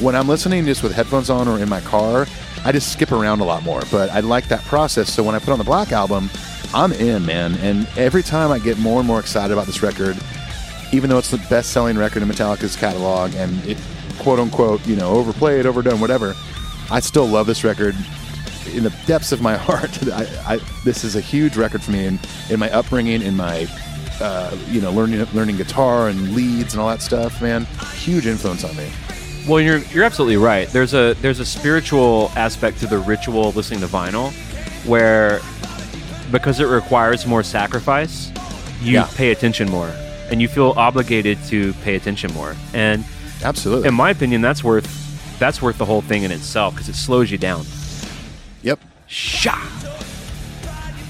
When 0.00 0.16
I'm 0.16 0.28
listening 0.28 0.64
just 0.64 0.82
with 0.82 0.92
headphones 0.92 1.30
on 1.30 1.46
or 1.46 1.58
in 1.58 1.68
my 1.68 1.80
car, 1.80 2.26
I 2.64 2.72
just 2.72 2.92
skip 2.92 3.12
around 3.12 3.40
a 3.40 3.44
lot 3.44 3.62
more. 3.62 3.82
But 3.90 4.10
I 4.10 4.20
like 4.20 4.48
that 4.48 4.62
process. 4.64 5.12
So 5.12 5.22
when 5.22 5.34
I 5.34 5.38
put 5.38 5.50
on 5.50 5.58
the 5.58 5.64
Black 5.64 5.92
album, 5.92 6.30
I'm 6.72 6.92
in, 6.92 7.24
man. 7.26 7.54
And 7.56 7.86
every 7.96 8.22
time 8.22 8.50
I 8.50 8.58
get 8.58 8.78
more 8.78 8.98
and 8.98 9.06
more 9.06 9.20
excited 9.20 9.52
about 9.52 9.66
this 9.66 9.82
record, 9.82 10.16
even 10.92 11.10
though 11.10 11.18
it's 11.18 11.30
the 11.30 11.44
best 11.50 11.70
selling 11.70 11.96
record 11.96 12.22
in 12.22 12.28
Metallica's 12.28 12.76
catalog 12.76 13.34
and 13.34 13.64
it, 13.64 13.78
quote 14.18 14.38
unquote, 14.38 14.86
you 14.86 14.96
know, 14.96 15.10
overplayed, 15.10 15.66
overdone, 15.66 16.00
whatever, 16.00 16.34
I 16.90 17.00
still 17.00 17.26
love 17.26 17.46
this 17.46 17.64
record 17.64 17.94
in 18.72 18.84
the 18.84 18.94
depths 19.06 19.32
of 19.32 19.40
my 19.40 19.56
heart. 19.58 19.90
I, 20.08 20.54
I, 20.54 20.60
this 20.84 21.04
is 21.04 21.16
a 21.16 21.20
huge 21.20 21.56
record 21.56 21.82
for 21.82 21.90
me 21.90 22.06
And 22.06 22.18
in 22.50 22.58
my 22.60 22.70
upbringing, 22.70 23.22
in 23.22 23.36
my, 23.36 23.66
uh, 24.20 24.56
you 24.68 24.80
know, 24.80 24.90
learning 24.92 25.24
learning 25.32 25.56
guitar 25.56 26.08
and 26.08 26.34
leads 26.34 26.74
and 26.74 26.80
all 26.80 26.88
that 26.88 27.02
stuff, 27.02 27.40
man. 27.42 27.64
Huge 27.94 28.26
influence 28.26 28.64
on 28.64 28.76
me. 28.76 28.88
Well, 29.48 29.60
you're 29.60 29.78
you're 29.78 30.04
absolutely 30.04 30.36
right. 30.36 30.68
There's 30.68 30.94
a 30.94 31.14
there's 31.22 31.40
a 31.40 31.44
spiritual 31.46 32.30
aspect 32.36 32.78
to 32.80 32.86
the 32.86 32.98
ritual 32.98 33.48
of 33.48 33.56
listening 33.56 33.80
to 33.80 33.86
vinyl, 33.86 34.32
where 34.86 35.40
because 36.30 36.60
it 36.60 36.66
requires 36.66 37.26
more 37.26 37.42
sacrifice, 37.42 38.30
you 38.80 38.92
Yeah. 38.94 39.08
pay 39.16 39.30
attention 39.32 39.70
more, 39.70 39.90
and 40.30 40.40
you 40.40 40.48
feel 40.48 40.74
obligated 40.76 41.38
to 41.48 41.72
pay 41.82 41.96
attention 41.96 42.32
more. 42.34 42.54
And 42.74 43.04
Absolutely. 43.42 43.88
in 43.88 43.94
my 43.94 44.10
opinion, 44.10 44.40
that's 44.42 44.62
worth 44.62 44.86
that's 45.38 45.62
worth 45.62 45.78
the 45.78 45.86
whole 45.86 46.02
thing 46.02 46.22
in 46.22 46.30
itself 46.30 46.74
because 46.74 46.88
it 46.90 46.94
slows 46.94 47.30
you 47.30 47.38
down. 47.38 47.64
yep. 48.62 48.78
Shot, 49.06 49.58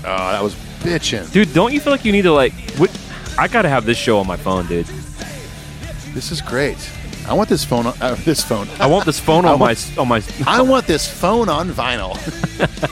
Oh, 0.05 0.33
that 0.33 0.43
was 0.43 0.55
bitching. 0.81 1.31
dude. 1.33 1.53
Don't 1.55 1.73
you 1.73 1.81
feel 1.81 1.93
like 1.93 2.05
you 2.05 2.13
need 2.13 2.23
to 2.23 2.33
like? 2.33 2.53
What, 2.77 2.91
I 3.39 3.49
gotta 3.49 3.69
have 3.69 3.85
this 3.87 3.99
show 3.99 4.19
on 4.19 4.27
my 4.27 4.37
phone, 4.37 4.67
dude. 4.67 4.87
This 6.15 6.33
is 6.33 6.41
great. 6.41 6.79
I 7.29 7.35
want 7.35 7.49
this 7.49 7.65
phone. 7.65 7.87
On, 7.87 7.95
uh, 8.01 8.17
this 8.25 8.43
phone. 8.43 8.67
I 8.81 8.87
want 8.87 9.05
this 9.05 9.21
phone 9.21 9.45
on 9.47 9.59
my 9.59 9.77
on 9.97 10.09
my. 10.09 10.23
I 10.47 10.63
want 10.63 10.87
this 10.87 11.09
phone 11.09 11.49
on 11.49 11.71
vinyl. 11.71 12.17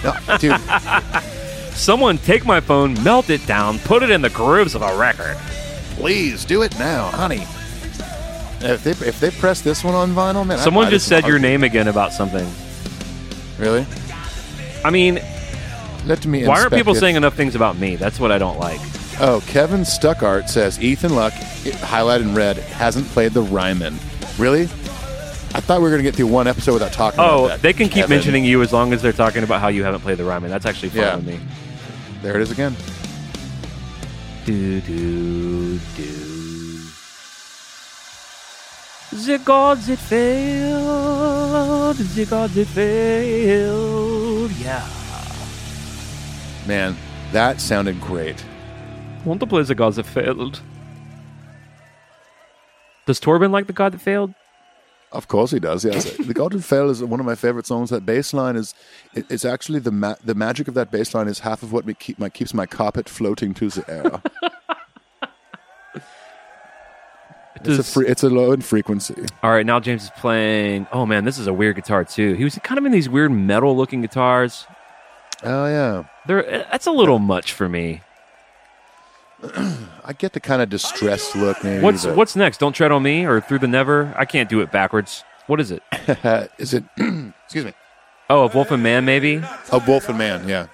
No, 0.04 0.36
dude, 0.38 1.72
Someone 1.74 2.18
take 2.18 2.44
my 2.46 2.60
phone, 2.60 3.00
melt 3.02 3.30
it 3.30 3.46
down, 3.46 3.78
put 3.80 4.02
it 4.02 4.10
in 4.10 4.20
the 4.22 4.30
grooves 4.30 4.74
of 4.74 4.82
a 4.82 4.96
record. 4.96 5.36
please 5.90 6.44
do 6.44 6.62
it 6.62 6.76
now, 6.78 7.08
honey. 7.10 7.44
If 8.60 8.82
they 8.82 8.90
if 9.06 9.20
they 9.20 9.30
press 9.30 9.60
this 9.60 9.84
one 9.84 9.94
on 9.94 10.10
vinyl, 10.12 10.46
man. 10.46 10.58
Someone 10.58 10.90
just 10.90 11.06
said 11.06 11.26
your 11.26 11.38
name 11.38 11.62
again 11.64 11.88
about 11.88 12.12
something. 12.12 12.48
Really? 13.58 13.86
I 14.84 14.90
mean, 14.90 15.20
Let 16.06 16.24
me. 16.26 16.46
why 16.46 16.60
aren't 16.60 16.72
people 16.72 16.94
it. 16.96 17.00
saying 17.00 17.16
enough 17.16 17.34
things 17.34 17.54
about 17.54 17.76
me? 17.76 17.96
That's 17.96 18.18
what 18.20 18.30
I 18.32 18.38
don't 18.38 18.58
like. 18.58 18.80
Oh, 19.20 19.42
Kevin 19.46 19.84
Stuckart 19.84 20.48
says 20.48 20.80
Ethan 20.80 21.14
Luck, 21.14 21.32
highlighted 21.32 22.22
in 22.22 22.34
red, 22.34 22.56
hasn't 22.56 23.06
played 23.08 23.32
the 23.32 23.42
Ryman. 23.42 23.98
Really? 24.38 24.62
I 25.54 25.60
thought 25.60 25.78
we 25.78 25.84
were 25.84 25.90
going 25.90 25.98
to 25.98 26.08
get 26.08 26.14
through 26.14 26.28
one 26.28 26.46
episode 26.46 26.74
without 26.74 26.92
talking 26.92 27.18
about 27.18 27.32
Oh, 27.32 27.48
that. 27.48 27.62
they 27.62 27.72
can 27.72 27.86
keep 27.88 28.02
Kevin. 28.02 28.10
mentioning 28.10 28.44
you 28.44 28.62
as 28.62 28.72
long 28.72 28.92
as 28.92 29.02
they're 29.02 29.12
talking 29.12 29.42
about 29.42 29.60
how 29.60 29.68
you 29.68 29.82
haven't 29.82 30.00
played 30.02 30.18
the 30.18 30.24
Ryman. 30.24 30.50
That's 30.50 30.66
actually 30.66 30.90
fine 30.90 31.00
Yeah. 31.00 31.16
with 31.16 31.26
me. 31.26 31.40
There 32.22 32.36
it 32.36 32.42
is 32.42 32.50
again. 32.50 32.76
Do 34.44 34.80
do 34.82 35.78
do. 35.96 36.14
The 39.10 39.38
God 39.44 39.78
That 39.78 39.98
Failed. 39.98 41.96
The 41.96 42.24
God 42.26 42.50
That 42.50 42.66
Failed. 42.68 44.50
Yeah. 44.52 44.86
Man, 46.68 46.94
that 47.32 47.60
sounded 47.62 47.98
great. 47.98 48.44
Want 49.24 49.40
to 49.40 49.46
play 49.46 49.62
the 49.62 49.74
gods 49.74 49.96
that 49.96 50.04
failed. 50.04 50.60
Does 53.06 53.18
Torben 53.18 53.50
like 53.50 53.66
the 53.66 53.72
god 53.72 53.92
that 53.94 54.02
failed? 54.02 54.34
Of 55.10 55.28
course 55.28 55.50
he 55.50 55.58
does. 55.58 55.82
Yes, 55.82 56.14
the 56.18 56.34
God 56.34 56.52
Who 56.52 56.60
Fell 56.60 56.90
is 56.90 57.02
one 57.02 57.20
of 57.20 57.24
my 57.24 57.34
favorite 57.34 57.66
songs. 57.66 57.88
That 57.88 58.04
bass 58.04 58.34
line 58.34 58.56
is, 58.56 58.74
it, 59.14 59.24
it's 59.30 59.46
actually 59.46 59.78
the 59.78 59.90
ma- 59.90 60.16
the 60.22 60.34
magic 60.34 60.68
of 60.68 60.74
that 60.74 60.90
bass 60.90 61.14
line 61.14 61.26
is 61.26 61.38
half 61.38 61.62
of 61.62 61.72
what 61.72 61.86
me 61.86 61.94
keep 61.94 62.18
my 62.18 62.28
keeps 62.28 62.52
my 62.52 62.66
carpet 62.66 63.08
floating 63.08 63.54
to 63.54 63.70
the 63.70 63.90
air. 63.90 64.20
it's 67.64 67.78
a 67.78 67.82
free, 67.82 68.06
it's 68.06 68.22
a 68.22 68.28
low 68.28 68.52
in 68.52 68.60
frequency. 68.60 69.14
All 69.42 69.50
right, 69.50 69.64
now 69.64 69.80
James 69.80 70.04
is 70.04 70.10
playing. 70.18 70.86
Oh 70.92 71.06
man, 71.06 71.24
this 71.24 71.38
is 71.38 71.46
a 71.46 71.54
weird 71.54 71.76
guitar 71.76 72.04
too. 72.04 72.34
He 72.34 72.44
was 72.44 72.58
kind 72.62 72.76
of 72.76 72.84
in 72.84 72.92
these 72.92 73.08
weird 73.08 73.32
metal-looking 73.32 74.02
guitars. 74.02 74.66
Oh 75.42 75.66
yeah, 75.66 76.04
They're 76.28 76.66
that's 76.70 76.86
a 76.86 76.90
little 76.92 77.18
much 77.18 77.52
for 77.52 77.68
me. 77.68 78.02
I 80.04 80.12
get 80.16 80.32
the 80.34 80.40
kind 80.40 80.62
of 80.62 80.68
distressed 80.68 81.34
look. 81.34 81.62
Maybe 81.64 81.82
What's 81.82 82.04
but- 82.04 82.16
what's 82.16 82.36
next? 82.36 82.58
Don't 82.58 82.72
tread 82.74 82.92
on 82.92 83.02
me 83.02 83.24
or 83.26 83.40
through 83.40 83.58
the 83.60 83.66
never. 83.68 84.14
I 84.16 84.24
can't 84.24 84.48
do 84.48 84.60
it 84.60 84.70
backwards. 84.70 85.24
What 85.46 85.58
is 85.60 85.70
it? 85.70 85.82
is 86.58 86.74
it? 86.74 86.84
excuse 87.44 87.64
me. 87.64 87.72
Oh, 88.30 88.42
a 88.42 88.46
Wolf 88.48 88.70
and 88.70 88.82
Man 88.82 89.04
maybe. 89.06 89.42
A 89.72 89.78
wolf 89.86 90.08
and 90.10 90.18
man. 90.18 90.46
Yeah, 90.48 90.66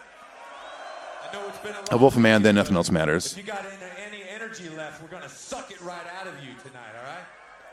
I 1.31 1.33
know 1.33 1.47
it's 1.49 1.59
been 1.59 1.73
a 1.93 1.95
a 1.95 1.97
wolf 1.99 2.15
and 2.15 2.23
man. 2.25 2.43
Then 2.43 2.57
nothing 2.57 2.75
else 2.77 2.91
matters. 2.91 3.33
If 3.33 3.39
you 3.39 3.45
got 3.45 3.65
any, 3.65 3.77
any 4.17 4.29
energy 4.29 4.69
left, 4.71 5.01
we're 5.01 5.09
gonna 5.09 5.29
suck 5.29 5.71
it 5.71 5.81
right 5.81 6.03
out 6.21 6.27
of 6.27 6.35
you 6.43 6.51
tonight. 6.65 6.81
All 6.99 7.05
right? 7.05 7.25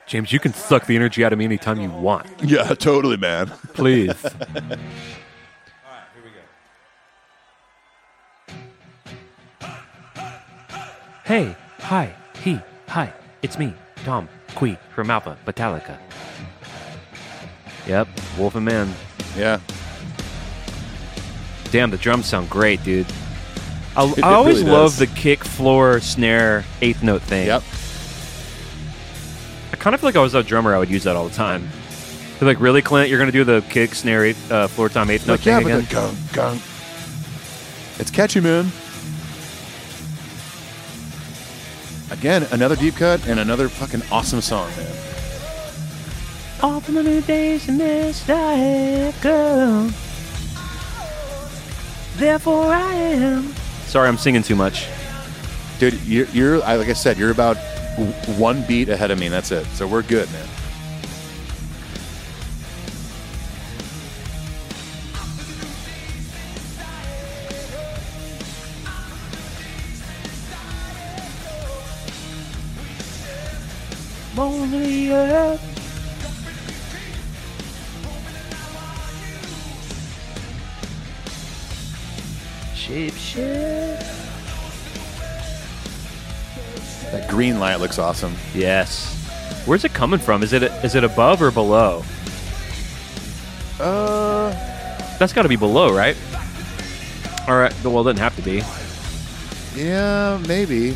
James, 0.06 0.32
you 0.32 0.40
can 0.40 0.54
suck 0.54 0.86
the 0.86 0.96
energy 0.96 1.26
out 1.26 1.34
of 1.34 1.40
me 1.40 1.46
anytime 1.46 1.82
you 1.82 1.90
want. 1.90 2.28
Yeah, 2.44 2.76
totally, 2.76 3.18
man. 3.18 3.48
Please. 3.74 4.14
Hey, 11.32 11.56
hi, 11.80 12.14
he, 12.44 12.60
hi. 12.90 13.14
It's 13.42 13.58
me, 13.58 13.74
Tom 14.04 14.28
Quee 14.54 14.78
from 14.94 15.10
Alpha 15.10 15.38
Metallica. 15.48 15.98
yep, 17.88 18.06
Wolf 18.38 18.56
and 18.56 18.66
Man. 18.66 18.94
Yeah, 19.38 19.62
Damn, 21.72 21.90
the 21.90 21.96
drums 21.98 22.26
sound 22.26 22.50
great, 22.50 22.84
dude. 22.84 23.06
I, 23.96 24.04
It- 24.08 24.18
it 24.18 24.24
I 24.26 24.34
always 24.34 24.58
really 24.60 24.72
love 24.72 24.98
the 24.98 25.08
kick, 25.08 25.46
floor, 25.46 26.02
snare, 26.02 26.66
eighth 26.82 27.02
note 27.02 27.22
thing. 27.22 27.48
yep. 27.48 27.64
I 29.72 29.78
kind 29.78 29.94
of 29.94 30.02
feel 30.02 30.10
like 30.10 30.18
I 30.18 30.22
was 30.22 30.36
a 30.36 30.44
drummer. 30.44 30.76
I 30.76 30.80
would 30.80 30.90
use 30.90 31.06
that 31.06 31.16
all 31.16 31.30
the 31.30 31.34
time. 31.34 31.70
They're 32.40 32.48
like, 32.50 32.60
really, 32.60 32.82
Clint? 32.82 33.08
You're 33.10 33.20
gonna 33.20 33.32
do 33.32 33.46
the 33.46 33.64
kick, 33.70 33.96
snare, 33.96 34.26
eighth, 34.26 34.52
uh, 34.52 34.68
floor 34.68 34.90
time, 34.90 35.10
eighth 35.10 35.26
note 35.28 35.40
Like, 35.40 35.46
yeah, 35.46 35.60
thing 35.60 35.68
but 35.70 35.74
again? 35.76 35.86
the 35.88 35.96
gung 36.36 36.58
gung. 36.58 38.00
It's 38.02 38.12
catchy, 38.12 38.42
man. 38.42 38.70
Again, 42.12 42.46
another 42.52 42.76
deep 42.76 42.96
cut 42.96 43.26
and 43.26 43.40
another 43.40 43.70
fucking 43.70 44.04
awesome 44.12 44.42
song, 44.42 44.70
man. 44.76 44.96
All 46.62 46.82
from 46.82 46.96
the 46.96 47.04
new 47.04 47.22
days 47.22 47.70
in 47.70 47.78
this 47.78 48.28
life, 48.28 49.22
girl. 49.24 49.90
Therefore 52.18 52.66
I 52.66 52.94
am. 52.94 53.54
Sorry, 53.86 54.10
I'm 54.10 54.18
singing 54.18 54.44
too 54.44 54.56
much. 54.56 54.88
Dude, 55.80 55.94
you're, 56.04 56.28
you're 56.28 56.58
like 56.60 56.90
I 56.90 56.94
said, 56.94 57.18
you're 57.18 57.32
about 57.32 57.58
one 58.38 58.64
beat 58.68 58.90
ahead 58.90 59.10
of 59.10 59.18
me, 59.18 59.28
and 59.28 59.34
that's 59.34 59.52
it. 59.52 59.66
So 59.68 59.88
we're 59.88 60.04
good, 60.04 60.30
man. 60.32 60.48
Earth. 75.12 75.68
Shape 82.76 83.14
shift. 83.14 84.08
That 87.12 87.30
green 87.30 87.60
light 87.60 87.76
looks 87.80 88.00
awesome. 88.00 88.34
Yes. 88.54 89.18
Where's 89.66 89.84
it 89.84 89.94
coming 89.94 90.20
from? 90.20 90.44
Is 90.44 90.54
it 90.54 90.64
is 90.64 90.96
it 90.96 91.04
above 91.04 91.42
or 91.42 91.52
below? 91.52 92.04
Uh, 93.80 94.50
That's 95.20 95.34
got 95.34 95.44
to 95.44 95.50
be 95.50 95.56
below, 95.56 95.94
right? 95.94 96.16
All 97.48 97.58
right. 97.58 97.74
Well, 97.84 98.02
it 98.08 98.14
doesn't 98.14 98.18
have 98.20 98.36
to 98.38 98.42
be. 98.42 98.62
yeah, 99.76 100.42
maybe. 100.48 100.96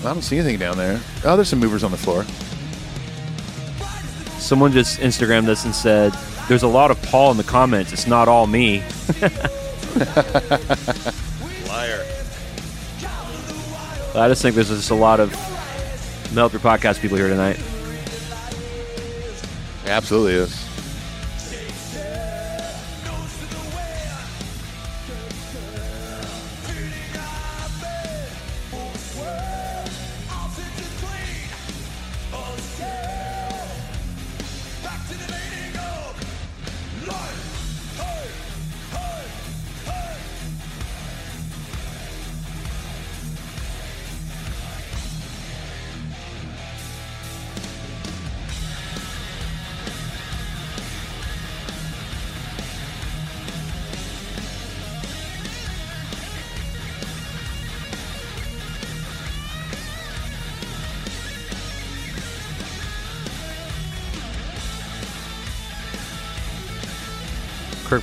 I 0.00 0.12
don't 0.12 0.22
see 0.22 0.38
anything 0.38 0.58
down 0.58 0.76
there. 0.76 1.00
Oh, 1.24 1.36
there's 1.36 1.48
some 1.48 1.58
movers 1.58 1.82
on 1.82 1.90
the 1.90 1.96
floor. 1.96 2.24
Someone 4.40 4.72
just 4.72 5.00
Instagrammed 5.00 5.46
this 5.46 5.64
and 5.64 5.74
said, 5.74 6.12
"There's 6.48 6.62
a 6.62 6.68
lot 6.68 6.90
of 6.90 7.02
Paul 7.02 7.32
in 7.32 7.36
the 7.36 7.44
comments. 7.44 7.92
It's 7.92 8.06
not 8.06 8.28
all 8.28 8.46
me." 8.46 8.78
Liar. 11.66 12.04
I 14.14 14.28
just 14.28 14.40
think 14.42 14.54
there's 14.54 14.68
just 14.68 14.90
a 14.90 14.94
lot 14.94 15.20
of 15.20 15.32
Melt 16.32 16.52
Your 16.52 16.60
Podcast 16.60 17.00
people 17.00 17.16
here 17.16 17.28
tonight. 17.28 17.58
Absolutely 19.86 20.34
is. 20.34 20.57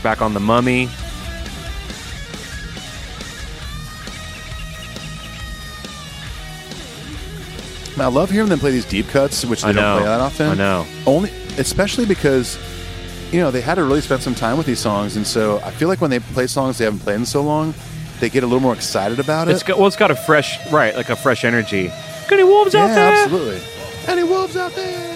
Back 0.06 0.22
on 0.22 0.36
the 0.36 0.40
mummy. 0.40 0.88
I 7.98 8.06
love 8.06 8.30
hearing 8.30 8.49
them 8.49 8.60
play 8.60 8.69
these 8.69 8.86
deep 8.86 9.07
cuts, 9.07 9.44
which 9.45 9.64
they 9.64 9.69
I 9.69 9.72
don't 9.72 9.82
know. 9.82 9.98
play 9.98 10.06
that 10.06 10.22
often. 10.22 10.49
I 10.49 10.53
know. 10.53 10.86
Only, 11.07 11.32
especially 11.57 12.06
because, 12.06 12.60
you 13.32 13.40
know, 13.40 13.49
they 13.49 13.61
had 13.61 13.76
to 13.76 13.84
really 13.84 14.02
spend 14.02 14.22
some 14.22 14.36
time 14.36 14.57
with 14.57 14.68
these 14.68 14.77
songs, 14.77 15.15
and 15.15 15.26
so 15.26 15.60
I 15.61 15.72
feel 15.72 15.88
like 15.88 16.02
when 16.02 16.11
they 16.11 16.19
play 16.19 16.45
songs 16.45 16.77
they 16.77 16.86
haven't 16.86 16.99
played 16.99 17.15
in 17.15 17.26
so 17.26 17.41
long, 17.41 17.73
they 18.19 18.30
get 18.30 18.44
a 18.44 18.45
little 18.45 18.60
more 18.61 18.73
excited 18.73 19.19
about 19.19 19.48
it. 19.48 19.53
It's 19.53 19.64
got 19.64 19.80
well, 19.80 19.88
it's 19.88 19.95
got 19.95 20.11
a 20.11 20.15
fresh 20.15 20.72
right, 20.72 20.95
like 20.95 21.10
a 21.10 21.15
fresh 21.15 21.44
energy. 21.44 21.88
Got 22.30 22.34
any 22.34 22.44
wolves 22.44 22.76
out 22.76 22.90
yeah, 22.90 22.95
there? 22.95 23.23
absolutely. 23.23 23.61
Any 24.07 24.23
wolves 24.23 24.56
out 24.56 24.73
there? 24.76 25.14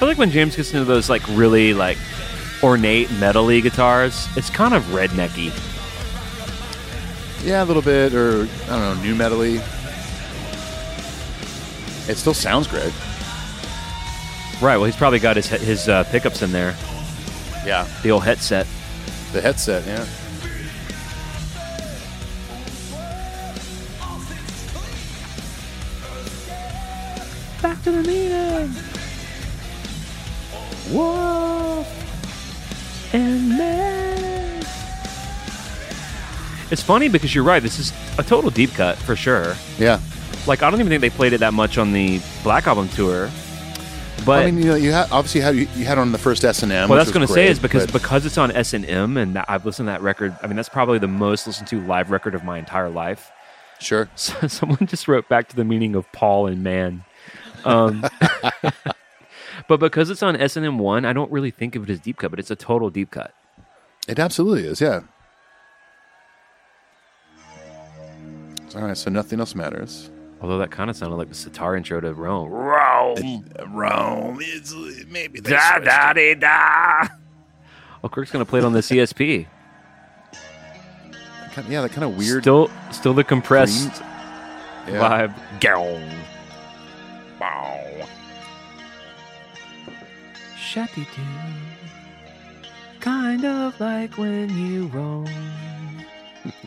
Feel 0.00 0.08
like 0.08 0.18
when 0.18 0.30
James 0.30 0.56
gets 0.56 0.72
into 0.72 0.86
those 0.86 1.10
like 1.10 1.22
really 1.28 1.74
like 1.74 1.98
ornate 2.62 3.08
metally 3.08 3.62
guitars, 3.62 4.26
it's 4.34 4.48
kind 4.50 4.72
of 4.74 4.82
rednecky. 4.84 5.52
Yeah, 7.44 7.62
a 7.62 7.66
little 7.66 7.82
bit, 7.82 8.14
or 8.14 8.48
I 8.64 8.68
don't 8.68 8.80
know, 8.80 9.02
new 9.02 9.14
metally. 9.14 9.56
It 12.08 12.16
still 12.16 12.34
sounds 12.34 12.66
great. 12.66 12.92
Right. 14.60 14.76
Well, 14.76 14.84
he's 14.84 14.96
probably 14.96 15.18
got 15.20 15.36
his 15.36 15.48
his 15.48 15.88
uh, 15.88 16.04
pickups 16.04 16.42
in 16.42 16.50
there. 16.52 16.74
Yeah, 17.66 17.86
The 18.02 18.10
old 18.10 18.24
headset. 18.24 18.66
the 19.32 19.40
headset. 19.42 19.86
Yeah. 19.86 20.06
Back 27.62 27.82
to 27.84 27.90
the 27.90 28.02
meeting. 28.02 28.89
Whoa. 30.90 31.84
And 33.12 33.50
then. 33.52 34.64
It's 36.70 36.82
funny 36.82 37.08
because 37.08 37.34
you're 37.34 37.44
right. 37.44 37.62
This 37.62 37.78
is 37.78 37.92
a 38.18 38.22
total 38.22 38.50
deep 38.50 38.72
cut 38.74 38.96
for 38.98 39.16
sure. 39.16 39.54
Yeah. 39.78 40.00
Like 40.46 40.62
I 40.62 40.70
don't 40.70 40.80
even 40.80 40.90
think 40.90 41.00
they 41.00 41.10
played 41.10 41.32
it 41.32 41.38
that 41.38 41.54
much 41.54 41.78
on 41.78 41.92
the 41.92 42.20
Black 42.42 42.66
Album 42.66 42.88
tour. 42.88 43.30
But 44.24 44.44
I 44.44 44.50
mean, 44.50 44.58
you 44.58 44.70
know, 44.70 44.74
you 44.74 44.92
had 44.92 45.10
obviously 45.10 45.40
had 45.40 45.56
you, 45.56 45.66
you 45.74 45.84
had 45.84 45.98
on 45.98 46.12
the 46.12 46.18
first 46.18 46.44
S 46.44 46.62
and 46.62 46.70
M. 46.70 46.88
What 46.88 46.98
I 46.98 47.02
was 47.02 47.10
going 47.10 47.26
to 47.26 47.32
say 47.32 47.48
is 47.48 47.58
because 47.58 47.86
because 47.86 48.26
it's 48.26 48.38
on 48.38 48.50
S 48.50 48.74
and 48.74 48.84
M, 48.84 49.16
and 49.16 49.38
I've 49.38 49.64
listened 49.64 49.86
to 49.86 49.92
that 49.92 50.02
record. 50.02 50.36
I 50.42 50.46
mean, 50.46 50.56
that's 50.56 50.68
probably 50.68 50.98
the 50.98 51.08
most 51.08 51.46
listened 51.46 51.68
to 51.68 51.80
live 51.86 52.10
record 52.10 52.34
of 52.34 52.44
my 52.44 52.58
entire 52.58 52.90
life. 52.90 53.30
sure. 53.78 54.08
So 54.16 54.34
someone 54.48 54.86
just 54.86 55.08
wrote 55.08 55.28
back 55.28 55.48
to 55.48 55.56
the 55.56 55.64
meaning 55.64 55.94
of 55.94 56.10
Paul 56.12 56.46
and 56.48 56.62
man. 56.62 57.04
Um, 57.64 58.04
but 59.70 59.78
because 59.78 60.10
it's 60.10 60.20
on 60.20 60.34
S 60.34 60.56
and 60.56 60.66
M 60.66 60.80
one, 60.80 61.04
I 61.04 61.12
don't 61.12 61.30
really 61.30 61.52
think 61.52 61.76
of 61.76 61.84
it 61.84 61.90
as 61.90 62.00
deep 62.00 62.16
cut, 62.16 62.32
but 62.32 62.40
it's 62.40 62.50
a 62.50 62.56
total 62.56 62.90
deep 62.90 63.12
cut. 63.12 63.32
It 64.08 64.18
absolutely 64.18 64.66
is. 64.66 64.80
Yeah. 64.80 65.02
All 68.74 68.82
right. 68.82 68.96
So 68.96 69.10
nothing 69.12 69.38
else 69.38 69.54
matters. 69.54 70.10
Although 70.40 70.58
that 70.58 70.72
kind 70.72 70.90
of 70.90 70.96
sounded 70.96 71.14
like 71.14 71.28
the 71.28 71.36
sitar 71.36 71.76
intro 71.76 72.00
to 72.00 72.12
Rome. 72.12 72.48
Rome, 72.48 73.48
Rome 73.68 74.38
It's, 74.40 74.74
maybe 75.06 75.40
da 75.40 75.78
da 75.78 76.14
da 76.14 76.34
da. 76.34 77.08
Oh, 78.02 78.08
Kirk's 78.08 78.32
gonna 78.32 78.44
play 78.44 78.58
it 78.58 78.64
on 78.64 78.72
the 78.72 78.80
CSP. 78.80 79.46
Yeah, 81.68 81.82
that 81.82 81.92
kind 81.92 82.02
of 82.02 82.16
weird. 82.16 82.42
Still, 82.42 82.70
still 82.90 83.14
the 83.14 83.22
compressed 83.22 84.02
yeah. 84.88 85.28
vibe. 85.28 85.60
Gong. 85.60 86.10
Bow. 87.38 87.79
Shatty 90.70 91.04
doo. 91.16 91.22
Kind 93.00 93.44
of 93.44 93.80
like 93.80 94.16
when 94.16 94.56
you 94.56 94.86
roam. 94.86 95.26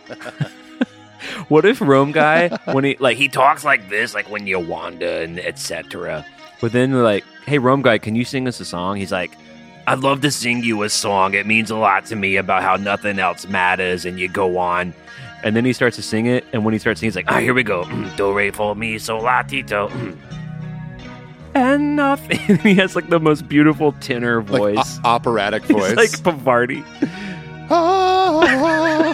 what 1.47 1.63
if 1.63 1.79
Rome 1.79 2.11
guy 2.11 2.49
when 2.73 2.83
he 2.83 2.97
like 2.99 3.15
he 3.15 3.29
talks 3.29 3.63
like 3.63 3.87
this, 3.87 4.13
like 4.13 4.29
when 4.29 4.45
you 4.45 4.59
wander 4.59 5.07
and 5.07 5.39
etc. 5.39 6.25
But 6.59 6.73
then 6.73 7.01
like, 7.01 7.23
hey 7.45 7.59
Rome 7.59 7.81
guy, 7.81 7.97
can 7.97 8.13
you 8.13 8.25
sing 8.25 8.45
us 8.45 8.59
a 8.59 8.65
song? 8.65 8.97
He's 8.97 9.13
like, 9.13 9.37
I'd 9.87 9.99
love 9.99 10.19
to 10.23 10.31
sing 10.31 10.65
you 10.65 10.83
a 10.83 10.89
song. 10.89 11.33
It 11.33 11.45
means 11.45 11.71
a 11.71 11.77
lot 11.77 12.05
to 12.07 12.17
me 12.17 12.35
about 12.35 12.61
how 12.61 12.75
nothing 12.75 13.19
else 13.19 13.47
matters, 13.47 14.03
and 14.03 14.19
you 14.19 14.27
go 14.27 14.57
on. 14.57 14.93
And 15.45 15.55
then 15.55 15.63
he 15.63 15.71
starts 15.71 15.95
to 15.95 16.01
sing 16.03 16.25
it, 16.25 16.43
and 16.51 16.65
when 16.65 16.73
he 16.73 16.77
starts 16.79 16.99
singing, 16.99 17.11
he's 17.11 17.15
like, 17.15 17.31
ah, 17.31 17.39
here 17.39 17.53
we 17.53 17.63
go. 17.63 17.83
Mm, 17.85 18.17
Do 18.17 18.33
re 18.33 18.51
for 18.51 18.75
mi 18.75 18.97
so 18.99 19.17
la 19.19 19.43
ti 19.43 19.61
do. 19.61 19.87
Mm. 21.53 22.39
And 22.49 22.61
he 22.61 22.75
has 22.75 22.95
like 22.95 23.09
the 23.09 23.19
most 23.19 23.47
beautiful 23.47 23.91
tenor 23.93 24.41
like 24.43 24.47
voice. 24.75 24.99
o- 25.03 25.09
operatic 25.09 25.63
voice. 25.67 25.89
He's 25.89 25.95
like 25.97 26.09
Pavardi. 26.37 26.83
Ah. 27.69 29.13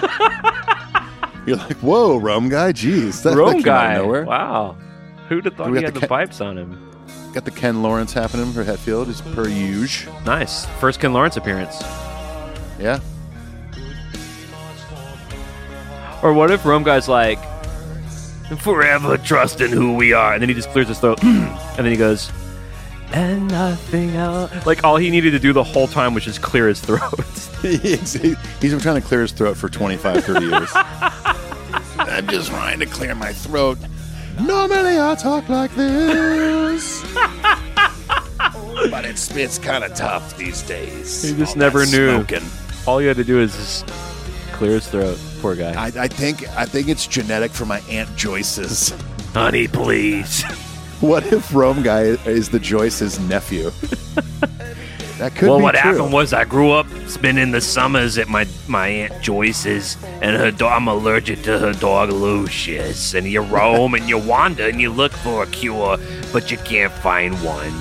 You're 1.45 1.57
like, 1.57 1.77
whoa, 1.77 2.17
Rome 2.17 2.49
guy. 2.49 2.71
Jeez, 2.73 3.23
that, 3.23 3.31
that 3.31 3.37
Rome 3.37 3.55
out 3.57 3.63
guy. 3.63 3.93
of 3.95 4.03
nowhere. 4.05 4.25
Wow. 4.25 4.75
Who'd 5.27 5.45
have 5.45 5.55
thought 5.55 5.71
we 5.71 5.77
he 5.79 5.83
had 5.83 5.93
the 5.93 5.99
the, 6.01 6.07
ca- 6.07 6.15
pipes 6.17 6.41
on 6.41 6.57
him? 6.57 6.91
Got 7.33 7.45
the 7.45 7.51
Ken 7.51 7.81
Lawrence 7.83 8.13
happening 8.13 8.51
for 8.51 8.63
Hetfield, 8.63 9.07
as 9.07 9.21
per 9.21 9.47
usual. 9.47 10.13
Nice. 10.25 10.65
First 10.79 10.99
Ken 10.99 11.13
Lawrence 11.13 11.37
appearance. 11.37 11.81
Yeah. 12.79 12.99
Or 16.21 16.33
what 16.33 16.51
if 16.51 16.65
Rome 16.65 16.83
guy's 16.83 17.07
like, 17.07 17.39
forever 18.57 19.17
trusting 19.17 19.69
who 19.71 19.95
we 19.95 20.13
are, 20.13 20.33
and 20.33 20.41
then 20.41 20.49
he 20.49 20.55
just 20.55 20.69
clears 20.69 20.87
his 20.87 20.99
throat, 20.99 21.23
and 21.23 21.57
then 21.77 21.85
he 21.91 21.97
goes, 21.97 22.31
and 23.13 23.47
nothing 23.49 24.11
else. 24.15 24.65
Like 24.65 24.83
all 24.83 24.97
he 24.97 25.09
needed 25.09 25.31
to 25.31 25.39
do 25.39 25.53
the 25.53 25.63
whole 25.63 25.87
time 25.87 26.13
was 26.13 26.23
just 26.23 26.41
clear 26.41 26.67
his 26.67 26.79
throat. 26.79 27.01
he's, 27.61 28.13
he- 28.13 28.35
he's 28.61 28.71
been 28.71 28.79
trying 28.79 29.01
to 29.01 29.07
clear 29.07 29.21
his 29.21 29.31
throat 29.31 29.57
for 29.57 29.67
25, 29.69 30.23
30 30.23 30.45
years. 30.45 30.69
I'm 30.75 32.27
just 32.27 32.49
trying 32.49 32.79
to 32.79 32.85
clear 32.85 33.13
my 33.15 33.33
throat. 33.33 33.77
Normally 34.41 34.99
I 34.99 35.15
talk 35.15 35.49
like 35.49 35.73
this. 35.75 37.03
but 38.89 39.03
it's 39.05 39.35
it's 39.35 39.59
kind 39.59 39.83
of 39.83 39.93
tough 39.95 40.37
these 40.37 40.61
days. 40.63 41.23
He 41.23 41.35
just 41.35 41.55
All 41.55 41.59
never 41.59 41.85
knew. 41.85 42.23
Smoking. 42.23 42.43
all 42.87 43.01
you 43.01 43.07
had 43.09 43.17
to 43.17 43.23
do 43.25 43.39
is 43.41 43.53
just 43.55 43.87
clear 44.53 44.71
his 44.75 44.87
throat. 44.87 45.19
Poor 45.41 45.55
guy. 45.55 45.73
I, 45.73 45.87
I 46.03 46.07
think 46.07 46.47
I 46.57 46.65
think 46.65 46.87
it's 46.87 47.07
genetic 47.07 47.51
for 47.51 47.65
my 47.65 47.79
aunt 47.89 48.15
Joyce's. 48.15 48.93
Honey, 49.33 49.67
please. 49.67 50.43
What 51.01 51.25
if 51.27 51.55
Rome 51.55 51.81
guy 51.81 52.01
is 52.01 52.49
the 52.49 52.59
Joyce's 52.59 53.21
nephew? 53.21 53.69
that 55.17 55.33
could 55.33 55.47
well, 55.47 55.59
be 55.59 55.63
what 55.63 55.75
true. 55.75 55.93
happened 55.93 56.11
was 56.11 56.33
I 56.33 56.43
grew 56.43 56.71
up 56.71 56.87
spending 57.07 57.51
the 57.51 57.61
summers 57.61 58.17
at 58.17 58.27
my 58.27 58.45
my 58.67 58.89
aunt 58.89 59.23
Joyce's, 59.23 59.95
and 60.21 60.35
her 60.35 60.51
dog. 60.51 60.73
I'm 60.73 60.89
allergic 60.89 61.41
to 61.43 61.57
her 61.57 61.71
dog 61.71 62.09
Lucius. 62.09 63.13
And 63.13 63.25
you 63.25 63.39
roam 63.39 63.93
and 63.93 64.09
you 64.09 64.17
wander 64.17 64.67
and 64.67 64.81
you 64.81 64.89
look 64.89 65.13
for 65.13 65.43
a 65.43 65.47
cure, 65.47 65.97
but 66.33 66.51
you 66.51 66.57
can't 66.57 66.91
find 66.91 67.33
one. 67.45 67.73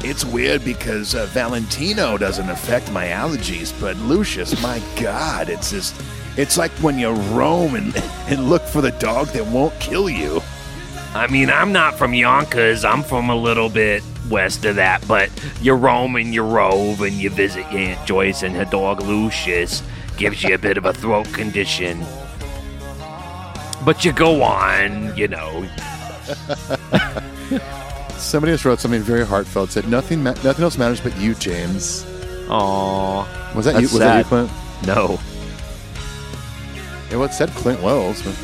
It's 0.00 0.24
weird 0.24 0.64
because 0.64 1.14
uh, 1.14 1.26
Valentino 1.26 2.16
doesn't 2.16 2.48
affect 2.48 2.90
my 2.90 3.08
allergies, 3.08 3.78
but 3.78 3.98
Lucius, 3.98 4.62
my 4.62 4.80
God, 4.98 5.50
it's 5.50 5.72
just. 5.72 5.94
It's 6.36 6.58
like 6.58 6.70
when 6.82 6.98
you 6.98 7.10
roam 7.10 7.74
and, 7.74 7.96
and 8.28 8.50
look 8.50 8.62
for 8.62 8.82
the 8.82 8.90
dog 8.92 9.28
that 9.28 9.46
won't 9.46 9.78
kill 9.80 10.10
you. 10.10 10.42
I 11.14 11.26
mean, 11.28 11.48
I'm 11.48 11.72
not 11.72 11.96
from 11.96 12.12
Yonkers. 12.12 12.84
I'm 12.84 13.02
from 13.02 13.30
a 13.30 13.36
little 13.36 13.70
bit 13.70 14.02
west 14.28 14.66
of 14.66 14.76
that, 14.76 15.06
but 15.08 15.30
you 15.62 15.72
roam 15.72 16.16
and 16.16 16.34
you 16.34 16.42
rove 16.42 17.00
and 17.00 17.14
you 17.14 17.30
visit 17.30 17.64
Aunt 17.66 18.06
Joyce 18.06 18.42
and 18.42 18.54
her 18.54 18.66
dog 18.66 19.00
Lucius. 19.02 19.82
Gives 20.18 20.42
you 20.42 20.54
a 20.54 20.58
bit 20.58 20.76
of 20.76 20.84
a 20.84 20.92
throat 20.92 21.26
condition. 21.32 22.04
But 23.84 24.04
you 24.04 24.12
go 24.12 24.42
on, 24.42 25.16
you 25.16 25.28
know. 25.28 25.66
Somebody 28.18 28.52
just 28.52 28.64
wrote 28.64 28.80
something 28.80 29.02
very 29.02 29.24
heartfelt. 29.24 29.70
Said 29.70 29.88
nothing, 29.88 30.22
ma- 30.22 30.34
nothing 30.42 30.64
else 30.64 30.76
matters 30.76 31.00
but 31.00 31.16
you, 31.18 31.34
James. 31.34 32.04
Aw. 32.48 33.52
Was 33.54 33.64
that 33.66 33.72
That's 33.74 33.82
you? 33.82 33.88
Was 33.88 33.98
that 33.98 34.18
you. 34.18 34.24
Clint? 34.24 34.50
No. 34.86 35.18
Yeah, 37.10 37.18
what 37.18 37.32
said 37.32 37.50
Clint 37.50 37.80
Wells? 37.82 38.22
But 38.22 38.34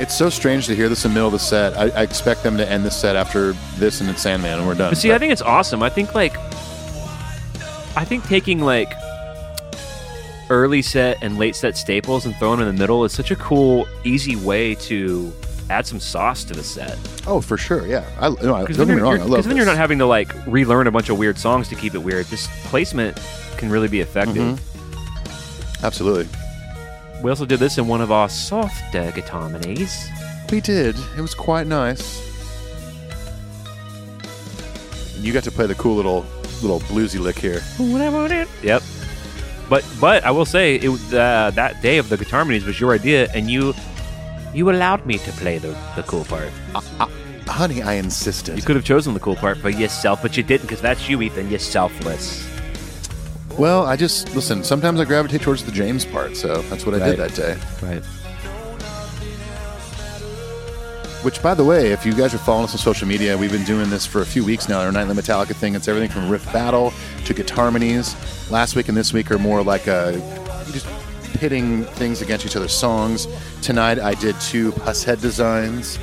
it's 0.00 0.16
so 0.16 0.28
strange 0.28 0.66
to 0.66 0.74
hear 0.74 0.88
this 0.88 1.04
in 1.04 1.10
the 1.10 1.14
middle 1.14 1.28
of 1.28 1.32
the 1.32 1.38
set. 1.38 1.76
I, 1.76 1.88
I 2.00 2.02
expect 2.02 2.42
them 2.42 2.56
to 2.56 2.68
end 2.68 2.84
the 2.84 2.90
set 2.90 3.16
after 3.16 3.52
this 3.76 4.00
and 4.00 4.08
then 4.08 4.16
Sandman, 4.16 4.58
and 4.58 4.66
we're 4.66 4.74
done. 4.74 4.90
But 4.90 4.98
see, 4.98 5.12
I 5.12 5.18
think 5.18 5.32
it's 5.32 5.42
awesome. 5.42 5.82
I 5.82 5.88
think 5.88 6.14
like, 6.14 6.36
I 7.96 8.04
think 8.04 8.24
taking 8.26 8.60
like 8.60 8.92
early 10.50 10.82
set 10.82 11.18
and 11.22 11.38
late 11.38 11.56
set 11.56 11.76
staples 11.76 12.26
and 12.26 12.34
throwing 12.36 12.58
them 12.58 12.68
in 12.68 12.74
the 12.74 12.78
middle 12.80 13.04
is 13.04 13.12
such 13.12 13.30
a 13.30 13.36
cool, 13.36 13.86
easy 14.04 14.36
way 14.36 14.74
to 14.74 15.32
add 15.70 15.86
some 15.86 15.98
sauce 15.98 16.44
to 16.44 16.52
the 16.54 16.62
set. 16.62 16.98
oh, 17.26 17.40
for 17.40 17.56
sure, 17.56 17.86
yeah. 17.86 18.04
I, 18.20 18.28
no, 18.28 18.54
I, 18.54 18.64
don't 18.64 18.86
get 18.86 18.88
me 18.88 18.94
wrong, 18.96 19.14
I 19.20 19.24
love 19.24 19.36
'cause 19.36 19.46
then 19.46 19.56
you're 19.56 19.64
not 19.64 19.78
having 19.78 19.98
to 19.98 20.06
like 20.06 20.30
relearn 20.46 20.86
a 20.86 20.90
bunch 20.90 21.08
of 21.08 21.18
weird 21.18 21.38
songs 21.38 21.68
to 21.68 21.74
keep 21.74 21.94
it 21.94 21.98
weird. 21.98 22.26
Just 22.26 22.50
placement 22.64 23.18
can 23.56 23.70
really 23.70 23.88
be 23.88 24.00
effective. 24.00 24.36
Mm-hmm. 24.36 24.73
Absolutely, 25.84 26.26
We 27.22 27.28
also 27.28 27.44
did 27.44 27.60
this 27.60 27.76
in 27.76 27.86
one 27.86 28.00
of 28.00 28.10
our 28.10 28.30
soft 28.30 28.94
uh, 28.94 29.10
guitar 29.10 29.50
minis. 29.50 30.08
we 30.50 30.62
did. 30.62 30.96
It 31.16 31.20
was 31.20 31.34
quite 31.34 31.66
nice. 31.66 32.22
You 35.20 35.32
got 35.32 35.44
to 35.44 35.50
play 35.50 35.66
the 35.66 35.74
cool 35.74 35.96
little 35.96 36.24
little 36.62 36.80
bluesy 36.80 37.20
lick 37.20 37.38
here. 37.38 37.60
Yep. 38.62 38.82
But 39.68 39.84
but 40.00 40.24
I 40.24 40.30
will 40.30 40.46
say 40.46 40.76
it 40.76 40.88
was, 40.88 41.12
uh, 41.12 41.50
that 41.54 41.82
day 41.82 41.98
of 41.98 42.08
the 42.08 42.16
guitar 42.16 42.44
minis 42.44 42.64
was 42.64 42.80
your 42.80 42.94
idea, 42.94 43.28
and 43.34 43.50
you 43.50 43.74
you 44.54 44.70
allowed 44.70 45.04
me 45.04 45.18
to 45.18 45.32
play 45.32 45.58
the, 45.58 45.76
the 45.96 46.02
cool 46.04 46.24
part. 46.24 46.48
Honey, 47.46 47.82
I 47.82 47.94
insisted. 47.94 48.56
You 48.56 48.62
could 48.62 48.76
have 48.76 48.86
chosen 48.86 49.12
the 49.12 49.20
cool 49.20 49.36
part 49.36 49.58
for 49.58 49.68
yourself, 49.68 50.22
but 50.22 50.34
you 50.36 50.42
didn't 50.42 50.62
because 50.62 50.80
that's 50.80 51.10
you, 51.10 51.20
Ethan. 51.20 51.50
You're 51.50 51.58
selfless. 51.58 52.53
Well, 53.58 53.84
I 53.86 53.96
just 53.96 54.34
listen. 54.34 54.64
Sometimes 54.64 55.00
I 55.00 55.04
gravitate 55.04 55.42
towards 55.42 55.64
the 55.64 55.72
James 55.72 56.04
part, 56.04 56.36
so 56.36 56.62
that's 56.62 56.84
what 56.84 56.94
I 56.94 56.98
did 56.98 57.18
Right. 57.18 57.28
that 57.30 57.34
day. 57.34 57.56
Right. 57.82 58.02
Which, 61.22 61.40
by 61.42 61.54
the 61.54 61.64
way, 61.64 61.90
if 61.92 62.04
you 62.04 62.12
guys 62.12 62.34
are 62.34 62.38
following 62.38 62.64
us 62.64 62.72
on 62.74 62.78
social 62.78 63.08
media, 63.08 63.38
we've 63.38 63.50
been 63.52 63.64
doing 63.64 63.88
this 63.88 64.04
for 64.04 64.20
a 64.20 64.26
few 64.26 64.44
weeks 64.44 64.68
now. 64.68 64.80
Our 64.80 64.92
nightly 64.92 65.14
Metallica 65.14 65.54
thing. 65.54 65.74
It's 65.74 65.88
everything 65.88 66.10
from 66.10 66.28
riff 66.28 66.44
battle 66.52 66.92
to 67.24 67.32
guitar 67.32 67.56
harmonies. 67.64 68.14
Last 68.50 68.76
week 68.76 68.88
and 68.88 68.96
this 68.96 69.12
week 69.14 69.30
are 69.30 69.38
more 69.38 69.62
like 69.62 69.86
a 69.86 70.12
just 70.72 70.86
pitting 71.34 71.84
things 71.84 72.20
against 72.20 72.44
each 72.44 72.56
other's 72.56 72.74
songs. 72.74 73.26
Tonight 73.62 73.98
I 73.98 74.14
did 74.14 74.38
two 74.40 74.72
Pushead 74.72 75.20
designs. 75.22 75.98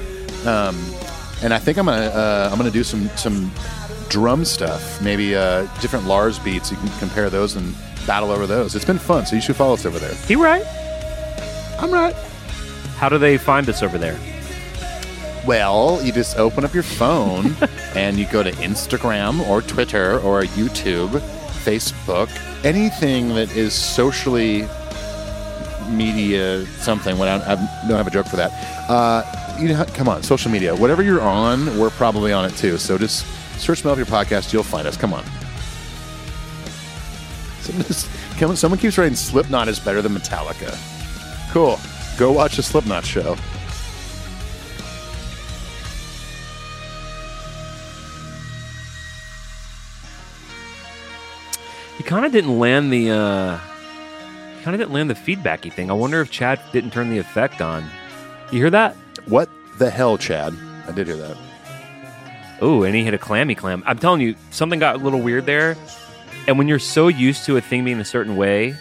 Um, 0.47 0.75
and 1.43 1.53
I 1.53 1.59
think 1.59 1.77
I'm 1.77 1.85
gonna 1.85 2.07
uh, 2.07 2.49
I'm 2.51 2.57
gonna 2.57 2.71
do 2.71 2.83
some 2.83 3.07
some 3.15 3.51
drum 4.11 4.43
stuff, 4.43 5.01
maybe 5.01 5.35
uh, 5.35 5.61
different 5.79 6.05
Lars 6.05 6.37
beats. 6.37 6.69
You 6.69 6.75
can 6.77 6.89
compare 6.99 7.29
those 7.29 7.55
and 7.55 7.73
battle 8.05 8.29
over 8.29 8.45
those. 8.45 8.75
It's 8.75 8.83
been 8.83 8.99
fun, 8.99 9.25
so 9.25 9.35
you 9.35 9.41
should 9.41 9.55
follow 9.55 9.73
us 9.73 9.85
over 9.85 9.99
there. 9.99 10.13
He 10.27 10.35
right? 10.35 10.65
I'm 11.79 11.91
right. 11.91 12.13
How 12.97 13.07
do 13.07 13.17
they 13.17 13.37
find 13.37 13.67
us 13.69 13.81
over 13.81 13.97
there? 13.97 14.19
Well, 15.47 16.03
you 16.03 16.11
just 16.11 16.37
open 16.37 16.65
up 16.65 16.73
your 16.73 16.83
phone 16.83 17.55
and 17.95 18.19
you 18.19 18.27
go 18.27 18.43
to 18.43 18.51
Instagram 18.51 19.47
or 19.47 19.61
Twitter 19.61 20.19
or 20.19 20.43
YouTube, 20.43 21.09
Facebook, 21.63 22.29
anything 22.65 23.29
that 23.29 23.55
is 23.55 23.73
socially 23.73 24.67
media 25.89 26.65
something. 26.79 27.17
When 27.17 27.29
I, 27.29 27.53
I 27.53 27.55
don't 27.87 27.97
have 27.97 28.07
a 28.07 28.11
joke 28.11 28.27
for 28.27 28.35
that. 28.35 28.51
Uh, 28.89 29.23
you 29.57 29.69
know, 29.69 29.85
come 29.93 30.09
on, 30.09 30.21
social 30.21 30.51
media. 30.51 30.75
Whatever 30.75 31.01
you're 31.01 31.21
on, 31.21 31.79
we're 31.79 31.89
probably 31.91 32.33
on 32.33 32.45
it 32.45 32.55
too. 32.57 32.77
So 32.77 32.97
just 32.97 33.25
search 33.61 33.83
Your 33.83 33.95
Podcast. 33.95 34.51
You'll 34.51 34.63
find 34.63 34.87
us. 34.87 34.97
Come 34.97 35.13
on. 35.13 35.23
Someone, 37.61 37.85
come 38.39 38.49
on, 38.51 38.57
someone 38.57 38.79
keeps 38.79 38.97
writing 38.97 39.15
Slipknot 39.15 39.67
is 39.67 39.79
better 39.79 40.01
than 40.01 40.13
Metallica. 40.13 40.77
Cool. 41.51 41.79
Go 42.17 42.31
watch 42.31 42.55
the 42.55 42.63
Slipknot 42.63 43.05
show. 43.05 43.35
He 51.97 52.03
kind 52.03 52.25
of 52.25 52.31
didn't 52.31 52.57
land 52.57 52.91
the. 52.91 53.11
uh 53.11 53.59
kind 54.63 54.75
of 54.75 54.79
didn't 54.79 54.93
land 54.93 55.09
the 55.09 55.15
feedbacky 55.15 55.73
thing. 55.73 55.89
I 55.89 55.93
wonder 55.93 56.21
if 56.21 56.29
Chad 56.29 56.59
didn't 56.71 56.91
turn 56.91 57.09
the 57.09 57.17
effect 57.17 57.61
on. 57.61 57.83
You 58.51 58.59
hear 58.59 58.69
that? 58.69 58.95
What 59.25 59.49
the 59.77 59.89
hell, 59.89 60.17
Chad? 60.17 60.53
I 60.87 60.91
did 60.91 61.07
hear 61.07 61.17
that. 61.17 61.50
Oh, 62.61 62.83
and 62.83 62.95
he 62.95 63.03
hit 63.03 63.13
a 63.13 63.17
clammy 63.17 63.55
clam. 63.55 63.83
I'm 63.85 63.97
telling 63.97 64.21
you, 64.21 64.35
something 64.51 64.79
got 64.79 64.95
a 64.95 64.99
little 64.99 65.19
weird 65.21 65.45
there. 65.45 65.75
And 66.47 66.57
when 66.57 66.67
you're 66.67 66.79
so 66.79 67.07
used 67.07 67.45
to 67.45 67.57
a 67.57 67.61
thing 67.61 67.83
being 67.83 67.99
a 67.99 68.05
certain 68.05 68.37
way, 68.37 68.75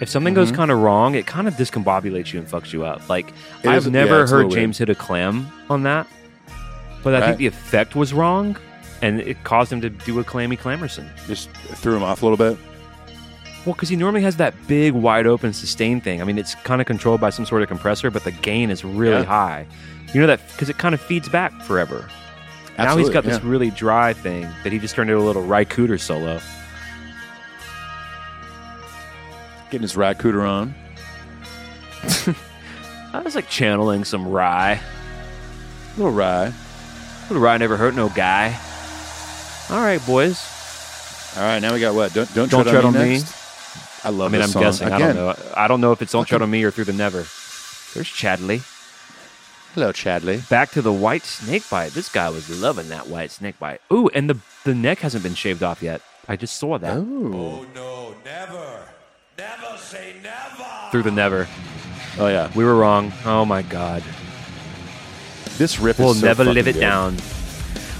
if 0.00 0.08
something 0.08 0.34
goes 0.34 0.48
mm-hmm. 0.48 0.56
kind 0.56 0.70
of 0.70 0.80
wrong, 0.80 1.14
it 1.14 1.26
kind 1.26 1.48
of 1.48 1.54
discombobulates 1.54 2.32
you 2.32 2.40
and 2.40 2.48
fucks 2.48 2.72
you 2.72 2.84
up. 2.84 3.08
Like 3.08 3.32
It 3.62 3.68
I've 3.68 3.86
is- 3.86 3.90
never 3.90 4.24
a 4.24 4.28
heard 4.28 4.50
James 4.50 4.78
hit 4.78 4.90
a 4.90 4.94
clam 4.94 5.46
on 5.70 5.84
that, 5.84 6.06
but 7.02 7.14
I 7.14 7.20
Right. 7.20 7.26
think 7.28 7.38
the 7.38 7.46
effect 7.46 7.94
was 7.94 8.12
wrong, 8.12 8.56
and 9.00 9.20
it 9.20 9.42
caused 9.44 9.72
him 9.72 9.80
to 9.80 9.90
do 9.90 10.18
a 10.20 10.24
clammy 10.24 10.56
clamerson. 10.56 11.08
Just 11.26 11.50
threw 11.50 11.96
him 11.96 12.02
off 12.02 12.22
a 12.22 12.26
little 12.26 12.36
bit. 12.36 12.58
Well, 13.64 13.74
because 13.74 13.88
he 13.88 13.96
normally 13.96 14.22
has 14.22 14.36
that 14.36 14.54
big, 14.66 14.92
wide 14.92 15.26
open 15.26 15.52
sustain 15.52 16.00
thing. 16.00 16.20
I 16.20 16.24
mean, 16.24 16.36
it's 16.36 16.54
kind 16.56 16.80
of 16.80 16.86
controlled 16.86 17.20
by 17.20 17.30
some 17.30 17.46
sort 17.46 17.62
of 17.62 17.68
compressor, 17.68 18.10
but 18.10 18.24
the 18.24 18.32
gain 18.32 18.70
is 18.70 18.84
really 18.84 19.22
Yeah. 19.22 19.24
high. 19.24 19.66
You 20.12 20.20
know 20.20 20.26
that 20.26 20.40
because 20.50 20.68
it 20.68 20.78
kind 20.78 20.94
of 20.94 21.00
feeds 21.00 21.28
back 21.28 21.52
forever. 21.62 22.08
Now 22.78 22.96
he's 22.96 23.08
Absolutely, 23.08 23.12
got 23.12 23.24
this 23.24 23.42
yeah. 23.42 23.50
really 23.50 23.70
dry 23.70 24.12
thing 24.14 24.48
that 24.64 24.72
he 24.72 24.78
just 24.78 24.94
turned 24.94 25.10
into 25.10 25.22
a 25.22 25.24
little 25.24 25.42
Ry 25.42 25.64
Cooder 25.64 26.00
solo. 26.00 26.40
Getting 29.70 29.82
his 29.82 29.96
rat 29.96 30.24
on. 30.24 30.74
I 33.12 33.20
was 33.20 33.34
like 33.34 33.48
channeling 33.48 34.04
some 34.04 34.26
rye. 34.26 34.80
little 35.96 36.12
rye. 36.12 36.52
Little 37.28 37.42
rye 37.42 37.58
never 37.58 37.76
hurt 37.76 37.94
no 37.94 38.08
guy. 38.08 38.58
All 39.70 39.80
right, 39.80 40.04
boys. 40.06 40.40
All 41.36 41.42
right, 41.42 41.60
now 41.60 41.74
we 41.74 41.80
got 41.80 41.94
what? 41.94 42.12
Don't 42.14 42.32
don't, 42.34 42.50
Don't 42.50 42.64
tread, 42.64 42.84
on, 42.84 42.92
Tread 42.92 43.02
on 43.02 43.08
me. 43.08 43.14
Me. 43.14 43.18
Next? 43.18 44.04
I 44.04 44.08
love. 44.08 44.32
I 44.32 44.32
mean, 44.32 44.42
I'm 44.42 44.48
song. 44.48 44.62
guessing. 44.62 44.88
I 44.92 44.98
don't 44.98 45.14
know. 45.14 45.34
I 45.54 45.68
don't 45.68 45.80
know 45.80 45.92
if 45.92 46.02
it's 46.02 46.12
Don't 46.12 46.26
Tread 46.26 46.42
on 46.42 46.50
Me 46.50 46.64
or 46.64 46.70
Through 46.70 46.84
the 46.84 46.92
Never. 46.92 47.18
There's 47.18 48.08
Chadley. 48.08 48.62
Hello, 49.74 49.90
Chadley. 49.92 50.46
Back 50.50 50.70
to 50.72 50.82
the 50.82 50.92
white 50.92 51.22
Snakebyte. 51.22 51.94
This 51.94 52.10
guy 52.10 52.28
was 52.28 52.50
loving 52.60 52.88
that 52.90 53.08
white 53.08 53.30
Snakebyte. 53.30 53.78
Ooh, 53.92 54.08
and 54.08 54.28
the 54.28 54.38
the 54.64 54.74
neck 54.74 54.98
hasn't 55.00 55.22
been 55.22 55.34
shaved 55.34 55.62
off 55.62 55.82
yet. 55.82 56.02
I 56.28 56.36
just 56.36 56.56
saw 56.58 56.78
that. 56.78 56.96
Oh, 56.96 57.02
Oh 57.34 57.66
no, 57.74 58.14
never. 58.24 58.82
Never 59.38 59.78
say 59.78 60.14
never. 60.22 60.64
Through 60.90 61.04
the 61.04 61.10
never. 61.10 61.48
oh 62.18 62.28
yeah. 62.28 62.50
We 62.54 62.64
were 62.64 62.74
wrong. 62.76 63.12
Oh 63.24 63.44
my 63.46 63.62
god. 63.62 64.02
This 65.56 65.78
riff 65.80 65.98
We'll 65.98 66.14
so 66.14 66.26
never 66.26 66.44
live 66.44 66.68
it 66.68 66.74
good. 66.74 66.80
down. 66.80 67.16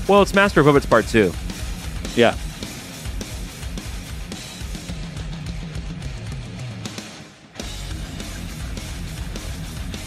Well, 0.09 0.21
it's 0.23 0.35
Master 0.35 0.61
of 0.61 0.67
Puppets 0.67 0.87
Part 0.87 1.07
2. 1.07 1.33
Yeah. 2.17 2.37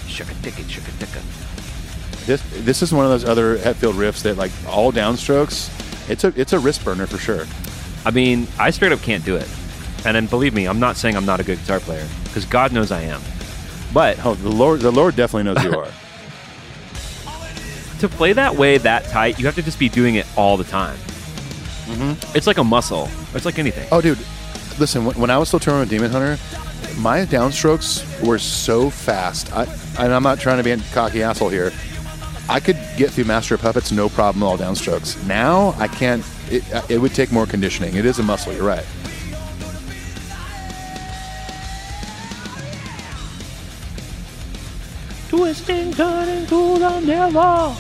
Shucka 0.08 0.34
ticka, 0.42 0.62
shucka 0.64 0.85
ticka. 0.85 0.85
This 2.26 2.42
this 2.64 2.82
is 2.82 2.94
one 2.94 3.06
of 3.06 3.12
those 3.12 3.26
other 3.26 3.58
Hetfield 3.58 3.94
riffs 3.94 4.24
that 4.24 4.38
like 4.38 4.52
all 4.68 4.92
downstrokes. 4.92 5.70
It's 6.10 6.24
a 6.24 6.34
it's 6.36 6.54
a 6.54 6.60
wrist 6.60 6.84
burner 6.84 7.08
for 7.08 7.18
sure. 7.18 7.46
I 8.06 8.12
mean, 8.12 8.48
I 8.60 8.70
straight 8.70 8.92
up 8.92 9.02
can't 9.02 9.26
do 9.26 9.36
it. 9.36 9.50
And 10.06 10.16
then 10.16 10.28
believe 10.28 10.54
me, 10.54 10.68
I'm 10.68 10.80
not 10.80 10.98
saying 10.98 11.16
I'm 11.16 11.26
not 11.26 11.40
a 11.40 11.44
good 11.44 11.58
guitar 11.60 11.80
player, 11.80 12.08
because 12.26 12.46
God 12.46 12.72
knows 12.72 12.92
I 12.92 13.02
am. 13.02 13.22
But 13.94 14.24
Oh, 14.24 14.36
the 14.36 14.50
Lord 14.50 14.82
the 14.82 14.92
Lord 14.92 15.16
definitely 15.16 15.52
knows 15.52 15.64
you 15.64 15.78
are. 15.78 15.88
to 18.00 18.10
play 18.10 18.34
that 18.34 18.56
way, 18.56 18.78
that 18.78 19.06
tight, 19.06 19.40
you 19.40 19.46
have 19.46 19.56
to 19.56 19.64
just 19.64 19.80
be 19.80 19.90
doing 19.90 20.16
it 20.16 20.26
all 20.38 20.58
the 20.58 20.64
time. 20.64 20.98
Mm-hmm. 21.86 22.38
It's 22.38 22.48
like 22.48 22.58
a 22.58 22.64
muscle. 22.64 23.10
It's 23.34 23.46
like 23.46 23.60
anything. 23.60 23.88
Oh, 23.92 24.02
dude, 24.02 24.20
listen. 24.80 25.06
When, 25.06 25.20
when 25.20 25.30
I 25.30 25.38
was 25.38 25.48
still 25.48 25.60
touring 25.60 25.82
with 25.82 25.90
Demon 25.90 26.12
Hunter, 26.12 26.38
my 26.98 27.26
downstrokes 27.26 28.26
were 28.26 28.40
so 28.40 28.90
fast. 28.90 29.54
I, 29.54 29.64
and 30.00 30.14
I'm 30.14 30.24
not 30.24 30.40
trying 30.40 30.58
to 30.58 30.64
be 30.64 30.72
a 30.72 30.78
cocky 30.94 31.24
asshole 31.24 31.50
here. 31.50 31.72
I 32.48 32.60
could 32.60 32.78
get 32.96 33.12
through 33.12 33.26
Master 33.26 33.56
of 33.56 33.62
Puppets 33.62 33.92
no 33.92 34.08
problem 34.08 34.44
all 34.44 34.58
downstrokes. 34.58 35.24
Now 35.26 35.74
I 35.80 35.88
can't. 35.88 36.24
It, 36.52 36.72
uh, 36.74 36.84
it 36.90 37.00
would 37.00 37.16
take 37.16 37.32
more 37.32 37.48
conditioning. 37.48 37.96
It 37.96 38.06
is 38.06 38.20
a 38.20 38.24
muscle. 38.24 38.54
You're 38.54 38.68
right. 38.68 38.86
Twisting, 45.30 45.92
turning 45.94 46.46
to 46.46 46.78
the 46.78 47.00
never. 47.00 47.76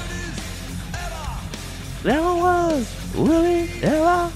There 2.01 2.21
was 2.21 3.15
really 3.15 3.69
never. 3.79 4.31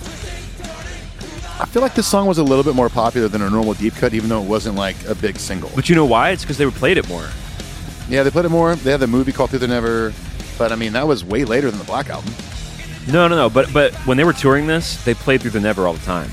I 1.61 1.65
feel 1.65 1.81
like 1.81 1.95
this 1.95 2.07
song 2.07 2.27
was 2.27 2.37
a 2.37 2.43
little 2.43 2.63
bit 2.63 2.75
more 2.75 2.87
popular 2.87 3.27
than 3.27 3.41
a 3.41 3.49
normal 3.49 3.73
deep 3.73 3.95
cut, 3.95 4.13
even 4.13 4.29
though 4.29 4.41
it 4.41 4.47
wasn't 4.47 4.75
like 4.75 4.95
a 5.07 5.15
big 5.15 5.37
single. 5.37 5.69
But 5.75 5.89
you 5.89 5.95
know 5.95 6.05
why? 6.05 6.29
It's 6.29 6.43
because 6.43 6.57
they 6.57 6.69
played 6.69 6.97
it 6.97 7.09
more. 7.09 7.27
Yeah, 8.09 8.23
they 8.23 8.31
played 8.31 8.45
it 8.45 8.49
more. 8.49 8.75
They 8.75 8.91
had 8.91 8.99
the 8.99 9.07
movie 9.07 9.31
called 9.31 9.51
Through 9.51 9.59
the 9.59 9.67
Never, 9.67 10.13
but 10.57 10.71
I 10.71 10.75
mean 10.75 10.93
that 10.93 11.07
was 11.07 11.23
way 11.23 11.45
later 11.45 11.69
than 11.69 11.77
the 11.79 11.85
Black 11.85 12.09
album. 12.09 12.33
No, 13.07 13.27
no, 13.27 13.35
no. 13.35 13.49
But 13.49 13.71
but 13.71 13.93
when 14.05 14.17
they 14.17 14.23
were 14.23 14.33
touring 14.33 14.67
this, 14.67 15.03
they 15.05 15.13
played 15.13 15.41
through 15.41 15.51
the 15.51 15.59
Never 15.59 15.87
all 15.87 15.93
the 15.93 16.05
time. 16.05 16.29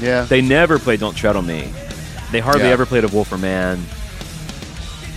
Yeah, 0.00 0.22
They 0.24 0.40
never 0.40 0.78
played 0.78 1.00
Don't 1.00 1.16
Tread 1.16 1.34
on 1.34 1.44
Me. 1.46 1.72
They 2.30 2.38
hardly 2.40 2.62
Yeah. 2.66 2.68
ever 2.72 2.86
played 2.86 3.02
a 3.04 3.08
Wolfer 3.08 3.36
Man. 3.38 3.82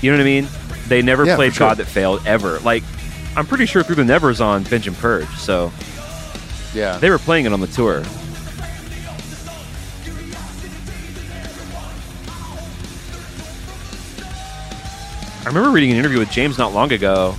You 0.02 0.10
know 0.12 0.18
what 0.18 0.22
I 0.22 0.26
mean? 0.26 0.48
They 0.88 1.04
never 1.04 1.24
Yeah, 1.26 1.36
played 1.36 1.54
sure. 1.54 1.68
God 1.70 1.78
That 1.78 1.86
Failed 1.86 2.24
ever. 2.26 2.58
Like, 2.60 2.84
I'm 3.36 3.46
pretty 3.46 3.68
sure 3.68 3.84
Through 3.84 3.96
the 3.96 4.04
Never 4.06 4.32
is 4.32 4.42
on 4.42 4.64
Binge 4.64 4.88
and 4.88 4.98
Purge, 4.98 5.28
so 5.38 5.72
yeah. 6.74 6.98
they 6.98 7.12
were 7.12 7.20
playing 7.20 7.46
it 7.46 7.54
on 7.54 7.60
the 7.62 7.68
tour. 7.68 8.04
Remember 15.52 15.72
reading 15.72 15.92
an 15.92 15.98
interview 15.98 16.20
with 16.20 16.32
James 16.32 16.58
not 16.58 16.74
long 16.74 16.92
ago. 16.94 17.36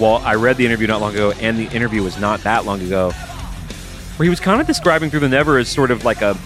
Well, 0.00 0.16
I 0.18 0.34
read 0.34 0.56
the 0.56 0.66
interview 0.66 0.88
not 0.88 1.00
long 1.00 1.14
ago, 1.14 1.30
and 1.40 1.56
the 1.56 1.68
interview 1.68 2.02
was 2.02 2.18
not 2.18 2.40
that 2.40 2.64
long 2.64 2.82
ago, 2.82 3.10
where 3.12 4.24
he 4.24 4.30
was 4.30 4.40
kind 4.40 4.60
of 4.60 4.66
describing 4.66 5.08
Through 5.08 5.20
the 5.20 5.28
Never 5.28 5.56
as 5.58 5.68
sort 5.68 5.90
of 5.90 6.04
like 6.04 6.20
a 6.20 6.36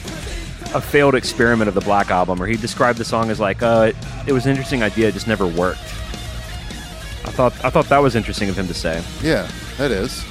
a 0.75 0.83
failed 0.83 1.15
experiment 1.15 1.67
of 1.67 1.75
the 1.75 1.81
Black 1.81 2.11
Album, 2.11 2.39
where 2.39 2.47
he 2.47 2.57
described 2.59 2.99
the 2.99 3.05
song 3.05 3.31
as 3.31 3.41
like, 3.41 3.63
uh, 3.63 3.87
it, 3.91 4.29
it 4.29 4.33
was 4.35 4.45
an 4.45 4.51
interesting 4.51 4.83
idea, 4.83 5.09
it 5.09 5.13
just 5.13 5.27
never 5.27 5.47
worked. 5.47 5.81
I 5.81 7.31
thought 7.31 7.65
I 7.65 7.71
thought 7.71 7.87
that 7.87 7.99
was 7.99 8.15
interesting 8.15 8.51
of 8.51 8.59
him 8.59 8.67
to 8.69 8.75
say. 8.75 9.03
yeah, 9.23 9.51
that 9.79 9.91
is. 9.91 10.23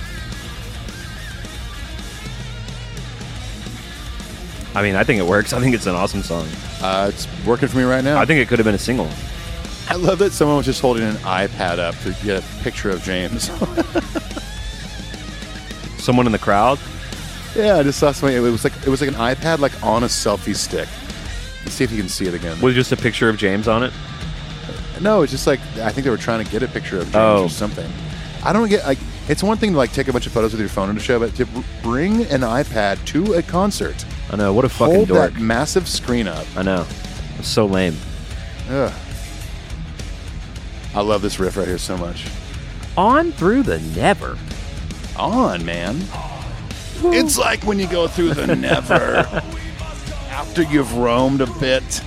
I 4.76 4.84
mean, 4.84 4.94
I 4.94 5.04
think 5.04 5.20
it 5.20 5.26
works. 5.26 5.54
I 5.54 5.60
think 5.60 5.74
it's 5.74 5.88
an 5.88 5.96
awesome 5.96 6.22
song. 6.22 6.48
Uh, 6.82 7.10
it's 7.12 7.28
working 7.48 7.68
for 7.68 7.78
me 7.78 7.84
right 7.84 8.04
now. 8.04 8.20
I 8.20 8.26
think 8.26 8.40
it 8.40 8.48
could 8.48 8.60
have 8.60 8.66
been 8.66 8.76
a 8.76 8.80
single. 8.80 9.10
I 9.90 9.96
love 9.96 10.20
that 10.20 10.32
someone 10.34 10.58
was 10.58 10.66
just 10.66 10.82
holding 10.82 11.04
an 11.04 11.16
iPad 11.18 11.80
up 11.80 11.96
to 12.00 12.12
get 12.24 12.44
a 12.44 12.64
picture 12.64 12.90
of 12.90 13.02
James. 13.04 13.50
Someone 15.98 16.26
in 16.26 16.32
the 16.32 16.40
crowd. 16.40 16.80
yeah, 17.56 17.78
I 17.78 17.84
just 17.84 18.00
saw 18.00 18.12
something. 18.12 18.36
It 18.36 18.40
was 18.40 18.64
like 18.64 18.74
it 18.86 18.88
was 18.88 19.02
like 19.02 19.10
an 19.10 19.16
iPad 19.16 19.60
like 19.60 19.74
on 19.84 20.04
a 20.04 20.08
selfie 20.08 20.56
stick. 20.56 20.88
Let's 21.64 21.74
see 21.76 21.84
if 21.84 21.92
you 21.92 21.98
can 22.00 22.08
see 22.10 22.26
it 22.28 22.34
again. 22.34 22.60
with 22.62 22.76
just 22.76 22.92
a 22.94 22.98
picture 22.98 23.28
of 23.30 23.38
James 23.38 23.68
on 23.68 23.84
it. 23.84 23.92
No, 25.02 25.22
it's 25.22 25.32
just 25.32 25.48
like 25.48 25.60
I 25.78 25.92
think 25.92 26.06
they 26.06 26.10
were 26.10 26.18
trying 26.18 26.44
to 26.46 26.52
get 26.52 26.64
a 26.64 26.68
picture 26.68 26.98
of 26.98 27.04
James 27.06 27.16
Oh. 27.16 27.44
or 27.46 27.50
something. 27.50 27.90
I 28.44 28.54
don't 28.54 28.70
get 28.70 28.86
like 28.86 29.00
it's 29.28 29.44
one 29.44 29.58
thing 29.58 29.72
to 29.72 29.78
like 29.78 29.92
take 29.92 30.08
a 30.08 30.14
bunch 30.14 30.26
of 30.28 30.32
photos 30.32 30.52
with 30.54 30.62
your 30.62 30.70
phone 30.70 30.90
at 30.90 30.96
a 30.96 31.00
show, 31.00 31.20
but 31.20 31.36
to 31.36 31.46
br- 31.46 31.60
bring 31.84 32.22
an 32.28 32.42
iPad 32.42 33.04
to 33.08 33.34
a 33.34 33.42
concert, 33.42 34.06
I 34.32 34.38
know. 34.38 34.54
What 34.54 34.64
a 34.64 34.70
fucking 34.70 34.96
hold 34.96 35.08
dork. 35.10 35.34
that 35.34 35.42
massive 35.42 35.90
screen 35.90 36.28
up. 36.28 36.46
I 36.56 36.62
know. 36.64 36.86
It's 37.38 37.48
so 37.50 37.66
lame. 37.66 37.98
Ugh. 38.70 38.94
I 40.98 41.02
love 41.02 41.22
this 41.22 41.40
riff 41.40 41.58
right 41.58 41.68
here 41.68 41.78
so 41.78 41.96
much. 41.96 42.26
On 42.98 43.32
through 43.32 43.62
the 43.62 43.78
never. 43.96 44.36
On, 45.16 45.64
man. 45.64 46.02
It's 47.04 47.38
like 47.38 47.64
when 47.66 47.78
you 47.78 47.88
go 47.88 48.08
through 48.08 48.34
the 48.34 48.56
never 48.56 49.18
after 50.32 50.64
you've 50.64 50.92
roamed 50.96 51.42
a 51.42 51.60
bit. 51.60 52.02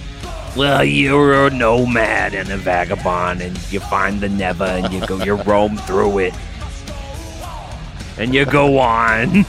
Well, 0.57 0.83
you're 0.83 1.47
a 1.47 1.51
nomad 1.51 2.35
and 2.35 2.51
a 2.51 2.57
vagabond, 2.57 3.43
and 3.43 3.57
you 3.73 3.79
find 3.79 4.21
the 4.21 4.29
never, 4.29 4.65
and 4.65 4.93
you 4.93 5.07
go, 5.07 5.23
you 5.23 5.35
roam 5.37 5.77
through 5.77 6.19
it, 6.19 6.35
and 8.19 8.35
you 8.35 8.45
go 8.45 8.81
on. 8.81 9.47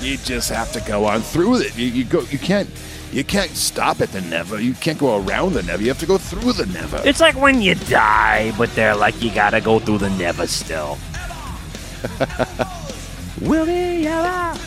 You 0.00 0.18
just 0.18 0.50
have 0.50 0.70
to 0.70 0.80
go 0.82 1.06
on 1.06 1.20
through 1.22 1.62
it. 1.62 1.76
You, 1.76 1.86
you 1.86 2.04
go. 2.04 2.20
You 2.30 2.38
can't. 2.38 2.70
You 3.14 3.22
can't 3.22 3.52
stop 3.52 4.00
at 4.00 4.10
the 4.10 4.22
never. 4.22 4.60
You 4.60 4.74
can't 4.74 4.98
go 4.98 5.24
around 5.24 5.52
the 5.52 5.62
never. 5.62 5.80
You 5.80 5.86
have 5.86 6.00
to 6.00 6.06
go 6.06 6.18
through 6.18 6.52
the 6.54 6.66
never. 6.66 7.00
It's 7.04 7.20
like 7.20 7.36
when 7.36 7.62
you 7.62 7.76
die, 7.76 8.52
but 8.58 8.74
they're 8.74 8.96
like 8.96 9.22
you 9.22 9.32
gotta 9.32 9.60
go 9.60 9.78
through 9.78 9.98
the 9.98 10.10
never 10.10 10.48
still. 10.48 10.98
Will 13.40 13.66
be 13.66 14.02
yellow. 14.02 14.58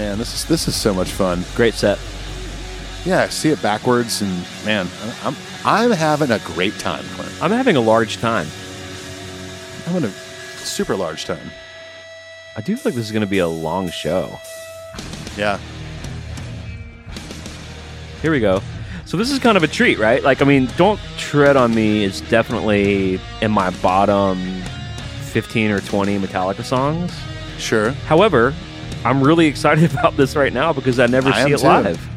Man, 0.00 0.16
this 0.16 0.32
is 0.32 0.46
this 0.46 0.66
is 0.66 0.74
so 0.74 0.94
much 0.94 1.10
fun. 1.10 1.44
Great 1.54 1.74
set. 1.74 1.98
Yeah, 3.04 3.20
I 3.20 3.28
see 3.28 3.50
it 3.50 3.60
backwards, 3.60 4.22
and 4.22 4.32
man, 4.64 4.88
I'm 5.22 5.36
I'm 5.62 5.90
having 5.90 6.30
a 6.30 6.38
great 6.38 6.78
time, 6.78 7.04
Clint. 7.04 7.42
I'm 7.42 7.50
having 7.50 7.76
a 7.76 7.82
large 7.82 8.16
time. 8.16 8.46
I'm 9.84 9.92
having 9.92 10.04
a 10.08 10.12
super 10.64 10.96
large 10.96 11.26
time. 11.26 11.50
I 12.56 12.62
do 12.62 12.76
feel 12.76 12.92
like 12.92 12.94
this 12.94 13.04
is 13.04 13.12
going 13.12 13.20
to 13.20 13.26
be 13.26 13.40
a 13.40 13.46
long 13.46 13.90
show. 13.90 14.38
Yeah, 15.36 15.58
Here 18.22 18.30
we 18.30 18.40
go. 18.40 18.62
So 19.04 19.18
this 19.18 19.30
is 19.30 19.38
kind 19.38 19.58
of 19.58 19.62
a 19.62 19.68
treat, 19.68 19.98
right? 19.98 20.22
Like, 20.22 20.40
I 20.40 20.46
mean, 20.46 20.70
"Don't 20.78 20.98
Tread 21.18 21.58
on 21.58 21.74
Me" 21.74 22.04
is 22.04 22.22
definitely 22.22 23.20
in 23.42 23.50
my 23.50 23.68
bottom 23.82 24.62
15 25.24 25.70
or 25.72 25.80
20 25.80 26.18
Metallica 26.20 26.64
songs. 26.64 27.12
sure. 27.58 27.90
However, 28.08 28.54
I'm 29.04 29.22
really 29.22 29.46
excited 29.46 29.92
about 29.98 30.16
this 30.16 30.36
right 30.36 30.52
now 30.52 30.72
because 30.72 30.98
I 30.98 31.06
never 31.06 31.30
I 31.30 31.44
see 31.44 31.52
it 31.52 31.60
too. 31.60 31.66
live. 31.66 32.08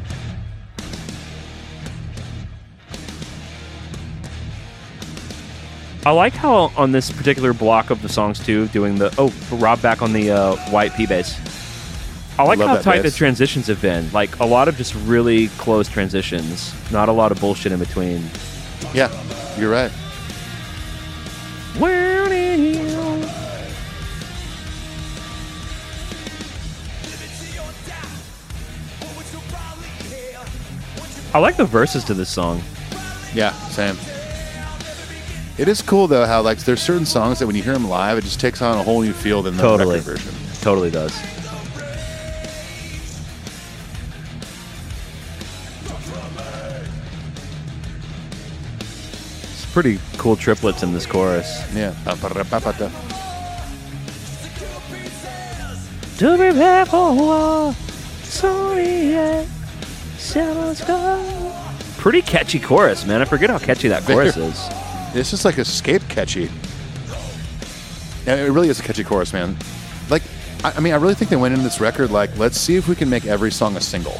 I 6.05 6.11
like 6.11 6.33
how 6.33 6.71
on 6.75 6.91
this 6.91 7.11
particular 7.11 7.53
block 7.53 7.89
of 7.89 8.01
the 8.01 8.09
songs 8.09 8.45
too, 8.45 8.67
doing 8.69 8.97
the 8.97 9.13
oh 9.17 9.33
Rob 9.55 9.81
back 9.81 10.01
on 10.01 10.11
the 10.11 10.31
uh, 10.31 10.55
white 10.69 10.93
P 10.95 11.05
bass. 11.05 11.39
I 12.37 12.43
like 12.43 12.59
love 12.59 12.69
how 12.69 12.81
tight 12.81 13.03
bass. 13.03 13.13
the 13.13 13.17
transitions 13.17 13.67
have 13.67 13.81
been. 13.81 14.11
Like 14.11 14.39
a 14.39 14.45
lot 14.45 14.67
of 14.67 14.75
just 14.75 14.95
really 14.95 15.47
close 15.49 15.87
transitions, 15.87 16.73
not 16.91 17.07
a 17.07 17.13
lot 17.13 17.31
of 17.31 17.39
bullshit 17.39 17.71
in 17.71 17.79
between. 17.79 18.21
Yeah, 18.93 19.09
you're 19.57 19.71
right. 19.71 19.91
I 31.33 31.39
like 31.39 31.57
the 31.57 31.65
verses 31.65 32.03
to 32.05 32.13
this 32.13 32.29
song. 32.29 32.61
Yeah, 33.33 33.51
same. 33.69 33.97
It 35.57 35.67
is 35.67 35.81
cool 35.81 36.07
though 36.07 36.25
how 36.25 36.41
like 36.41 36.59
there's 36.59 36.81
certain 36.81 37.05
songs 37.05 37.39
that 37.39 37.47
when 37.47 37.55
you 37.55 37.63
hear 37.63 37.73
them 37.73 37.87
live, 37.87 38.17
it 38.17 38.23
just 38.23 38.39
takes 38.39 38.61
on 38.61 38.77
a 38.77 38.83
whole 38.83 39.01
new 39.01 39.13
feel 39.13 39.41
than 39.41 39.57
the 39.57 39.63
Totally. 39.63 39.97
record 39.99 40.19
version. 40.19 40.33
Totally 40.61 40.91
does. 40.91 41.13
It's 49.51 49.65
pretty 49.73 49.99
cool 50.17 50.35
triplets 50.35 50.83
in 50.83 50.93
this 50.93 51.05
chorus. 51.05 51.61
Yeah. 51.75 51.93
To 56.17 56.37
prepare 56.37 56.85
for 56.85 57.13
war, 57.13 57.75
sorry, 58.23 59.11
go. 59.13 59.45
Pretty 61.97 62.21
catchy 62.21 62.59
chorus, 62.59 63.05
man. 63.05 63.21
I 63.21 63.25
forget 63.25 63.49
how 63.49 63.59
catchy 63.59 63.89
that 63.89 64.03
chorus 64.03 64.37
is. 64.37 64.69
This 65.13 65.33
is 65.33 65.45
like 65.45 65.57
escape 65.57 66.01
catchy. 66.09 66.49
Yeah, 68.25 68.35
it 68.35 68.49
really 68.51 68.69
is 68.69 68.79
a 68.79 68.83
catchy 68.83 69.03
chorus, 69.03 69.33
man. 69.33 69.57
Like, 70.09 70.23
I, 70.63 70.71
I 70.71 70.79
mean, 70.79 70.93
I 70.93 70.95
really 70.95 71.13
think 71.13 71.29
they 71.29 71.35
went 71.35 71.53
into 71.53 71.63
this 71.63 71.81
record 71.81 72.09
like, 72.09 72.35
let's 72.37 72.57
see 72.57 72.75
if 72.77 72.87
we 72.87 72.95
can 72.95 73.09
make 73.09 73.25
every 73.25 73.51
song 73.51 73.75
a 73.75 73.81
single. 73.81 74.17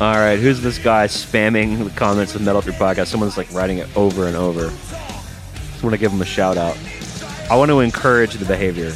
All 0.00 0.14
right, 0.14 0.38
who's 0.38 0.60
this 0.60 0.78
guy 0.78 1.06
spamming 1.06 1.84
the 1.84 1.90
comments 1.90 2.34
of 2.34 2.42
Metal 2.42 2.58
Up 2.58 2.66
Your 2.66 2.74
Podcast? 2.74 3.08
Someone's 3.08 3.36
like 3.36 3.50
writing 3.52 3.78
it 3.78 3.88
over 3.96 4.26
and 4.26 4.36
over. 4.36 4.68
Just 4.68 5.82
want 5.82 5.94
to 5.94 5.98
give 5.98 6.12
him 6.12 6.22
a 6.22 6.26
shout 6.26 6.56
out. 6.56 6.78
I 7.50 7.56
want 7.56 7.70
to 7.70 7.80
encourage 7.80 8.34
the 8.34 8.44
behavior. 8.44 8.92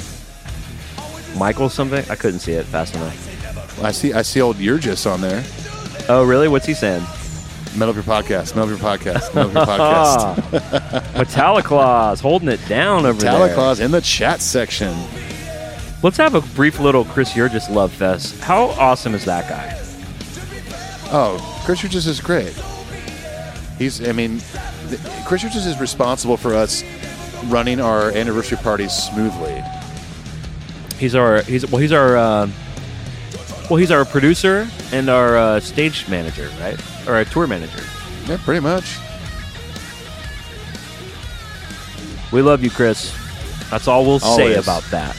Michael 1.38 1.68
something? 1.68 2.04
I 2.10 2.14
couldn't 2.14 2.40
see 2.40 2.52
it 2.52 2.64
fast 2.66 2.94
enough. 2.94 3.82
I 3.82 3.90
see, 3.90 4.12
I 4.12 4.22
see 4.22 4.40
old 4.40 4.56
Urgis 4.56 5.10
on 5.10 5.20
there. 5.20 5.42
Oh, 6.08 6.24
really? 6.24 6.48
What's 6.48 6.66
he 6.66 6.74
saying? 6.74 7.02
Metal 7.76 7.90
Up 7.90 7.94
Your 7.94 8.04
Podcast, 8.04 8.54
Metal 8.54 8.62
Up 8.62 8.68
Your 8.68 8.78
Podcast, 8.78 9.34
Metal 9.34 9.56
Up 9.56 9.66
Your 9.66 9.76
Podcast. 9.76 11.00
Metalliclaws 11.14 12.20
holding 12.20 12.48
it 12.48 12.60
down 12.68 13.06
over 13.06 13.18
there. 13.18 13.32
Metalliclaws 13.32 13.80
in 13.80 13.90
the 13.90 14.00
chat 14.00 14.40
section. 14.40 14.94
Let's 16.02 16.18
have 16.18 16.34
a 16.34 16.40
brief 16.40 16.78
little 16.78 17.04
Chris 17.04 17.32
Urgis 17.32 17.70
love 17.74 17.92
fest. 17.92 18.38
How 18.40 18.66
awesome 18.66 19.14
is 19.14 19.24
that 19.24 19.48
guy? 19.48 19.72
Oh, 21.10 21.62
Chris 21.64 21.80
Urgis 21.80 22.06
is 22.06 22.20
great. 22.20 22.52
He's, 23.78 24.06
I 24.06 24.12
mean, 24.12 24.40
Chris 25.26 25.42
Urgis 25.42 25.66
is 25.66 25.80
responsible 25.80 26.36
for 26.36 26.54
us 26.54 26.84
running 27.46 27.80
our 27.80 28.10
anniversary 28.10 28.58
parties 28.58 28.92
smoothly. 28.92 29.62
He's 30.98 31.14
our 31.14 31.42
he's 31.42 31.68
well 31.70 31.80
he's 31.80 31.92
our 31.92 32.16
uh, 32.16 32.50
well 33.70 33.76
he's 33.76 33.90
our 33.90 34.04
producer 34.04 34.68
and 34.92 35.08
our 35.08 35.36
uh, 35.36 35.60
stage 35.60 36.06
manager, 36.08 36.50
right? 36.60 36.78
Or 37.08 37.14
our 37.14 37.24
tour 37.24 37.46
manager. 37.46 37.82
Yeah, 38.26 38.38
pretty 38.44 38.60
much. 38.60 38.96
We 42.32 42.42
love 42.42 42.62
you, 42.64 42.70
Chris. 42.70 43.14
That's 43.70 43.86
all 43.88 44.04
we'll 44.04 44.18
say 44.20 44.54
about 44.54 44.82
that. 44.90 45.16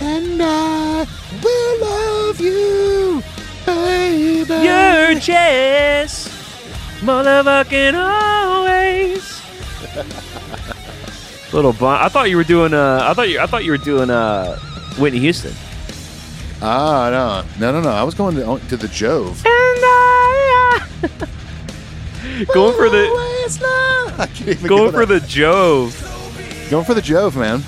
And 0.00 0.40
I 0.42 1.06
will 1.42 1.80
love 1.80 2.40
you, 2.40 3.22
baby. 3.64 4.44
Urgis, 4.44 6.28
motherfucking 7.00 7.94
always. 7.94 9.42
Little 11.52 11.72
bon- 11.72 12.00
I 12.02 12.08
thought 12.08 12.28
you 12.28 12.36
were 12.36 12.44
doing 12.44 12.74
uh 12.74 13.00
I 13.08 13.14
thought 13.14 13.28
you 13.30 13.40
I 13.40 13.46
thought 13.46 13.64
you 13.64 13.70
were 13.70 13.78
doing 13.78 14.10
uh 14.10 14.58
Whitney 14.98 15.20
Houston. 15.20 15.54
Ah, 16.62 17.44
no, 17.58 17.72
no, 17.72 17.72
no, 17.72 17.80
no. 17.82 17.90
I 17.90 18.02
was 18.02 18.14
going 18.14 18.36
to, 18.36 18.68
to 18.68 18.76
the 18.76 18.88
Jove. 18.88 19.44
And 19.44 19.54
I, 19.54 20.86
going 22.52 22.76
for 22.76 22.88
the 22.88 23.06
I 24.18 24.26
can't 24.26 24.48
even 24.48 24.66
going 24.66 24.90
go 24.90 24.98
for 24.98 25.06
the 25.06 25.20
Jove. 25.20 26.68
going 26.70 26.84
for 26.84 26.94
the 26.94 27.02
Jove, 27.02 27.36
man. 27.36 27.62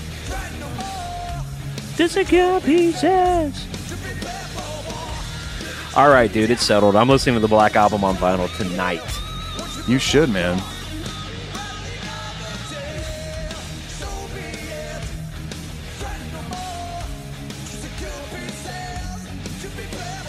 Secure 2.09 2.61
pieces. 2.61 3.67
All 5.97 6.09
right, 6.09 6.33
dude, 6.33 6.51
it's 6.51 6.65
settled. 6.65 6.95
I'm 6.95 7.09
listening 7.09 7.35
to 7.35 7.41
the 7.41 7.49
Black 7.49 7.75
Album 7.75 8.05
on 8.05 8.15
vinyl 8.17 8.55
tonight. 8.57 9.03
You 9.89 9.99
should, 9.99 10.31
man. 10.31 10.63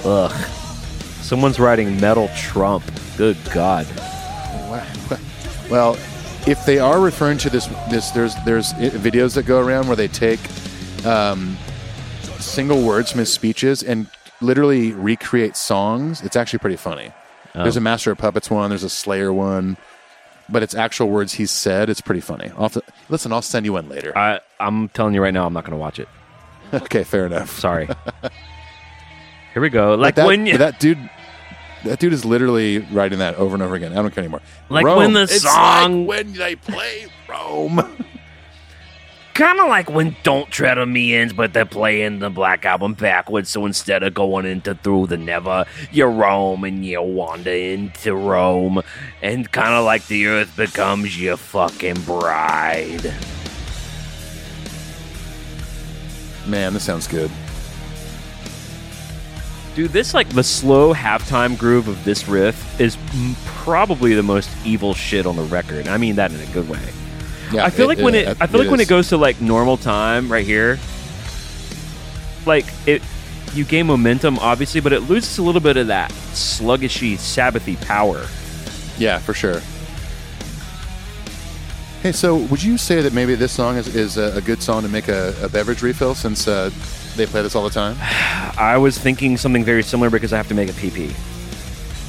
Ugh. 0.05 0.31
Someone's 1.21 1.59
writing 1.59 1.99
Metal 1.99 2.29
Trump. 2.35 2.83
Good 3.17 3.37
God. 3.53 3.85
Well, 5.69 5.99
if 6.47 6.65
they 6.65 6.79
are 6.79 6.99
referring 6.99 7.37
to 7.39 7.49
this, 7.51 7.67
this 7.91 8.09
there's 8.09 8.33
there's 8.43 8.73
videos 8.73 9.35
that 9.35 9.43
go 9.43 9.59
around 9.59 9.85
where 9.85 9.95
they 9.95 10.07
take 10.07 10.39
um, 11.05 11.55
single 12.39 12.81
words 12.83 13.11
from 13.11 13.19
his 13.19 13.31
speeches 13.31 13.83
and 13.83 14.07
literally 14.41 14.93
recreate 14.93 15.55
songs. 15.55 16.23
It's 16.23 16.35
actually 16.35 16.59
pretty 16.59 16.75
funny. 16.75 17.11
There's 17.53 17.77
a 17.77 17.81
Master 17.81 18.11
of 18.11 18.17
Puppets 18.17 18.49
one. 18.49 18.69
There's 18.69 18.83
a 18.83 18.89
Slayer 18.89 19.31
one. 19.31 19.77
But 20.47 20.63
it's 20.63 20.73
actual 20.73 21.09
words 21.09 21.33
he 21.33 21.45
said. 21.45 21.89
It's 21.89 22.01
pretty 22.01 22.21
funny. 22.21 22.51
I'll 22.57 22.69
to, 22.69 22.81
listen, 23.09 23.31
I'll 23.31 23.43
send 23.43 23.67
you 23.67 23.73
one 23.73 23.87
later. 23.89 24.17
I 24.17 24.39
I'm 24.59 24.89
telling 24.89 25.13
you 25.13 25.21
right 25.21 25.33
now, 25.33 25.45
I'm 25.45 25.53
not 25.53 25.63
going 25.65 25.73
to 25.73 25.77
watch 25.77 25.99
it. 25.99 26.09
okay, 26.73 27.03
fair 27.03 27.27
enough. 27.27 27.59
Sorry. 27.59 27.87
Here 29.53 29.61
we 29.61 29.69
go. 29.69 29.95
Like 29.95 30.15
that, 30.15 30.27
when 30.27 30.45
you, 30.45 30.57
that 30.57 30.79
dude, 30.79 31.09
that 31.85 31.99
dude 31.99 32.13
is 32.13 32.23
literally 32.25 32.79
writing 32.79 33.19
that 33.19 33.35
over 33.35 33.53
and 33.55 33.63
over 33.63 33.75
again. 33.75 33.91
I 33.93 33.95
don't 34.01 34.13
care 34.13 34.23
anymore. 34.23 34.41
Like 34.69 34.85
Rome. 34.85 34.97
when 34.97 35.13
the 35.13 35.23
It's 35.23 35.41
song- 35.41 36.05
like 36.05 36.07
when 36.07 36.33
they 36.33 36.55
play 36.55 37.07
Rome. 37.27 37.77
kind 39.33 39.59
of 39.61 39.67
like 39.69 39.89
when 39.89 40.13
Don't 40.23 40.51
Tread 40.51 40.77
on 40.77 40.91
Me 40.91 41.15
ends, 41.15 41.31
but 41.31 41.53
they're 41.53 41.65
playing 41.65 42.19
the 42.19 42.29
Black 42.29 42.65
Album 42.65 42.93
backwards. 42.93 43.49
So 43.49 43.65
instead 43.65 44.03
of 44.03 44.13
going 44.13 44.45
into 44.45 44.75
Through 44.75 45.07
the 45.07 45.17
Never, 45.17 45.65
you 45.91 46.05
roam 46.05 46.65
and 46.65 46.85
you 46.85 47.01
wander 47.01 47.49
into 47.51 48.13
Rome. 48.13 48.81
And 49.21 49.49
kind 49.49 49.73
of 49.73 49.85
like 49.85 50.05
the 50.07 50.27
earth 50.27 50.55
becomes 50.57 51.19
your 51.19 51.37
fucking 51.37 52.01
bride. 52.01 53.13
Man, 56.45 56.73
this 56.73 56.83
sounds 56.83 57.07
good. 57.07 57.31
Dude, 59.75 59.91
this 59.91 60.13
like 60.13 60.29
the 60.29 60.43
slow 60.43 60.93
halftime 60.93 61.57
groove 61.57 61.87
of 61.87 62.03
this 62.03 62.27
riff 62.27 62.79
is 62.81 62.97
m- 63.13 63.35
probably 63.45 64.13
the 64.13 64.23
most 64.23 64.49
evil 64.65 64.93
shit 64.93 65.25
on 65.25 65.35
the 65.35 65.43
record. 65.43 65.87
I 65.87 65.97
mean 65.97 66.15
that 66.15 66.31
in 66.31 66.39
a 66.39 66.51
good 66.53 66.67
way. 66.67 66.81
Yeah, 67.51 67.65
I 67.65 67.69
feel 67.69 67.87
like 67.87 67.99
when 67.99 68.15
it, 68.15 68.27
I 68.41 68.47
feel 68.47 68.59
like 68.59 68.69
when 68.69 68.79
is. 68.79 68.87
it 68.87 68.89
goes 68.89 69.09
to 69.09 69.17
like 69.17 69.41
normal 69.41 69.77
time 69.77 70.31
right 70.31 70.45
here, 70.45 70.79
like 72.45 72.65
it, 72.85 73.01
you 73.53 73.63
gain 73.63 73.87
momentum 73.87 74.37
obviously, 74.39 74.81
but 74.81 74.93
it 74.93 75.01
loses 75.01 75.37
a 75.37 75.43
little 75.43 75.61
bit 75.61 75.77
of 75.77 75.87
that 75.87 76.11
sluggishy, 76.33 77.15
Sabbathy 77.15 77.79
power. 77.81 78.25
Yeah, 78.97 79.19
for 79.19 79.33
sure. 79.33 79.61
Hey, 82.01 82.11
so 82.11 82.37
would 82.37 82.63
you 82.63 82.77
say 82.77 83.01
that 83.01 83.13
maybe 83.13 83.35
this 83.35 83.51
song 83.51 83.75
is, 83.75 83.93
is 83.93 84.17
a, 84.17 84.37
a 84.37 84.41
good 84.41 84.61
song 84.63 84.83
to 84.83 84.89
make 84.89 85.09
a, 85.09 85.35
a 85.41 85.49
beverage 85.49 85.81
refill 85.81 86.15
since 86.15 86.47
uh, 86.47 86.69
they 87.19 87.27
play 87.27 87.41
this 87.41 87.55
all 87.55 87.63
the 87.63 87.69
time? 87.69 87.95
I 88.57 88.77
was 88.77 88.97
thinking 88.97 89.37
something 89.37 89.63
very 89.63 89.83
similar 89.83 90.09
because 90.09 90.33
I 90.33 90.37
have 90.37 90.47
to 90.47 90.55
make 90.55 90.69
a 90.69 90.73
PP 90.73 91.13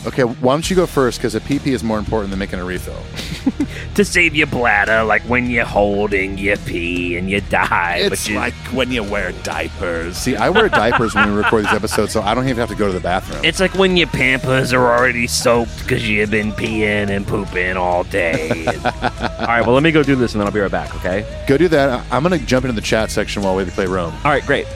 Okay, 0.07 0.23
why 0.23 0.55
don't 0.55 0.69
you 0.71 0.77
go 0.77 0.87
first? 0.87 1.19
Because 1.19 1.35
a 1.35 1.41
PP 1.41 1.67
is 1.67 1.85
more 1.85 1.99
important 1.99 2.31
than 2.31 2.39
making 2.39 2.59
a 2.59 2.65
refill. 2.65 3.01
To 3.97 4.05
save 4.05 4.37
your 4.37 4.47
bladder, 4.47 5.03
like 5.03 5.23
when 5.23 5.51
you're 5.51 5.65
holding 5.65 6.39
your 6.39 6.57
pee 6.59 7.17
and 7.17 7.29
you 7.29 7.41
die. 7.41 8.09
but 8.09 8.27
you, 8.29 8.41
when 8.73 8.93
you 8.93 9.03
wear 9.03 9.33
diapers. 9.43 10.17
See, 10.17 10.37
I 10.37 10.49
wear 10.49 10.69
diapers 10.69 11.15
when 11.15 11.29
we 11.29 11.37
record 11.37 11.65
these 11.65 11.73
episodes, 11.73 12.13
so 12.13 12.23
I 12.23 12.35
don't 12.35 12.45
even 12.45 12.59
have 12.59 12.69
to 12.69 12.77
go 12.77 12.87
to 12.87 12.93
the 12.93 13.01
bathroom. 13.01 13.45
It's 13.45 13.59
like 13.59 13.75
when 13.75 13.97
your 13.97 14.07
pampers 14.07 14.73
are 14.73 14.87
already 14.87 15.27
soaked 15.27 15.77
because 15.81 16.09
you've 16.09 16.31
been 16.31 16.53
peeing 16.53 17.11
and 17.11 17.27
pooping 17.27 17.77
all 17.77 18.05
day. 18.05 18.67
All 18.77 19.47
right, 19.47 19.63
well 19.67 19.75
let 19.75 19.83
me 19.83 19.91
go 19.91 20.03
do 20.03 20.15
this 20.15 20.33
and 20.33 20.41
then 20.41 20.47
I'll 20.47 20.55
be 20.55 20.61
right 20.61 20.71
back. 20.71 20.95
Okay. 20.97 21.27
Go 21.49 21.59
do 21.59 21.69
that. 21.69 22.07
I'm 22.13 22.23
going 22.23 22.39
to 22.39 22.47
jump 22.47 22.65
into 22.65 22.75
the 22.75 22.87
chat 22.87 23.11
section 23.11 23.43
while 23.43 23.57
we 23.57 23.65
play 23.65 23.87
Rome. 23.87 24.15
All 24.25 24.31
right, 24.31 24.47
great. 24.47 24.67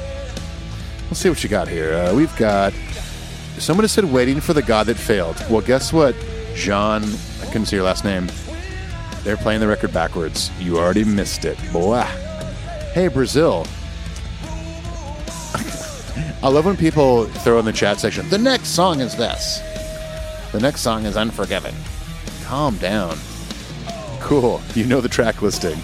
Let's 1.14 1.22
see 1.22 1.28
what 1.28 1.44
you 1.44 1.48
got 1.48 1.68
here. 1.68 1.94
Uh, 1.94 2.12
we've 2.12 2.34
got 2.34 2.72
someone 3.58 3.86
said 3.86 4.04
waiting 4.04 4.40
for 4.40 4.52
the 4.52 4.62
god 4.62 4.86
that 4.86 4.96
failed. 4.96 5.36
Well, 5.48 5.60
guess 5.60 5.92
what, 5.92 6.16
John? 6.56 7.04
I 7.40 7.46
couldn't 7.46 7.66
see 7.66 7.76
your 7.76 7.84
last 7.84 8.04
name. 8.04 8.26
They're 9.22 9.36
playing 9.36 9.60
the 9.60 9.68
record 9.68 9.92
backwards. 9.92 10.50
You 10.58 10.76
already 10.76 11.04
missed 11.04 11.44
it, 11.44 11.56
boy. 11.72 12.00
Hey, 12.94 13.06
Brazil. 13.06 13.64
I 16.42 16.48
love 16.48 16.66
when 16.66 16.76
people 16.76 17.26
throw 17.26 17.60
in 17.60 17.64
the 17.64 17.72
chat 17.72 18.00
section. 18.00 18.28
The 18.28 18.38
next 18.38 18.70
song 18.70 18.98
is 18.98 19.14
this. 19.14 19.60
The 20.50 20.58
next 20.58 20.80
song 20.80 21.04
is 21.04 21.16
Unforgiven. 21.16 21.76
Calm 22.42 22.76
down. 22.78 23.16
Cool. 24.18 24.60
You 24.74 24.84
know 24.86 25.00
the 25.00 25.08
track 25.08 25.42
listing. 25.42 25.78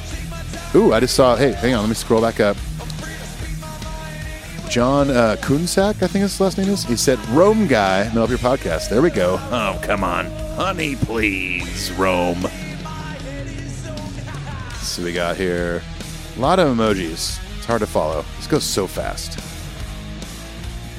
Ooh, 0.75 0.93
I 0.93 0.99
just 0.99 1.15
saw. 1.15 1.37
Hey, 1.37 1.53
hang 1.53 1.75
on. 1.75 1.83
Let 1.83 1.89
me 1.89 1.95
scroll 1.95 2.21
back 2.21 2.41
up. 2.41 2.57
John 4.71 5.11
uh, 5.11 5.35
Kunsak, 5.41 6.01
I 6.01 6.07
think 6.07 6.23
his 6.23 6.41
last 6.41 6.57
name 6.57 6.69
is. 6.69 6.85
He 6.85 6.95
said, 6.95 7.19
Rome 7.31 7.67
guy, 7.67 8.05
Metal 8.05 8.23
Up 8.23 8.31
Your 8.31 8.39
Podcast. 8.39 8.89
There 8.89 9.03
we 9.03 9.11
go. 9.11 9.37
Oh, 9.51 9.81
come 9.83 10.05
on. 10.05 10.27
Honey, 10.55 10.95
please, 10.95 11.91
Rome. 11.93 12.47
So 14.81 15.03
we 15.03 15.13
got 15.13 15.37
here 15.37 15.83
a 16.37 16.41
lot 16.41 16.61
of 16.61 16.69
emojis. 16.69 17.41
It's 17.57 17.67
hard 17.67 17.81
to 17.81 17.87
follow. 17.89 18.25
This 18.37 18.47
goes 18.47 18.63
so 18.63 18.87
fast. 18.87 19.41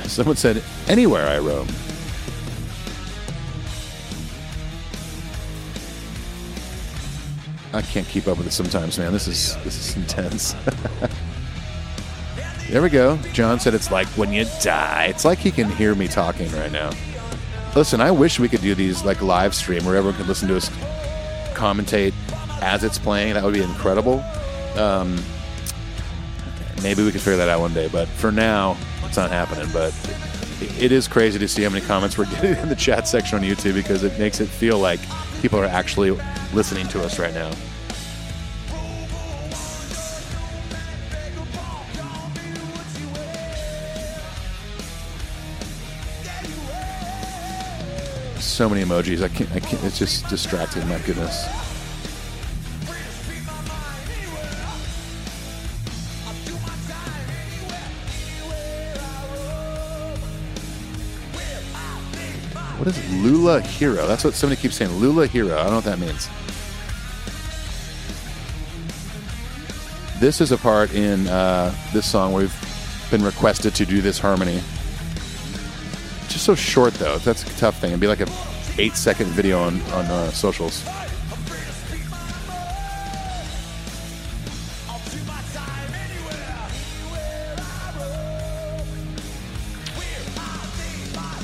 Someone 0.09 0.35
said, 0.35 0.61
anywhere 0.89 1.29
I 1.29 1.39
roam. 1.39 1.69
I 7.73 7.81
can't 7.81 8.05
keep 8.05 8.27
up 8.27 8.37
with 8.37 8.47
it 8.47 8.51
sometimes, 8.51 8.99
man. 8.99 9.13
This 9.13 9.29
is 9.29 9.55
this 9.63 9.77
is 9.77 9.95
intense. 9.95 10.55
there 12.71 12.81
we 12.81 12.89
go. 12.89 13.17
John 13.33 13.59
said 13.59 13.73
it's 13.73 13.91
like 13.91 14.07
when 14.17 14.31
you 14.31 14.45
die. 14.61 15.07
It's 15.09 15.25
like 15.25 15.37
he 15.39 15.51
can 15.51 15.69
hear 15.69 15.93
me 15.95 16.07
talking 16.07 16.51
right 16.53 16.71
now. 16.71 16.91
Listen, 17.75 18.01
I 18.01 18.11
wish 18.11 18.39
we 18.39 18.49
could 18.49 18.61
do 18.61 18.75
these 18.75 19.03
like 19.03 19.21
live 19.21 19.53
stream 19.55 19.85
where 19.85 19.95
everyone 19.95 20.17
could 20.17 20.27
listen 20.27 20.47
to 20.49 20.55
us 20.57 20.69
commentate 21.53 22.13
as 22.61 22.83
it's 22.83 22.97
playing. 22.97 23.33
That 23.35 23.43
would 23.43 23.53
be 23.53 23.61
incredible. 23.61 24.23
Um, 24.77 25.21
maybe 26.81 27.03
we 27.03 27.11
could 27.11 27.21
figure 27.21 27.37
that 27.37 27.49
out 27.49 27.59
one 27.59 27.73
day, 27.73 27.87
but 27.91 28.07
for 28.07 28.31
now, 28.31 28.77
it's 29.03 29.17
not 29.17 29.29
happening. 29.31 29.67
But 29.73 29.93
it- 30.61 30.83
it 30.83 30.91
is 30.91 31.07
crazy 31.07 31.39
to 31.39 31.47
see 31.47 31.63
how 31.63 31.69
many 31.69 31.83
comments 31.85 32.17
we're 32.19 32.25
getting 32.35 32.55
in 32.55 32.69
the 32.69 32.75
chat 32.75 33.07
section 33.07 33.39
on 33.39 33.43
YouTube 33.43 33.73
because 33.73 34.03
it 34.03 34.17
makes 34.19 34.39
it 34.39 34.47
feel 34.47 34.77
like 34.79 34.99
people 35.41 35.59
are 35.59 35.65
actually 35.65 36.11
listening 36.53 36.87
to 36.89 37.01
us 37.03 37.17
right 37.19 37.33
now. 37.33 37.51
So 48.61 48.69
many 48.69 48.83
emojis. 48.83 49.23
I 49.23 49.27
can't. 49.27 49.51
I 49.53 49.59
can't. 49.59 49.83
It's 49.83 49.97
just 49.97 50.27
distracting. 50.27 50.87
My 50.87 50.99
goodness. 50.99 51.47
What 62.77 62.87
is 62.87 63.23
Lula 63.23 63.61
Hero? 63.61 64.05
That's 64.05 64.23
what 64.23 64.35
somebody 64.35 64.61
keeps 64.61 64.75
saying. 64.75 64.91
Lula 64.91 65.25
Hero. 65.25 65.57
I 65.57 65.63
don't 65.63 65.69
know 65.69 65.75
what 65.77 65.85
that 65.85 65.97
means. 65.97 66.29
This 70.19 70.39
is 70.39 70.51
a 70.51 70.57
part 70.57 70.93
in 70.93 71.27
uh, 71.27 71.73
this 71.93 72.05
song 72.05 72.31
where 72.31 72.43
we've 72.43 73.07
been 73.09 73.23
requested 73.23 73.73
to 73.73 73.87
do 73.87 74.01
this 74.01 74.19
harmony. 74.19 74.61
Just 76.27 76.45
so 76.45 76.53
short 76.53 76.93
though. 76.93 77.17
That's 77.17 77.41
a 77.41 77.57
tough 77.57 77.79
thing. 77.79 77.89
It'd 77.89 77.99
be 77.99 78.05
like 78.05 78.21
a 78.21 78.50
eight 78.77 78.95
second 78.95 79.27
video 79.27 79.59
on 79.59 79.81
on 79.91 80.05
uh, 80.05 80.31
socials. 80.31 80.83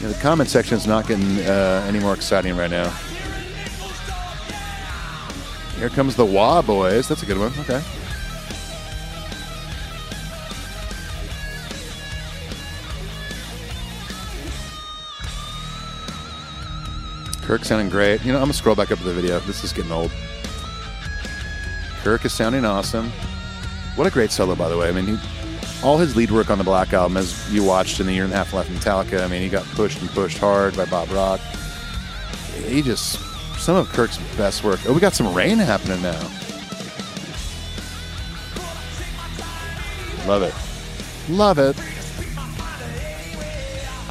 Yeah, 0.02 0.10
the 0.10 0.20
comment 0.22 0.50
section 0.50 0.78
is 0.78 0.86
not 0.86 1.08
getting 1.08 1.40
uh, 1.40 1.86
any 1.88 2.00
more 2.00 2.14
exciting 2.14 2.56
right 2.56 2.70
now. 2.70 2.90
Here 5.80 5.90
comes 5.90 6.16
the 6.16 6.26
Wah 6.26 6.62
Boys. 6.62 7.08
That's 7.08 7.24
a 7.24 7.26
good 7.26 7.38
one. 7.38 7.52
Okay. 7.60 7.82
Kirk 17.58 17.66
sounding 17.66 17.90
great. 17.90 18.24
You 18.24 18.34
know, 18.34 18.38
I'm 18.38 18.44
gonna 18.44 18.54
scroll 18.54 18.76
back 18.76 18.92
up 18.92 19.00
to 19.00 19.04
the 19.04 19.14
video. 19.16 19.40
This 19.40 19.64
is 19.64 19.74
getting 19.74 19.92
old. 19.92 20.12
Kirk 22.04 22.24
is 22.24 22.32
sounding 22.32 22.66
awesome. 22.66 23.10
What 23.96 24.06
a 24.06 24.12
great 24.12 24.30
solo, 24.30 24.54
by 24.54 24.70
the 24.70 24.78
way. 24.78 24.90
I 24.90 24.92
mean, 24.92 25.08
he, 25.08 25.18
all 25.82 25.98
his 25.98 26.16
lead 26.16 26.30
work 26.30 26.52
on 26.52 26.60
the 26.60 26.64
Black 26.64 26.94
Album, 26.94 27.18
as 27.18 27.52
you 27.52 27.64
watched 27.64 28.00
in 28.00 28.06
the 28.06 28.14
year 28.14 28.26
and 28.26 28.32
a 28.32 28.36
half 28.36 28.54
left 28.54 28.70
Metallica, 28.70 29.24
I 29.24 29.28
mean, 29.28 29.42
he 29.42 29.50
got 29.50 29.66
pushed 29.70 30.00
and 30.02 30.10
pushed 30.12 30.38
hard 30.38 30.78
by 30.78 30.86
Bob 30.86 31.10
Rock. 31.10 31.40
He 32.68 32.84
just 32.84 33.20
some 33.58 33.76
of 33.76 33.90
Kirk's 33.90 34.20
best 34.38 34.64
work. 34.64 34.80
Oh, 34.86 34.94
we 34.94 35.00
got 35.00 35.16
some 35.16 35.34
rain 35.34 35.58
happening 35.58 36.00
now. 36.04 36.22
Love 40.28 40.44
it. 40.44 40.54
Love 41.28 41.58
it. 41.58 41.76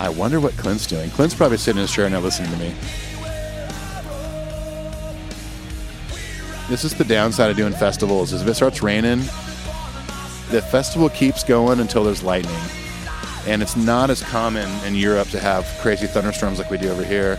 I 0.01 0.09
wonder 0.09 0.41
what 0.41 0.57
Clint's 0.57 0.89
doing. 0.89 1.11
Clint's 1.11 1.37
probably 1.37 1.59
sitting 1.59 1.79
in 1.79 1.83
his 1.83 1.93
chair 1.93 2.11
now 2.11 2.19
listening 2.19 2.51
to 2.51 2.59
me. 2.59 2.75
This 6.69 6.83
is 6.83 6.95
the 6.95 7.05
downside 7.05 7.49
of 7.49 7.57
doing 7.57 7.73
festivals 7.73 8.33
is 8.33 8.43
if 8.43 8.49
it 8.49 8.55
starts 8.55 8.83
raining, 8.83 9.21
the 10.51 10.61
festival 10.61 11.09
keeps 11.09 11.45
going 11.45 11.79
until 11.79 12.03
there's 12.03 12.25
lightning. 12.25 12.61
And 13.47 13.63
it's 13.63 13.77
not 13.77 14.11
as 14.11 14.21
common 14.21 14.69
in 14.85 14.97
Europe 14.97 15.29
to 15.29 15.39
have 15.39 15.65
crazy 15.81 16.09
thunderstorms 16.09 16.59
like 16.59 16.69
we 16.69 16.77
do 16.77 16.91
over 16.91 17.05
here. 17.05 17.39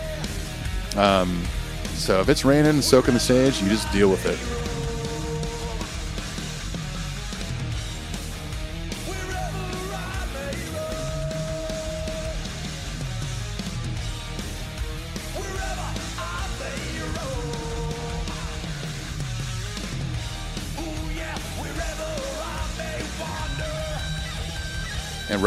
Um, 0.96 1.44
so 1.92 2.20
if 2.20 2.30
it's 2.30 2.46
raining 2.46 2.70
and 2.70 2.82
soaking 2.82 3.12
the 3.12 3.20
stage, 3.20 3.60
you 3.60 3.68
just 3.68 3.92
deal 3.92 4.08
with 4.08 4.24
it. 4.24 4.67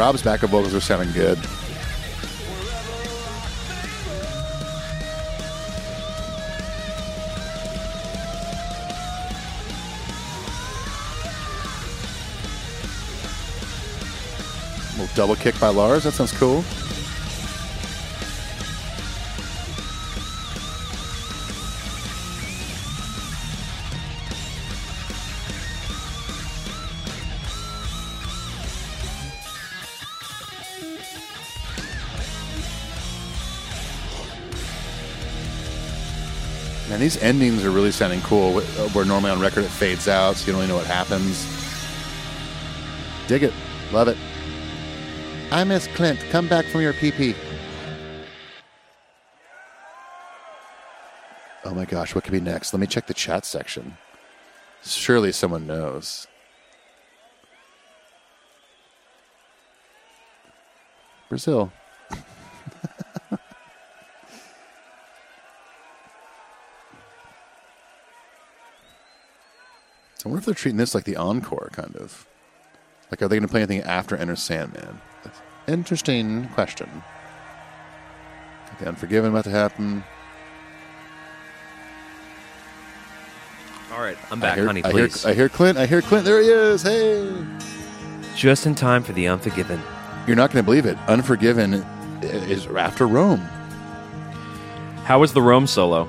Rob's 0.01 0.23
backup 0.23 0.49
vocals 0.49 0.73
are 0.73 0.79
sounding 0.79 1.11
good. 1.11 1.37
little 14.97 15.15
double 15.15 15.35
kick 15.35 15.59
by 15.59 15.67
Lars. 15.67 16.05
That 16.05 16.13
sounds 16.13 16.31
cool. 16.31 16.63
Man, 37.01 37.05
these 37.07 37.17
endings 37.23 37.65
are 37.65 37.71
really 37.71 37.91
sounding 37.91 38.21
cool. 38.21 38.57
Uh, 38.57 38.61
where 38.89 39.03
normally 39.03 39.31
on 39.31 39.39
record 39.39 39.63
it 39.63 39.69
fades 39.69 40.07
out, 40.07 40.35
so 40.35 40.45
you 40.45 40.51
don't 40.53 40.61
really 40.61 40.67
know 40.67 40.77
what 40.77 40.85
happens. 40.85 41.47
Dig 43.27 43.41
it. 43.41 43.53
Love 43.91 44.07
it. 44.07 44.17
I 45.49 45.63
miss 45.63 45.87
Clint. 45.95 46.19
Come 46.29 46.47
back 46.47 46.63
from 46.65 46.81
your 46.81 46.93
PP. 46.93 47.35
Oh 51.65 51.73
my 51.73 51.85
gosh, 51.85 52.13
what 52.13 52.23
could 52.23 52.33
be 52.33 52.39
next? 52.39 52.71
Let 52.71 52.79
me 52.79 52.85
check 52.85 53.07
the 53.07 53.15
chat 53.15 53.45
section. 53.47 53.97
Surely 54.83 55.31
someone 55.31 55.65
knows. 55.65 56.27
Brazil. 61.29 61.71
I 70.25 70.29
wonder 70.29 70.39
if 70.39 70.45
they're 70.45 70.53
treating 70.53 70.77
this 70.77 70.93
like 70.93 71.05
the 71.05 71.15
encore, 71.15 71.69
kind 71.71 71.95
of. 71.95 72.27
Like, 73.09 73.21
are 73.21 73.27
they 73.27 73.35
going 73.35 73.47
to 73.47 73.47
play 73.47 73.61
anything 73.61 73.81
after 73.81 74.15
Enter 74.15 74.35
Sandman? 74.35 75.01
That's 75.23 75.41
interesting 75.67 76.47
question. 76.49 76.89
Got 78.67 78.79
the 78.79 78.87
Unforgiven 78.87 79.31
about 79.31 79.43
to 79.45 79.49
happen. 79.49 80.03
All 83.91 83.99
right, 83.99 84.17
I'm 84.31 84.37
I 84.39 84.41
back, 84.41 84.55
hear, 84.57 84.65
honey. 84.67 84.83
I 84.83 84.91
hear, 84.91 85.07
Please. 85.07 85.25
I 85.25 85.33
hear 85.33 85.49
Clint. 85.49 85.77
I 85.77 85.85
hear 85.85 86.01
Clint. 86.01 86.23
There 86.23 86.41
he 86.41 86.47
is. 86.47 86.83
Hey. 86.83 87.33
Just 88.35 88.65
in 88.65 88.75
time 88.75 89.03
for 89.03 89.11
the 89.11 89.27
Unforgiven. 89.27 89.81
You're 90.27 90.37
not 90.37 90.51
going 90.51 90.63
to 90.63 90.65
believe 90.65 90.85
it. 90.85 90.97
Unforgiven 91.07 91.85
is 92.21 92.67
after 92.67 93.07
Rome. 93.07 93.41
How 95.03 95.19
was 95.19 95.33
the 95.33 95.41
Rome 95.41 95.67
solo? 95.67 96.07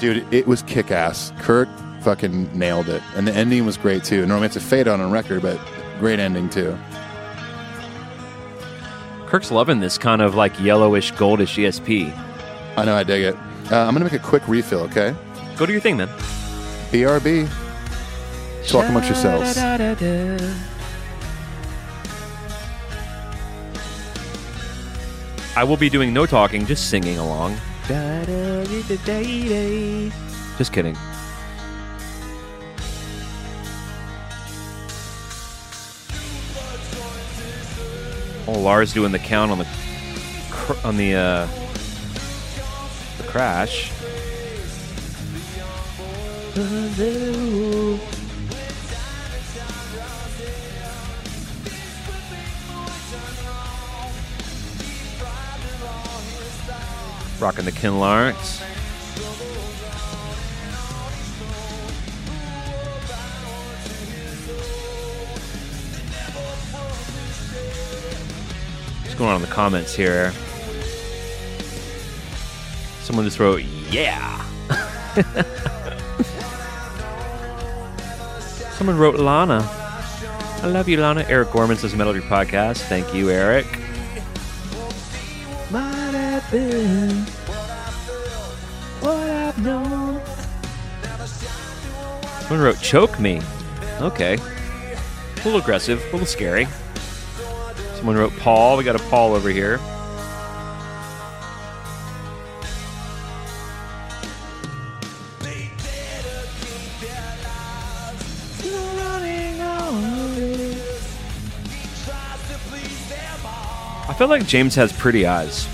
Dude, 0.00 0.26
it 0.34 0.46
was 0.46 0.62
kick 0.64 0.90
ass. 0.90 1.32
Kirk 1.38 1.68
fucking 2.02 2.56
nailed 2.56 2.88
it. 2.88 3.02
And 3.14 3.26
the 3.26 3.32
ending 3.32 3.64
was 3.64 3.76
great 3.76 4.04
too. 4.04 4.26
Normally 4.26 4.46
it's 4.46 4.56
a 4.56 4.60
fade 4.60 4.88
on 4.88 5.00
a 5.00 5.08
record, 5.08 5.42
but 5.42 5.58
great 5.98 6.18
ending 6.18 6.48
too. 6.50 6.76
Kirk's 9.26 9.50
loving 9.50 9.80
this 9.80 9.96
kind 9.96 10.20
of 10.20 10.34
like 10.34 10.58
yellowish, 10.60 11.12
goldish 11.14 11.56
ESP. 11.56 12.14
I 12.76 12.84
know, 12.84 12.94
I 12.94 13.02
dig 13.02 13.24
it. 13.24 13.34
Uh, 13.70 13.78
I'm 13.78 13.94
going 13.94 14.04
to 14.06 14.12
make 14.12 14.12
a 14.12 14.18
quick 14.18 14.46
refill, 14.46 14.80
okay? 14.80 15.14
Go 15.56 15.64
do 15.64 15.72
your 15.72 15.80
thing, 15.80 15.96
man. 15.96 16.08
BRB. 16.90 17.48
Talk 18.68 18.88
amongst 18.88 19.08
yourselves. 19.08 19.56
I 25.54 25.64
will 25.64 25.76
be 25.76 25.88
doing 25.88 26.12
no 26.12 26.26
talking, 26.26 26.66
just 26.66 26.90
singing 26.90 27.18
along. 27.18 27.56
Just 30.58 30.72
kidding. 30.72 30.96
Oh, 38.48 38.58
Lars 38.58 38.92
doing 38.92 39.12
the 39.12 39.20
count 39.20 39.52
on 39.52 39.58
the 39.58 39.66
on 40.84 40.96
the 40.96 41.14
uh, 41.14 41.46
the 43.18 43.24
crash. 43.24 43.92
Rocking 57.40 57.64
the 57.64 57.72
Ken 57.72 57.98
Lawrence. 57.98 58.71
Going 69.22 69.34
on 69.34 69.40
in 69.40 69.48
the 69.48 69.54
comments 69.54 69.94
here? 69.94 70.32
Someone 73.02 73.24
just 73.24 73.38
wrote, 73.38 73.62
yeah. 73.62 74.44
Someone 78.72 78.98
wrote 78.98 79.20
Lana. 79.20 79.60
I 80.62 80.66
love 80.66 80.88
you, 80.88 80.96
Lana. 80.96 81.24
Eric 81.28 81.52
Gorman 81.52 81.76
says 81.76 81.94
Metal 81.94 82.12
Gear 82.12 82.22
Podcast. 82.22 82.78
Thank 82.88 83.14
you, 83.14 83.30
Eric. 83.30 83.66
Might 85.70 86.14
have 86.14 86.50
been 86.50 87.10
what 89.02 89.30
I've 89.30 89.64
known. 89.64 90.20
Someone 92.48 92.64
wrote 92.64 92.80
choke 92.80 93.20
me. 93.20 93.40
Okay. 94.00 94.34
A 94.34 95.44
little 95.44 95.60
aggressive, 95.60 96.00
a 96.00 96.10
little 96.10 96.26
scary. 96.26 96.66
Someone 98.02 98.16
wrote 98.16 98.36
Paul. 98.40 98.76
We 98.78 98.82
got 98.82 98.96
a 98.96 99.04
Paul 99.10 99.32
over 99.32 99.48
here. 99.48 99.78
I 114.08 114.14
feel 114.18 114.26
like 114.26 114.48
James 114.48 114.74
has 114.74 114.92
pretty 114.92 115.24
eyes. 115.24 115.68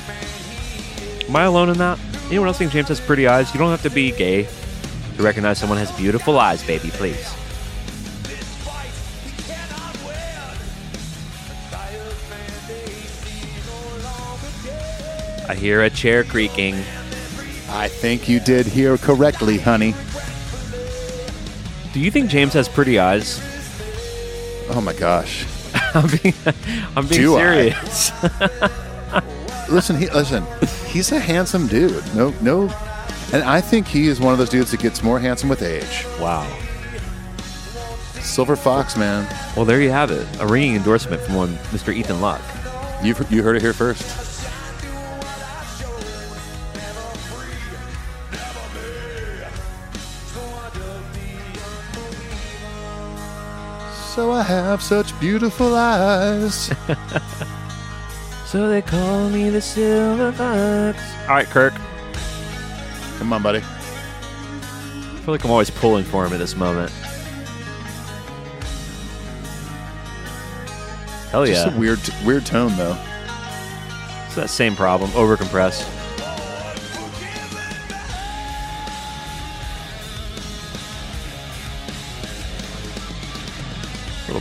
Am 1.27 1.35
I 1.35 1.45
alone 1.45 1.71
in 1.71 1.79
that? 1.79 1.99
Anyone 2.27 2.49
else 2.49 2.59
think 2.59 2.73
James 2.73 2.89
has 2.89 3.01
pretty 3.01 3.27
eyes? 3.27 3.55
You 3.55 3.59
don't 3.59 3.71
have 3.71 3.81
to 3.85 3.91
be 3.91 4.13
gay 4.13 4.47
to 5.17 5.23
recognize 5.23 5.57
someone 5.57 5.79
has 5.79 5.91
beautiful 5.93 6.39
eyes, 6.39 6.63
baby, 6.63 6.91
please. 6.91 7.35
Hear 15.59 15.83
a 15.83 15.91
chair 15.91 16.25
creaking. 16.25 16.75
I 17.71 17.89
think 17.89 18.29
you 18.29 18.41
did 18.41 18.67
hear 18.67 18.97
correctly, 18.97 19.59
honey. 19.59 19.95
Do 21.93 22.01
you 22.01 22.11
think 22.11 22.31
James 22.31 22.53
has 22.55 22.69
pretty 22.69 22.99
eyes? 22.99 23.41
Oh 24.71 24.81
my 24.81 24.93
gosh. 24.93 25.47
I'm 25.95 26.09
being, 26.23 26.35
I'm 26.97 27.07
being 27.07 27.21
Do 27.23 27.37
I? 27.37 27.41
serious. 27.41 28.13
listen, 29.71 29.97
he, 29.97 30.09
listen. 30.11 30.45
He's 30.87 31.13
a 31.13 31.19
handsome 31.21 31.67
dude. 31.67 32.05
No, 32.15 32.31
no. 32.41 32.63
And 33.33 33.43
I 33.43 33.61
think 33.61 33.87
he 33.87 34.07
is 34.07 34.21
one 34.21 34.33
of 34.33 34.39
those 34.39 34.49
dudes 34.49 34.71
that 34.71 34.81
gets 34.81 35.03
more 35.03 35.19
handsome 35.19 35.49
with 35.49 35.63
age. 35.63 36.05
wow. 36.19 36.47
Silver 38.21 38.57
Fox, 38.57 38.97
man. 38.97 39.27
Well, 39.57 39.65
there 39.65 39.81
you 39.81 39.91
have 39.91 40.11
it. 40.11 40.27
A 40.41 40.47
ringing 40.47 40.77
endorsement 40.77 41.23
from 41.23 41.35
one 41.35 41.55
Mr. 41.73 41.95
Ethan 41.95 42.21
Luck. 42.21 42.43
You've, 43.03 43.31
you 43.33 43.43
heard 43.43 43.57
it 43.57 43.63
here 43.63 43.73
first. 43.73 44.28
Have 54.49 54.83
such 54.83 55.19
beautiful 55.21 55.77
eyes. 55.77 56.73
So 58.49 58.67
they 58.67 58.81
call 58.81 59.29
me 59.29 59.51
the 59.51 59.61
Silver 59.61 60.33
Fox. 60.33 61.15
All 61.29 61.35
right, 61.35 61.47
Kirk. 61.47 61.75
Come 63.19 63.31
on, 63.35 63.43
buddy. 63.43 63.59
I 63.59 65.21
feel 65.23 65.35
like 65.35 65.45
I'm 65.45 65.51
always 65.51 65.69
pulling 65.69 66.03
for 66.03 66.25
him 66.25 66.33
at 66.33 66.39
this 66.39 66.57
moment. 66.57 66.91
Hell 71.31 71.45
Just 71.45 71.67
yeah. 71.67 71.75
a 71.75 71.79
weird, 71.79 72.01
weird 72.25 72.47
tone 72.47 72.75
though. 72.79 72.97
It's 74.25 74.37
that 74.37 74.49
same 74.49 74.75
problem. 74.75 75.11
Overcompress. 75.11 75.83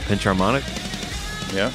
Pinch 0.07 0.23
harmonic? 0.23 0.63
Yeah. 1.53 1.69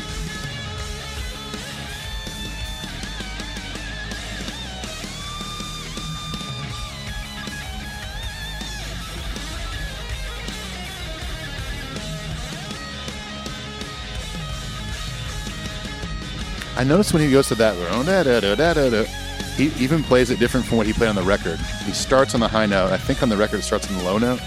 I 16.75 16.85
noticed 16.85 17.13
when 17.13 17.23
he 17.23 17.31
goes 17.31 17.49
to 17.49 17.55
that, 17.57 17.77
he 19.57 19.65
even 19.79 20.03
plays 20.03 20.31
it 20.31 20.39
different 20.39 20.65
from 20.65 20.79
what 20.79 20.87
he 20.87 20.95
played 20.95 21.09
on 21.09 21.15
the 21.15 21.23
record. 21.23 21.61
He 21.85 21.93
starts 21.93 22.35
on 22.35 22.41
the 22.41 22.49
high 22.49 22.65
note. 22.65 22.91
I 22.93 22.97
think 22.97 23.23
on 23.23 23.29
the 23.29 23.37
record 23.37 23.61
it 23.61 23.65
starts 23.65 23.91
on 23.91 23.99
the 23.99 24.05
low 24.05 24.17
note. 24.17 24.41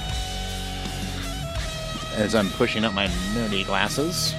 As 2.16 2.34
I'm 2.36 2.50
pushing 2.52 2.86
up 2.86 2.94
my 2.94 3.08
nerdy 3.34 3.66
glasses. 3.66 4.34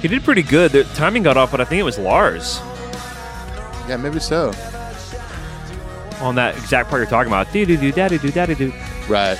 He 0.00 0.06
did 0.08 0.22
pretty 0.22 0.42
good. 0.42 0.70
The 0.72 0.84
timing 0.94 1.24
got 1.24 1.36
off, 1.36 1.50
but 1.50 1.60
I 1.60 1.64
think 1.64 1.80
it 1.80 1.84
was 1.84 1.98
Lars 1.98 2.60
Yeah, 3.88 3.96
maybe 3.98 4.20
so. 4.20 4.52
on 6.20 6.36
that 6.36 6.56
exact 6.56 6.88
part 6.88 7.00
you're 7.00 7.10
talking 7.10 7.30
about. 7.32 7.52
Do 7.52 7.66
do 7.66 7.76
do 7.76 7.90
daddy 7.90 8.18
do 8.18 8.30
daddy 8.30 8.54
do. 8.54 8.72
Right. 9.08 9.36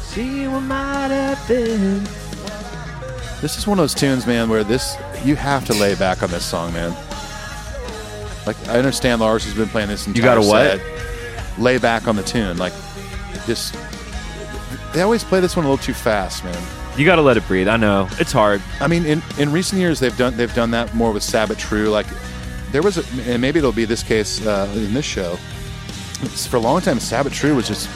See 0.00 0.46
what 0.46 0.60
might 0.60 1.08
have 1.08 1.48
been. 1.48 2.04
This 3.40 3.58
is 3.58 3.66
one 3.66 3.78
of 3.78 3.82
those 3.82 3.94
tunes, 3.94 4.26
man, 4.26 4.48
where 4.48 4.62
this 4.62 4.96
you 5.24 5.34
have 5.34 5.64
to 5.66 5.72
lay 5.74 5.96
back 5.96 6.22
on 6.22 6.30
this 6.30 6.44
song, 6.44 6.72
man. 6.72 6.90
Like 8.46 8.56
I 8.68 8.78
understand 8.78 9.20
Lars 9.20 9.44
has 9.44 9.54
been 9.54 9.68
playing 9.68 9.88
this 9.88 10.06
entire 10.06 10.22
gotta 10.22 10.40
what? 10.42 10.78
set. 10.78 11.58
Lay 11.58 11.78
back 11.78 12.06
on 12.06 12.14
the 12.14 12.22
tune, 12.22 12.56
like 12.58 12.72
just. 13.46 13.74
They 14.94 15.02
always 15.02 15.24
play 15.24 15.40
this 15.40 15.56
one 15.56 15.66
a 15.66 15.68
little 15.68 15.84
too 15.84 15.92
fast, 15.92 16.44
man. 16.44 16.62
You 16.96 17.04
got 17.04 17.16
to 17.16 17.22
let 17.22 17.36
it 17.36 17.46
breathe. 17.48 17.66
I 17.68 17.76
know 17.76 18.08
it's 18.20 18.30
hard. 18.32 18.62
I 18.80 18.86
mean, 18.86 19.04
in, 19.04 19.20
in 19.38 19.50
recent 19.50 19.80
years, 19.80 19.98
they've 19.98 20.16
done 20.16 20.36
they've 20.36 20.54
done 20.54 20.70
that 20.70 20.94
more 20.94 21.12
with 21.12 21.24
Sad 21.24 21.48
But 21.48 21.58
True. 21.58 21.88
Like 21.88 22.06
there 22.70 22.82
was, 22.82 22.98
a, 22.98 23.30
and 23.32 23.40
maybe 23.42 23.58
it'll 23.58 23.72
be 23.72 23.84
this 23.84 24.02
case 24.04 24.44
uh, 24.46 24.72
in 24.76 24.94
this 24.94 25.04
show. 25.04 25.32
It's- 26.22 26.46
For 26.46 26.56
a 26.56 26.60
long 26.60 26.80
time, 26.80 27.00
Sad 27.00 27.24
But 27.24 27.32
True 27.32 27.56
was 27.56 27.66
just 27.66 27.88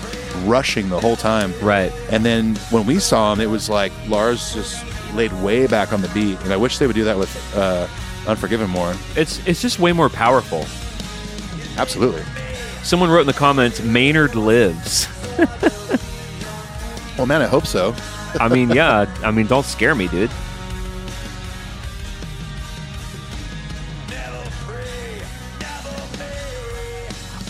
rushing 0.44 0.88
the 0.88 0.98
whole 1.00 1.16
time, 1.16 1.52
Right. 1.62 1.92
And 2.10 2.24
then 2.24 2.56
when 2.70 2.84
we 2.86 2.98
saw 2.98 3.32
him, 3.32 3.40
it 3.40 3.46
was 3.48 3.68
like 3.70 3.92
Lars 4.08 4.54
just 4.54 4.84
laid 5.14 5.32
way 5.42 5.66
back 5.66 5.92
on 5.92 6.02
the 6.02 6.08
beat, 6.08 6.38
and 6.42 6.52
I 6.52 6.56
wish 6.56 6.78
they 6.78 6.86
would 6.86 6.94
do 6.96 7.04
that 7.04 7.16
with 7.16 7.56
uh, 7.56 7.86
Unforgiven 8.26 8.68
more. 8.68 8.94
It's 9.16 9.40
it's 9.46 9.62
just 9.62 9.78
way 9.78 9.92
more 9.92 10.08
powerful. 10.08 10.66
Absolutely. 11.78 12.22
Someone 12.82 13.10
wrote 13.10 13.20
in 13.22 13.26
the 13.28 13.32
comments, 13.32 13.80
Maynard 13.82 14.34
lives. 14.34 15.06
Well, 17.18 17.26
man, 17.26 17.42
I 17.42 17.46
hope 17.46 17.66
so. 17.66 17.94
I 18.40 18.48
mean, 18.48 18.70
yeah. 18.70 19.12
I 19.24 19.30
mean, 19.32 19.46
don't 19.46 19.66
scare 19.66 19.94
me, 19.94 20.06
dude. 20.08 20.30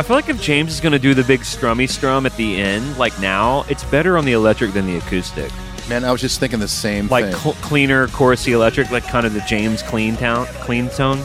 I 0.01 0.05
feel 0.05 0.15
like 0.15 0.29
if 0.29 0.41
James 0.41 0.73
is 0.73 0.81
going 0.81 0.93
to 0.93 0.99
do 0.99 1.13
the 1.13 1.25
big 1.25 1.41
strummy 1.41 1.89
strum 1.89 2.25
at 2.25 2.37
the 2.37 2.57
end, 2.61 2.97
like 2.99 3.19
now, 3.21 3.65
it's 3.69 3.83
better 3.85 4.17
on 4.17 4.25
the 4.25 4.33
electric 4.33 4.73
than 4.73 4.87
the 4.87 4.97
acoustic. 4.97 5.51
Man, 5.89 6.05
I 6.05 6.13
was 6.13 6.21
just 6.21 6.39
thinking 6.39 6.61
the 6.61 6.69
same 6.69 7.09
Like 7.09 7.25
thing. 7.25 7.35
cl- 7.35 7.55
cleaner, 7.55 8.07
chorusy 8.09 8.53
electric, 8.53 8.93
like 8.93 9.05
kind 9.05 9.27
of 9.27 9.35
the 9.35 9.41
James 9.41 9.83
clean 9.83 10.17
town, 10.17 10.47
clean 10.61 10.89
tone. 10.91 11.19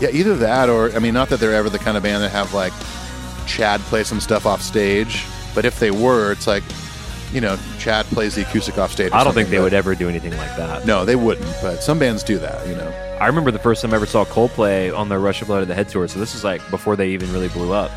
Yeah, 0.00 0.08
either 0.12 0.34
that 0.38 0.68
or 0.68 0.90
I 0.92 0.98
mean, 0.98 1.14
not 1.14 1.28
that 1.28 1.38
they're 1.38 1.54
ever 1.54 1.70
the 1.70 1.78
kind 1.78 1.96
of 1.96 2.02
band 2.02 2.22
that 2.24 2.30
have 2.30 2.52
like 2.52 2.72
Chad 3.46 3.80
play 3.82 4.02
some 4.02 4.18
stuff 4.20 4.44
off 4.44 4.60
stage, 4.60 5.24
but 5.54 5.64
if 5.64 5.78
they 5.78 5.90
were, 5.90 6.32
it's 6.32 6.46
like 6.46 6.62
you 7.32 7.40
know, 7.40 7.58
Chad 7.80 8.06
plays 8.06 8.36
the 8.36 8.42
acoustic 8.42 8.78
off 8.78 8.92
stage. 8.92 9.10
I 9.12 9.24
don't 9.24 9.34
think 9.34 9.48
they 9.48 9.56
but- 9.56 9.64
would 9.64 9.74
ever 9.74 9.96
do 9.96 10.08
anything 10.08 10.36
like 10.36 10.56
that. 10.56 10.86
No, 10.86 11.04
they 11.04 11.16
wouldn't. 11.16 11.52
But 11.60 11.82
some 11.82 11.98
bands 11.98 12.22
do 12.22 12.38
that. 12.38 12.64
You 12.68 12.76
know. 12.76 12.88
I 13.20 13.26
remember 13.26 13.50
the 13.50 13.58
first 13.58 13.82
time 13.82 13.92
I 13.92 13.96
ever 13.96 14.06
saw 14.06 14.24
Coldplay 14.24 14.96
on 14.96 15.08
their 15.08 15.18
Rush 15.18 15.40
of 15.42 15.48
Blood 15.48 15.62
at 15.62 15.68
the 15.68 15.74
Head 15.74 15.88
tour. 15.88 16.06
So 16.06 16.20
this 16.20 16.34
is 16.36 16.44
like 16.44 16.60
before 16.70 16.94
they 16.94 17.08
even 17.10 17.32
really 17.32 17.48
blew 17.48 17.72
up. 17.72 17.90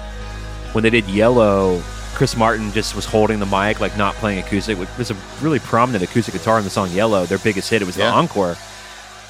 When 0.74 0.84
they 0.84 0.90
did 0.90 1.08
Yellow, 1.08 1.82
Chris 2.16 2.36
Martin 2.36 2.72
just 2.72 2.96
was 2.96 3.06
holding 3.06 3.40
the 3.40 3.46
mic, 3.46 3.80
like 3.80 3.96
not 3.96 4.16
playing 4.16 4.40
acoustic. 4.40 4.78
There's 4.96 5.12
a 5.12 5.18
really 5.42 5.60
prominent 5.60 6.04
acoustic 6.04 6.34
guitar 6.34 6.58
in 6.58 6.64
the 6.64 6.72
song 6.72 6.90
Yellow, 6.92 7.26
their 7.28 7.38
biggest 7.38 7.70
hit. 7.70 7.84
It 7.84 7.86
was 7.86 7.96
Yeah. 7.98 8.10
the 8.10 8.16
encore. 8.18 8.58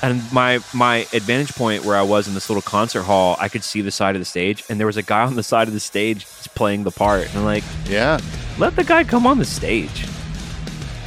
And 0.02 0.22
my 0.32 0.60
my 0.74 1.07
advantage 1.11 1.53
point 1.56 1.84
where 1.84 1.98
I 1.98 2.03
was 2.03 2.28
in 2.28 2.34
this 2.36 2.49
little 2.49 2.61
concert 2.61 3.03
hall, 3.03 3.36
I 3.40 3.49
could 3.49 3.64
see 3.64 3.82
the 3.82 3.91
side 3.91 4.15
of 4.15 4.22
the 4.22 4.26
stage, 4.26 4.64
and 4.69 4.80
there 4.80 4.86
was 4.88 4.98
a 4.98 5.02
guy 5.03 5.24
on 5.24 5.36
the 5.36 5.44
side 5.44 5.68
of 5.68 5.74
the 5.74 5.80
stage 5.80 6.26
playing 6.56 6.84
the 6.84 6.91
part. 6.91 7.28
And 7.30 7.40
I'm 7.40 7.45
like, 7.45 7.64
Yeah, 7.86 8.19
let 8.60 8.76
the 8.76 8.84
guy 8.84 9.03
come 9.03 9.26
on 9.26 9.40
the 9.40 9.45
stage. 9.45 10.06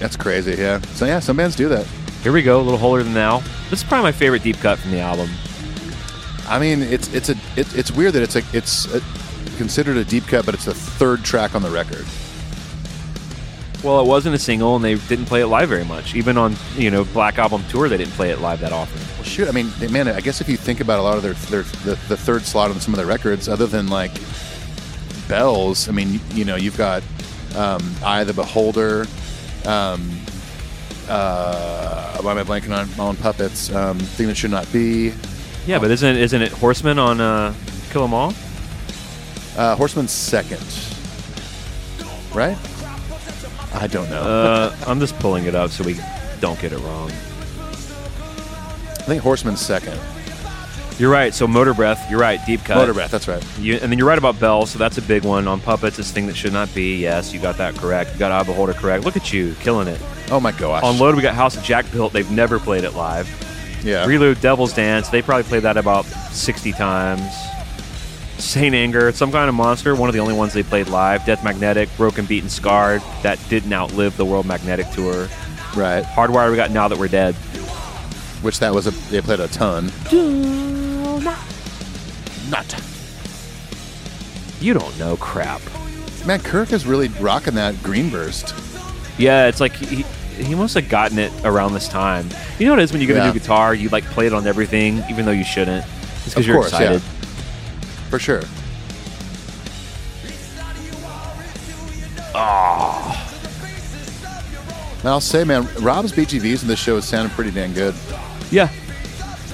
that's 0.00 0.16
crazy. 0.16 0.54
Yeah. 0.60 0.80
So 0.94 1.06
yeah, 1.06 1.20
some 1.20 1.36
bands 1.36 1.54
do 1.56 1.68
that. 1.68 1.86
Here 2.22 2.32
we 2.32 2.42
go, 2.42 2.60
a 2.60 2.62
little 2.62 2.78
holier 2.78 3.02
than 3.04 3.14
thou. 3.14 3.38
This 3.70 3.80
is 3.80 3.84
probably 3.84 4.02
my 4.02 4.12
favorite 4.12 4.42
deep 4.42 4.56
cut 4.58 4.78
from 4.78 4.90
the 4.90 5.00
album. 5.00 5.30
I 6.48 6.58
mean, 6.58 6.82
it's 6.82 7.12
it's 7.14 7.28
a 7.28 7.36
it, 7.56 7.72
it's 7.76 7.92
weird 7.92 8.12
that 8.14 8.22
it's 8.22 8.34
a 8.36 8.42
it's 8.52 8.92
a, 8.92 9.00
considered 9.56 9.96
a 9.98 10.04
deep 10.04 10.26
cut, 10.26 10.44
but 10.44 10.54
it's 10.54 10.64
the 10.64 10.74
third 10.74 11.24
track 11.24 11.54
on 11.54 11.62
the 11.62 11.70
record. 11.70 12.04
Well, 13.82 14.00
it 14.00 14.06
wasn't 14.06 14.34
a 14.34 14.38
single, 14.38 14.76
and 14.76 14.84
they 14.84 14.96
didn't 14.96 15.24
play 15.24 15.40
it 15.40 15.46
live 15.46 15.70
very 15.70 15.84
much. 15.84 16.14
Even 16.14 16.36
on 16.36 16.54
you 16.76 16.90
know 16.90 17.04
Black 17.04 17.38
Album 17.38 17.64
tour, 17.70 17.88
they 17.88 17.96
didn't 17.96 18.12
play 18.12 18.30
it 18.30 18.40
live 18.40 18.60
that 18.60 18.72
often. 18.72 19.00
Well, 19.14 19.24
shoot, 19.24 19.48
I 19.48 19.52
mean, 19.52 19.70
man, 19.90 20.06
I 20.08 20.20
guess 20.20 20.40
if 20.42 20.48
you 20.48 20.58
think 20.58 20.80
about 20.80 20.98
a 20.98 21.02
lot 21.02 21.16
of 21.16 21.22
their, 21.22 21.32
their 21.32 21.62
the, 21.62 21.98
the 22.08 22.16
third 22.16 22.42
slot 22.42 22.70
on 22.70 22.78
some 22.78 22.92
of 22.92 22.98
their 22.98 23.06
records, 23.06 23.48
other 23.48 23.66
than 23.66 23.88
like 23.88 24.12
Bells, 25.28 25.88
I 25.88 25.92
mean, 25.92 26.20
you 26.34 26.44
know, 26.44 26.56
you've 26.56 26.76
got 26.76 27.02
um, 27.56 27.80
Eye 28.04 28.20
of 28.20 28.26
the 28.26 28.34
Beholder. 28.34 29.06
Um, 29.64 30.10
uh, 31.08 32.18
why 32.20 32.32
am 32.32 32.38
I 32.38 32.44
blanking 32.44 32.76
on 32.76 32.88
on 33.00 33.16
puppets? 33.16 33.72
Um, 33.74 33.98
thing 33.98 34.26
that 34.26 34.36
should 34.36 34.50
not 34.50 34.70
be. 34.72 35.14
Yeah, 35.66 35.78
but 35.78 35.90
isn't 35.90 36.16
isn't 36.16 36.42
it 36.42 36.52
Horseman 36.52 36.98
on 36.98 37.20
uh, 37.20 37.54
Kill 37.90 38.04
'Em 38.04 38.12
All? 38.12 38.34
Uh, 39.56 39.74
Horseman's 39.76 40.12
second, 40.12 40.60
right? 42.34 42.56
I 43.72 43.86
don't 43.86 44.10
know. 44.10 44.20
Uh, 44.22 44.76
I'm 44.86 44.98
just 45.00 45.18
pulling 45.18 45.44
it 45.44 45.54
up 45.54 45.70
so 45.70 45.84
we 45.84 45.98
don't 46.40 46.58
get 46.60 46.72
it 46.72 46.78
wrong. 46.78 47.10
I 47.10 49.02
think 49.04 49.22
Horseman's 49.22 49.60
second. 49.60 49.98
You're 50.98 51.10
right. 51.10 51.32
So 51.32 51.46
Motorbreath. 51.46 52.10
You're 52.10 52.20
right. 52.20 52.38
Deep 52.44 52.62
cut. 52.62 52.76
Motorbreath, 52.86 53.08
that's 53.10 53.26
right. 53.26 53.42
You, 53.58 53.74
and 53.74 53.90
then 53.90 53.98
you're 53.98 54.06
right 54.06 54.18
about 54.18 54.38
Bell. 54.38 54.66
So 54.66 54.78
that's 54.78 54.98
a 54.98 55.02
big 55.02 55.24
one 55.24 55.48
on 55.48 55.60
puppets. 55.60 55.96
This 55.96 56.10
thing 56.12 56.26
that 56.26 56.36
should 56.36 56.52
not 56.52 56.72
be. 56.74 56.96
Yes, 57.00 57.32
you 57.32 57.40
got 57.40 57.56
that 57.56 57.74
correct. 57.76 58.12
You 58.12 58.18
got 58.18 58.32
Eye 58.32 58.42
Beholder 58.42 58.74
correct. 58.74 59.04
Look 59.04 59.16
at 59.16 59.32
you, 59.32 59.54
killing 59.60 59.88
it. 59.88 60.00
Oh 60.30 60.40
my 60.40 60.52
gosh. 60.52 60.82
On 60.82 60.98
Load, 60.98 61.14
we 61.16 61.22
got 61.22 61.34
House 61.34 61.56
of 61.56 61.62
Jack 61.62 61.90
built. 61.90 62.12
They've 62.12 62.30
never 62.30 62.58
played 62.58 62.84
it 62.84 62.92
live. 62.94 63.26
yeah. 63.82 64.04
Reload 64.04 64.40
Devil's 64.42 64.74
Dance. 64.74 65.08
They 65.08 65.22
probably 65.22 65.44
played 65.44 65.62
that 65.62 65.76
about 65.78 66.04
60 66.04 66.72
times. 66.72 67.22
Saint 68.40 68.74
Anger, 68.74 69.12
Some 69.12 69.30
Kind 69.32 69.48
of 69.48 69.54
Monster, 69.54 69.94
one 69.94 70.08
of 70.08 70.14
the 70.14 70.20
only 70.20 70.34
ones 70.34 70.52
they 70.52 70.62
played 70.62 70.88
live. 70.88 71.24
Death 71.26 71.42
Magnetic, 71.44 71.88
Broken, 71.96 72.24
Beaten, 72.26 72.48
Scarred. 72.48 73.02
That 73.22 73.38
didn't 73.48 73.72
outlive 73.72 74.16
the 74.16 74.24
World 74.24 74.46
Magnetic 74.46 74.90
Tour. 74.90 75.28
Right. 75.76 76.02
Hardwire, 76.04 76.50
we 76.50 76.56
got 76.56 76.70
Now 76.70 76.88
That 76.88 76.98
We're 76.98 77.08
Dead. 77.08 77.34
Which 78.42 78.58
that 78.60 78.72
was 78.74 78.86
a 78.86 78.90
they 79.10 79.20
played 79.20 79.40
a 79.40 79.48
ton. 79.48 79.92
Do 80.08 81.20
Not. 81.20 81.38
Not. 82.48 82.82
You 84.60 84.74
don't 84.74 84.98
know 84.98 85.16
crap. 85.16 85.60
Man, 86.26 86.40
Kirk 86.40 86.72
is 86.72 86.86
really 86.86 87.08
rocking 87.08 87.54
that 87.54 87.74
Greenburst. 87.76 88.56
Yeah, 89.18 89.46
it's 89.46 89.60
like 89.60 89.72
he, 89.74 90.02
he 90.42 90.54
must 90.54 90.74
have 90.74 90.88
gotten 90.88 91.18
it 91.18 91.32
around 91.44 91.74
this 91.74 91.88
time. 91.88 92.28
You 92.58 92.66
know 92.66 92.72
what 92.72 92.80
it 92.80 92.84
is 92.84 92.92
when 92.92 93.00
you 93.00 93.06
get 93.06 93.16
Yeah. 93.16 93.24
a 93.24 93.32
new 93.32 93.38
guitar, 93.38 93.74
you 93.74 93.88
like 93.90 94.04
play 94.04 94.26
it 94.26 94.32
on 94.34 94.46
everything, 94.46 95.02
even 95.10 95.24
though 95.26 95.30
you 95.32 95.44
shouldn't. 95.44 95.84
It's 96.24 96.28
Of 96.28 96.34
because 96.34 96.46
you're 96.46 96.56
course, 96.56 96.72
yeah. 96.72 96.98
For 98.10 98.18
sure. 98.18 98.42
And 105.00 105.08
I'll 105.08 105.20
say, 105.20 105.44
man, 105.44 105.66
Rob's 105.80 106.12
BGVs 106.12 106.62
in 106.62 106.68
this 106.68 106.78
show 106.78 106.96
is 106.98 107.06
sounding 107.06 107.34
pretty 107.34 107.50
damn 107.50 107.72
good. 107.72 107.94
Yeah. 108.50 108.68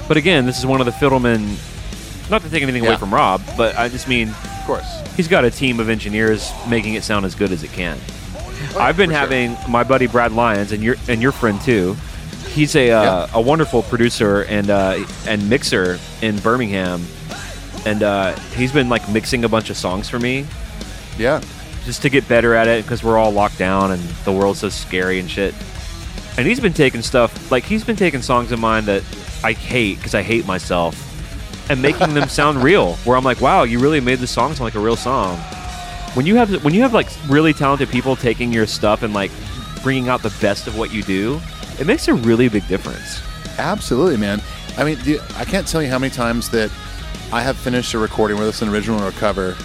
But 0.07 0.17
again, 0.17 0.45
this 0.45 0.57
is 0.59 0.65
one 0.65 0.81
of 0.81 0.85
the 0.85 0.91
Fidelman. 0.91 1.57
Not 2.29 2.41
to 2.41 2.49
take 2.49 2.63
anything 2.63 2.85
away 2.85 2.97
from 2.97 3.13
Rob, 3.13 3.41
but 3.55 3.77
I 3.77 3.87
just 3.87 4.09
mean 4.09 4.27
Of 4.29 4.63
course. 4.65 4.85
he's 5.15 5.29
got 5.29 5.45
a 5.45 5.51
team 5.51 5.79
of 5.79 5.87
engineers 5.87 6.51
making 6.69 6.95
it 6.95 7.03
sound 7.05 7.25
as 7.25 7.33
good 7.35 7.51
as 7.53 7.63
it 7.63 7.71
can. 7.71 7.97
I've 8.77 8.97
been 8.97 9.09
Oh, 9.11 9.13
for 9.13 9.19
sure. 9.19 9.19
having 9.19 9.57
my 9.69 9.83
buddy 9.85 10.07
Brad 10.07 10.33
Lyons 10.33 10.73
and 10.73 10.83
your 10.83 10.95
and 11.07 11.21
your 11.21 11.31
friend 11.31 11.61
too. 11.61 11.95
He's 12.49 12.75
a 12.75 12.91
uh, 12.91 13.03
Yeah. 13.03 13.27
a 13.33 13.39
wonderful 13.39 13.83
producer 13.83 14.41
and 14.43 14.69
uh, 14.69 15.05
and 15.25 15.49
mixer 15.49 15.99
in 16.21 16.37
Birmingham, 16.39 17.05
and 17.87 18.03
uh, 18.03 18.35
he's 18.55 18.71
been 18.71 18.89
like 18.89 19.07
mixing 19.09 19.43
a 19.45 19.49
bunch 19.49 19.69
of 19.69 19.77
songs 19.77 20.09
for 20.09 20.19
me 20.19 20.45
Yeah. 21.17 21.41
just 21.85 22.01
to 22.01 22.09
get 22.09 22.27
better 22.27 22.53
at 22.53 22.67
it 22.67 22.83
because 22.83 23.03
we're 23.03 23.17
all 23.17 23.31
locked 23.31 23.57
down 23.57 23.91
and 23.91 24.01
the 24.25 24.31
world's 24.31 24.59
so 24.59 24.69
scary 24.69 25.19
and 25.19 25.29
shit. 25.29 25.53
And 26.37 26.45
he's 26.45 26.59
been 26.59 26.73
taking 26.73 27.01
stuff 27.01 27.49
like 27.51 27.63
he's 27.63 27.83
been 27.83 27.95
taking 27.95 28.21
songs 28.21 28.51
of 28.51 28.59
mine 28.59 28.85
that 28.85 29.03
I 29.43 29.53
hate 29.53 29.97
because 29.97 30.13
I 30.15 30.21
hate 30.21 30.45
myself 30.45 30.93
and 31.69 31.81
making 31.81 32.13
them 32.13 32.29
sound 32.39 32.61
real. 32.63 32.93
Where 33.05 33.15
I'm 33.17 33.23
like, 33.23 33.41
wow, 33.41 33.63
you 33.63 33.79
really 33.79 33.99
made 34.01 34.19
the 34.19 34.27
song 34.27 34.49
sound 34.51 34.61
like 34.61 34.75
a 34.75 34.79
real 34.79 34.95
song. 34.97 35.37
When 36.13 36.25
you 36.25 36.35
have 36.35 36.63
when 36.63 36.73
you 36.73 36.81
have 36.81 36.93
like 36.93 37.07
really 37.27 37.53
talented 37.53 37.89
people 37.89 38.15
taking 38.15 38.51
your 38.53 38.67
stuff 38.67 39.01
and 39.03 39.13
like 39.13 39.31
bringing 39.83 40.09
out 40.09 40.21
the 40.23 40.35
best 40.41 40.67
of 40.67 40.77
what 40.77 40.93
you 40.93 41.01
do, 41.03 41.39
it 41.79 41.87
makes 41.87 42.07
a 42.07 42.13
really 42.13 42.49
big 42.49 42.67
difference. 42.67 43.21
Absolutely, 43.57 44.17
man. 44.17 44.41
I 44.77 44.83
mean, 44.83 44.97
I 45.35 45.45
can't 45.45 45.67
tell 45.67 45.81
you 45.81 45.89
how 45.89 45.97
many 45.99 46.13
times 46.13 46.49
that 46.51 46.69
I 47.31 47.41
have 47.41 47.57
finished 47.57 47.93
a 47.93 47.99
recording, 47.99 48.37
whether 48.37 48.49
it's 48.49 48.61
an 48.61 48.69
original 48.69 49.01
or 49.03 49.09
a 49.09 49.13
cover, 49.13 49.55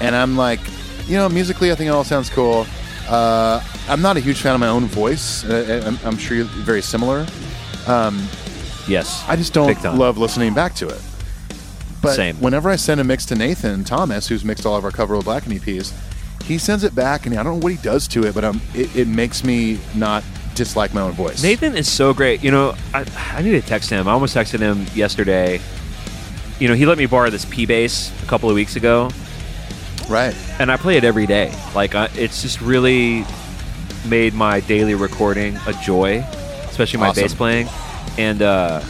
and 0.00 0.16
I'm 0.16 0.36
like, 0.36 0.60
you 1.06 1.16
know, 1.16 1.28
musically, 1.28 1.70
I 1.70 1.74
think 1.74 1.88
it 1.88 1.90
all 1.90 2.04
sounds 2.04 2.30
cool. 2.30 2.66
Uh, 3.08 3.62
I'm 3.88 4.00
not 4.00 4.16
a 4.16 4.20
huge 4.20 4.40
fan 4.40 4.54
of 4.54 4.60
my 4.60 4.68
own 4.68 4.86
voice. 4.86 5.44
Uh, 5.44 5.82
I'm, 5.84 5.98
I'm 6.06 6.16
sure 6.16 6.36
you're 6.36 6.46
very 6.46 6.82
similar. 6.82 7.26
Um, 7.86 8.26
Yes. 8.88 9.24
I 9.28 9.36
just 9.36 9.52
Big 9.54 9.76
don't 9.76 9.82
time. 9.82 9.98
love 9.98 10.18
listening 10.18 10.54
back 10.54 10.74
to 10.76 10.88
it. 10.88 11.00
But 12.00 12.16
Same. 12.16 12.36
whenever 12.36 12.68
I 12.68 12.76
send 12.76 13.00
a 13.00 13.04
mix 13.04 13.24
to 13.26 13.36
Nathan 13.36 13.84
Thomas, 13.84 14.26
who's 14.26 14.44
mixed 14.44 14.66
all 14.66 14.76
of 14.76 14.84
our 14.84 14.90
cover 14.90 15.14
of 15.14 15.24
Black 15.24 15.46
and 15.46 15.54
EPs, 15.54 15.92
he 16.42 16.58
sends 16.58 16.82
it 16.82 16.94
back, 16.94 17.26
and 17.26 17.38
I 17.38 17.42
don't 17.44 17.60
know 17.60 17.64
what 17.64 17.70
he 17.72 17.78
does 17.78 18.08
to 18.08 18.24
it, 18.26 18.34
but 18.34 18.42
um, 18.44 18.60
it, 18.74 18.94
it 18.96 19.06
makes 19.06 19.44
me 19.44 19.78
not 19.94 20.24
dislike 20.54 20.92
my 20.92 21.00
own 21.00 21.12
voice. 21.12 21.42
Nathan 21.42 21.76
is 21.76 21.90
so 21.90 22.12
great. 22.12 22.42
You 22.42 22.50
know, 22.50 22.74
I, 22.92 23.06
I 23.30 23.42
need 23.42 23.52
to 23.52 23.62
text 23.62 23.88
him. 23.88 24.08
I 24.08 24.12
almost 24.12 24.34
texted 24.34 24.58
him 24.58 24.84
yesterday. 24.96 25.60
You 26.58 26.68
know, 26.68 26.74
he 26.74 26.86
let 26.86 26.98
me 26.98 27.06
borrow 27.06 27.30
this 27.30 27.44
P 27.44 27.66
bass 27.66 28.12
a 28.22 28.26
couple 28.26 28.48
of 28.48 28.54
weeks 28.54 28.76
ago, 28.76 29.10
right? 30.08 30.34
and 30.60 30.70
I 30.70 30.76
play 30.76 30.96
it 30.96 31.04
every 31.04 31.26
day. 31.26 31.52
Like, 31.74 31.94
I, 31.94 32.08
it's 32.14 32.42
just 32.42 32.60
really 32.60 33.24
made 34.06 34.32
my 34.34 34.60
daily 34.60 34.94
recording 34.94 35.56
a 35.66 35.72
joy, 35.72 36.18
especially 36.68 37.00
my 37.00 37.08
Awesome. 37.08 37.22
bass 37.24 37.34
playing. 37.34 37.68
And 38.18 38.42
uh, 38.42 38.82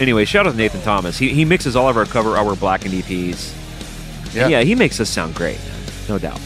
anyway, 0.00 0.24
shout 0.26 0.46
out 0.46 0.50
to 0.52 0.56
Nathan 0.56 0.82
Thomas. 0.82 1.16
He, 1.16 1.30
he 1.30 1.44
mixes 1.44 1.76
all 1.76 1.88
of 1.88 1.96
our 1.96 2.04
cover, 2.04 2.36
our 2.36 2.56
Black 2.56 2.84
and 2.84 2.92
EPs. 2.92 3.54
Yeah, 4.34 4.42
And 4.42 4.50
yeah, 4.50 4.62
he 4.62 4.74
makes 4.74 5.00
us 5.00 5.08
sound 5.08 5.34
great, 5.34 5.60
no 6.08 6.18
doubt. 6.18 6.40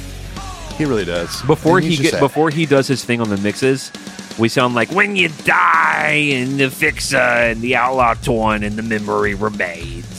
he 0.77 0.85
really 0.85 1.05
does. 1.07 1.43
Before 1.43 1.81
he 1.81 1.97
get 1.97 2.20
before 2.20 2.51
he 2.51 2.66
does 2.66 2.86
his 2.86 3.05
thing 3.05 3.20
on 3.20 3.31
the 3.31 3.39
mixes, 3.39 3.90
we 4.39 4.49
sound 4.49 4.74
like 4.74 4.90
when 4.93 5.16
you 5.16 5.31
die 5.45 6.31
and 6.35 6.61
the 6.61 6.70
fixer 6.70 7.16
and 7.16 7.61
the 7.62 7.74
outlaw 7.77 8.15
torn 8.15 8.62
and 8.62 8.77
the 8.77 8.82
memory 8.82 9.35
remains. 9.35 10.18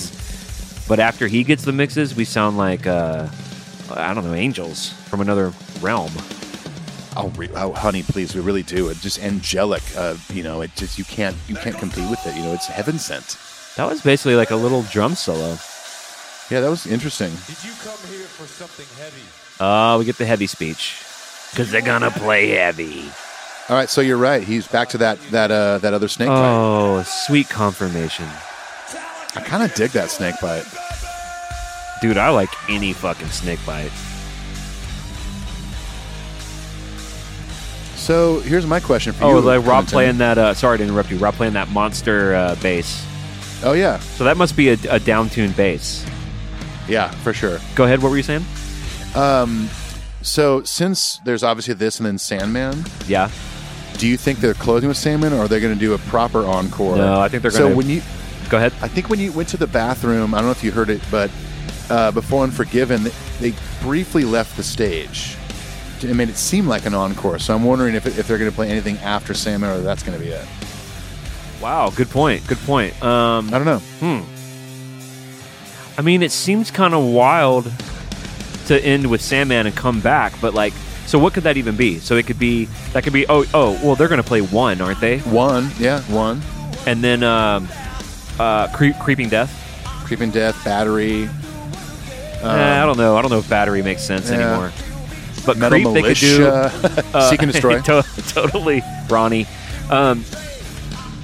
But 0.89 0.99
after 0.99 1.27
he 1.27 1.43
gets 1.45 1.63
the 1.63 1.71
mixes, 1.71 2.15
we 2.15 2.25
sound 2.25 2.57
like 2.57 2.85
uh, 2.87 3.29
I 3.91 4.13
don't 4.13 4.25
know 4.25 4.33
angels 4.33 4.89
from 5.07 5.21
another 5.21 5.53
realm. 5.81 6.11
Oh, 7.15 7.31
re- 7.37 7.49
oh, 7.55 7.73
honey, 7.73 8.03
please, 8.03 8.33
we 8.35 8.41
really 8.41 8.63
do. 8.63 8.89
It's 8.89 9.01
just 9.01 9.23
angelic. 9.23 9.83
Uh, 9.95 10.15
you 10.33 10.43
know, 10.43 10.61
it 10.61 10.71
just 10.75 10.97
you 10.97 11.05
can't 11.05 11.35
you 11.47 11.55
can't 11.55 11.77
compete 11.77 12.09
with 12.09 12.25
it. 12.25 12.35
You 12.35 12.41
know, 12.41 12.53
it's 12.53 12.67
heaven 12.67 12.97
sent. 12.97 13.37
That 13.77 13.87
was 13.87 14.01
basically 14.01 14.35
like 14.35 14.51
a 14.51 14.55
little 14.55 14.81
drum 14.83 15.15
solo. 15.15 15.57
Yeah, 16.49 16.61
that 16.61 16.69
was 16.69 16.87
interesting. 16.87 17.29
Did 17.45 17.63
you 17.63 17.71
come 17.83 17.99
here 18.09 18.25
for 18.25 18.47
something 18.47 18.87
heavy? 18.97 19.21
Uh, 19.59 19.97
we 19.99 20.05
get 20.05 20.17
the 20.17 20.25
heavy 20.25 20.47
speech 20.47 21.03
because 21.51 21.69
they're 21.69 21.81
gonna 21.81 22.11
play 22.11 22.49
heavy. 22.49 23.03
All 23.69 23.75
right, 23.75 23.89
so 23.89 24.01
you're 24.01 24.17
right. 24.17 24.41
He's 24.41 24.67
back 24.67 24.89
to 24.89 24.97
that 24.97 25.19
that 25.29 25.51
uh, 25.51 25.77
that 25.79 25.93
other 25.93 26.07
Snakebyte. 26.07 26.29
Oh, 26.29 27.03
sweet 27.03 27.49
confirmation, 27.49 28.27
I 29.35 29.41
kind 29.41 29.63
of 29.63 29.73
dig 29.75 29.91
that 29.91 30.09
Snakebyte. 30.09 30.65
dude. 32.01 32.17
I 32.17 32.29
like 32.29 32.49
any 32.69 32.93
fucking 32.93 33.27
Snakebyte. 33.27 33.91
So 37.95 38.39
here's 38.39 38.65
my 38.65 38.79
question 38.79 39.13
for 39.13 39.25
you. 39.25 39.31
Oh, 39.37 39.39
like 39.39 39.59
Rob 39.59 39.85
Clinton. 39.85 39.87
playing 39.87 40.17
that. 40.19 40.37
Uh, 40.37 40.53
sorry 40.53 40.77
to 40.79 40.83
interrupt 40.83 41.11
you. 41.11 41.17
Rob 41.17 41.35
playing 41.35 41.53
that 41.53 41.69
monster 41.69 42.33
uh, 42.33 42.55
bass. 42.55 43.05
Oh 43.63 43.73
yeah, 43.73 43.99
So 43.99 44.23
that 44.23 44.37
must 44.37 44.55
be 44.55 44.69
a, 44.69 44.77
a 44.89 44.99
down-tuned 45.01 45.55
bass. 45.57 46.05
yeah, 46.87 47.11
for 47.11 47.33
sure. 47.33 47.59
Go 47.75 47.83
ahead. 47.83 48.01
What 48.01 48.09
were 48.09 48.15
you 48.17 48.23
saying? 48.23 48.45
Um, 49.15 49.69
So 50.21 50.63
since 50.63 51.17
there's 51.25 51.43
obviously 51.43 51.73
this 51.73 51.97
and 51.99 52.05
then 52.07 52.17
Sandman, 52.17 52.85
Yeah. 53.05 53.29
do 53.97 54.07
you 54.07 54.15
think 54.15 54.39
they're 54.39 54.53
closing 54.53 54.87
with 54.87 54.97
Sandman, 54.97 55.33
or 55.33 55.39
are 55.41 55.47
they 55.49 55.59
going 55.59 55.73
to 55.73 55.79
do 55.79 55.93
a 55.93 55.97
proper 55.97 56.45
encore? 56.45 56.95
No, 56.95 57.19
I 57.19 57.27
think 57.27 57.41
they're 57.41 57.51
So 57.51 57.63
gonna- 57.63 57.75
when 57.75 57.89
you, 57.89 58.01
Go 58.49 58.57
ahead. 58.57 58.73
I 58.81 58.87
think 58.87 59.09
when 59.09 59.19
you 59.19 59.31
went 59.31 59.49
to 59.49 59.57
the 59.57 59.67
bathroom, 59.67 60.33
I 60.33 60.37
don't 60.37 60.45
know 60.45 60.51
if 60.51 60.63
you 60.63 60.71
heard 60.71 60.89
it, 60.89 61.01
but 61.11 61.31
uh, 61.89 62.11
before 62.11 62.43
Unforgiven, 62.43 63.03
they, 63.03 63.11
they 63.39 63.53
briefly 63.81 64.23
left 64.23 64.57
the 64.57 64.63
stage. 64.63 65.35
It 66.01 66.15
made 66.15 66.29
it 66.29 66.37
seem 66.37 66.67
like 66.67 66.85
an 66.85 66.93
encore. 66.93 67.39
So 67.39 67.53
I'm 67.53 67.63
wondering 67.63 67.95
if, 67.95 68.05
if 68.05 68.27
they're 68.27 68.37
going 68.37 68.49
to 68.49 68.55
play 68.55 68.69
anything 68.69 68.97
after 68.97 69.33
Sandman, 69.33 69.69
or 69.69 69.81
that's 69.81 70.01
going 70.01 70.17
to 70.17 70.23
be 70.23 70.31
it. 70.31 70.47
Wow. 71.61 71.89
Good 71.89 72.09
point. 72.09 72.47
Good 72.47 72.57
point. 72.59 73.01
Um, 73.03 73.53
I 73.53 73.59
don't 73.59 73.65
know. 73.65 73.79
Hmm. 73.99 74.39
I 75.99 76.01
mean, 76.01 76.23
it 76.23 76.31
seems 76.31 76.71
kind 76.71 76.93
of 76.93 77.03
wild 77.03 77.69
to 78.67 78.85
end 78.85 79.09
with 79.09 79.21
Sandman 79.21 79.65
and 79.65 79.75
come 79.75 79.99
back, 79.99 80.31
but 80.39 80.53
like, 80.53 80.71
so 81.05 81.19
what 81.19 81.33
could 81.33 81.43
that 81.43 81.57
even 81.57 81.75
be? 81.75 81.99
So 81.99 82.15
it 82.15 82.27
could 82.27 82.39
be 82.39 82.65
that 82.93 83.03
could 83.03 83.13
be 83.13 83.25
oh 83.27 83.43
oh 83.53 83.71
well 83.83 83.95
they're 83.95 84.07
gonna 84.07 84.21
play 84.21 84.41
one, 84.41 84.79
aren't 84.79 85.01
they? 85.01 85.17
One, 85.19 85.71
yeah, 85.79 86.01
one. 86.03 86.41
And 86.85 87.03
then 87.03 87.23
um, 87.23 87.67
uh, 88.39 88.67
creep, 88.73 88.95
creeping 88.99 89.29
death. 89.29 89.65
Creeping 90.05 90.31
Death, 90.31 90.63
Battery, 90.65 91.29
Eh, 92.41 92.47
I 92.81 92.85
don't 92.85 92.97
know. 92.97 93.15
I 93.17 93.21
don't 93.21 93.29
know 93.31 93.37
if 93.39 93.49
battery 93.49 93.83
makes 93.83 94.01
sense 94.01 94.29
yeah. 94.31 94.37
anymore. 94.37 94.71
But 95.45 95.57
Metal 95.57 95.81
creep 95.81 95.93
they 95.93 96.01
could 96.01 96.17
do. 96.17 96.47
Uh, 96.47 97.29
Seek 97.29 97.41
and 97.43 97.51
Destroy. 97.51 97.79
to- 97.83 98.03
totally, 98.29 98.81
Ronnie. 99.09 99.45
Um, 99.89 100.23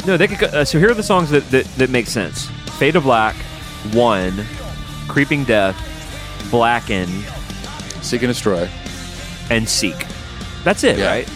no, 0.06 0.18
they 0.18 0.28
could. 0.28 0.40
go- 0.40 0.48
Uh, 0.60 0.66
so 0.66 0.78
here 0.78 0.92
are 0.92 0.94
the 0.94 1.02
songs 1.04 1.30
that, 1.32 1.50
that 1.52 1.66
that 1.78 1.90
make 1.90 2.08
sense: 2.08 2.48
Fade 2.78 2.96
of 2.98 3.04
Black, 3.04 3.34
One, 3.94 4.46
Creeping 5.08 5.46
Death, 5.46 5.76
Blacken, 6.52 7.08
Seek 8.02 8.22
and 8.22 8.30
Destroy. 8.30 8.70
and 9.50 9.68
Seek. 9.68 10.06
That's 10.64 10.84
it, 10.84 10.98
Yeah. 11.00 11.08
right? 11.08 11.30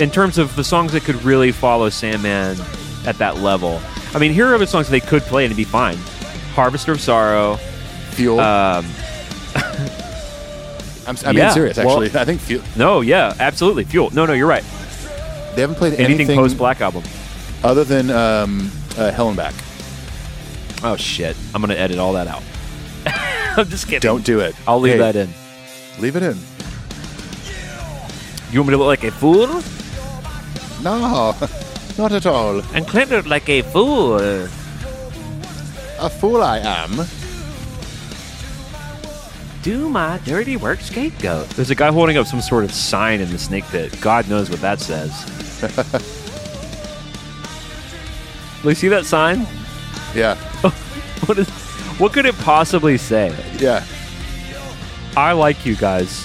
In 0.00 0.10
terms 0.10 0.38
of 0.38 0.54
the 0.56 0.64
songs 0.64 0.92
that 0.92 1.04
could 1.04 1.22
really 1.24 1.52
follow 1.52 1.88
Sandman 1.88 2.56
at 3.06 3.16
that 3.18 3.38
level. 3.38 3.80
I 4.14 4.18
mean, 4.18 4.32
here 4.32 4.46
are 4.46 4.58
the 4.58 4.66
songs 4.66 4.88
they 4.88 5.00
could 5.00 5.22
play 5.22 5.44
and 5.44 5.50
it'd 5.52 5.56
be 5.56 5.64
fine: 5.64 5.96
Harvester 6.54 6.92
of 6.92 7.00
Sorrow. 7.00 7.56
Fuel. 8.12 8.40
Um, 8.40 8.84
I'm, 11.06 11.16
I'm 11.24 11.36
yeah, 11.36 11.44
being 11.46 11.50
serious, 11.52 11.76
well- 11.76 12.02
actually. 12.02 12.20
I 12.20 12.24
think 12.24 12.40
Fuel. 12.42 12.62
no, 12.76 13.00
yeah, 13.00 13.34
absolutely. 13.38 13.84
Fuel. 13.84 14.10
No, 14.10 14.26
no, 14.26 14.32
you're 14.32 14.46
right. 14.46 14.64
They 15.54 15.62
haven't 15.62 15.76
played 15.76 15.94
Anything, 15.94 16.14
anything, 16.14 16.36
post 16.38 16.56
Black 16.58 16.80
album. 16.80 17.02
other 17.64 17.82
than 17.84 18.10
um, 18.10 18.70
uh, 18.96 19.10
Hell 19.10 19.28
and 19.28 19.36
Back. 19.36 19.54
Oh 20.82 20.96
shit! 20.96 21.36
I'm 21.54 21.60
gonna 21.60 21.74
edit 21.74 21.98
all 21.98 22.12
that 22.14 22.26
out. 22.28 22.42
I'm 23.58 23.68
just 23.68 23.86
kidding. 23.86 24.00
Don't 24.00 24.24
do 24.24 24.40
it. 24.40 24.54
I'll 24.66 24.80
leave 24.80 24.94
Hey, 24.94 24.98
that 24.98 25.16
in. 25.16 25.30
Leave 25.98 26.16
it 26.16 26.22
in. 26.22 26.36
You 28.52 28.60
want 28.60 28.68
me 28.68 28.72
to 28.72 28.78
look 28.78 28.86
like 28.86 29.04
a 29.04 29.10
fool? 29.10 29.46
No, 30.82 31.34
not 31.98 32.12
at 32.12 32.26
all. 32.26 32.60
And 32.74 32.86
clattered 32.86 33.26
like 33.26 33.48
a 33.48 33.62
fool. 33.62 34.16
A 35.98 36.08
fool 36.08 36.42
I 36.42 36.58
am. 36.58 37.06
Do 39.62 39.90
my 39.90 40.18
dirty 40.24 40.56
work 40.56 40.80
scapegoat. 40.80 41.48
There's 41.50 41.70
a 41.70 41.74
guy 41.74 41.92
holding 41.92 42.16
up 42.16 42.26
some 42.26 42.40
sort 42.40 42.64
of 42.64 42.72
sign 42.72 43.20
in 43.20 43.30
the 43.30 43.38
snake 43.38 43.64
pit. 43.64 43.94
God 44.00 44.26
knows 44.28 44.48
what 44.48 44.60
that 44.62 44.80
says. 44.80 45.10
you 48.64 48.74
see 48.74 48.88
that 48.88 49.04
sign? 49.04 49.46
Yeah, 50.14 50.36
What 51.26 51.38
is? 51.38 51.48
What 52.00 52.14
could 52.14 52.24
it 52.24 52.34
possibly 52.38 52.96
say? 52.96 53.34
yeah. 53.58 53.84
I 55.16 55.32
like 55.32 55.66
you 55.66 55.74
guys. 55.76 56.24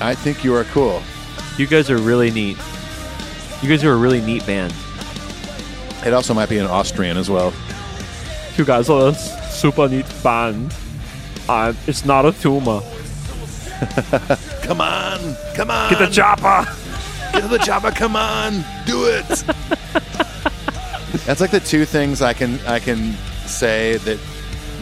I 0.00 0.14
think 0.14 0.42
you 0.42 0.54
are 0.54 0.64
cool. 0.64 1.02
You 1.58 1.66
guys 1.66 1.90
are 1.90 1.98
really 1.98 2.30
neat. 2.30 2.56
You 3.62 3.68
guys 3.68 3.84
are 3.84 3.92
a 3.92 3.96
really 3.96 4.20
neat 4.20 4.46
band. 4.46 4.74
It 6.04 6.12
also 6.12 6.34
might 6.34 6.48
be 6.48 6.58
an 6.58 6.66
Austrian 6.66 7.16
as 7.16 7.30
well. 7.30 7.52
You 8.56 8.64
guys 8.64 8.88
are 8.88 9.08
a 9.08 9.14
super 9.14 9.88
neat 9.88 10.06
band. 10.22 10.74
I'm, 11.48 11.76
it's 11.86 12.04
not 12.04 12.26
a 12.26 12.32
tumor. 12.32 12.80
Come 14.62 14.80
on, 14.80 15.36
come 15.54 15.70
on. 15.70 15.90
Get 15.90 15.98
the 15.98 16.08
chopper. 16.10 16.66
Get 17.32 17.42
to 17.42 17.48
the 17.48 17.58
chopper. 17.58 17.90
Come 17.90 18.16
on, 18.16 18.64
do 18.86 19.04
it. 19.04 19.28
That's 21.24 21.40
like 21.40 21.50
the 21.50 21.60
two 21.60 21.84
things 21.84 22.22
I 22.22 22.32
can 22.32 22.58
I 22.66 22.80
can 22.80 23.12
say 23.46 23.98
that 23.98 24.18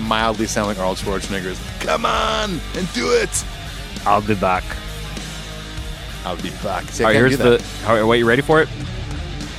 mildly 0.01 0.47
sound 0.47 0.69
like 0.69 0.79
Arnold 0.79 0.99
Schwarzenegger's. 0.99 1.61
Come 1.81 2.07
on 2.07 2.61
and 2.77 2.93
do 2.95 3.11
it. 3.11 3.45
I'll 4.07 4.23
be 4.23 4.35
back. 4.35 4.65
I'll 6.25 6.37
be 6.41 6.51
back. 6.63 6.85
See, 6.85 7.05
All 7.05 7.11
right, 7.11 7.17
here's 7.17 7.37
the. 7.37 7.63
All 7.87 7.95
right, 7.95 8.03
wait, 8.05 8.19
you 8.19 8.27
ready 8.29 8.43
for 8.43 8.63
it? 8.63 8.69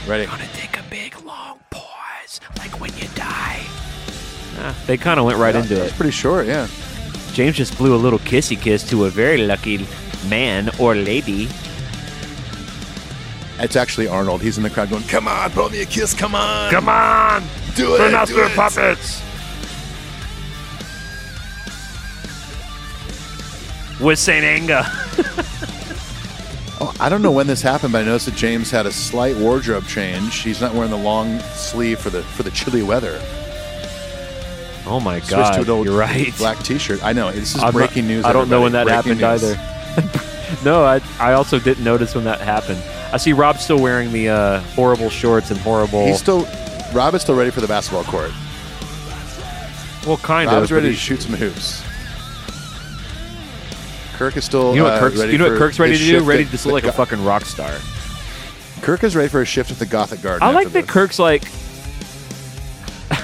ready. 0.08 0.26
Gonna 0.26 0.48
take 0.54 0.78
a 0.80 0.84
big 0.90 1.20
long 1.24 1.60
pause, 1.72 2.40
like 2.58 2.80
when 2.80 2.92
you 2.98 3.08
die. 3.16 3.62
Ah, 4.58 4.76
they 4.88 4.98
kind 4.98 5.20
of 5.20 5.26
went 5.26 5.38
right 5.40 5.56
into 5.56 5.84
it. 5.84 5.92
pretty 5.94 6.12
short. 6.12 6.46
Yeah. 6.48 6.68
James 7.34 7.56
just 7.56 7.78
blew 7.78 7.94
a 7.96 7.98
little 7.98 8.20
kissy 8.20 8.60
kiss 8.60 8.88
to 8.90 9.06
a 9.06 9.10
very 9.10 9.46
lucky 9.46 9.86
man 10.30 10.70
or 10.80 10.96
lady. 10.96 11.50
It's 13.60 13.76
actually 13.76 14.08
Arnold. 14.08 14.42
He's 14.42 14.58
in 14.58 14.64
the 14.64 14.70
crowd 14.70 14.90
going, 14.90 15.04
Come 15.04 15.28
on, 15.28 15.52
blow 15.52 15.70
me 15.70 15.82
a 15.82 15.86
kiss. 15.86 16.14
Come 16.14 16.36
on. 16.36 16.72
Come 16.72 16.90
on, 16.90 17.44
do 17.76 17.96
it. 17.96 18.28
do 18.28 18.40
it. 18.44 18.52
puppets. 18.56 19.22
With 24.02 24.20
Saint 24.20 24.44
Anger. 24.44 24.84
Oh, 26.88 26.94
I 26.99 27.10
don't 27.10 27.22
know 27.22 27.32
when 27.32 27.48
this 27.48 27.62
happened, 27.62 27.94
but 27.94 28.02
I 28.03 28.06
noticed 28.06 28.28
that 28.28 28.36
James 28.36 28.70
had 28.70 28.86
a 28.86 28.91
slight 28.91 29.36
wardrobe 29.38 29.86
change. 29.88 30.41
He's 30.41 30.62
not 30.62 30.74
wearing 30.74 30.91
the 30.91 30.98
long 30.98 31.40
sleeve 31.56 31.99
for 31.99 32.10
the 32.12 32.22
for 32.22 32.44
the 32.44 32.52
chilly 32.52 32.84
weather. 32.84 33.20
Oh 34.88 34.99
my 35.03 35.18
Switched 35.20 35.32
god, 35.32 35.53
to 35.56 35.62
an 35.62 35.70
old 35.70 35.88
you're 35.88 35.98
right. 35.98 36.32
black 36.38 36.60
T-shirt. 36.60 37.03
I 37.03 37.12
know 37.14 37.32
this 37.32 37.56
is 37.56 37.57
I'm 37.57 37.66
not- 37.68 37.74
breaking 37.74 38.06
news. 38.07 38.24
I 38.24 38.34
don't 38.34 38.49
know 38.49 38.62
when 38.62 38.74
that 38.74 38.88
everybody. 38.88 39.20
happened 39.20 39.57
news. 39.98 40.14
either. 40.14 40.64
no, 40.66 40.84
I 40.84 41.02
I 41.20 41.34
also 41.34 41.57
didn't 41.57 41.84
notice 41.84 42.14
when 42.14 42.26
that 42.26 42.40
happened. 42.40 42.82
I 43.12 43.18
see 43.18 43.34
Rob 43.34 43.57
still 43.57 43.80
wearing 43.80 44.12
the 44.12 44.30
uh, 44.30 44.60
horrible 44.76 45.10
shorts 45.10 45.49
and 45.49 45.60
horrible. 45.62 46.06
He's 46.06 46.20
still 46.20 46.48
Rob 46.94 47.16
is 47.16 47.22
still 47.24 47.36
ready 47.36 47.49
for 47.49 47.62
the 47.62 47.68
basketball 47.68 48.03
court. 48.03 48.32
Well, 50.06 50.18
kind 50.18 50.52
Rob's 50.52 50.70
of. 50.70 50.76
ready 50.76 50.90
to 50.90 50.95
shoot 50.95 51.22
some 51.24 51.34
hoops. 51.34 51.82
Kirk 54.16 54.38
is 54.38 54.46
still. 54.46 54.72
You 54.72 54.80
know 54.80 54.84
what 54.86 54.94
uh, 54.94 55.00
Kirk's, 55.00 55.18
ready 55.18 55.32
you 55.34 55.38
know 55.38 55.50
what 55.50 55.58
Kirk's 55.58 55.80
ready 55.80 55.98
to 55.98 56.04
do? 56.04 56.24
Ready 56.24 56.46
to 56.46 56.68
look 56.68 56.74
like 56.74 56.84
a 56.86 56.92
fucking 56.92 57.24
rock 57.24 57.46
star. 57.46 57.74
Kirk 58.82 59.04
is 59.04 59.16
ready 59.16 59.30
for 59.30 59.42
a 59.42 59.46
shift 59.46 59.72
at 59.72 59.80
the 59.80 59.86
Gothic 59.86 60.22
Garden. 60.22 60.48
I 60.48 60.52
like 60.52 60.70
that 60.70 60.84
this. 60.84 60.92
Kirk's 60.92 61.20
like. 61.20 61.44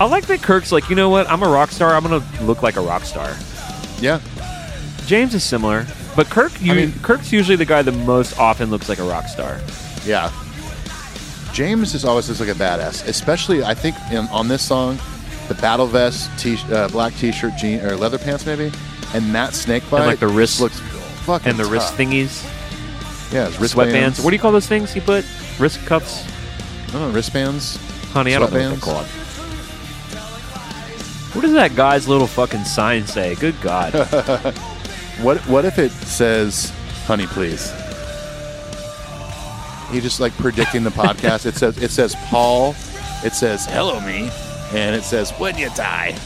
I 0.00 0.06
like 0.06 0.26
that 0.26 0.42
Kirk's 0.42 0.72
like, 0.72 0.88
you 0.90 0.96
know 0.96 1.08
what? 1.08 1.28
I'm 1.30 1.42
a 1.42 1.48
rock 1.48 1.70
star. 1.70 1.94
I'm 1.94 2.02
gonna 2.02 2.24
look 2.42 2.62
like 2.62 2.76
a 2.76 2.80
rock 2.80 3.02
star. 3.04 3.36
Yeah, 4.00 4.20
James 5.06 5.34
is 5.34 5.44
similar, 5.44 5.86
but 6.16 6.28
Kirk, 6.28 6.52
you, 6.60 6.74
mean- 6.74 6.92
Kirk's 7.00 7.32
usually 7.32 7.56
the 7.56 7.64
guy 7.64 7.82
that 7.82 7.92
most 7.92 8.38
often 8.38 8.70
looks 8.70 8.88
like 8.88 8.98
a 8.98 9.04
rock 9.04 9.26
star. 9.28 9.60
yeah. 10.04 10.32
James 11.52 11.94
is 11.94 12.04
always 12.04 12.28
looks 12.28 12.40
like 12.40 12.48
a 12.48 12.52
badass, 12.52 13.06
especially 13.06 13.62
I 13.62 13.74
think 13.74 13.94
in, 14.10 14.26
on 14.26 14.48
this 14.48 14.66
song, 14.66 14.98
the 15.48 15.54
battle 15.54 15.86
vest, 15.86 16.30
t- 16.38 16.58
uh, 16.72 16.88
black 16.88 17.14
t-shirt, 17.16 17.52
jean 17.58 17.80
or 17.80 17.96
leather 17.96 18.18
pants 18.18 18.46
maybe, 18.46 18.72
and 19.14 19.34
that 19.34 19.50
Snakebyte, 19.50 20.06
like, 20.06 20.18
the 20.20 20.28
wrist- 20.28 20.60
looks 20.60 20.80
fucking 21.26 21.48
And 21.50 21.58
the 21.58 21.64
wrist 21.66 21.94
thingies, 21.94 22.42
yeah, 23.32 23.46
his 23.46 23.56
sweatbands. 23.56 23.60
wristbands. 23.60 24.20
What 24.20 24.30
do 24.30 24.36
you 24.36 24.40
call 24.42 24.52
those 24.52 24.66
things 24.66 24.94
you 24.94 25.02
put? 25.02 25.24
Wrist 25.58 25.84
cuffs? 25.86 26.24
I 26.88 26.92
don't 26.92 27.08
know, 27.08 27.10
wristbands. 27.10 27.76
Honey, 28.12 28.34
I 28.34 28.38
don't 28.38 28.52
know 28.52 28.58
what 28.60 28.70
they're 28.70 28.78
called. 28.80 29.06
What 31.34 31.42
does 31.42 31.52
that 31.54 31.74
guy's 31.74 32.06
little 32.06 32.28
fucking 32.28 32.64
sign 32.64 33.06
say? 33.06 33.34
Good 33.36 33.60
God. 33.60 33.92
What 35.22 35.38
what 35.46 35.64
if 35.64 35.78
it 35.78 35.92
says 35.92 36.72
"Honey, 37.06 37.26
please"? 37.26 37.70
He 39.92 40.00
just 40.00 40.18
like 40.18 40.32
predicting 40.38 40.82
the 40.82 40.90
podcast. 41.02 41.46
It 41.46 41.54
says 41.54 41.78
it 41.80 41.92
says 41.92 42.16
Paul. 42.26 42.74
It 43.24 43.32
says 43.32 43.64
"Hello 43.64 44.00
me," 44.00 44.28
and 44.72 44.96
it 44.96 45.02
says 45.04 45.30
"When 45.32 45.56
you 45.58 45.68
die." 45.70 46.16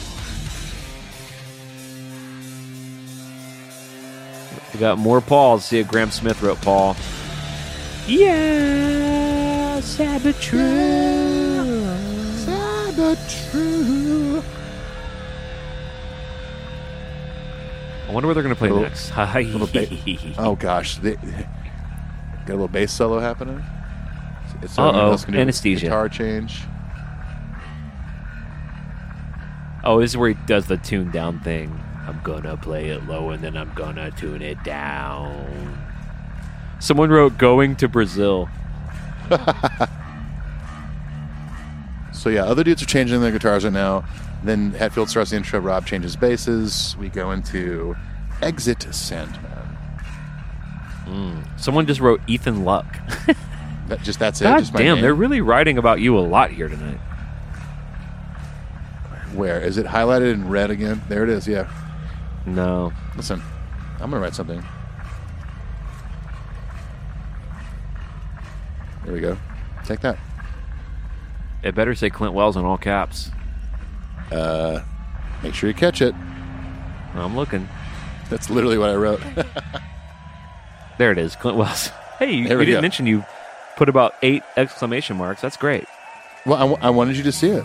we 4.75 4.81
got 4.81 4.99
more 4.99 5.21
Pauls. 5.21 5.65
See 5.65 5.79
if 5.79 5.89
Graham 5.89 6.11
Smith 6.11 6.43
wrote 6.43 6.61
Paul. 6.61 6.97
Yeah, 8.07 9.81
Sabotage, 9.81 10.45
Sabotage. 12.45 14.45
I 18.09 18.13
wonder 18.13 18.27
what 18.27 18.35
they're 18.35 18.43
going 18.43 18.55
to 18.55 18.59
play 18.59 18.71
Little- 18.71 18.85
next. 18.85 19.11
ba- 19.15 20.35
Oh 20.39 20.57
gosh, 20.57 20.97
they, 20.99 21.15
got 21.17 22.49
a 22.49 22.53
little 22.53 22.69
bass 22.69 22.93
solo 22.93 23.19
happening. 23.21 23.63
It's 24.63 24.75
someone 24.75 24.95
Uh-oh, 24.95 25.11
else 25.11 25.25
can 25.25 25.35
do 25.35 25.39
a 25.39 25.43
anesthesia. 25.43 25.87
Guitar 25.87 26.09
change. 26.09 26.63
Oh, 29.85 30.01
this 30.01 30.11
is 30.11 30.17
where 30.17 30.31
he 30.31 30.37
does 30.47 30.67
the 30.67 30.77
tune 30.77 31.11
down 31.11 31.41
thing. 31.41 31.79
I'm 32.07 32.21
gonna 32.23 32.57
play 32.57 32.89
it 32.89 33.07
low 33.07 33.31
and 33.31 33.43
then 33.43 33.57
I'm 33.57 33.73
gonna 33.75 34.11
tune 34.11 34.43
it 34.43 34.63
down. 34.65 35.79
Someone 36.81 37.11
wrote 37.11 37.39
"Going 37.39 37.77
to 37.77 37.89
Brazil." 37.89 38.49
So 42.19 42.31
yeah, 42.31 42.45
other 42.45 42.65
dudes 42.65 42.83
are 42.83 42.87
changing 42.87 43.21
their 43.21 43.31
guitars 43.31 43.63
right 43.63 43.73
now. 43.73 44.05
Then 44.43 44.73
Hetfield 44.73 45.09
starts 45.09 45.31
the 45.31 45.37
intro. 45.37 45.61
Rob 45.61 45.87
changes 45.87 46.17
basses. 46.17 46.97
We 46.99 47.09
go 47.09 47.31
into 47.31 47.97
"Exit 48.43 48.89
Sandman." 48.91 49.67
Hmm. 51.05 51.41
Someone 51.57 51.87
just 51.87 52.01
wrote 52.01 52.21
Ethan 52.27 52.65
Luck. 52.65 52.87
That 53.87 54.03
just 54.03 54.19
that's 54.19 54.41
it. 54.41 54.45
God 54.45 54.59
just 54.59 54.75
my 54.75 54.81
damn, 54.81 54.97
name. 54.97 55.03
they're 55.03 55.15
really 55.15 55.41
writing 55.41 55.79
about 55.79 56.01
you 56.01 56.19
a 56.19 56.21
lot 56.21 56.51
here 56.51 56.69
tonight. 56.69 56.99
Where 59.39 59.61
is 59.61 59.79
it 59.79 59.87
highlighted 59.87 60.33
in 60.33 60.49
red 60.49 60.71
again? 60.71 61.01
There 61.09 61.23
it 61.23 61.31
is. 61.31 61.47
Yeah. 61.47 61.71
No, 62.45 62.93
Listen, 63.17 63.41
I'm 64.01 64.11
gonna 64.11 64.19
write 64.19 64.35
something. 64.35 64.65
There 69.05 69.15
we 69.15 69.21
go. 69.21 69.37
Take 69.85 70.01
that. 70.01 70.19
it 71.63 71.75
better 71.75 71.95
say 71.95 72.11
Clint 72.11 72.35
Wells 72.35 72.57
in 72.57 72.65
all 72.65 72.79
caps. 72.79 73.31
Uh, 74.33 74.81
make 75.43 75.55
sure 75.55 75.69
you 75.69 75.75
catch 75.75 76.03
it. 76.03 76.15
I'm 77.15 77.37
looking. 77.37 77.69
That's 78.29 78.51
literally 78.51 78.79
what 78.79 78.91
I 78.91 78.95
wrote. 78.97 79.21
There 80.99 81.13
it 81.13 81.19
is, 81.19 81.37
Clint 81.37 81.57
Wells. 81.57 81.91
Hey, 82.19 82.33
you, 82.33 82.49
you 82.49 82.59
we 82.59 82.65
didn't 82.65 82.79
go. 82.79 82.83
mention 82.83 83.07
you 83.07 83.25
put 83.77 83.89
about 83.89 84.15
eight 84.21 84.43
exclamation 84.57 85.17
marks. 85.17 85.41
That's 85.41 85.57
great. 85.57 85.85
well, 86.45 86.57
I, 86.57 86.61
w- 86.63 86.79
I 86.83 86.91
wanted 86.91 87.17
you 87.17 87.23
to 87.23 87.31
see 87.31 87.51
it. 87.51 87.63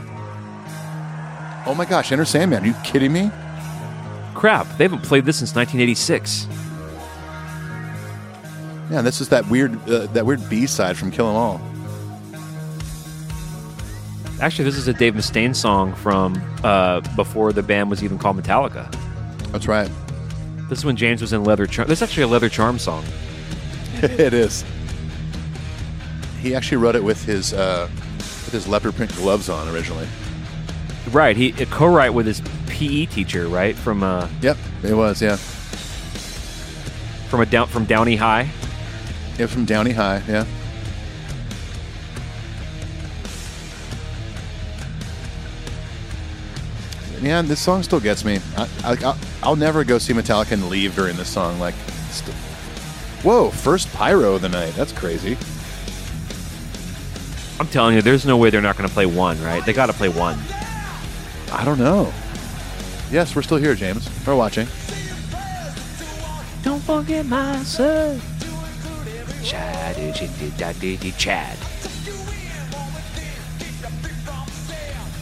Oh 1.65 1.73
my 1.73 1.85
gosh, 1.85 2.11
Enter 2.11 2.25
Sandman. 2.25 2.63
Are 2.63 2.67
you 2.67 2.75
kidding 2.83 3.13
me? 3.13 3.31
Crap, 4.33 4.67
they 4.77 4.83
haven't 4.83 5.03
played 5.03 5.25
this 5.25 5.37
since 5.37 5.55
1986. 5.55 6.47
Yeah, 8.91 9.01
this 9.01 9.21
is 9.21 9.29
that 9.29 9.47
weird 9.49 9.73
uh, 9.89 10.07
that 10.07 10.25
weird 10.25 10.47
B 10.49 10.67
side 10.67 10.97
from 10.97 11.09
Kill 11.09 11.29
'Em 11.29 11.35
All. 11.35 11.61
Actually, 14.41 14.65
this 14.65 14.77
is 14.77 14.89
a 14.89 14.93
Dave 14.93 15.13
Mustaine 15.13 15.55
song 15.55 15.95
from 15.95 16.41
uh, 16.63 16.99
before 17.15 17.53
the 17.53 17.63
band 17.63 17.89
was 17.89 18.03
even 18.03 18.17
called 18.17 18.35
Metallica. 18.35 18.91
That's 19.51 19.67
right. 19.67 19.89
This 20.67 20.79
is 20.79 20.85
when 20.85 20.97
James 20.97 21.21
was 21.21 21.31
in 21.31 21.43
Leather 21.45 21.65
Charm. 21.65 21.87
This 21.87 21.99
is 21.99 22.03
actually 22.03 22.23
a 22.23 22.27
Leather 22.27 22.49
Charm 22.49 22.77
song. 22.77 23.05
it 24.01 24.33
is. 24.33 24.65
He 26.41 26.53
actually 26.55 26.77
wrote 26.77 26.95
it 26.95 27.03
with 27.03 27.23
his 27.23 27.53
uh, 27.53 27.87
with 28.17 28.51
his 28.51 28.67
leopard 28.67 28.95
print 28.95 29.15
gloves 29.15 29.47
on 29.47 29.73
originally. 29.73 30.07
Right, 31.11 31.35
he 31.35 31.51
co-write 31.51 32.13
with 32.13 32.25
his 32.25 32.41
PE 32.67 33.05
teacher, 33.07 33.47
right 33.47 33.75
from 33.75 34.03
uh, 34.03 34.27
Yep, 34.41 34.57
it 34.83 34.93
was. 34.93 35.21
Yeah, 35.21 35.35
from 37.27 37.41
a 37.41 37.45
down 37.45 37.67
from 37.67 37.85
Downey 37.85 38.15
High. 38.15 38.49
yeah, 39.37 39.47
from 39.47 39.65
Downey 39.65 39.91
High. 39.91 40.21
Yeah. 40.27 40.45
Yeah, 47.21 47.41
this 47.41 47.61
song 47.61 47.83
still 47.83 48.01
gets 48.01 48.25
me. 48.25 48.39
I, 48.57 48.67
I, 48.83 48.97
I'll, 49.03 49.17
I'll 49.41 49.55
never 49.55 49.85
go 49.85 49.97
see 49.97 50.11
Metallica 50.13 50.51
and 50.51 50.67
leave 50.69 50.93
during 50.93 51.15
this 51.15 51.29
song. 51.29 51.57
Like, 51.57 51.73
st- 52.09 52.35
whoa, 53.23 53.49
first 53.49 53.91
pyro 53.93 54.35
of 54.35 54.41
the 54.41 54.49
night. 54.49 54.73
That's 54.73 54.91
crazy. 54.91 55.37
I'm 57.61 57.67
telling 57.67 57.95
you, 57.95 58.01
there's 58.01 58.25
no 58.25 58.35
way 58.35 58.49
they're 58.49 58.61
not 58.61 58.75
going 58.77 58.89
to 58.89 58.93
play 58.93 59.05
one. 59.05 59.41
Right, 59.41 59.65
they 59.65 59.71
got 59.71 59.85
to 59.85 59.93
play 59.93 60.09
one. 60.09 60.37
I 61.53 61.63
don't 61.63 61.77
know. 61.77 62.11
Yes, 63.11 63.35
we're 63.35 63.43
still 63.43 63.57
here, 63.57 63.75
James. 63.75 64.09
We're 64.25 64.35
watching. 64.35 64.67
Don't 66.63 66.81
forget 66.81 67.25
my 67.25 67.61
son. 67.63 68.19
Chad, 69.43 69.95
Chad. 71.17 71.57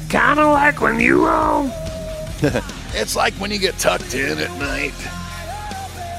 Kinda 0.10 0.48
like 0.48 0.82
when 0.82 1.00
you 1.00 1.28
roll. 1.28 1.72
It's 2.94 3.16
like 3.16 3.34
when 3.36 3.52
you 3.52 3.58
get 3.58 3.78
tucked 3.80 4.14
in 4.14 4.38
at 4.38 4.52
night. 4.60 4.94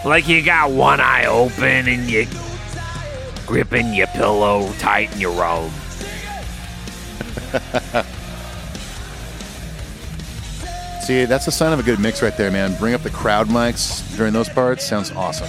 Like 0.07 0.27
you 0.27 0.43
got 0.43 0.71
one 0.71 1.01
eye 1.01 1.27
open 1.27 1.87
and 1.87 2.11
you 2.11 2.27
gripping 3.47 3.93
your 3.93 4.07
pillow 4.09 4.73
tight 4.79 5.13
in 5.15 5.21
your 5.21 5.33
robe. 5.33 5.71
See, 11.03 11.24
that's 11.24 11.49
a 11.49 11.51
sign 11.53 11.73
of 11.73 11.81
a 11.81 11.83
good 11.83 11.99
mix 11.99 12.23
right 12.23 12.37
there, 12.37 12.51
man. 12.53 12.77
Bring 12.77 12.95
up 12.95 13.03
the 13.03 13.11
crowd 13.11 13.49
mics 13.49 14.16
during 14.16 14.33
those 14.33 14.49
parts. 14.49 14.87
Sounds 14.87 15.11
awesome. 15.11 15.49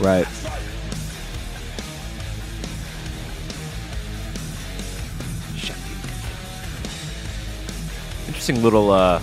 Right. 0.00 0.26
Interesting 8.26 8.62
little 8.62 8.90
uh, 8.90 9.22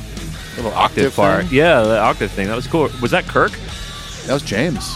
Little 0.56 0.72
octave 0.72 1.08
octave 1.08 1.16
part. 1.16 1.46
thing. 1.46 1.54
Yeah, 1.58 1.82
the 1.82 2.00
octave 2.00 2.32
thing. 2.32 2.48
That 2.48 2.56
was 2.56 2.66
cool. 2.68 2.90
Was 3.02 3.12
that 3.12 3.26
Kirk? 3.26 3.52
That 4.26 4.34
was 4.34 4.42
James. 4.42 4.96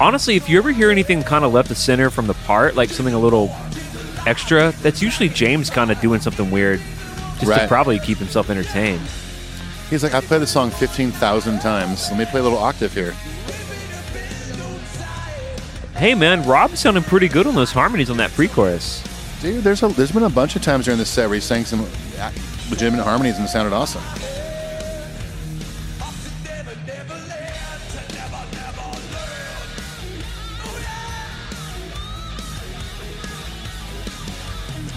Honestly, 0.00 0.36
if 0.36 0.48
you 0.48 0.56
ever 0.56 0.70
hear 0.70 0.90
anything 0.90 1.22
kind 1.24 1.44
of 1.44 1.52
left 1.52 1.68
to 1.68 1.74
center 1.74 2.08
from 2.08 2.26
the 2.28 2.34
part, 2.34 2.76
like 2.76 2.88
something 2.88 3.14
a 3.14 3.18
little 3.18 3.54
extra, 4.26 4.72
that's 4.80 5.02
usually 5.02 5.28
James 5.28 5.68
kind 5.70 5.90
of 5.90 6.00
doing 6.00 6.20
something 6.20 6.50
weird 6.50 6.80
just 7.40 7.60
to 7.60 7.68
probably 7.68 7.98
keep 7.98 8.18
himself 8.18 8.50
entertained. 8.50 9.06
He's 9.88 10.02
like, 10.02 10.14
I 10.14 10.20
played 10.20 10.40
the 10.42 10.46
song 10.46 10.70
15,000 10.70 11.60
times. 11.60 12.08
Let 12.10 12.18
me 12.18 12.24
play 12.24 12.40
a 12.40 12.42
little 12.42 12.58
octave 12.58 12.94
here. 12.94 13.12
Hey, 15.96 16.14
man, 16.14 16.46
Rob's 16.46 16.80
sounding 16.80 17.02
pretty 17.02 17.28
good 17.28 17.46
on 17.46 17.54
those 17.54 17.72
harmonies 17.72 18.08
on 18.08 18.16
that 18.18 18.30
pre-chorus. 18.32 19.02
Dude, 19.42 19.64
there's 19.64 19.82
a, 19.82 19.88
there's 19.88 20.12
been 20.12 20.22
a 20.22 20.30
bunch 20.30 20.54
of 20.56 20.62
times 20.62 20.84
during 20.84 20.98
this 20.98 21.10
set 21.10 21.26
where 21.26 21.34
he 21.34 21.40
sang 21.40 21.64
some 21.64 21.86
uh, 22.18 22.30
legitimate 22.70 23.02
harmonies 23.02 23.36
and 23.36 23.44
it 23.44 23.48
sounded 23.48 23.74
awesome. 23.74 24.02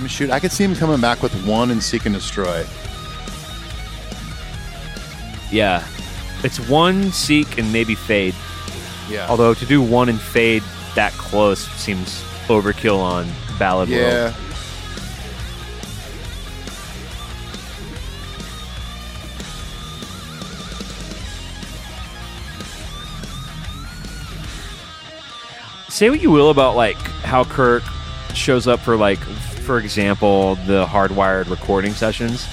Mean, 0.03 0.09
shoot, 0.09 0.30
I 0.30 0.39
could 0.39 0.51
see 0.51 0.63
him 0.63 0.75
coming 0.75 0.99
back 1.01 1.21
with 1.23 1.34
one 1.45 1.71
and 1.71 1.81
seek 1.81 2.05
and 2.05 2.13
destroy. 2.13 2.65
Yeah. 5.51 5.85
It's 6.43 6.59
one, 6.67 7.11
seek, 7.11 7.57
and 7.57 7.71
maybe 7.71 7.95
fade. 7.95 8.35
Yeah. 9.09 9.27
Although 9.30 9.53
to 9.53 9.65
do 9.65 9.81
one 9.81 10.09
and 10.09 10.19
fade 10.19 10.63
that 10.95 11.13
close 11.13 11.65
seems 11.71 12.21
overkill 12.47 12.99
on 12.99 13.27
Ballad 13.57 13.89
World. 13.89 14.01
yeah. 14.01 14.34
say 25.89 26.09
what 26.09 26.19
you 26.23 26.31
will 26.31 26.49
about 26.49 26.75
like 26.75 26.97
how 27.21 27.43
Kirk 27.43 27.84
shows 28.34 28.67
up 28.67 28.80
for 28.80 28.97
like 28.97 29.19
for 29.64 29.80
example 29.80 30.56
the 30.68 30.85
hardwired 30.85 31.49
recording 31.49 31.94
sessions 31.94 32.48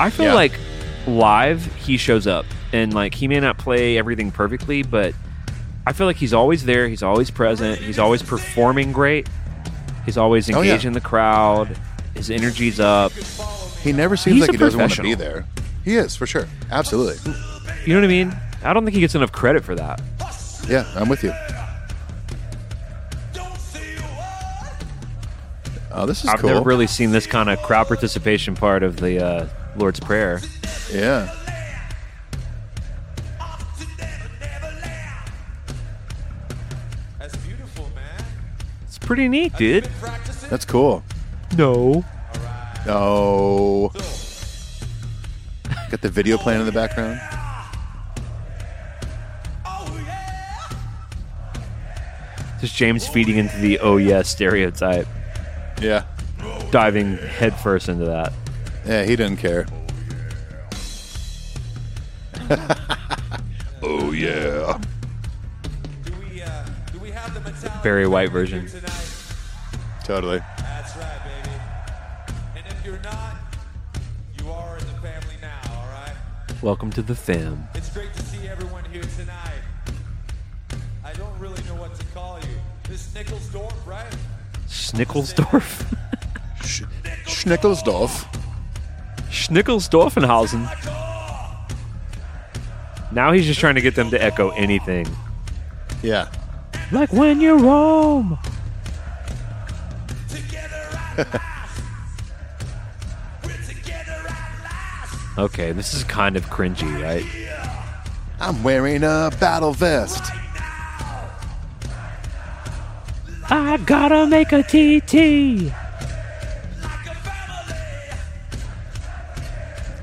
I 0.00 0.10
feel 0.10 0.26
Yeah. 0.26 0.34
like 0.34 0.58
live 1.06 1.64
he 1.76 1.96
shows 1.96 2.26
up 2.26 2.46
and 2.72 2.94
like 2.94 3.14
he 3.14 3.28
may 3.28 3.38
not 3.40 3.58
play 3.58 3.98
everything 3.98 4.30
perfectly 4.30 4.82
but 4.82 5.14
I 5.86 5.92
feel 5.92 6.06
like 6.06 6.16
he's 6.16 6.32
always 6.32 6.64
there 6.64 6.88
he's 6.88 7.02
always 7.02 7.30
present 7.30 7.78
he's 7.78 7.98
always 7.98 8.22
performing 8.22 8.92
great 8.92 9.28
he's 10.06 10.16
always 10.16 10.50
Oh, 10.50 10.62
yeah. 10.62 10.76
the 10.78 11.00
crowd 11.00 11.76
his 12.14 12.30
energy's 12.30 12.80
up 12.80 13.12
He 13.82 13.92
never 13.92 14.16
seems 14.16 14.36
He's 14.36 14.42
like 14.42 14.52
he 14.52 14.56
doesn't 14.56 14.80
want 14.80 14.92
to 14.94 15.02
be 15.02 15.14
there. 15.14 15.44
He 15.84 15.96
is, 15.96 16.16
for 16.16 16.26
sure. 16.26 16.48
Absolutely. 16.70 17.32
you 17.84 17.92
know 17.92 18.00
what 18.00 18.04
I 18.04 18.08
mean 18.08 18.34
I 18.64 18.72
don't 18.72 18.84
think 18.84 18.94
he 18.94 19.00
gets 19.00 19.14
enough 19.14 19.32
credit 19.32 19.62
for 19.62 19.74
that 19.74 20.00
Yeah, 20.68 20.90
I'm 20.96 21.08
with 21.10 21.22
you. 21.22 21.32
Oh, 25.96 26.06
this 26.06 26.24
is 26.24 26.30
I've 26.30 26.40
cool. 26.40 26.50
never 26.50 26.62
really 26.62 26.88
seen 26.88 27.12
this 27.12 27.26
kind 27.26 27.48
of 27.48 27.62
crowd 27.62 27.86
participation 27.86 28.54
part 28.56 28.82
of 28.82 28.96
the 28.96 29.24
uh, 29.24 29.48
Lord's 29.76 30.00
Prayer 30.00 30.40
yeah. 30.92 31.32
That's 37.18 37.36
beautiful, 37.36 37.88
man. 37.94 38.24
it's 38.82 38.98
pretty 38.98 39.28
neat 39.28 39.56
dude 39.56 39.88
That's 40.50 40.64
cool. 40.64 41.02
no 41.56 42.04
Oh. 42.86 43.88
Got 45.90 46.02
the 46.02 46.10
video 46.10 46.36
playing 46.36 46.60
in 46.60 46.66
the 46.66 46.72
background. 46.72 47.18
Just 52.60 52.76
James 52.76 53.06
feeding 53.06 53.36
into 53.38 53.56
the 53.58 53.78
oh 53.80 53.96
yeah 53.96 54.22
stereotype, 54.22 55.06
Yeah. 55.80 56.04
diving 56.70 57.16
headfirst 57.18 57.88
into 57.88 58.04
that. 58.06 58.32
Yeah, 58.86 59.04
he 59.04 59.16
doesn't 59.16 59.38
care. 59.38 59.66
oh 63.82 64.12
yeah. 64.12 64.78
Do 66.04 66.12
we, 66.30 66.42
uh, 66.42 66.64
do 66.92 66.98
we 66.98 67.10
have 67.10 67.32
the 67.34 67.40
Metallica 67.40 67.82
Barry 67.82 68.06
White 68.06 68.30
version. 68.30 68.66
Totally. 70.04 70.38
That's 70.58 70.96
right, 70.96 71.20
baby. 71.24 71.56
And 72.56 72.66
if 72.66 72.84
you're 72.84 73.00
not, 73.00 73.36
you 74.38 74.50
are 74.50 74.76
in 74.76 74.86
the 74.86 74.92
family 75.00 75.36
now, 75.40 75.60
all 75.70 75.86
right? 75.88 76.14
Welcome 76.62 76.90
to 76.92 77.02
the 77.02 77.14
fam. 77.14 77.66
It's 77.74 77.88
great 77.90 78.12
to 78.12 78.22
see 78.22 78.46
everyone 78.48 78.84
here 78.92 79.02
tonight. 79.16 79.62
I 81.02 81.12
don't 81.14 81.38
really 81.38 81.62
know 81.64 81.74
what 81.76 81.94
to 81.94 82.04
call 82.06 82.38
you. 82.40 82.56
This 82.88 83.08
Nickelsdorf, 83.14 83.74
right? 83.86 84.14
Schnickelsdorf. 84.74 85.84
Sch- 86.64 86.82
Schnickelsdorf. 87.26 88.26
Schnickelsdorfenhausen. 89.30 90.68
Now 93.12 93.30
he's 93.30 93.46
just 93.46 93.60
trying 93.60 93.76
to 93.76 93.80
get 93.80 93.94
them 93.94 94.10
to 94.10 94.20
echo 94.22 94.50
anything. 94.50 95.06
Yeah. 96.02 96.28
Like 96.90 97.12
when 97.12 97.40
you're 97.40 97.58
home. 97.58 98.36
Okay, 105.36 105.72
this 105.72 105.94
is 105.94 106.04
kind 106.04 106.36
of 106.36 106.44
cringy, 106.46 107.02
right? 107.02 107.26
I'm 108.38 108.62
wearing 108.62 109.02
a 109.02 109.30
battle 109.40 109.72
vest. 109.72 110.22
I 113.50 113.78
gotta 113.84 114.26
make 114.26 114.52
a 114.52 114.62
TT. 114.62 115.72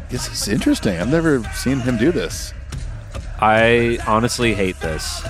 This 0.09 0.27
is 0.29 0.47
interesting. 0.47 0.99
I've 0.99 1.09
never 1.09 1.43
seen 1.53 1.79
him 1.79 1.97
do 1.97 2.11
this. 2.11 2.53
I 3.39 3.97
honestly 4.05 4.53
hate 4.53 4.79
this. 4.79 5.23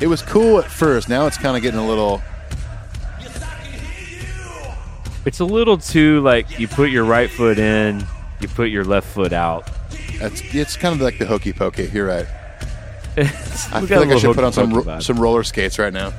It 0.00 0.06
was 0.06 0.22
cool 0.22 0.58
at 0.58 0.70
first. 0.70 1.08
Now 1.08 1.26
it's 1.26 1.38
kind 1.38 1.56
of 1.56 1.62
getting 1.62 1.80
a 1.80 1.86
little. 1.86 2.22
It's 5.24 5.40
a 5.40 5.44
little 5.44 5.78
too 5.78 6.20
like 6.20 6.60
you 6.60 6.68
put 6.68 6.90
your 6.90 7.04
right 7.04 7.30
foot 7.30 7.58
in, 7.58 8.06
you 8.40 8.48
put 8.48 8.68
your 8.68 8.84
left 8.84 9.08
foot 9.08 9.32
out. 9.32 9.68
It's, 9.90 10.42
it's 10.54 10.76
kind 10.76 10.94
of 10.94 11.00
like 11.00 11.18
the 11.18 11.26
hokey 11.26 11.52
pokey. 11.52 11.90
You're 11.92 12.06
right. 12.06 12.26
I 13.72 13.86
feel 13.86 14.00
like 14.00 14.10
I 14.10 14.18
should 14.18 14.34
put 14.34 14.44
on 14.44 14.52
some 14.52 14.72
ro- 14.74 15.00
some 15.00 15.18
roller 15.18 15.42
skates 15.42 15.78
right 15.78 15.92
now. 15.92 16.12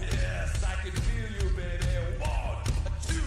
Yes, 0.00 0.64
I 0.64 0.74
can 0.82 0.92
feel 0.92 1.30
you, 1.48 1.56
baby. 1.56 1.84
One, 2.18 2.30
a 2.86 3.06
two, 3.06 3.20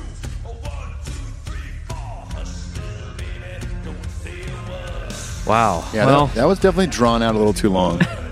a 0.46 0.50
one, 0.50 0.92
two, 1.06 1.12
three, 1.46 1.72
four. 1.88 1.96
Hush, 2.36 2.78
baby, 3.18 3.66
don't 3.84 4.10
say 4.22 4.42
a 4.42 4.70
word. 4.70 5.48
Wow. 5.48 5.88
Yeah, 5.94 6.06
well, 6.06 6.28
that, 6.28 6.36
that 6.36 6.46
was 6.46 6.60
definitely 6.60 6.88
drawn 6.88 7.22
out 7.22 7.36
a 7.36 7.38
little 7.38 7.54
too 7.54 7.70
long. 7.70 8.02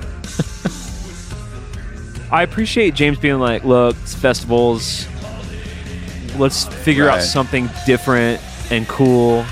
I 2.32 2.44
appreciate 2.44 2.96
James 2.96 3.18
being 3.20 3.40
like, 3.40 3.64
look, 3.64 3.96
it's 4.02 4.16
festivals. 4.16 5.08
Let's 6.38 6.66
figure 6.66 7.08
out 7.10 7.16
Right. 7.18 7.24
something 7.24 7.70
different 7.86 8.42
and 8.72 8.88
cool. 8.88 9.46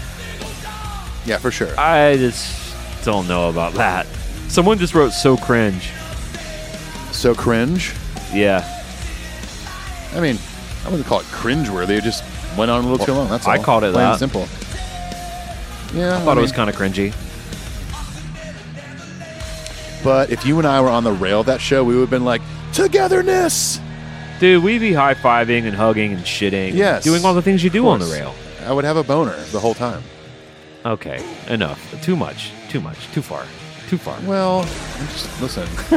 yeah, 1.26 1.38
for 1.38 1.52
sure. 1.52 1.70
I 1.80 2.18
just 2.18 2.76
don't 3.06 3.28
know 3.28 3.50
about 3.50 3.74
that. 3.76 4.06
Someone 4.50 4.78
just 4.78 4.94
wrote 4.94 5.14
so 5.14 5.38
cringe. 5.38 5.90
So 7.12 7.34
cringe. 7.34 7.94
Yeah. 8.34 8.68
I 10.16 10.20
mean, 10.20 10.38
I 10.86 10.90
wouldn't 10.90 11.08
call 11.08 11.20
it 11.22 11.26
cringeworthy. 11.28 11.92
It 12.00 12.04
just 12.04 12.24
went 12.58 12.70
on 12.70 12.84
a 12.84 12.88
little 12.90 13.06
too 13.06 13.14
long. 13.14 13.30
That's 13.30 13.48
all. 13.48 13.54
I 13.54 13.58
called 13.60 13.84
it 13.84 13.94
Plain 13.94 14.06
and 14.06 14.14
that. 14.14 14.20
simple. 14.20 14.48
Yeah, 15.98 16.18
I 16.18 16.22
thought 16.26 16.38
it 16.38 16.42
was 16.42 16.52
kind 16.52 16.70
of 16.70 16.76
cringy. 16.76 17.14
But 20.04 20.32
if 20.32 20.46
you 20.46 20.58
and 20.58 20.68
I 20.68 20.82
were 20.82 20.90
on 20.90 21.04
the 21.06 21.14
rail 21.14 21.40
of 21.40 21.46
that 21.46 21.62
show, 21.62 21.84
we 21.84 21.94
would 21.96 22.02
have 22.02 22.10
been 22.10 22.26
like, 22.26 22.42
togetherness. 22.74 23.80
Dude, 24.40 24.64
we'd 24.64 24.80
be 24.80 24.94
high 24.94 25.14
fiving 25.14 25.66
and 25.66 25.76
hugging 25.76 26.14
and 26.14 26.24
shitting. 26.24 26.74
Yes, 26.74 27.04
Doing 27.04 27.24
all 27.24 27.34
the 27.34 27.42
things 27.42 27.64
you 27.64 27.70
do 27.70 27.88
on 27.88 28.00
the 28.00 28.06
rail. 28.08 28.36
I 28.66 28.74
would 28.74 28.84
have 28.84 28.98
a 28.98 29.04
boner 29.04 29.36
the 29.52 29.60
whole 29.60 29.74
time. 29.74 30.04
Okay. 30.86 31.24
Enough. 31.48 32.02
Too 32.04 32.16
much. 32.16 32.52
Too 32.70 32.82
much. 32.82 33.08
Too 33.14 33.22
far. 33.22 33.46
Too 33.88 33.98
far. 33.98 34.20
Well, 34.26 34.64
just 34.64 35.42
listen. 35.42 35.68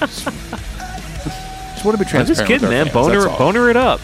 just, 0.00 0.24
just 0.24 1.84
want 1.84 1.98
to 1.98 2.04
be 2.04 2.08
transparent. 2.08 2.20
I'm 2.20 2.26
just 2.26 2.46
kidding, 2.46 2.68
man. 2.68 2.86
fans, 2.86 2.94
Boner, 2.94 3.26
boner 3.38 3.70
it 3.70 3.76
up. 3.76 4.00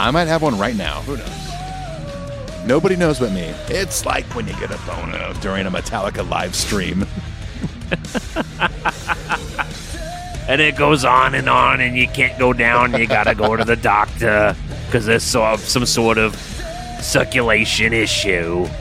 I 0.00 0.10
might 0.10 0.26
have 0.26 0.42
one 0.42 0.58
right 0.58 0.74
now. 0.74 1.02
Who 1.02 1.16
knows? 1.16 2.66
Nobody 2.66 2.96
knows 2.96 3.20
but 3.20 3.30
me. 3.30 3.54
It's 3.68 4.04
like 4.04 4.24
when 4.34 4.48
you 4.48 4.54
get 4.54 4.72
a 4.72 4.78
boner 4.86 5.32
during 5.40 5.66
a 5.66 5.70
Metallica 5.70 6.28
live 6.28 6.54
stream. 6.56 7.06
And 10.48 10.60
it 10.60 10.76
goes 10.76 11.04
on 11.04 11.34
and 11.34 11.48
on, 11.48 11.80
and 11.80 11.96
you 11.96 12.06
can't 12.08 12.38
go 12.38 12.52
down. 12.52 12.94
You 12.94 13.06
gotta 13.06 13.34
go 13.34 13.56
to 13.56 13.64
the 13.64 13.76
doctor 13.76 14.54
because 14.86 15.06
there's 15.06 15.24
sort 15.24 15.54
of 15.54 15.60
some 15.60 15.86
sort 15.86 16.18
of 16.18 16.36
circulation 17.00 17.92
issue. 17.92 18.66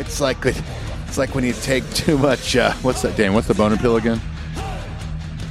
It's 0.00 0.18
like 0.18 0.38
it's 0.46 1.18
like 1.18 1.34
when 1.34 1.44
you 1.44 1.52
take 1.52 1.88
too 1.90 2.16
much. 2.16 2.56
Uh, 2.56 2.72
what's 2.80 3.02
that, 3.02 3.16
Dan? 3.18 3.34
What's 3.34 3.46
the 3.46 3.54
boner 3.54 3.76
pill 3.76 3.96
again? 3.96 4.18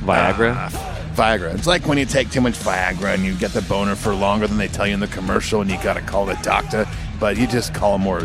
Viagra. 0.02 0.56
Ah, 0.56 1.12
Viagra. 1.14 1.54
It's 1.54 1.68
like 1.68 1.86
when 1.86 2.00
you 2.00 2.06
take 2.06 2.32
too 2.32 2.42
much 2.42 2.56
Viagra 2.56 3.14
and 3.14 3.24
you 3.24 3.36
get 3.36 3.52
the 3.52 3.62
boner 3.62 3.94
for 3.94 4.16
longer 4.16 4.48
than 4.48 4.58
they 4.58 4.68
tell 4.68 4.88
you 4.88 4.96
in 4.96 5.00
the 5.00 5.08
commercial, 5.08 5.62
and 5.62 5.70
you 5.70 5.78
got 5.84 5.94
to 5.94 6.02
call 6.02 6.26
the 6.26 6.34
doctor. 6.42 6.88
But 7.20 7.38
you 7.38 7.46
just 7.46 7.76
call 7.76 8.00
more, 8.00 8.24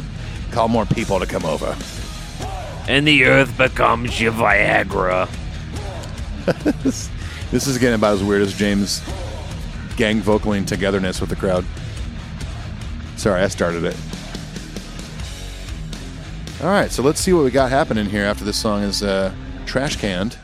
call 0.51 0.69
more 0.69 0.87
people 0.87 1.21
to 1.21 1.27
come 1.27 1.45
over. 1.45 1.77
And 2.89 3.07
the 3.07 3.25
earth 3.27 3.57
becomes 3.59 4.19
your 4.19 4.33
Viagra. 4.33 5.29
this, 6.83 7.11
is 7.53 7.79
getting 7.79 7.95
about 7.95 8.15
as 8.15 8.23
weird 8.23 8.43
as 8.43 8.53
James 8.53 9.01
gang 9.97 10.21
vocaling 10.21 10.67
togetherness 10.67 11.21
with 11.21 11.31
the 11.31 11.37
crowd. 11.37 11.65
Sorry, 13.17 13.41
I 13.43 13.49
started 13.49 13.85
it. 13.85 13.97
All 16.63 16.69
right, 16.69 16.91
so 16.91 17.03
let's 17.03 17.21
see 17.21 17.33
what 17.33 17.45
we 17.45 17.51
got 17.51 17.71
happening 17.71 18.07
here 18.07 18.25
after 18.25 18.45
this 18.45 18.59
song 18.59 18.83
is 18.83 19.03
uh, 19.03 19.35
trash 19.65 19.97
canned. 19.97 20.37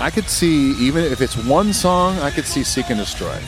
I 0.00 0.10
could 0.10 0.28
see, 0.28 0.72
even 0.84 1.04
if 1.04 1.20
it's 1.20 1.36
one 1.36 1.72
song, 1.72 2.18
I 2.18 2.30
could 2.30 2.44
see 2.44 2.64
Seek 2.64 2.90
and 2.90 2.98
Destroy. 2.98 3.38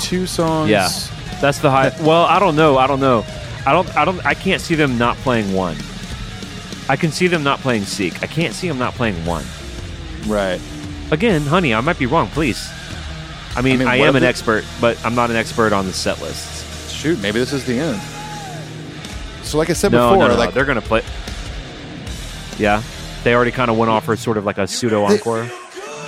Two 0.00 0.26
songs. 0.26 0.70
Yeah, 0.70 0.88
that's 1.40 1.58
the 1.58 1.70
high. 1.70 1.90
Well, 2.02 2.24
I 2.24 2.38
don't 2.38 2.56
know. 2.56 2.76
I 2.76 2.86
don't 2.86 3.00
know. 3.00 3.24
I 3.66 3.72
don't. 3.72 3.96
I 3.96 4.04
don't. 4.04 4.24
I 4.26 4.34
can't 4.34 4.60
see 4.60 4.74
them 4.74 4.98
not 4.98 5.16
playing 5.18 5.52
one. 5.52 5.76
I 6.88 6.96
can 6.96 7.10
see 7.10 7.28
them 7.28 7.42
not 7.42 7.60
playing 7.60 7.84
Seek. 7.84 8.22
I 8.22 8.26
can't 8.26 8.54
see 8.54 8.68
them 8.68 8.78
not 8.78 8.94
playing 8.94 9.24
one. 9.24 9.44
Right. 10.26 10.60
Again, 11.10 11.42
honey, 11.42 11.74
I 11.74 11.80
might 11.80 11.98
be 11.98 12.06
wrong. 12.06 12.28
Please. 12.28 12.68
I 13.56 13.62
mean, 13.62 13.78
mean, 13.78 13.88
I, 13.88 13.96
am 13.96 14.16
an 14.16 14.24
expert, 14.24 14.64
but 14.80 15.02
I'm 15.04 15.14
not 15.14 15.30
an 15.30 15.36
expert 15.36 15.72
on 15.72 15.86
the 15.86 15.92
set 15.92 16.20
lists. 16.20 16.90
Shoot, 16.92 17.20
maybe 17.20 17.38
this 17.38 17.52
is 17.52 17.64
the 17.64 17.78
end. 17.78 18.00
So, 19.44 19.58
like 19.58 19.70
I 19.70 19.74
said 19.74 19.92
No, 19.92 20.10
before, 20.10 20.28
no, 20.28 20.34
no, 20.34 20.38
like 20.38 20.54
they're 20.54 20.64
gonna 20.64 20.80
play. 20.80 21.02
Yeah, 22.58 22.82
they 23.22 23.34
already 23.34 23.52
kind 23.52 23.70
of 23.70 23.78
went 23.78 23.90
off 23.90 24.04
for 24.04 24.16
sort 24.16 24.38
of 24.38 24.44
like 24.44 24.58
a 24.58 24.66
pseudo 24.66 25.04
encore. 25.04 25.48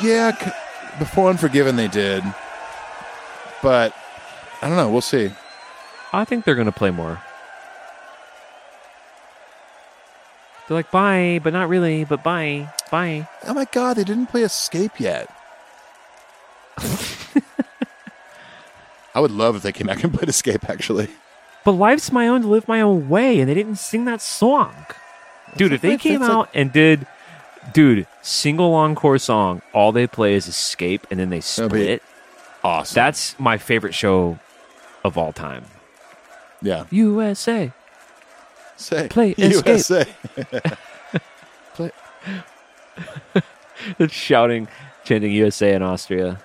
yeah, 0.03 0.37
c- 0.37 0.51
before 0.99 1.31
Unforgiven 1.31 1.77
they 1.77 1.89
did, 1.89 2.25
but 3.63 3.95
I 4.61 4.69
don't 4.69 4.77
know. 4.77 4.91
We'll 4.91 5.01
see. 5.01 5.31
I 6.13 6.25
think 6.25 6.45
they're 6.45 6.55
gonna 6.55 6.73
play 6.73 6.91
more. 6.91 7.23
They're 10.69 10.77
like 10.77 10.91
bye, 10.91 11.41
but 11.43 11.53
not 11.53 11.69
really. 11.69 12.05
But 12.05 12.23
bye, 12.25 12.69
bye. 12.91 13.29
Oh 13.47 13.55
my 13.55 13.67
God, 13.67 13.95
they 13.97 14.05
didn't 14.05 14.27
play 14.27 14.43
Escape 14.43 14.99
yet. 15.01 15.31
I 19.15 19.21
would 19.21 19.31
love 19.31 19.57
if 19.57 19.63
they 19.63 19.73
came 19.73 19.87
back 19.87 20.03
and 20.05 20.13
played 20.13 20.29
Escape. 20.29 20.69
Actually, 20.69 21.09
But 21.65 21.73
life's 21.73 22.13
my 22.13 22.29
own 22.29 22.43
to 22.43 22.49
live 22.49 22.69
my 22.69 22.81
own 22.81 23.09
way, 23.09 23.41
and 23.41 23.49
they 23.49 23.55
didn't 23.55 23.77
sing 23.77 24.05
that 24.05 24.21
song. 24.21 24.75
Dude, 25.57 25.73
if 25.73 25.81
they 25.81 25.97
came 25.97 26.23
out 26.23 26.51
and 26.53 26.71
did, 26.71 27.07
dude, 27.73 28.07
single 28.21 28.75
encore 28.75 29.17
song, 29.19 29.63
all 29.73 29.91
they 29.93 30.07
play 30.07 30.35
is 30.35 30.47
Escape, 30.49 31.07
and 31.11 31.19
then 31.19 31.31
they 31.31 31.41
split. 31.41 32.03
awesome. 32.63 32.95
That's 32.95 33.39
my 33.41 33.57
favorite 33.57 33.95
show 33.95 34.39
of 35.03 35.17
all 35.17 35.33
time. 35.33 35.65
yeah. 36.61 36.85
USA. 36.91 37.73
Say 38.77 39.09
Play 39.09 39.31
Escape. 39.39 39.67
USA. 39.67 40.07
They're 43.99 44.09
shouting, 44.09 44.69
chanting 45.05 45.33
USA 45.33 45.75
in 45.75 45.83
Austria. 45.83 46.41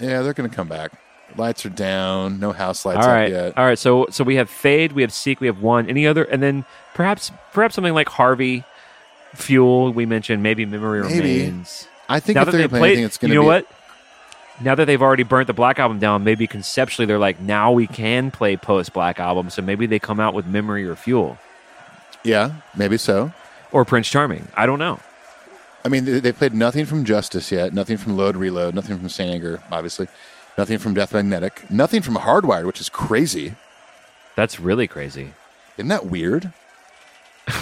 Yeah, 0.00 0.22
they're 0.22 0.32
gonna 0.32 0.48
come 0.48 0.68
back. 0.68 0.92
Lights 1.36 1.64
are 1.64 1.70
down. 1.70 2.40
No 2.40 2.52
house 2.52 2.84
lights 2.84 2.98
all 2.98 3.04
up 3.04 3.10
right, 3.10 3.30
yet. 3.30 3.56
all 3.56 3.64
right. 3.64 3.78
So, 3.78 4.06
so 4.10 4.24
we 4.24 4.36
have 4.36 4.50
Fade, 4.50 4.92
we 4.92 5.02
have 5.02 5.12
Seek, 5.12 5.40
we 5.40 5.46
have 5.46 5.62
One. 5.62 5.88
Any 5.88 6.06
other, 6.06 6.24
and 6.24 6.42
then 6.42 6.64
perhaps, 6.94 7.30
perhaps 7.52 7.74
something 7.74 7.94
like 7.94 8.08
Harvey, 8.08 8.64
Fuel. 9.34 9.92
We 9.92 10.06
mentioned 10.06 10.42
maybe 10.42 10.66
Memory 10.66 11.02
Maybe. 11.02 11.18
Remains. 11.44 11.88
I 12.08 12.20
think 12.20 12.36
now 12.36 12.42
if 12.42 12.46
that 12.46 12.52
they're 12.52 12.62
they 12.62 12.68
gonna 12.68 12.80
play 12.80 12.88
anything, 12.88 13.04
it's 13.04 13.18
gonna 13.18 13.32
you 13.34 13.40
know 13.40 13.44
be 13.44 13.46
what? 13.46 13.66
Now 14.60 14.74
that 14.74 14.84
they've 14.84 15.00
already 15.00 15.22
burnt 15.22 15.46
the 15.46 15.54
Black 15.54 15.78
Album 15.78 15.98
down, 15.98 16.24
maybe 16.24 16.46
conceptually 16.46 17.06
they're 17.06 17.18
like, 17.18 17.40
now 17.40 17.72
we 17.72 17.86
can 17.86 18.30
play 18.30 18.56
post 18.56 18.92
Black 18.92 19.18
Album. 19.18 19.50
So 19.50 19.62
maybe 19.62 19.86
they 19.86 19.98
come 19.98 20.20
out 20.20 20.34
with 20.34 20.46
Memory 20.46 20.86
or 20.86 20.96
Fuel 20.96 21.38
Yeah, 22.24 22.52
maybe 22.76 22.96
so. 22.98 23.32
or 23.72 23.84
Prince 23.84 24.08
Charming. 24.08 24.48
I 24.54 24.66
don't 24.66 24.78
know. 24.78 25.00
I 25.84 25.88
mean, 25.88 26.04
they, 26.04 26.20
they 26.20 26.32
played 26.32 26.54
nothing 26.54 26.84
from 26.86 27.04
Justice 27.04 27.50
yet. 27.50 27.72
Nothing 27.74 27.96
from 27.96 28.16
Load 28.16 28.36
Reload. 28.36 28.74
Nothing 28.74 28.98
from 28.98 29.08
Saint 29.08 29.34
Anger, 29.34 29.62
obviously. 29.70 30.06
Nothing 30.56 30.78
from 30.78 30.94
Death 30.94 31.12
Magnetic. 31.14 31.68
Nothing 31.70 32.02
from 32.02 32.14
Hardwired, 32.16 32.66
which 32.66 32.80
is 32.80 32.88
crazy. 32.88 33.54
That's 34.36 34.60
really 34.60 34.86
crazy. 34.86 35.32
Isn't 35.76 35.88
that 35.88 36.06
weird? 36.06 36.52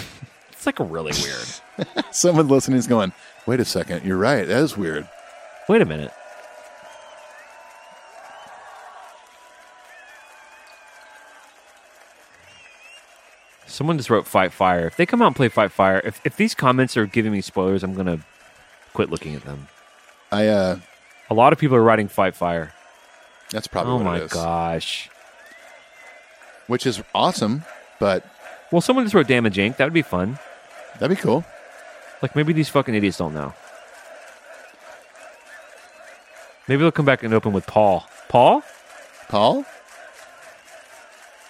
It's 0.51 0.67
like 0.67 0.77
really 0.79 1.11
weird. 1.23 2.05
Someone 2.11 2.47
listening 2.47 2.77
is 2.77 2.85
going, 2.85 3.13
"Wait 3.47 3.59
a 3.59 3.65
second, 3.65 4.05
you're 4.05 4.15
right. 4.15 4.47
That 4.47 4.61
is 4.61 4.77
weird." 4.77 5.09
Wait 5.67 5.81
a 5.81 5.85
minute. 5.85 6.11
Someone 13.81 13.97
just 13.97 14.11
wrote 14.11 14.27
Fight 14.27 14.53
Fire. 14.53 14.85
If 14.85 14.95
they 14.95 15.07
come 15.07 15.23
out 15.23 15.25
and 15.25 15.35
play 15.35 15.49
Fight 15.49 15.71
Fire, 15.71 15.99
if, 16.03 16.21
if 16.23 16.35
these 16.35 16.53
comments 16.53 16.95
are 16.97 17.07
giving 17.07 17.31
me 17.31 17.41
spoilers, 17.41 17.81
I'm 17.83 17.95
going 17.95 18.05
to 18.05 18.19
quit 18.93 19.09
looking 19.09 19.33
at 19.33 19.43
them. 19.43 19.69
I 20.31 20.45
uh, 20.49 20.77
A 21.31 21.33
lot 21.33 21.51
of 21.51 21.57
people 21.57 21.75
are 21.77 21.81
writing 21.81 22.07
Fight 22.07 22.35
Fire. 22.35 22.73
that's 23.49 23.65
probably 23.65 23.93
Oh 23.93 23.95
what 23.95 24.03
my 24.05 24.27
gosh. 24.27 25.09
Which 26.67 26.85
is 26.85 27.01
awesome, 27.15 27.63
but 27.99 28.23
Well, 28.71 28.81
someone 28.81 29.03
just 29.03 29.15
wrote 29.15 29.25
Damage 29.25 29.57
Inc. 29.57 29.77
That 29.77 29.85
would 29.85 29.93
be 29.93 30.03
fun. 30.03 30.37
that'd 30.99 31.09
be 31.17 31.19
cool. 31.19 31.43
Like 32.21 32.35
maybe 32.35 32.53
these 32.53 32.69
fucking 32.69 32.93
idiots 32.93 33.17
don't 33.17 33.33
know. 33.33 33.55
Maybe 36.67 36.81
they'll 36.83 36.91
come 36.91 37.05
back 37.07 37.23
and 37.23 37.33
open 37.33 37.51
with 37.51 37.65
Paul. 37.65 38.05
Paul? 38.29 38.61
Paul, 39.27 39.65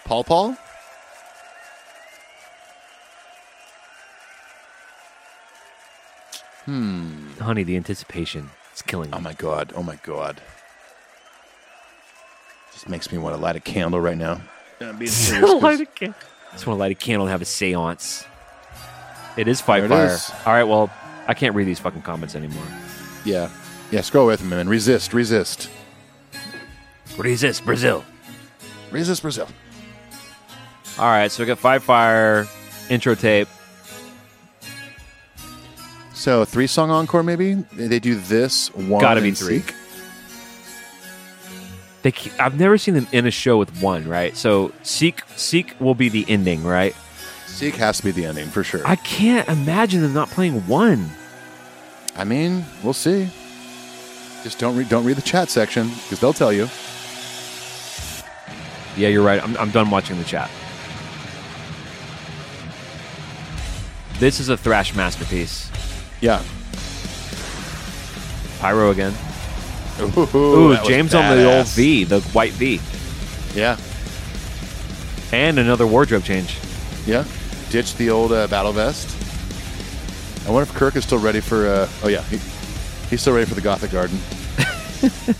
Paul, 0.05 0.23
Paul. 0.23 0.55
Hmm. 6.65 7.31
Honey, 7.39 7.63
the 7.63 7.75
anticipation. 7.75 8.49
It's 8.71 8.81
killing 8.81 9.09
oh 9.13 9.17
me. 9.17 9.19
Oh 9.19 9.23
my 9.23 9.33
god! 9.33 9.73
Oh 9.75 9.83
my 9.83 9.97
god! 10.03 10.41
Just 12.73 12.87
makes 12.89 13.11
me 13.11 13.17
want 13.17 13.35
to 13.35 13.41
light 13.41 13.55
a 13.55 13.59
candle 13.59 13.99
right 13.99 14.17
now. 14.17 14.41
I'm 14.79 14.97
being 14.97 15.11
serious, 15.11 15.49
'cause- 15.51 15.61
light 15.63 15.79
a 15.81 15.85
can- 15.85 16.15
just 16.53 16.67
want 16.67 16.77
to 16.77 16.79
light 16.79 16.91
a 16.91 16.95
candle 16.95 17.25
and 17.27 17.31
have 17.31 17.41
a 17.41 17.45
seance. 17.45 18.25
It 19.37 19.47
is 19.47 19.61
Fight 19.61 19.81
There 19.81 19.89
Fire. 19.89 20.05
is. 20.07 20.31
All 20.45 20.53
right, 20.53 20.63
well, 20.63 20.89
I 21.27 21.33
can't 21.33 21.55
read 21.55 21.65
these 21.65 21.79
fucking 21.79 22.01
comments 22.01 22.35
anymore. 22.35 22.63
yeah, 23.23 23.49
yeah. 23.91 24.01
Scroll 24.01 24.27
with 24.27 24.41
me, 24.43 24.49
man. 24.49 24.67
Resist, 24.67 25.13
resist, 25.13 25.69
What 27.15 27.25
is 27.27 27.41
this, 27.41 27.61
Brazil? 27.61 28.03
resist, 28.91 29.21
Brazil. 29.21 29.47
All 30.99 31.05
right, 31.05 31.31
so 31.31 31.41
we 31.43 31.47
got 31.47 31.59
Fight 31.59 31.81
Fire 31.81 32.47
intro 32.89 33.15
tape. 33.15 33.47
So 36.21 36.45
three 36.45 36.67
song 36.67 36.91
encore, 36.91 37.23
maybe 37.23 37.55
they 37.73 37.97
do 37.97 38.13
this 38.13 38.71
one. 38.75 39.01
Gotta 39.01 39.21
be 39.21 39.31
three. 39.31 39.61
Seek. 39.61 39.73
They, 42.03 42.13
I've 42.39 42.59
never 42.59 42.77
seen 42.77 42.93
them 42.93 43.07
in 43.11 43.25
a 43.25 43.31
show 43.31 43.57
with 43.57 43.81
one, 43.81 44.07
right? 44.07 44.37
So 44.37 44.71
Seek, 44.83 45.23
Seek 45.35 45.75
will 45.79 45.95
be 45.95 46.09
the 46.09 46.23
ending, 46.29 46.63
right? 46.63 46.95
Seek 47.47 47.73
has 47.77 47.97
to 47.97 48.03
be 48.03 48.11
the 48.11 48.27
ending 48.27 48.49
for 48.49 48.63
sure. 48.63 48.85
I 48.85 48.97
can't 48.97 49.49
imagine 49.49 50.03
them 50.03 50.13
not 50.13 50.29
playing 50.29 50.67
one. 50.67 51.09
I 52.15 52.23
mean, 52.23 52.65
we'll 52.83 52.93
see. 52.93 53.27
Just 54.43 54.59
don't 54.59 54.77
read 54.77 54.89
don't 54.89 55.05
read 55.05 55.17
the 55.17 55.23
chat 55.23 55.49
section 55.49 55.89
because 55.89 56.19
they'll 56.19 56.33
tell 56.33 56.53
you. 56.53 56.69
Yeah, 58.95 59.07
you're 59.07 59.25
right. 59.25 59.43
I'm, 59.43 59.57
I'm 59.57 59.71
done 59.71 59.89
watching 59.89 60.19
the 60.19 60.23
chat. 60.23 60.51
This 64.19 64.39
is 64.39 64.49
a 64.49 64.57
thrash 64.57 64.95
masterpiece. 64.95 65.71
Yeah. 66.21 66.41
Pyro 68.59 68.91
again. 68.91 69.13
Ooh, 69.99 70.27
Ooh, 70.37 70.77
James 70.85 71.13
on 71.13 71.35
the 71.35 71.51
old. 71.57 71.67
V, 71.67 72.03
the 72.05 72.21
white 72.31 72.53
V, 72.53 72.79
Yeah, 73.53 73.77
and 75.31 75.59
another 75.59 75.85
wardrobe 75.85 76.23
change. 76.23 76.57
yeah. 77.05 77.25
Ditch 77.69 77.95
the 77.95 78.09
old 78.09 78.31
uh, 78.33 78.47
battle 78.47 78.71
vest. 78.71 79.07
I 80.47 80.51
wonder 80.51 80.69
if 80.69 80.75
Kirk 80.75 80.95
is 80.95 81.03
still 81.03 81.19
ready 81.19 81.39
for. 81.39 81.67
Uh, 81.67 81.87
oh 82.03 82.07
yeah, 82.07 82.21
he, 82.23 82.37
he's 83.09 83.21
still 83.21 83.33
ready 83.33 83.45
for 83.45 83.53
the 83.55 83.61
Gothic 83.61 83.91
Garden. 83.91 84.17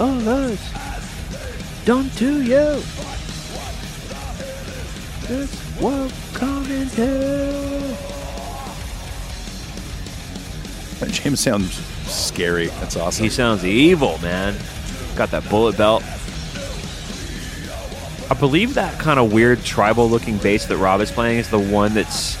All 0.00 0.28
us 0.28 0.72
done 1.84 2.08
to 2.16 2.42
you. 2.42 2.82
This 5.28 5.80
world 5.80 6.12
coming 6.34 6.88
to. 6.90 7.96
James 11.08 11.40
sounds 11.40 11.74
scary. 12.06 12.66
That's 12.66 12.96
awesome. 12.96 13.24
He 13.24 13.30
sounds 13.30 13.64
evil, 13.64 14.18
man. 14.18 14.54
Got 15.16 15.30
that 15.30 15.48
bullet 15.48 15.76
belt. 15.76 16.02
I 18.30 18.34
believe 18.34 18.74
that 18.74 18.98
kind 19.00 19.18
of 19.18 19.32
weird 19.32 19.64
tribal 19.64 20.08
looking 20.08 20.38
bass 20.38 20.66
that 20.66 20.76
Rob 20.76 21.00
is 21.00 21.10
playing 21.10 21.38
is 21.38 21.50
the 21.50 21.58
one 21.58 21.94
that's 21.94 22.38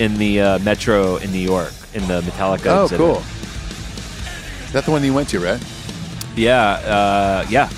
in 0.00 0.18
the 0.18 0.40
uh, 0.40 0.58
Metro 0.60 1.16
in 1.16 1.30
New 1.30 1.38
York 1.38 1.72
in 1.94 2.06
the 2.08 2.22
Metallica. 2.22 2.66
oh, 2.66 2.84
exhibit. 2.84 3.06
cool. 3.06 3.22
Is 4.66 4.72
that 4.72 4.84
the 4.84 4.90
one 4.90 5.04
you 5.04 5.14
went 5.14 5.28
to, 5.28 5.38
right? 5.38 5.62
Yeah, 6.34 6.70
uh, 6.70 7.46
yeah. 7.48 7.68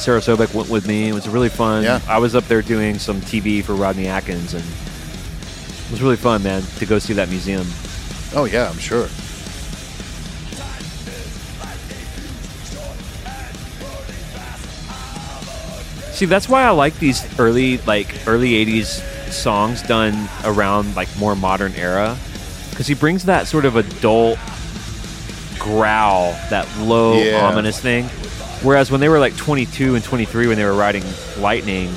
Sarah 0.00 0.20
Sobek 0.20 0.54
went 0.54 0.70
with 0.70 0.88
me. 0.88 1.08
It 1.08 1.12
was 1.12 1.28
really 1.28 1.50
fun. 1.50 1.82
Yeah. 1.82 2.00
I 2.08 2.18
was 2.18 2.34
up 2.34 2.44
there 2.44 2.62
doing 2.62 2.98
some 2.98 3.20
TV 3.20 3.62
for 3.62 3.74
Rodney 3.74 4.06
Atkins, 4.06 4.54
and 4.54 4.64
it 4.64 5.90
was 5.90 6.00
really 6.00 6.16
fun, 6.16 6.42
man, 6.42 6.62
to 6.62 6.86
go 6.86 6.98
see 6.98 7.12
that 7.14 7.28
museum. 7.28 7.66
Oh, 8.34 8.44
yeah, 8.44 8.68
I'm 8.70 8.78
sure. 8.78 9.08
See, 16.12 16.26
that's 16.26 16.48
why 16.48 16.64
I 16.64 16.70
like 16.70 16.98
these 16.98 17.26
early, 17.40 17.78
like, 17.78 18.14
early 18.26 18.50
80s 18.52 19.02
songs 19.32 19.82
done 19.82 20.28
around, 20.44 20.94
like, 20.94 21.08
more 21.18 21.34
modern 21.34 21.72
era. 21.74 22.16
Because 22.68 22.86
he 22.86 22.94
brings 22.94 23.24
that 23.24 23.48
sort 23.48 23.64
of 23.64 23.76
adult 23.76 24.38
growl, 25.58 26.32
that 26.50 26.68
low, 26.78 27.14
yeah. 27.14 27.46
ominous 27.46 27.80
thing. 27.80 28.04
Whereas 28.62 28.90
when 28.90 29.00
they 29.00 29.08
were, 29.08 29.18
like, 29.18 29.36
22 29.36 29.94
and 29.94 30.04
23, 30.04 30.46
when 30.46 30.56
they 30.56 30.64
were 30.64 30.74
riding 30.74 31.04
Lightning, 31.38 31.90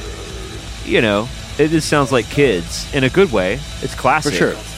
you 0.85 1.01
know, 1.01 1.27
it 1.57 1.67
just 1.67 1.89
sounds 1.89 2.11
like 2.11 2.25
kids 2.29 2.91
in 2.93 3.03
a 3.03 3.09
good 3.09 3.31
way. 3.31 3.59
It's 3.81 3.93
classic. 3.93 4.33
For 4.33 4.37
sure. 4.37 4.72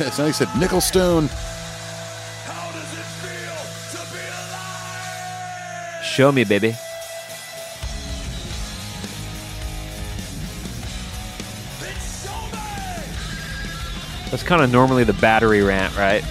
It's 0.00 0.18
like 0.18 0.28
I 0.28 0.30
said, 0.32 0.48
Nickel 0.58 0.80
Stone. 0.80 1.28
Show 6.02 6.30
me, 6.30 6.44
baby. 6.44 6.76
That's 14.30 14.42
kind 14.42 14.62
of 14.62 14.70
normally 14.72 15.04
the 15.04 15.12
battery 15.14 15.62
rant, 15.62 15.96
right? 15.96 16.24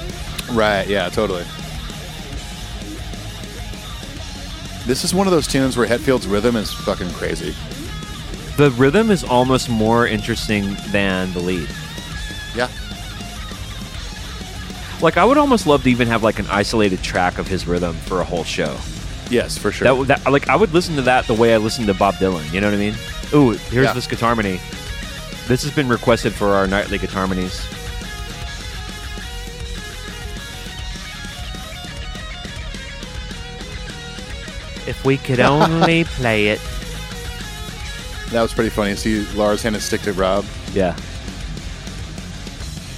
Right, 0.51 0.87
yeah, 0.87 1.07
totally. 1.09 1.45
This 4.85 5.05
is 5.05 5.13
one 5.13 5.25
of 5.25 5.31
those 5.31 5.47
tunes 5.47 5.77
where 5.77 5.87
Hetfield's 5.87 6.27
rhythm 6.27 6.57
is 6.57 6.73
fucking 6.73 7.09
crazy. 7.11 7.55
The 8.57 8.71
rhythm 8.71 9.09
is 9.09 9.23
almost 9.23 9.69
more 9.69 10.05
interesting 10.05 10.75
than 10.91 11.31
the 11.31 11.39
lead. 11.39 11.69
Yeah. 12.53 12.67
Like 15.03 15.17
I 15.17 15.25
would 15.25 15.37
almost 15.37 15.67
love 15.67 15.83
to 15.83 15.89
even 15.91 16.07
have 16.07 16.23
like 16.23 16.39
an 16.39 16.47
isolated 16.47 17.03
track 17.03 17.37
of 17.37 17.45
his 17.45 17.67
rhythm 17.67 17.93
for 17.93 18.21
a 18.21 18.23
whole 18.23 18.45
show. 18.45 18.77
Yes, 19.29 19.57
for 19.57 19.69
sure. 19.69 20.05
That, 20.05 20.07
that 20.23 20.31
like 20.31 20.47
I 20.47 20.55
would 20.55 20.73
listen 20.73 20.95
to 20.95 21.01
that 21.03 21.27
the 21.27 21.33
way 21.33 21.53
I 21.53 21.57
listen 21.57 21.85
to 21.87 21.93
Bob 21.93 22.15
Dylan. 22.15 22.49
You 22.53 22.61
know 22.61 22.67
what 22.67 22.75
I 22.75 22.77
mean? 22.79 22.95
Ooh, 23.33 23.51
here's 23.51 23.83
Yeah. 23.85 23.91
this 23.93 24.07
guitar 24.07 24.27
harmony. 24.27 24.61
This 25.47 25.61
has 25.63 25.71
been 25.75 25.89
requested 25.89 26.33
for 26.33 26.47
our 26.51 26.67
nightly 26.67 26.97
guitar 26.97 27.27
harmonies. 27.27 27.59
If 34.85 35.03
we 35.05 35.17
could 35.17 35.39
only 35.41 36.03
play 36.03 36.47
it. 36.47 36.59
that 38.31 38.41
was 38.41 38.53
pretty 38.53 38.69
funny. 38.69 38.95
See 38.95 39.25
Lars 39.33 39.61
hand 39.63 39.75
a 39.75 39.79
stick 39.79 40.01
to 40.01 40.13
Rob. 40.13 40.45
Yeah. 40.73 40.95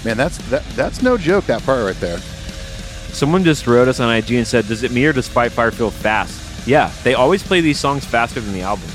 Man, 0.06 0.16
that's 0.18 0.38
that, 0.50 0.64
that's 0.76 1.02
no 1.02 1.18
joke. 1.18 1.46
That 1.48 1.64
part 1.64 1.84
right 1.84 2.00
there. 2.00 2.20
Someone 2.20 3.44
just 3.44 3.66
wrote 3.66 3.88
us 3.88 4.00
on 4.00 4.14
IG 4.14 4.32
and 4.34 4.48
said, 4.48 4.68
"Does 4.68 4.84
it 4.84 4.92
me 4.92 5.06
or 5.06 5.14
does 5.14 5.28
Fight 5.28 5.52
Fire 5.52 5.72
feel 5.72 5.90
fast?" 5.90 6.68
Yeah, 6.68 6.92
they 7.04 7.14
always 7.16 7.42
play 7.44 7.62
these 7.62 7.80
songs 7.80 8.06
faster 8.06 8.40
than 8.40 8.54
the 8.54 8.62
album, 8.62 8.88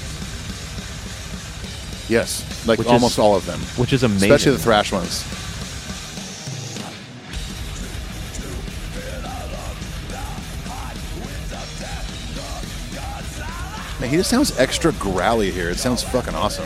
Yes, 2.08 2.44
like 2.66 2.78
Which 2.78 2.86
is- 2.86 2.92
almost 2.92 3.18
all 3.18 3.36
of 3.36 3.46
them, 3.46 3.60
which 3.76 3.92
is 3.92 4.02
amazing. 4.02 4.30
especially 4.32 4.52
the 4.56 4.62
thrash 4.62 4.90
ones. 4.92 5.24
Man, 14.00 14.08
he 14.08 14.16
just 14.16 14.30
sounds 14.30 14.56
extra 14.58 14.92
growly 14.92 15.50
here. 15.50 15.68
It 15.68 15.78
sounds 15.78 16.02
fucking 16.02 16.34
awesome. 16.34 16.64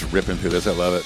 Just 0.00 0.12
ripping 0.12 0.36
through 0.36 0.50
this. 0.50 0.66
I 0.66 0.72
love 0.72 0.94
it. 0.94 1.04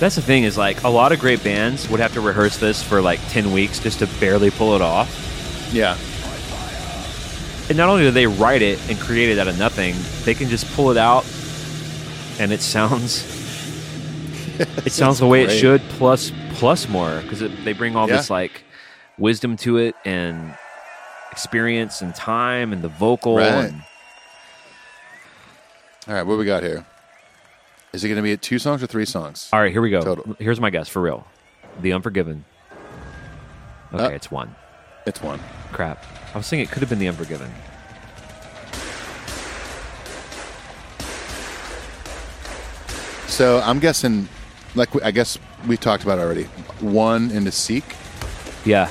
That's 0.00 0.14
the 0.16 0.22
thing 0.22 0.44
is 0.44 0.56
like 0.56 0.82
a 0.84 0.88
lot 0.88 1.12
of 1.12 1.20
great 1.20 1.44
bands 1.44 1.88
would 1.90 2.00
have 2.00 2.14
to 2.14 2.20
rehearse 2.22 2.56
this 2.56 2.82
for 2.82 3.02
like 3.02 3.20
ten 3.28 3.52
weeks 3.52 3.78
just 3.78 3.98
to 3.98 4.06
barely 4.18 4.50
pull 4.50 4.74
it 4.74 4.80
off. 4.80 5.08
Yeah, 5.72 5.96
And 7.68 7.76
not 7.78 7.88
only 7.88 8.02
do 8.04 8.10
they 8.10 8.26
write 8.26 8.60
it 8.62 8.80
and 8.90 8.98
create 8.98 9.28
it 9.28 9.38
out 9.38 9.46
of 9.46 9.56
nothing, 9.58 9.94
they 10.24 10.34
can 10.34 10.48
just 10.48 10.66
pull 10.74 10.90
it 10.90 10.96
out, 10.96 11.24
and 12.40 12.50
it 12.50 12.60
sounds 12.60 13.22
it 14.84 14.90
sounds 14.92 15.18
the 15.20 15.26
way 15.26 15.42
it 15.44 15.50
should 15.50 15.80
plus 15.90 16.32
plus 16.54 16.88
more 16.88 17.20
because 17.20 17.40
they 17.64 17.72
bring 17.74 17.94
all 17.94 18.08
Yeah. 18.08 18.16
this 18.16 18.30
like 18.30 18.64
wisdom 19.18 19.56
to 19.58 19.76
it 19.76 19.94
and 20.06 20.56
experience 21.30 22.00
and 22.00 22.14
time 22.14 22.72
and 22.72 22.82
the 22.82 22.88
vocal 22.88 23.36
Right. 23.36 23.46
and 23.66 23.82
All 26.08 26.14
right, 26.14 26.22
what 26.22 26.38
we 26.38 26.44
got 26.44 26.62
here? 26.62 26.84
Is 27.92 28.04
it 28.04 28.08
going 28.08 28.16
to 28.16 28.22
be 28.22 28.36
two 28.36 28.58
songs 28.58 28.82
or 28.82 28.86
three 28.86 29.04
songs? 29.04 29.48
all 29.52 29.60
right 29.60 29.72
here 29.72 29.82
we 29.82 29.90
go 29.90 30.00
Total. 30.00 30.36
here's 30.38 30.60
my 30.60 30.70
guess 30.70 30.88
for 30.88 31.02
real 31.02 31.26
the 31.80 31.92
unforgiven 31.92 32.44
okay 33.92 34.04
Uh, 34.04 34.08
it's 34.10 34.30
one 34.30 34.54
It's 35.06 35.20
one. 35.20 35.40
crap 35.72 36.04
i 36.34 36.38
was 36.38 36.48
thinking 36.48 36.68
it 36.68 36.70
could 36.70 36.80
have 36.82 36.88
been 36.88 37.00
the 37.00 37.08
unforgiven 37.08 37.50
So 43.26 43.60
I'm 43.60 43.78
guessing, 43.78 44.28
like 44.74 44.88
I 45.04 45.10
guess 45.10 45.38
we 45.66 45.76
talked 45.76 46.02
about 46.02 46.18
already. 46.18 46.44
One 46.80 47.30
into 47.30 47.52
Seek. 47.52 47.84
yeah 48.64 48.90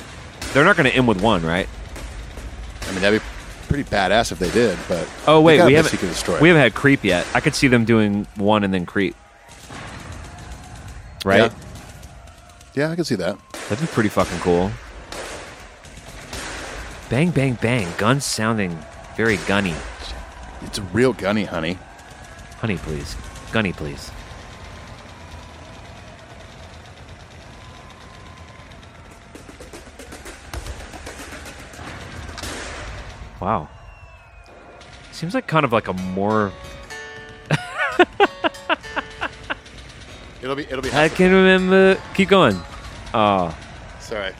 they're 0.52 0.64
not 0.64 0.76
going 0.76 0.90
to 0.90 0.96
end 0.96 1.06
with 1.06 1.20
one 1.22 1.44
right 1.44 1.68
I 2.82 2.92
mean, 2.92 3.02
that'd 3.02 3.20
be 3.20 3.26
pretty 3.70 3.88
badass 3.88 4.32
if 4.32 4.38
they 4.38 4.50
did. 4.50 4.76
But 4.88 5.08
oh 5.26 5.40
wait 5.40 5.64
we 5.64 5.74
haven't 5.74 5.90
Seek 5.92 6.02
or 6.02 6.08
Destroy. 6.08 6.40
we 6.40 6.48
haven't 6.48 6.62
had 6.62 6.74
creep 6.74 7.04
yet 7.04 7.24
i 7.34 7.40
could 7.40 7.54
see 7.54 7.68
them 7.68 7.84
doing 7.84 8.26
one 8.36 8.64
and 8.64 8.74
then 8.74 8.84
creep 8.84 9.14
right 11.24 11.52
Yeah. 11.52 12.86
yeah, 12.86 12.90
I 12.90 12.96
can 12.96 13.04
see 13.04 13.14
that. 13.16 13.36
That'd 13.68 13.80
be 13.80 13.86
pretty 13.92 14.08
fucking 14.08 14.38
cool. 14.40 14.70
Bang, 17.08 17.30
bang, 17.30 17.54
bang. 17.60 17.86
Guns 17.98 18.24
sounding 18.24 18.76
very 19.16 19.36
gunny. 19.48 19.74
It's 20.62 20.78
a 20.78 20.82
real 20.94 21.12
gunny, 21.12 21.44
honey. 21.44 21.78
Honey, 22.60 22.76
please. 22.78 23.16
Gunny, 23.52 23.72
please. 23.72 24.10
Wow. 33.40 33.68
Seems 35.12 35.34
like 35.34 35.46
kind 35.46 35.64
of 35.64 35.72
like 35.72 35.88
a 35.88 35.92
more. 35.92 36.52
It'll 40.42 40.56
be. 40.56 40.64
It'll 40.64 40.82
be. 40.82 40.90
I 40.92 41.08
can 41.08 41.32
remember. 41.32 42.00
Keep 42.14 42.28
going. 42.30 42.58
Oh. 43.12 43.56
Sorry. 43.98 44.32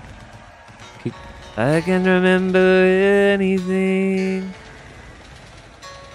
I 1.56 1.80
can 1.82 2.04
remember 2.04 2.58
anything. 2.58 4.54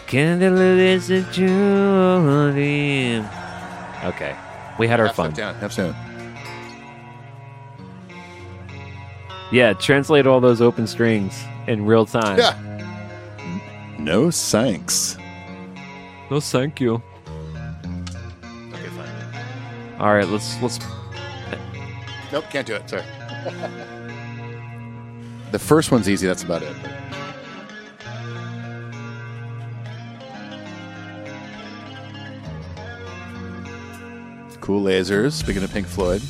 Can't 0.07 0.39
tell 0.41 0.55
this 0.55 1.09
a 1.09 1.21
dream. 1.33 3.27
Okay, 4.05 4.35
we 4.79 4.87
had 4.87 4.99
our 4.99 5.07
Half 5.07 5.15
fun. 5.15 5.33
down. 5.33 5.55
Half 5.55 5.73
soon. 5.73 5.93
Yeah, 9.51 9.73
translate 9.73 10.25
all 10.25 10.39
those 10.39 10.61
open 10.61 10.87
strings 10.87 11.43
in 11.67 11.85
real 11.85 12.05
time. 12.05 12.37
Yeah. 12.39 12.55
No 14.05 14.29
thanks. 14.29 15.17
No, 16.29 16.39
thank 16.39 16.79
you. 16.79 17.01
Okay, 18.71 18.87
fine. 18.89 19.99
All 19.99 20.13
right, 20.13 20.27
let's 20.27 20.61
let's. 20.61 20.77
Nope, 22.31 22.45
can't 22.51 22.67
do 22.67 22.75
it. 22.75 22.87
Sorry. 22.87 23.01
the 25.51 25.57
first 25.57 25.91
one's 25.91 26.07
easy. 26.07 26.27
That's 26.27 26.43
about 26.43 26.61
it. 26.61 26.75
Cool 34.61 34.83
lasers. 34.83 35.31
Speaking 35.31 35.63
of 35.63 35.73
Pink 35.73 35.87
Floyd. 35.87 36.21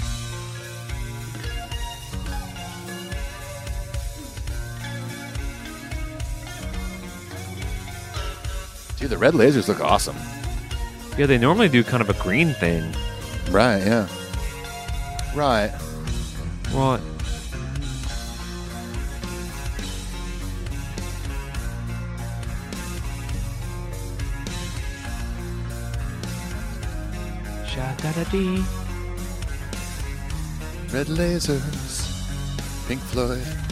Dude, 9.06 9.12
the 9.12 9.18
red 9.20 9.36
lasers 9.36 9.68
look 9.68 9.82
awesome. 9.82 10.16
Yeah, 11.16 11.28
they 11.28 11.38
normally 11.38 11.70
do 11.70 11.84
kind 11.84 12.02
of 12.02 12.10
a 12.10 12.16
green 12.16 12.56
thing. 12.56 12.92
Right, 13.52 13.78
yeah. 13.86 14.08
Right. 15.36 15.72
Right. 16.74 17.00
Sha-da-da-dee. 27.68 28.64
Red 30.92 31.06
lasers. 31.06 32.88
Pink 32.88 33.02
Floyd. 33.02 33.65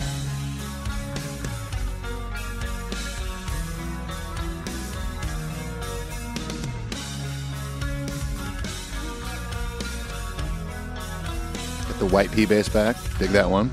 The 12.08 12.14
white 12.14 12.32
P 12.32 12.46
bass 12.46 12.68
back. 12.68 12.96
Dig 13.18 13.30
that 13.30 13.50
one. 13.50 13.70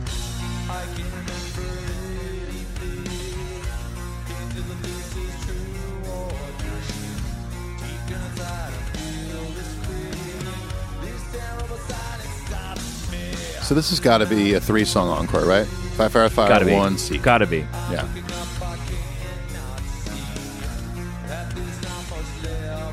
So 13.62 13.74
this 13.76 13.90
has 13.90 14.00
got 14.00 14.18
to 14.18 14.26
be 14.26 14.54
a 14.54 14.60
three-song 14.60 15.08
encore, 15.08 15.44
right? 15.44 15.66
Five 15.66 16.12
Fire 16.12 16.28
Fire, 16.28 16.48
Gotta 16.48 16.64
be. 16.64 16.74
one 16.74 16.98
C. 16.98 17.18
Gotta 17.18 17.46
be. 17.46 17.58
Yeah. 17.90 18.08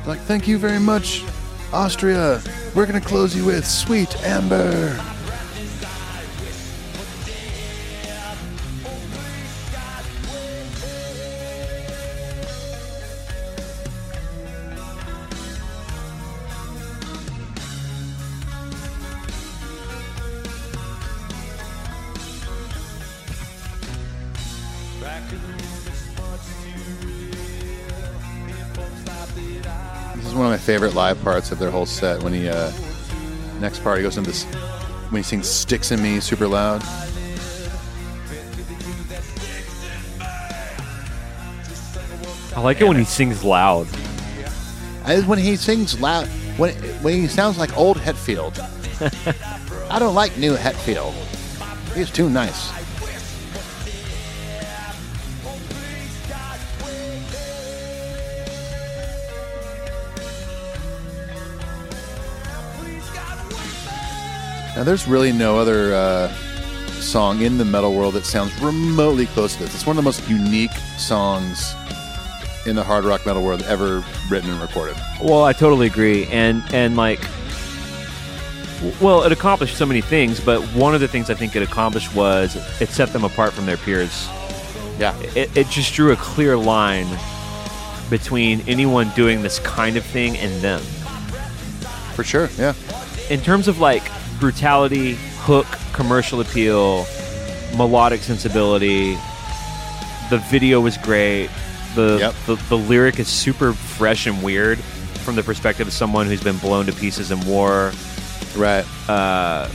Like, 0.06 0.20
thank 0.20 0.46
you 0.48 0.56
very 0.58 0.78
much, 0.78 1.24
Austria. 1.72 2.40
We're 2.74 2.86
gonna 2.86 3.00
close 3.00 3.34
you 3.36 3.44
with 3.44 3.66
Sweet 3.66 4.14
Amber. 4.24 4.96
One 30.38 30.46
of 30.46 30.52
my 30.52 30.58
favorite 30.58 30.94
live 30.94 31.20
parts 31.22 31.50
of 31.50 31.58
their 31.58 31.70
whole 31.70 31.84
set. 31.84 32.22
When 32.22 32.32
he 32.32 32.48
uh, 32.48 32.70
next 33.60 33.82
part 33.82 33.98
he 33.98 34.04
goes 34.04 34.16
into 34.16 34.30
this 34.30 34.44
when 35.10 35.18
he 35.18 35.22
sings 35.24 35.48
"Sticks 35.48 35.90
in 35.90 36.00
Me" 36.00 36.20
super 36.20 36.46
loud. 36.46 36.82
I 42.56 42.60
like 42.60 42.80
it 42.80 42.86
when 42.86 42.96
he 42.96 43.04
sings 43.04 43.42
loud. 43.42 43.88
And 45.04 45.26
when 45.26 45.38
he 45.38 45.56
sings 45.56 46.00
loud, 46.00 46.28
when 46.56 46.74
when 47.02 47.14
he 47.14 47.26
sounds 47.26 47.58
like 47.58 47.76
old 47.76 47.96
Hetfield. 47.96 48.58
I 49.90 49.98
don't 49.98 50.14
like 50.14 50.36
new 50.36 50.54
Hetfield. 50.54 51.14
He's 51.94 52.10
too 52.10 52.30
nice. 52.30 52.77
Now, 64.78 64.84
there's 64.84 65.08
really 65.08 65.32
no 65.32 65.58
other 65.58 65.92
uh, 65.92 66.32
song 67.00 67.42
in 67.42 67.58
the 67.58 67.64
metal 67.64 67.96
world 67.96 68.14
that 68.14 68.24
sounds 68.24 68.56
remotely 68.62 69.26
close 69.26 69.54
to 69.56 69.64
this. 69.64 69.74
It's 69.74 69.84
one 69.84 69.98
of 69.98 70.04
the 70.04 70.06
most 70.06 70.28
unique 70.28 70.70
songs 70.96 71.74
in 72.64 72.76
the 72.76 72.84
hard 72.84 73.04
rock 73.04 73.26
metal 73.26 73.42
world 73.42 73.62
ever 73.62 74.04
written 74.30 74.50
and 74.50 74.60
recorded. 74.60 74.96
Well, 75.20 75.42
I 75.42 75.52
totally 75.52 75.88
agree, 75.88 76.26
and 76.26 76.62
and 76.72 76.96
like, 76.96 77.18
well, 79.00 79.24
it 79.24 79.32
accomplished 79.32 79.76
so 79.76 79.84
many 79.84 80.00
things, 80.00 80.38
but 80.38 80.62
one 80.76 80.94
of 80.94 81.00
the 81.00 81.08
things 81.08 81.28
I 81.28 81.34
think 81.34 81.56
it 81.56 81.62
accomplished 81.64 82.14
was 82.14 82.54
it 82.80 82.90
set 82.90 83.12
them 83.12 83.24
apart 83.24 83.54
from 83.54 83.66
their 83.66 83.78
peers. 83.78 84.28
Yeah. 84.96 85.18
It, 85.34 85.56
it 85.56 85.68
just 85.70 85.92
drew 85.92 86.12
a 86.12 86.16
clear 86.16 86.56
line 86.56 87.08
between 88.10 88.60
anyone 88.68 89.10
doing 89.16 89.42
this 89.42 89.58
kind 89.58 89.96
of 89.96 90.04
thing 90.04 90.36
and 90.36 90.52
them. 90.62 90.82
For 92.14 92.22
sure, 92.22 92.48
yeah. 92.56 92.74
In 93.28 93.40
terms 93.40 93.66
of 93.66 93.80
like 93.80 94.04
brutality, 94.40 95.14
hook, 95.40 95.66
commercial 95.92 96.40
appeal, 96.40 97.06
melodic 97.76 98.20
sensibility, 98.22 99.14
the 100.30 100.38
video 100.50 100.80
was 100.80 100.96
great. 100.98 101.48
The, 101.94 102.18
Yep. 102.20 102.34
the 102.46 102.54
the 102.68 102.76
lyric 102.78 103.18
is 103.18 103.28
super 103.28 103.72
fresh 103.72 104.26
and 104.26 104.42
weird 104.42 104.78
from 105.24 105.36
the 105.36 105.42
perspective 105.42 105.86
of 105.86 105.92
someone 105.92 106.26
who's 106.26 106.42
been 106.42 106.58
blown 106.58 106.86
to 106.86 106.92
pieces 106.92 107.30
in 107.30 107.40
war. 107.46 107.92
Right. 108.56 108.84
Uh, 109.08 109.68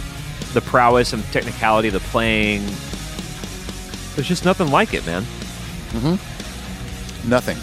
the 0.54 0.62
prowess 0.62 1.14
and 1.14 1.24
technicality 1.32 1.88
of 1.90 1.94
the 1.96 2.00
playing. 2.00 2.64
There's 4.16 4.28
just 4.28 4.46
nothing 4.46 4.70
like 4.70 4.94
it, 4.94 5.06
man. 5.06 5.24
Mm-hmm. 5.94 7.30
Nothing. 7.30 7.58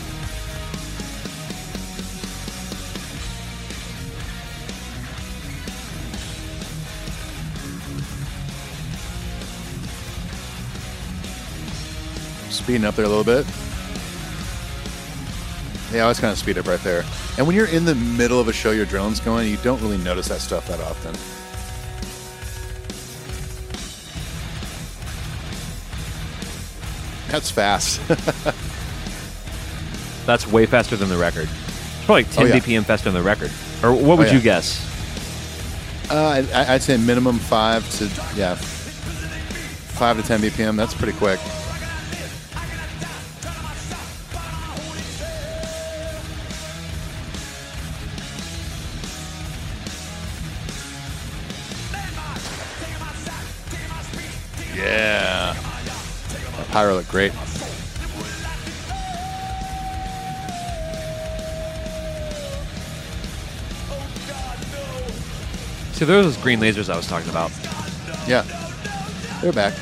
Speeding 12.62 12.84
up 12.84 12.94
there 12.94 13.06
a 13.06 13.08
little 13.08 13.24
bit. 13.24 13.46
Yeah, 15.92 15.98
I 15.98 16.00
always 16.02 16.20
kind 16.20 16.30
of 16.30 16.38
speed 16.38 16.58
up 16.58 16.68
right 16.68 16.78
there. 16.80 17.04
And 17.36 17.46
when 17.46 17.56
you're 17.56 17.66
in 17.66 17.84
the 17.84 17.94
middle 17.94 18.38
of 18.38 18.46
a 18.48 18.52
show, 18.52 18.70
your 18.70 18.86
adrenaline's 18.86 19.18
going, 19.18 19.48
you 19.48 19.56
don't 19.58 19.80
really 19.80 19.98
notice 19.98 20.28
that 20.28 20.40
stuff 20.40 20.68
that 20.68 20.78
often. 20.80 21.14
That's 27.32 27.50
fast. 27.50 28.00
That's 30.26 30.46
way 30.46 30.66
faster 30.66 30.96
than 30.96 31.08
the 31.08 31.16
record. 31.16 31.48
It's 31.48 32.04
probably 32.04 32.24
10 32.24 32.44
Oh, 32.44 32.46
yeah. 32.46 32.58
BPM 32.58 32.84
faster 32.84 33.10
than 33.10 33.20
the 33.20 33.26
record. 33.26 33.50
Or 33.82 33.92
what 33.92 34.18
would 34.18 34.28
yeah. 34.28 34.34
you 34.34 34.40
guess? 34.40 34.86
Uh, 36.10 36.44
I, 36.52 36.74
I'd 36.74 36.82
say 36.82 36.96
minimum 36.96 37.38
five 37.38 37.88
to 37.98 38.04
yeah, 38.36 38.56
five 38.56 40.20
to 40.20 40.26
ten 40.26 40.40
BPM. 40.40 40.76
That's 40.76 40.92
pretty 40.92 41.16
quick. 41.16 41.38
Pyro 56.70 56.94
looked 56.94 57.10
great. 57.10 57.32
See, 65.92 66.04
are 66.04 66.22
those 66.22 66.36
green 66.38 66.60
lasers 66.60 66.88
I 66.88 66.96
was 66.96 67.06
talking 67.06 67.28
about. 67.28 67.50
Yeah, 68.26 68.42
they're 69.42 69.52
back. 69.52 69.74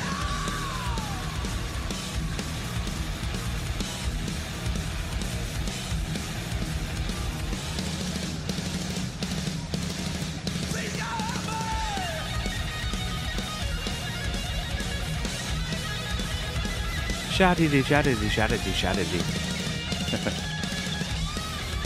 Shaddy 17.39 17.69
shaddy 17.83 18.15
shaddy 18.15 18.57
shaddy. 18.57 20.45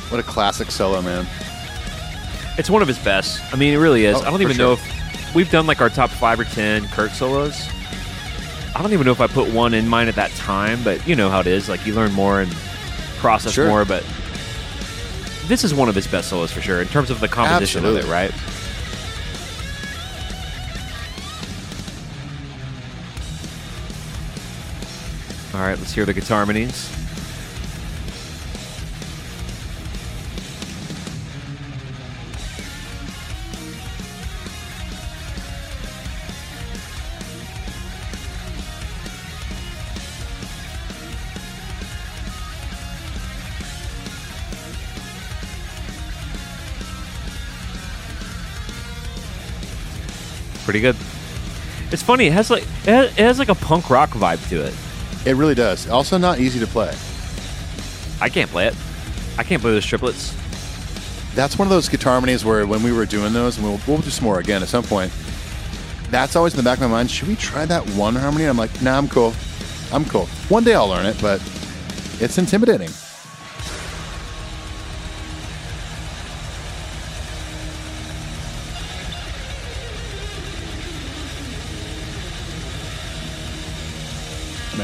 What 0.09 0.19
a 0.19 0.23
classic 0.23 0.69
solo, 0.69 1.01
man. 1.01 1.25
It's 2.57 2.69
one 2.69 2.81
of 2.83 2.87
his 2.87 2.99
best. 2.99 3.41
I 3.51 3.55
mean, 3.55 3.73
it 3.73 3.77
really 3.77 4.05
is. 4.05 4.15
Oh, 4.17 4.21
I 4.21 4.29
don't 4.29 4.43
even 4.43 4.55
sure. 4.55 4.65
know 4.65 4.73
if 4.73 5.35
we've 5.35 5.49
done 5.49 5.65
like 5.65 5.81
our 5.81 5.89
top 5.89 6.11
five 6.11 6.39
or 6.39 6.43
ten 6.43 6.87
Kirk 6.89 7.11
solos. 7.11 7.67
I 8.75 8.81
don't 8.81 8.93
even 8.93 9.05
know 9.05 9.11
if 9.11 9.21
I 9.21 9.25
put 9.27 9.51
one 9.51 9.73
in 9.73 9.87
mine 9.87 10.07
at 10.07 10.13
that 10.15 10.29
time, 10.31 10.83
but 10.83 11.07
you 11.07 11.15
know 11.15 11.29
how 11.31 11.39
it 11.39 11.47
is. 11.47 11.67
Like 11.69 11.85
you 11.87 11.93
learn 11.95 12.11
more 12.13 12.41
and 12.41 12.51
process 13.17 13.53
Sure. 13.53 13.67
more, 13.67 13.85
but 13.85 14.03
this 15.45 15.63
is 15.63 15.73
one 15.73 15.89
of 15.89 15.95
his 15.95 16.05
best 16.07 16.29
solos 16.29 16.51
for 16.51 16.61
sure 16.61 16.81
in 16.81 16.87
terms 16.87 17.09
of 17.09 17.19
the 17.19 17.27
composition 17.27 17.85
of 17.85 17.95
it, 17.95 18.05
right? 18.05 18.31
All 25.53 25.59
right, 25.59 25.77
let's 25.77 25.93
hear 25.93 26.03
the 26.03 26.13
guitar 26.13 26.37
harmonies. 26.37 26.89
Pretty 50.65 50.79
good. 50.79 50.95
It's 51.91 52.01
funny. 52.01 52.25
It 52.25 52.33
has 52.33 52.49
like 52.49 52.63
it 52.63 52.67
has, 52.85 53.11
it 53.11 53.19
has 53.19 53.37
like 53.37 53.49
a 53.49 53.55
punk 53.55 53.91
rock 53.91 54.09
vibe 54.11 54.49
to 54.49 54.63
it. 54.63 54.73
It 55.25 55.35
really 55.35 55.55
does. 55.55 55.87
Also, 55.89 56.17
not 56.17 56.39
easy 56.39 56.59
to 56.59 56.67
play. 56.67 56.95
I 58.19 58.29
can't 58.29 58.49
play 58.49 58.67
it. 58.67 58.75
I 59.37 59.43
can't 59.43 59.61
play 59.61 59.71
those 59.71 59.85
triplets. 59.85 60.35
That's 61.33 61.57
one 61.57 61.67
of 61.67 61.69
those 61.69 61.89
guitar 61.89 62.13
harmonies 62.13 62.45
where 62.45 62.67
when 62.67 62.83
we 62.83 62.91
were 62.91 63.05
doing 63.05 63.33
those, 63.33 63.57
and 63.57 63.65
we'll, 63.65 63.79
we'll 63.87 63.97
do 63.97 64.09
some 64.09 64.25
more 64.25 64.39
again 64.39 64.61
at 64.61 64.69
some 64.69 64.83
point. 64.83 65.11
That's 66.09 66.35
always 66.35 66.53
in 66.53 66.57
the 66.57 66.63
back 66.63 66.77
of 66.77 66.83
my 66.83 66.89
mind. 66.89 67.09
Should 67.09 67.27
we 67.27 67.35
try 67.35 67.65
that 67.65 67.83
one 67.91 68.15
harmony? 68.15 68.45
I'm 68.45 68.57
like, 68.57 68.81
nah, 68.81 68.97
I'm 68.97 69.07
cool. 69.07 69.33
I'm 69.91 70.05
cool. 70.05 70.25
One 70.49 70.63
day 70.63 70.75
I'll 70.75 70.87
learn 70.87 71.05
it, 71.05 71.19
but 71.21 71.41
it's 72.19 72.37
intimidating. 72.37 72.89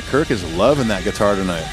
Kirk 0.10 0.32
is 0.32 0.44
loving 0.56 0.88
that 0.88 1.04
guitar 1.04 1.36
tonight. 1.36 1.68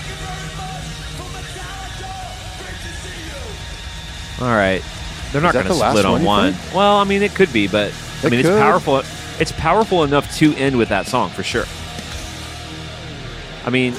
All 4.40 4.48
right. 4.54 4.82
They're 5.32 5.40
not 5.40 5.54
going 5.54 5.66
to 5.66 5.74
split 5.74 6.04
on 6.04 6.22
one, 6.22 6.52
think? 6.52 6.74
Well, 6.74 6.96
I 6.98 7.04
mean, 7.04 7.22
it 7.22 7.34
could 7.34 7.52
be, 7.52 7.66
but 7.66 7.92
I 8.22 8.26
It 8.26 8.30
mean, 8.30 8.40
it's 8.40 8.48
powerful. 8.48 9.02
It's 9.40 9.52
powerful 9.52 10.04
enough 10.04 10.34
to 10.36 10.54
end 10.56 10.76
with 10.76 10.88
that 10.90 11.06
song 11.06 11.30
for 11.30 11.42
sure. 11.42 11.64
I 13.64 13.70
mean, 13.70 13.94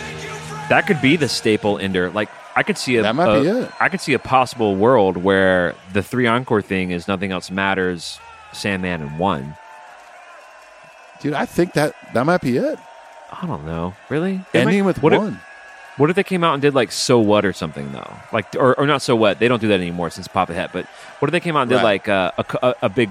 that 0.69 0.85
could 0.87 1.01
be 1.01 1.15
the 1.15 1.27
staple 1.27 1.77
ender. 1.79 2.09
Like, 2.11 2.29
I 2.55 2.63
could 2.63 2.77
see 2.77 2.97
a 2.97 3.01
That 3.03 3.15
might 3.15 3.35
a- 3.37 3.41
be 3.41 3.47
it. 3.47 3.71
I 3.79 3.89
could 3.89 4.01
see 4.01 4.13
a 4.13 4.19
possible 4.19 4.75
world 4.75 5.17
where 5.17 5.75
the 5.93 6.01
three 6.01 6.27
encore 6.27 6.61
thing 6.61 6.91
is 6.91 7.07
nothing 7.07 7.31
else 7.31 7.51
matters, 7.51 8.19
Sandman 8.53 9.01
and 9.01 9.19
one. 9.19 9.55
Dude, 11.19 11.33
I 11.33 11.45
think 11.45 11.73
that 11.73 11.95
that 12.13 12.25
might 12.25 12.41
be 12.41 12.57
it. 12.57 12.79
I 13.31 13.45
don't 13.45 13.65
know, 13.65 13.93
really. 14.09 14.41
They 14.53 14.61
Ending 14.61 14.79
might- 14.81 14.85
with 14.87 15.01
what 15.03 15.13
if- 15.13 15.19
one. 15.19 15.39
what 15.97 16.09
if 16.09 16.15
they 16.15 16.23
came 16.23 16.43
out 16.43 16.53
and 16.53 16.61
did 16.61 16.73
like 16.73 16.91
"So 16.91 17.19
What" 17.19 17.45
or 17.45 17.53
something 17.53 17.91
though? 17.91 18.13
Like, 18.31 18.47
or, 18.55 18.77
or 18.79 18.85
not 18.87 19.01
"So 19.01 19.15
What"? 19.15 19.39
They 19.39 19.47
don't 19.47 19.59
do 19.61 19.67
that 19.69 19.79
anymore 19.79 20.09
since 20.09 20.27
Papa 20.27 20.53
Het. 20.53 20.71
But 20.71 20.85
what 21.19 21.27
if 21.27 21.31
they 21.31 21.39
came 21.39 21.55
out 21.57 21.61
and 21.63 21.69
did 21.69 21.75
Right. 21.77 21.83
like 21.83 22.07
uh, 22.09 22.31
a, 22.37 22.45
a 22.63 22.75
a 22.83 22.89
big 22.89 23.09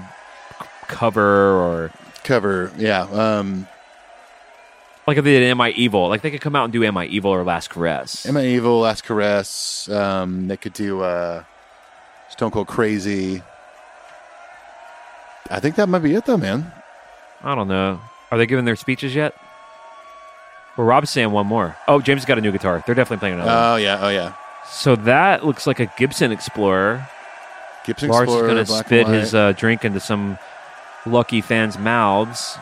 cover 0.87 1.51
or 1.51 1.91
Cover, 2.23 2.71
yeah. 2.77 3.03
Um, 3.03 3.67
like 5.05 5.17
if 5.17 5.23
they 5.23 5.39
did 5.39 5.43
"Am 5.43 5.61
I 5.61 5.69
Evil"? 5.71 6.09
Like 6.09 6.21
they 6.23 6.31
could 6.31 6.41
come 6.41 6.55
out 6.55 6.65
and 6.65 6.73
do 6.73 6.83
"Am 6.83 6.97
I 6.97 7.05
Evil" 7.05 7.31
or 7.31 7.43
"Last 7.43 7.69
Caress." 7.69 8.25
Am 8.25 8.35
I 8.35 8.45
Evil, 8.45 8.79
Last 8.81 9.03
Caress. 9.05 9.87
Um, 9.89 10.47
they 10.49 10.57
could 10.57 10.73
do 10.73 11.01
uh, 11.01 11.43
Stone 12.29 12.51
Cold 12.51 12.67
Crazy. 12.67 13.43
I 15.49 15.59
think 15.61 15.75
that 15.75 15.87
might 15.87 15.99
be 15.99 16.13
it, 16.15 16.25
though, 16.25 16.35
man. 16.37 16.71
I 17.41 17.55
don't 17.55 17.69
know. 17.69 18.01
Are 18.31 18.37
they 18.37 18.45
giving 18.45 18.65
their 18.65 18.75
speeches 18.75 19.15
yet? 19.15 19.33
Well, 20.77 20.85
Rob's 20.87 21.09
saying 21.09 21.31
one 21.31 21.47
more. 21.47 21.75
Oh, 21.87 21.99
James 22.01 22.23
got 22.25 22.37
a 22.37 22.41
new 22.41 22.51
guitar. 22.51 22.83
They're 22.85 22.95
definitely 22.95 23.19
playing 23.21 23.35
another. 23.35 23.51
Oh 23.51 23.75
yeah, 23.77 23.97
oh 24.01 24.09
yeah. 24.09 24.33
So 24.69 24.95
that 24.97 25.43
looks 25.45 25.65
like 25.65 25.79
a 25.79 25.91
Gibson 25.97 26.31
Explorer. 26.31 27.07
Gibson 27.85 28.09
Lars 28.09 28.23
Explorer, 28.23 28.47
is 28.49 28.53
going 28.53 28.65
to 28.65 28.85
spit 28.85 29.07
his 29.07 29.33
uh, 29.33 29.53
drink 29.53 29.83
into 29.85 29.99
some 29.99 30.37
lucky 31.05 31.41
fans' 31.41 31.77
mouths. 31.79 32.57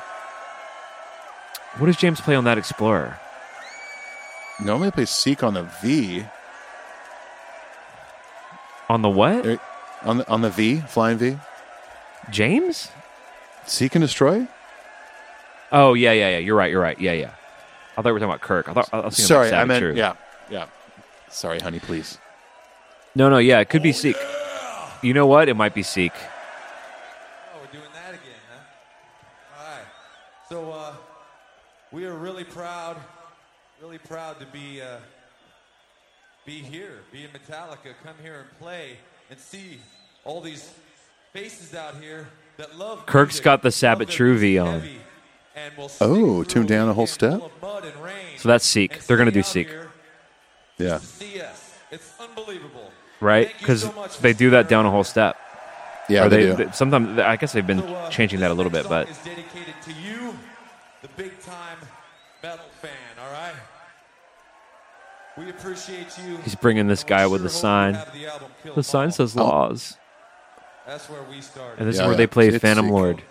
What 1.77 1.87
does 1.87 1.97
James 1.97 2.21
play 2.21 2.35
on 2.35 2.43
that 2.45 2.57
Explorer? 2.57 3.19
Normally 4.63 4.91
play 4.91 5.05
Seek 5.05 5.43
on 5.43 5.55
the 5.55 5.63
V. 5.63 6.25
On 8.89 9.01
the 9.01 9.09
what? 9.09 9.43
There- 9.43 9.59
On 10.03 10.19
the 10.19 10.29
on 10.29 10.41
the 10.41 10.49
V, 10.51 10.81
flying 10.81 11.17
V. 11.17 11.37
James? 12.29 12.89
Seek 13.65 13.95
and 13.95 14.03
destroy. 14.03 14.47
Oh 15.71 15.95
yeah, 15.95 16.11
yeah, 16.11 16.29
yeah. 16.29 16.37
You're 16.37 16.55
right. 16.55 16.69
You're 16.71 16.81
right. 16.81 16.99
Yeah, 16.99 17.13
yeah. 17.13 17.31
I 17.97 18.01
thought 18.01 18.05
we 18.05 18.11
were 18.13 18.19
talking 18.19 18.29
about 18.31 18.41
Kirk. 18.41 18.69
I 18.69 18.73
thought. 18.73 18.89
I 18.93 18.99
was 19.05 19.17
Sorry, 19.17 19.47
about 19.47 19.57
I 19.57 19.61
Savage 19.61 19.67
meant 19.69 19.81
Truth. 19.81 19.97
yeah, 19.97 20.13
yeah. 20.49 20.65
Sorry, 21.29 21.59
honey, 21.59 21.79
please. 21.79 22.17
No, 23.15 23.29
no, 23.29 23.37
yeah. 23.37 23.59
It 23.59 23.69
could 23.69 23.81
be 23.83 23.91
Seek. 23.93 24.17
You 25.01 25.13
know 25.13 25.25
what? 25.27 25.47
It 25.49 25.53
might 25.55 25.73
be 25.73 25.83
Seek. 25.83 26.11
Oh, 26.13 27.59
we're 27.61 27.71
doing 27.71 27.91
that 27.93 28.09
again, 28.09 28.41
huh? 28.51 29.59
All 29.59 29.65
right. 29.77 29.85
So 30.49 30.71
uh, 30.71 30.93
we 31.91 32.05
are 32.05 32.13
really 32.13 32.43
proud, 32.43 32.97
really 33.81 33.97
proud 33.99 34.39
to 34.39 34.45
be 34.47 34.81
uh, 34.81 34.97
be 36.45 36.59
here, 36.59 36.99
be 37.11 37.23
in 37.23 37.29
Metallica, 37.31 37.93
come 38.03 38.15
here 38.21 38.41
and 38.41 38.59
play 38.59 38.97
and 39.29 39.39
see 39.39 39.79
all 40.25 40.41
these 40.41 40.71
faces 41.33 41.73
out 41.73 41.95
here 42.01 42.27
that 42.57 42.77
love. 42.77 43.05
Kirk's 43.05 43.35
music, 43.35 43.43
got 43.45 43.61
the 43.61 43.67
love 43.67 43.73
Sabbath 43.73 44.09
True 44.09 44.37
V 44.37 44.57
on. 44.59 44.67
heavy, 44.79 44.87
and 44.89 44.97
will 44.97 45.01
Oh, 46.01 46.43
stick 46.43 46.53
tuned 46.53 46.67
through 46.67 46.75
down 46.77 46.89
a 46.89 46.93
whole 46.93 47.07
step? 47.07 47.39
full 47.39 47.45
of 47.47 47.61
mud 47.61 47.85
and 47.85 47.95
rain 48.03 48.37
So 48.37 48.49
that's 48.49 48.65
Seek. 48.65 48.93
and 48.93 49.01
They're 49.03 49.17
gonna 49.17 49.31
do 49.31 49.43
Seek. 49.43 49.69
Yeah. 50.77 50.97
to 50.97 51.05
see 51.05 51.41
us. 51.41 51.73
It's 51.91 52.13
unbelievable. 52.19 52.91
Right? 53.21 53.51
Because 53.57 53.81
so 53.83 54.07
they 54.21 54.33
do 54.33 54.49
that 54.51 54.67
down 54.67 54.85
a 54.85 54.91
whole 54.91 55.03
step. 55.05 55.37
Yeah, 56.09 56.27
they, 56.27 56.45
they, 56.51 56.65
do. 56.65 56.71
sometimes 56.73 57.17
I 57.19 57.35
guess 57.37 57.53
they've 57.53 57.65
been 57.65 57.79
So, 57.79 57.87
uh, 57.87 58.09
changing 58.09 58.41
that 58.41 58.51
a 58.51 58.53
little 58.53 58.71
bit, 58.71 58.87
but 58.87 59.07
dedicated 59.23 59.73
to 59.85 59.91
you, 59.93 60.35
the 61.01 61.07
big 61.15 61.39
time 61.41 61.77
metal 62.43 62.65
fan. 62.81 62.91
All 63.19 63.31
right. 63.31 63.53
We 65.37 65.49
appreciate 65.49 66.07
you. 66.19 66.37
he's 66.43 66.55
bringing 66.55 66.87
this 66.87 67.03
guy 67.03 67.25
with 67.27 67.41
the 67.43 67.49
sign. 67.49 67.93
the 68.13 68.27
album 68.27 68.51
Kill 68.61 68.71
'Em 68.73 68.75
The 68.75 68.83
sign 68.83 69.05
All. 69.07 69.11
says 69.11 69.35
Oh. 69.35 69.43
laws, 69.45 69.97
That's 70.85 71.09
where 71.09 71.23
we 71.23 71.41
started. 71.41 71.79
and 71.79 71.87
this 71.89 71.95
Yeah, 71.95 72.03
is 72.03 72.05
where 72.07 72.13
yeah. 72.13 72.17
they 72.17 72.27
play 72.27 72.47
It's 72.49 72.59
Phantom 72.59 72.85
Seek. 72.85 72.93
Lord. 72.93 73.23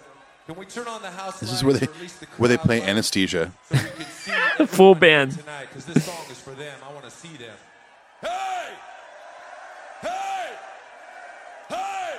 Can 0.46 0.56
we 0.56 0.66
turn 0.66 0.86
on 0.88 1.00
the 1.00 1.10
house 1.10 1.40
This 1.40 1.50
is 1.52 1.64
where 1.64 1.72
they 1.74 1.86
or 1.86 1.90
at 1.90 2.00
least 2.00 2.20
the 2.20 2.26
where 2.36 2.48
they 2.48 2.58
play 2.58 2.82
anesthesia. 2.82 3.50
so 3.70 3.74
we 3.76 3.78
can 3.80 4.04
see 4.06 4.32
everybody 4.52 4.66
Full 4.76 4.94
band. 4.94 5.32
tonight 5.38 5.68
because 5.70 5.86
this 5.86 6.04
song 6.04 6.22
is 6.30 6.38
for 6.38 6.50
them. 6.50 6.74
I 6.86 6.92
want 6.92 7.04
to 7.06 7.10
see 7.10 7.36
them. 7.36 7.56
Hey! 8.20 8.68
Hey! 10.02 10.48
Hey! 11.70 12.18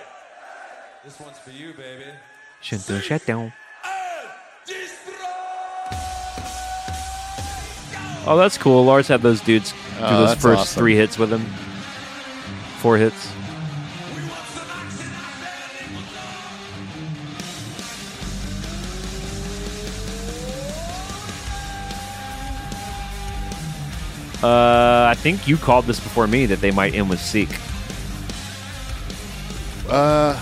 This 1.04 1.20
one's 1.20 1.38
for 1.38 1.52
you, 1.52 1.74
baby. 1.74 2.06
Shut 2.62 2.86
down, 2.88 3.02
shut 3.02 3.26
down. 3.26 3.54
Oh, 8.28 8.38
that's 8.38 8.58
cool. 8.58 8.84
Lars 8.84 9.08
had 9.08 9.22
those 9.22 9.40
dudes 9.40 9.72
do 9.72 9.78
Oh, 10.00 10.20
those 10.22 10.30
that's 10.30 10.42
first 10.42 10.62
awesome. 10.62 10.80
three 10.80 10.96
hits 10.96 11.20
with 11.20 11.32
him. 11.32 11.46
Four 12.80 12.98
hits. 12.98 13.30
Uh, 24.46 25.08
I 25.10 25.16
think 25.16 25.48
you 25.48 25.58
called 25.58 25.86
this 25.86 26.00
before 26.00 26.28
me 26.28 26.46
that 26.46 26.62
they 26.62 26.70
might 26.70 26.94
end 26.94 27.10
with 27.10 27.20
Seek. 27.20 27.50
Uh, 29.90 30.40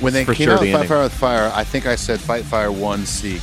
when 0.00 0.14
they 0.14 0.24
For 0.24 0.32
came 0.32 0.46
sure 0.46 0.54
out 0.54 0.60
the 0.60 0.68
with 0.68 0.72
Fight 0.72 0.80
ending. 0.80 0.88
Fire 0.88 1.02
with 1.02 1.12
Fire, 1.12 1.52
I 1.54 1.62
think 1.62 1.84
I 1.84 1.96
said 1.96 2.18
Fight 2.18 2.46
Fire 2.46 2.72
One 2.72 3.04
Seek, 3.04 3.42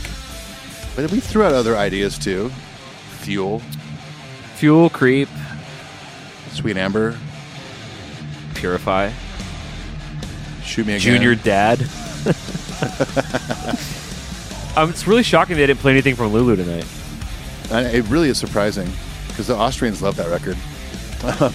but 0.95 1.11
we 1.11 1.19
threw 1.19 1.43
out 1.43 1.53
other 1.53 1.77
ideas 1.77 2.17
too. 2.17 2.49
Fuel, 3.19 3.59
Fuel, 4.55 4.89
Creep, 4.89 5.29
Sweet 6.53 6.75
Amber, 6.75 7.15
Purify, 8.55 9.11
Shoot 10.63 10.87
Me 10.87 10.95
Again. 10.95 11.01
Junior 11.01 11.35
Dad. 11.35 11.81
um, 14.75 14.89
it's 14.89 15.05
really 15.05 15.21
shocking 15.21 15.55
they 15.55 15.67
didn't 15.67 15.81
play 15.81 15.91
anything 15.91 16.15
from 16.15 16.33
Lulu 16.33 16.55
tonight. 16.55 16.87
And 17.69 17.85
it 17.95 18.01
really 18.07 18.29
is 18.29 18.39
surprising 18.39 18.89
because 19.39 19.47
the 19.47 19.55
Austrians 19.55 20.01
love 20.01 20.17
that 20.17 20.29
record. 20.29 20.57
Um, 21.23 21.53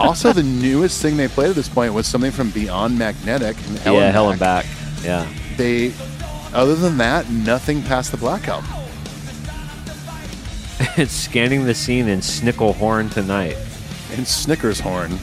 also, 0.00 0.32
the 0.32 0.42
newest 0.42 1.00
thing 1.00 1.16
they 1.16 1.28
played 1.28 1.50
at 1.50 1.54
this 1.54 1.68
point 1.68 1.94
was 1.94 2.04
something 2.08 2.32
from 2.32 2.50
Beyond 2.50 2.98
Magnetic 2.98 3.56
and 3.68 3.78
Hell 3.78 3.94
yeah, 3.94 4.06
and 4.06 4.12
Hell 4.12 4.30
and 4.30 4.40
Back. 4.40 4.64
Back. 4.64 5.04
Yeah. 5.04 5.32
They, 5.56 5.92
other 6.52 6.74
than 6.74 6.98
that, 6.98 7.30
nothing 7.30 7.80
past 7.80 8.10
the 8.10 8.16
Black 8.16 8.48
Album. 8.48 8.68
it's 10.96 11.12
scanning 11.12 11.64
the 11.64 11.74
scene 11.74 12.08
in 12.08 12.18
Snickelhorn 12.18 13.12
tonight. 13.12 13.56
In 14.16 14.26
Snickers 14.26 14.80
Horn, 14.80 15.20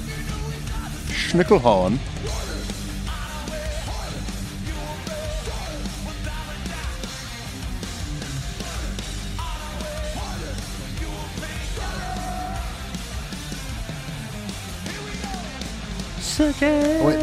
Oh, 16.45 17.05
wait. 17.07 17.17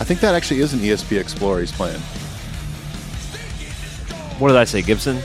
I 0.00 0.04
think 0.04 0.20
that 0.20 0.34
actually 0.34 0.60
is 0.60 0.72
an 0.74 0.80
ESP 0.80 1.18
Explorer 1.18 1.60
he's 1.60 1.72
playing. 1.72 2.00
What 4.38 4.48
did 4.48 4.56
I 4.56 4.64
say, 4.64 4.82
Gibson? 4.82 5.18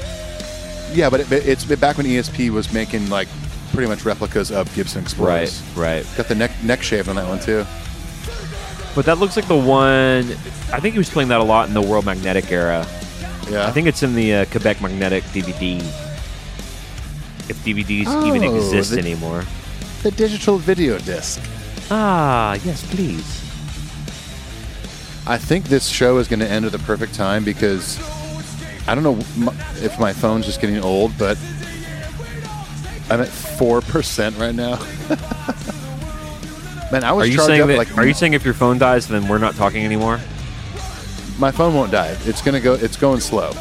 Yeah, 0.92 1.10
but 1.10 1.20
it, 1.22 1.32
it's 1.32 1.66
back 1.66 1.98
when 1.98 2.06
ESP 2.06 2.50
was 2.50 2.72
making 2.74 3.10
like 3.10 3.28
pretty 3.72 3.88
much 3.90 4.06
replicas 4.06 4.52
of 4.52 4.74
Gibson 4.76 5.02
Explorers. 5.04 5.62
right. 5.76 6.04
right. 6.06 6.18
Got 6.18 6.28
the 6.28 6.36
neck 6.36 6.52
neck 6.64 6.82
shave 6.84 7.10
on 7.10 7.16
that 7.16 7.28
one 7.28 7.40
too. 7.40 7.66
But 8.96 9.06
that 9.06 9.18
looks 9.18 9.36
like 9.36 9.48
the 9.48 9.58
one. 9.58 10.32
I 10.72 10.80
think 10.80 10.94
he 10.94 10.98
was 11.00 11.10
playing 11.10 11.30
that 11.30 11.40
a 11.40 11.44
lot 11.44 11.68
in 11.68 11.74
the 11.74 11.82
World 11.82 12.06
Magnetic 12.06 12.52
era. 12.52 12.86
Yeah. 13.50 13.68
I 13.68 13.72
think 13.72 13.88
it's 13.88 14.04
in 14.04 14.16
the 14.16 14.34
uh, 14.36 14.46
Quebec 14.46 14.82
Magnetic 14.82 15.24
DVD. 15.26 15.80
If 17.50 17.58
DVDs 17.66 18.26
even 18.26 18.44
Oh, 18.46 18.56
exist 18.56 18.92
the- 18.92 19.00
anymore. 19.00 19.44
the 20.04 20.12
digital 20.12 20.58
video 20.58 20.98
disc. 21.00 21.42
Ah, 21.92 22.54
yes, 22.64 22.84
please. 22.94 23.42
I 25.26 25.38
think 25.38 25.66
this 25.66 25.88
show 25.88 26.18
is 26.18 26.28
going 26.28 26.40
to 26.42 26.50
end 26.50 26.66
at 26.66 26.72
the 26.72 26.80
perfect 26.80 27.14
time 27.14 27.44
because 27.44 27.98
I 28.88 28.96
don't 28.96 29.04
know 29.04 29.18
if 29.82 29.98
my 30.00 30.12
phone's 30.12 30.46
just 30.46 30.60
getting 30.60 30.80
old, 30.80 31.18
but 31.18 31.38
I'm 33.10 33.22
at 33.22 33.30
four 33.30 33.82
percent 33.82 34.38
right 34.38 34.56
now. 34.56 34.78
Man, 36.92 37.04
I 37.04 37.12
was 37.12 37.28
Are 37.28 37.32
you 37.32 37.40
saying 37.40 37.62
up 37.62 37.68
that? 37.68 37.78
like 37.78 37.98
are 37.98 38.06
you 38.06 38.14
saying 38.14 38.34
if 38.34 38.44
your 38.46 38.54
phone 38.54 38.78
dies, 38.78 39.08
then 39.08 39.28
we're 39.28 39.38
not 39.40 39.56
talking 39.56 39.84
anymore? 39.86 40.20
my 41.40 41.52
phone 41.52 41.74
won't 41.74 41.92
die? 41.92 42.16
It's 42.26 42.42
gonna 42.42 42.60
go. 42.60 42.74
It's 42.74 42.98
going 42.98 43.20
slow. 43.20 43.52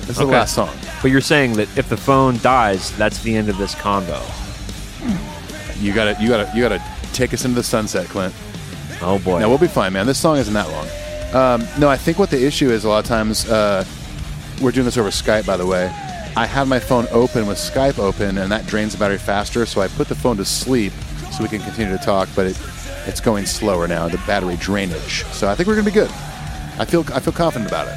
This 0.00 0.10
is 0.10 0.18
the 0.18 0.26
last 0.26 0.54
song. 0.54 0.74
But 1.02 1.10
you're 1.10 1.20
saying 1.20 1.54
that 1.54 1.68
if 1.76 1.88
the 1.88 1.96
phone 1.96 2.38
dies, 2.38 2.96
that's 2.96 3.22
the 3.22 3.34
end 3.36 3.48
of 3.48 3.56
this 3.58 3.74
convo. 3.74 4.20
You 5.80 5.94
gotta, 5.94 6.20
you 6.20 6.28
gotta, 6.28 6.50
you 6.54 6.62
gotta 6.62 6.82
take 7.12 7.32
us 7.34 7.44
into 7.44 7.56
the 7.56 7.62
sunset, 7.62 8.06
Clint. 8.08 8.34
Oh 9.00 9.18
boy. 9.18 9.40
No, 9.40 9.48
we'll 9.48 9.58
be 9.58 9.68
fine, 9.68 9.92
man. 9.92 10.06
This 10.06 10.18
song 10.18 10.38
isn't 10.38 10.54
that 10.54 10.68
long. 10.70 10.88
Um, 11.34 11.68
no, 11.78 11.88
I 11.88 11.96
think 11.96 12.18
what 12.18 12.30
the 12.30 12.44
issue 12.44 12.70
is 12.70 12.84
a 12.84 12.88
lot 12.88 13.00
of 13.00 13.04
times, 13.04 13.48
uh, 13.48 13.84
we're 14.62 14.72
doing 14.72 14.86
this 14.86 14.96
over 14.96 15.10
Skype, 15.10 15.46
by 15.46 15.56
the 15.56 15.66
way. 15.66 15.86
I 16.36 16.46
have 16.46 16.68
my 16.68 16.78
phone 16.78 17.06
open 17.10 17.46
with 17.46 17.58
Skype 17.58 17.98
open, 17.98 18.38
and 18.38 18.50
that 18.50 18.66
drains 18.66 18.92
the 18.92 18.98
battery 18.98 19.18
faster, 19.18 19.66
so 19.66 19.80
I 19.80 19.88
put 19.88 20.08
the 20.08 20.14
phone 20.14 20.36
to 20.38 20.44
sleep 20.44 20.92
so 21.32 21.42
we 21.42 21.48
can 21.48 21.60
continue 21.60 21.96
to 21.96 22.02
talk, 22.02 22.28
but 22.34 22.46
it, 22.46 22.60
it's 23.06 23.20
going 23.20 23.44
slower 23.46 23.86
now, 23.88 24.08
the 24.08 24.18
battery 24.18 24.56
drainage. 24.56 25.24
So 25.26 25.48
I 25.48 25.54
think 25.54 25.66
we're 25.66 25.74
going 25.74 25.86
to 25.86 25.90
be 25.90 25.94
good. 25.94 26.10
I 26.78 26.84
feel, 26.84 27.04
I 27.12 27.20
feel 27.20 27.32
confident 27.32 27.68
about 27.68 27.88
it. 27.88 27.94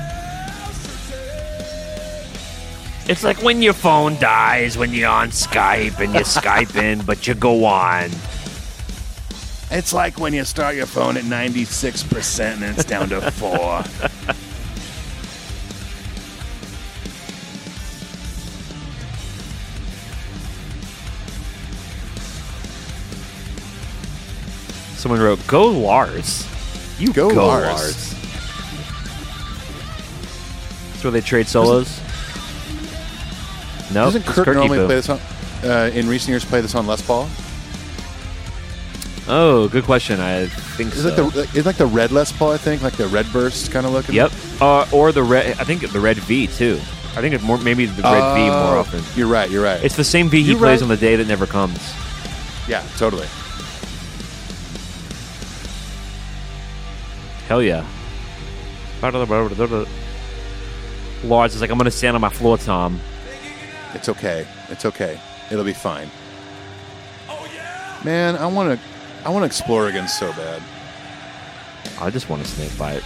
It's 3.09 3.23
like 3.23 3.41
when 3.41 3.61
your 3.61 3.73
phone 3.73 4.17
dies 4.19 4.77
when 4.77 4.93
you're 4.93 5.09
on 5.09 5.29
Skype 5.29 5.99
and 5.99 6.13
you're 6.13 6.23
Skyping, 6.23 7.05
but 7.05 7.27
you 7.27 7.33
go 7.33 7.65
on. 7.65 8.09
It's 9.71 9.93
like 9.93 10.19
when 10.19 10.33
you 10.33 10.43
start 10.43 10.75
your 10.75 10.85
phone 10.85 11.15
at 11.17 11.23
96% 11.23 12.39
and 12.55 12.63
it's 12.63 12.83
down 12.83 13.09
to 13.09 13.21
4. 13.31 13.83
Someone 24.95 25.19
wrote, 25.19 25.45
"Go 25.47 25.65
Lars." 25.65 26.47
You 26.99 27.11
Go 27.11 27.29
go, 27.29 27.47
Lars. 27.47 27.65
Lars. 27.65 28.13
That's 30.91 31.03
where 31.03 31.11
they 31.11 31.21
trade 31.21 31.47
solos. 31.47 31.99
No, 33.91 34.05
Doesn't 34.05 34.25
Kirk 34.25 34.47
normally 34.47 34.85
play 34.85 34.95
this 34.95 35.09
on, 35.09 35.19
uh, 35.63 35.89
in 35.93 36.07
recent 36.07 36.29
years, 36.29 36.45
play 36.45 36.61
this 36.61 36.75
on 36.75 36.85
Les 36.85 37.01
Paul? 37.01 37.27
Oh, 39.27 39.67
good 39.69 39.83
question. 39.83 40.19
I 40.19 40.47
think 40.47 40.93
Is 40.93 41.03
so. 41.03 41.09
it 41.09 41.15
the, 41.33 41.41
it's 41.53 41.65
like 41.65 41.77
the 41.77 41.85
red 41.85 42.11
Les 42.11 42.31
Paul, 42.31 42.51
I 42.51 42.57
think, 42.57 42.81
like 42.81 42.93
the 42.93 43.07
red 43.07 43.25
burst 43.31 43.71
kind 43.71 43.85
of 43.85 43.91
looking? 43.93 44.15
Yep. 44.15 44.31
Uh, 44.59 44.85
or 44.91 45.11
the 45.11 45.23
red. 45.23 45.57
I 45.59 45.63
think 45.63 45.89
the 45.91 45.99
red 45.99 46.17
V 46.17 46.47
too. 46.47 46.79
I 47.15 47.21
think 47.21 47.35
it's 47.35 47.43
more 47.43 47.57
maybe 47.59 47.85
the 47.85 48.01
red 48.01 48.33
V 48.35 48.39
more 48.49 48.75
Oh, 48.75 48.79
often. 48.79 49.03
You're 49.15 49.27
right, 49.27 49.49
you're 49.49 49.63
right. 49.63 49.83
It's 49.83 49.95
the 49.95 50.03
same 50.03 50.27
V 50.29 50.41
he 50.41 50.49
You're 50.51 50.57
plays 50.57 50.79
right. 50.79 50.83
on 50.83 50.89
the 50.89 50.97
day 50.97 51.15
that 51.17 51.27
never 51.27 51.45
comes. 51.45 51.77
yeah, 52.67 52.83
totally. 52.97 53.27
Hell 57.47 57.61
yeah. 57.61 57.85
Lars 61.23 61.53
is 61.55 61.61
like, 61.61 61.69
I'm 61.69 61.77
gonna 61.77 61.91
stand 61.91 62.15
on 62.15 62.21
my 62.21 62.29
floor, 62.29 62.57
Tom. 62.57 62.99
It's 63.93 64.09
okay. 64.09 64.47
It's 64.69 64.85
okay. 64.85 65.19
It'll 65.51 65.65
be 65.65 65.73
fine. 65.73 66.09
Oh 67.29 67.45
yeah. 67.53 67.99
Man, 68.03 68.35
I 68.37 68.47
want 68.47 68.79
to. 68.79 68.90
I 69.25 69.29
want 69.29 69.43
to 69.43 69.45
explore 69.45 69.87
again 69.87 70.07
so 70.07 70.31
bad, 70.33 70.61
I 71.99 72.09
just 72.09 72.29
want 72.29 72.41
a 72.41 72.45
Snakebyte. 72.45 73.03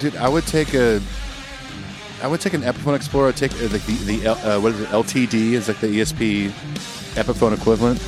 dude. 0.00 0.16
I 0.16 0.28
would 0.28 0.46
take 0.46 0.74
a. 0.74 1.00
I 2.22 2.26
would 2.26 2.40
take 2.40 2.52
an 2.52 2.62
Epiphone 2.62 2.96
Explorer. 2.96 3.32
Take 3.32 3.52
uh, 3.54 3.68
like 3.68 3.84
the 3.86 3.94
the 4.04 4.26
L- 4.26 4.38
uh, 4.44 4.60
what 4.60 4.72
is 4.72 4.80
it? 4.80 4.88
LTD 4.88 5.52
is 5.52 5.68
like 5.68 5.80
the 5.80 5.86
ESP 5.86 6.50
Epiphone 7.14 7.56
equivalent. 7.56 7.98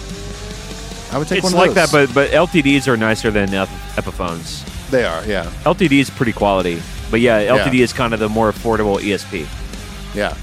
I 1.12 1.18
would 1.18 1.28
take 1.28 1.38
It's 1.38 1.44
one 1.44 1.52
of 1.54 1.58
like 1.58 1.74
that, 1.74 1.90
but 1.92 2.12
but 2.14 2.30
LTDs 2.30 2.88
are 2.88 2.96
nicer 2.96 3.30
than 3.30 3.52
Ep- 3.54 3.68
Epiphones. 3.96 4.64
they 4.90 5.04
are. 5.04 5.24
Yeah, 5.24 5.44
LTD 5.64 5.92
is 6.00 6.10
pretty 6.10 6.32
quality, 6.32 6.82
but 7.10 7.20
yeah, 7.20 7.42
LTD 7.42 7.80
is 7.80 7.92
kind 7.92 8.12
of 8.12 8.20
the 8.20 8.28
more 8.28 8.50
affordable 8.52 8.98
ESP. 8.98 9.46
yeah. 10.14 10.36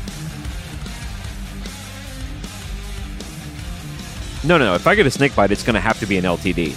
No, 4.44 4.58
no, 4.58 4.66
no. 4.66 4.76
If 4.76 4.88
I 4.88 4.96
get 4.96 5.06
a 5.06 5.10
Snakebyte, 5.10 5.52
it's 5.52 5.64
going 5.64 5.76
to 5.76 5.82
have 5.82 6.00
to 6.00 6.06
be 6.06 6.18
an 6.18 6.24
LTD. 6.24 6.76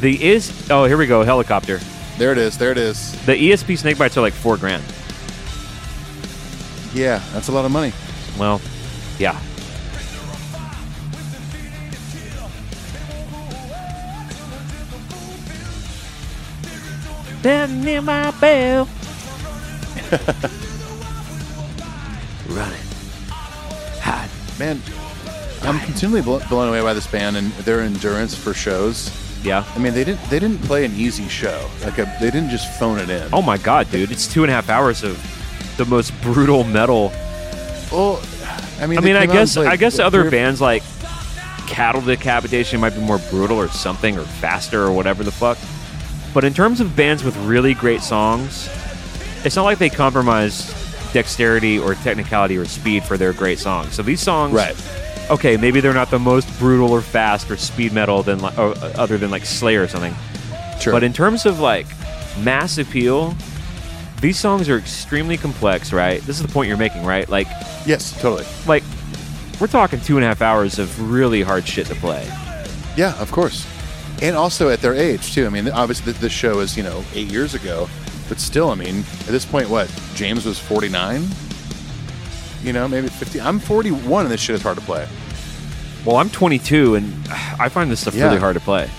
The 0.00 0.22
is 0.22 0.70
oh 0.70 0.84
here 0.84 0.98
we 0.98 1.06
go 1.06 1.22
helicopter. 1.22 1.80
There 2.18 2.32
it 2.32 2.38
is. 2.38 2.58
There 2.58 2.70
it 2.70 2.78
is. 2.78 3.12
The 3.24 3.32
ESP 3.32 3.82
Snakebytes 3.82 4.16
are 4.16 4.20
like 4.20 4.34
four 4.34 4.56
grand. 4.56 4.84
Yeah, 6.92 7.22
that's 7.32 7.48
a 7.48 7.52
lot 7.52 7.64
of 7.64 7.70
money. 7.70 7.92
Well, 8.38 8.60
yeah. 9.18 9.38
Stand 17.40 17.84
near 17.84 18.02
my 18.02 18.32
bell. 18.40 18.88
Running. 22.48 22.80
Hide. 24.00 24.30
Man, 24.58 24.80
I'm 25.62 25.78
continually 25.80 26.22
blo- 26.22 26.40
blown 26.48 26.68
away 26.68 26.80
by 26.82 26.92
this 26.94 27.06
band 27.06 27.36
and 27.36 27.50
their 27.52 27.80
endurance 27.80 28.34
for 28.34 28.54
shows. 28.54 29.10
Yeah. 29.42 29.64
I 29.74 29.78
mean, 29.78 29.94
they 29.94 30.04
didn't 30.04 30.22
they 30.30 30.38
didn't 30.38 30.62
play 30.62 30.84
an 30.84 30.92
easy 30.94 31.28
show. 31.28 31.68
Like 31.84 31.98
a, 31.98 32.04
they 32.20 32.30
didn't 32.30 32.50
just 32.50 32.78
phone 32.78 32.98
it 32.98 33.08
in. 33.10 33.28
Oh 33.32 33.42
my 33.42 33.58
god, 33.58 33.90
dude! 33.90 34.10
It's 34.10 34.26
two 34.26 34.42
and 34.42 34.50
a 34.50 34.54
half 34.54 34.68
hours 34.68 35.02
of 35.02 35.16
the 35.76 35.84
most 35.84 36.12
brutal 36.22 36.64
metal. 36.64 37.12
Well, 37.92 38.20
I 38.80 38.86
mean, 38.86 38.98
I 38.98 39.00
mean, 39.02 39.16
I 39.16 39.20
came 39.26 39.30
out 39.30 39.30
and 39.30 39.32
guess 39.32 39.56
I 39.56 39.76
guess 39.76 39.98
other 39.98 40.30
bands 40.30 40.60
like 40.60 40.82
Cattle 41.66 42.00
Decapitation 42.00 42.80
might 42.80 42.94
be 42.94 43.00
more 43.00 43.18
brutal 43.30 43.56
or 43.58 43.68
something 43.68 44.18
or 44.18 44.22
faster 44.24 44.82
or 44.84 44.92
whatever 44.92 45.22
the 45.24 45.32
fuck. 45.32 45.58
But 46.34 46.44
in 46.44 46.52
terms 46.52 46.80
of 46.80 46.94
bands 46.96 47.24
with 47.24 47.36
really 47.38 47.74
great 47.74 48.02
songs, 48.02 48.68
it's 49.44 49.56
not 49.56 49.62
like 49.64 49.78
they 49.78 49.88
compromise 49.90 50.72
dexterity 51.12 51.78
or 51.78 51.94
technicality 51.94 52.56
or 52.58 52.64
speed 52.66 53.04
for 53.04 53.16
their 53.16 53.32
great 53.32 53.58
songs. 53.58 53.94
So 53.94 54.02
these 54.02 54.20
songs, 54.20 54.52
Right. 54.52 54.74
Okay, 55.28 55.56
maybe 55.56 55.80
they're 55.80 55.92
not 55.94 56.10
the 56.10 56.18
most 56.18 56.46
brutal 56.58 56.92
or 56.92 57.00
fast 57.00 57.50
or 57.50 57.56
speed 57.56 57.92
metal 57.92 58.22
than 58.22 58.38
like, 58.38 58.56
or, 58.58 58.72
uh, 58.78 58.92
other 58.96 59.18
than 59.18 59.30
like 59.30 59.44
Slayer 59.44 59.82
or 59.82 59.88
something. 59.88 60.14
Sure. 60.80 60.92
But 60.92 61.02
in 61.02 61.12
terms 61.12 61.46
of 61.46 61.58
like 61.58 61.86
mass 62.42 62.78
appeal, 62.78 63.34
these 64.20 64.38
songs 64.38 64.68
are 64.68 64.78
extremely 64.78 65.36
complex, 65.36 65.92
right? 65.92 66.20
This 66.22 66.36
is 66.36 66.42
the 66.42 66.52
point 66.52 66.68
you're 66.68 66.76
making, 66.76 67.04
right? 67.04 67.28
Like, 67.28 67.48
yes, 67.84 68.18
totally. 68.20 68.46
like 68.66 68.84
we're 69.60 69.66
talking 69.66 70.00
two 70.00 70.16
and 70.16 70.24
a 70.24 70.28
half 70.28 70.42
hours 70.42 70.78
of 70.78 71.10
really 71.10 71.42
hard 71.42 71.66
shit 71.66 71.86
to 71.86 71.94
play. 71.96 72.24
Yeah, 72.96 73.18
of 73.20 73.32
course. 73.32 73.66
And 74.22 74.36
also 74.36 74.68
at 74.68 74.80
their 74.80 74.94
age 74.94 75.34
too. 75.34 75.46
I 75.46 75.50
mean, 75.50 75.68
obviously 75.68 76.12
th- 76.12 76.20
this 76.20 76.32
show 76.32 76.60
is 76.60 76.76
you 76.76 76.82
know 76.82 77.04
eight 77.14 77.30
years 77.30 77.54
ago, 77.54 77.88
but 78.28 78.38
still, 78.38 78.70
I 78.70 78.74
mean, 78.74 79.00
at 79.00 79.26
this 79.26 79.44
point, 79.44 79.68
what 79.68 79.90
James 80.14 80.46
was 80.46 80.58
49. 80.58 81.26
You 82.66 82.72
know, 82.72 82.88
maybe 82.88 83.06
50. 83.06 83.40
I'm 83.40 83.60
41, 83.60 84.24
and 84.26 84.32
this 84.32 84.40
shit 84.40 84.56
is 84.56 84.62
hard 84.62 84.76
to 84.76 84.82
play. 84.84 85.06
Well, 86.04 86.16
I'm 86.16 86.28
22, 86.28 86.96
and 86.96 87.28
I 87.60 87.68
find 87.68 87.88
this 87.88 88.00
stuff 88.00 88.14
Yeah. 88.16 88.24
really 88.24 88.40
hard 88.40 88.54
to 88.54 88.60
play. 88.60 88.90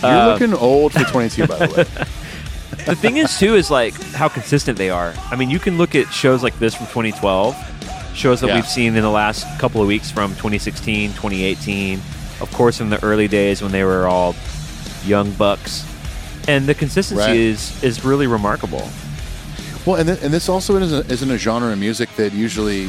You're 0.00 0.10
Uh, 0.12 0.26
looking 0.28 0.54
old 0.54 0.92
for 0.92 1.02
22, 1.02 1.44
by 1.48 1.66
the 1.66 1.74
way. 1.74 1.84
the 2.86 2.94
thing 2.94 3.16
is 3.16 3.36
too 3.36 3.56
is 3.56 3.68
like 3.68 4.00
how 4.12 4.28
consistent 4.28 4.78
they 4.78 4.90
are. 4.90 5.12
I 5.28 5.34
mean, 5.34 5.50
you 5.50 5.58
can 5.58 5.76
look 5.76 5.96
at 5.96 6.12
shows 6.12 6.44
like 6.44 6.56
this 6.60 6.76
from 6.76 6.86
2012, 6.86 7.56
shows 8.14 8.40
that 8.42 8.46
Yeah. 8.46 8.54
we've 8.54 8.66
seen 8.68 8.94
in 8.94 9.02
the 9.02 9.10
last 9.10 9.44
couple 9.58 9.82
of 9.82 9.88
weeks 9.88 10.08
from 10.08 10.36
2016, 10.36 11.12
2018, 11.14 12.00
of 12.40 12.48
course 12.52 12.78
in 12.80 12.90
the 12.90 13.02
early 13.04 13.26
days 13.26 13.60
when 13.60 13.72
they 13.72 13.82
were 13.82 14.06
all 14.06 14.36
young 15.04 15.32
bucks. 15.32 15.82
And 16.46 16.66
the 16.68 16.74
consistency 16.74 17.20
Right. 17.24 17.36
is 17.36 17.72
is 17.82 18.04
really 18.04 18.28
remarkable. 18.28 18.88
Well, 19.84 19.96
and, 19.96 20.06
th- 20.08 20.20
and 20.22 20.32
this 20.32 20.48
also 20.48 20.76
is 20.76 20.92
a, 20.92 21.04
isn't 21.12 21.30
a 21.30 21.38
genre 21.38 21.72
of 21.72 21.78
music 21.78 22.08
that 22.16 22.32
usually, 22.32 22.88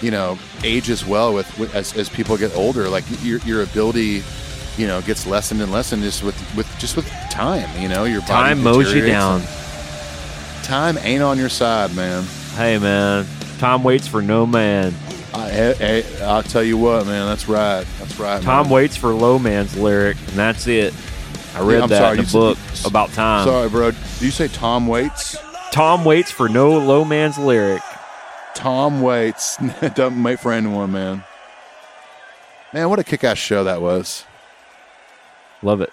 you 0.00 0.10
know, 0.10 0.38
age 0.64 0.90
as 0.90 1.04
well 1.04 1.34
with, 1.34 1.58
with 1.58 1.74
as, 1.74 1.96
as 1.96 2.08
people 2.08 2.36
get 2.36 2.54
older. 2.56 2.88
Like 2.88 3.04
your, 3.22 3.38
your 3.40 3.62
ability, 3.62 4.22
you 4.76 4.86
know, 4.86 5.00
gets 5.02 5.26
lessened 5.26 5.60
and 5.60 5.72
lessened 5.72 6.02
just 6.02 6.22
with, 6.22 6.36
with 6.56 6.68
just 6.78 6.96
with 6.96 7.06
time. 7.30 7.68
You 7.80 7.88
know, 7.88 8.04
your 8.04 8.20
body 8.20 8.54
Time 8.54 8.62
mows 8.62 8.92
you 8.92 9.06
down. 9.06 9.42
Time 10.62 10.98
ain't 10.98 11.22
on 11.22 11.38
your 11.38 11.48
side, 11.48 11.94
man. 11.94 12.24
Hey 12.54 12.78
man, 12.78 13.26
time 13.58 13.82
waits 13.82 14.06
for 14.06 14.20
no 14.20 14.46
man. 14.46 14.94
I, 15.34 15.50
hey, 15.50 15.74
hey, 15.78 16.22
I'll 16.24 16.42
tell 16.42 16.62
you 16.62 16.76
what, 16.76 17.06
man. 17.06 17.26
That's 17.26 17.48
right. 17.48 17.86
That's 17.98 18.18
right. 18.18 18.42
Tom 18.42 18.66
man. 18.66 18.72
waits 18.72 18.96
for 18.96 19.12
low 19.12 19.38
man's 19.38 19.76
lyric, 19.76 20.16
and 20.18 20.36
that's 20.36 20.66
it. 20.66 20.94
I 21.54 21.62
read 21.62 21.82
I'm 21.82 21.88
that 21.88 21.98
sorry, 21.98 22.18
in 22.18 22.24
a 22.24 22.28
book 22.28 22.58
about 22.84 23.10
time. 23.12 23.46
Sorry, 23.46 23.68
bro. 23.68 23.90
Do 23.90 24.24
you 24.24 24.30
say 24.30 24.48
Tom 24.48 24.86
Waits? 24.86 25.36
Tom 25.72 26.04
waits 26.04 26.30
for 26.30 26.48
no 26.48 26.78
low 26.78 27.04
man's 27.04 27.38
lyric. 27.38 27.82
Tom 28.58 29.02
waits. 29.02 29.56
Don't 29.94 30.20
wait 30.20 30.40
for 30.40 30.52
anyone, 30.52 30.90
man. 30.90 31.22
Man, 32.72 32.90
what 32.90 32.98
a 32.98 33.04
kick-ass 33.04 33.38
show 33.38 33.62
that 33.62 33.80
was. 33.80 34.24
Love 35.62 35.80
it. 35.80 35.92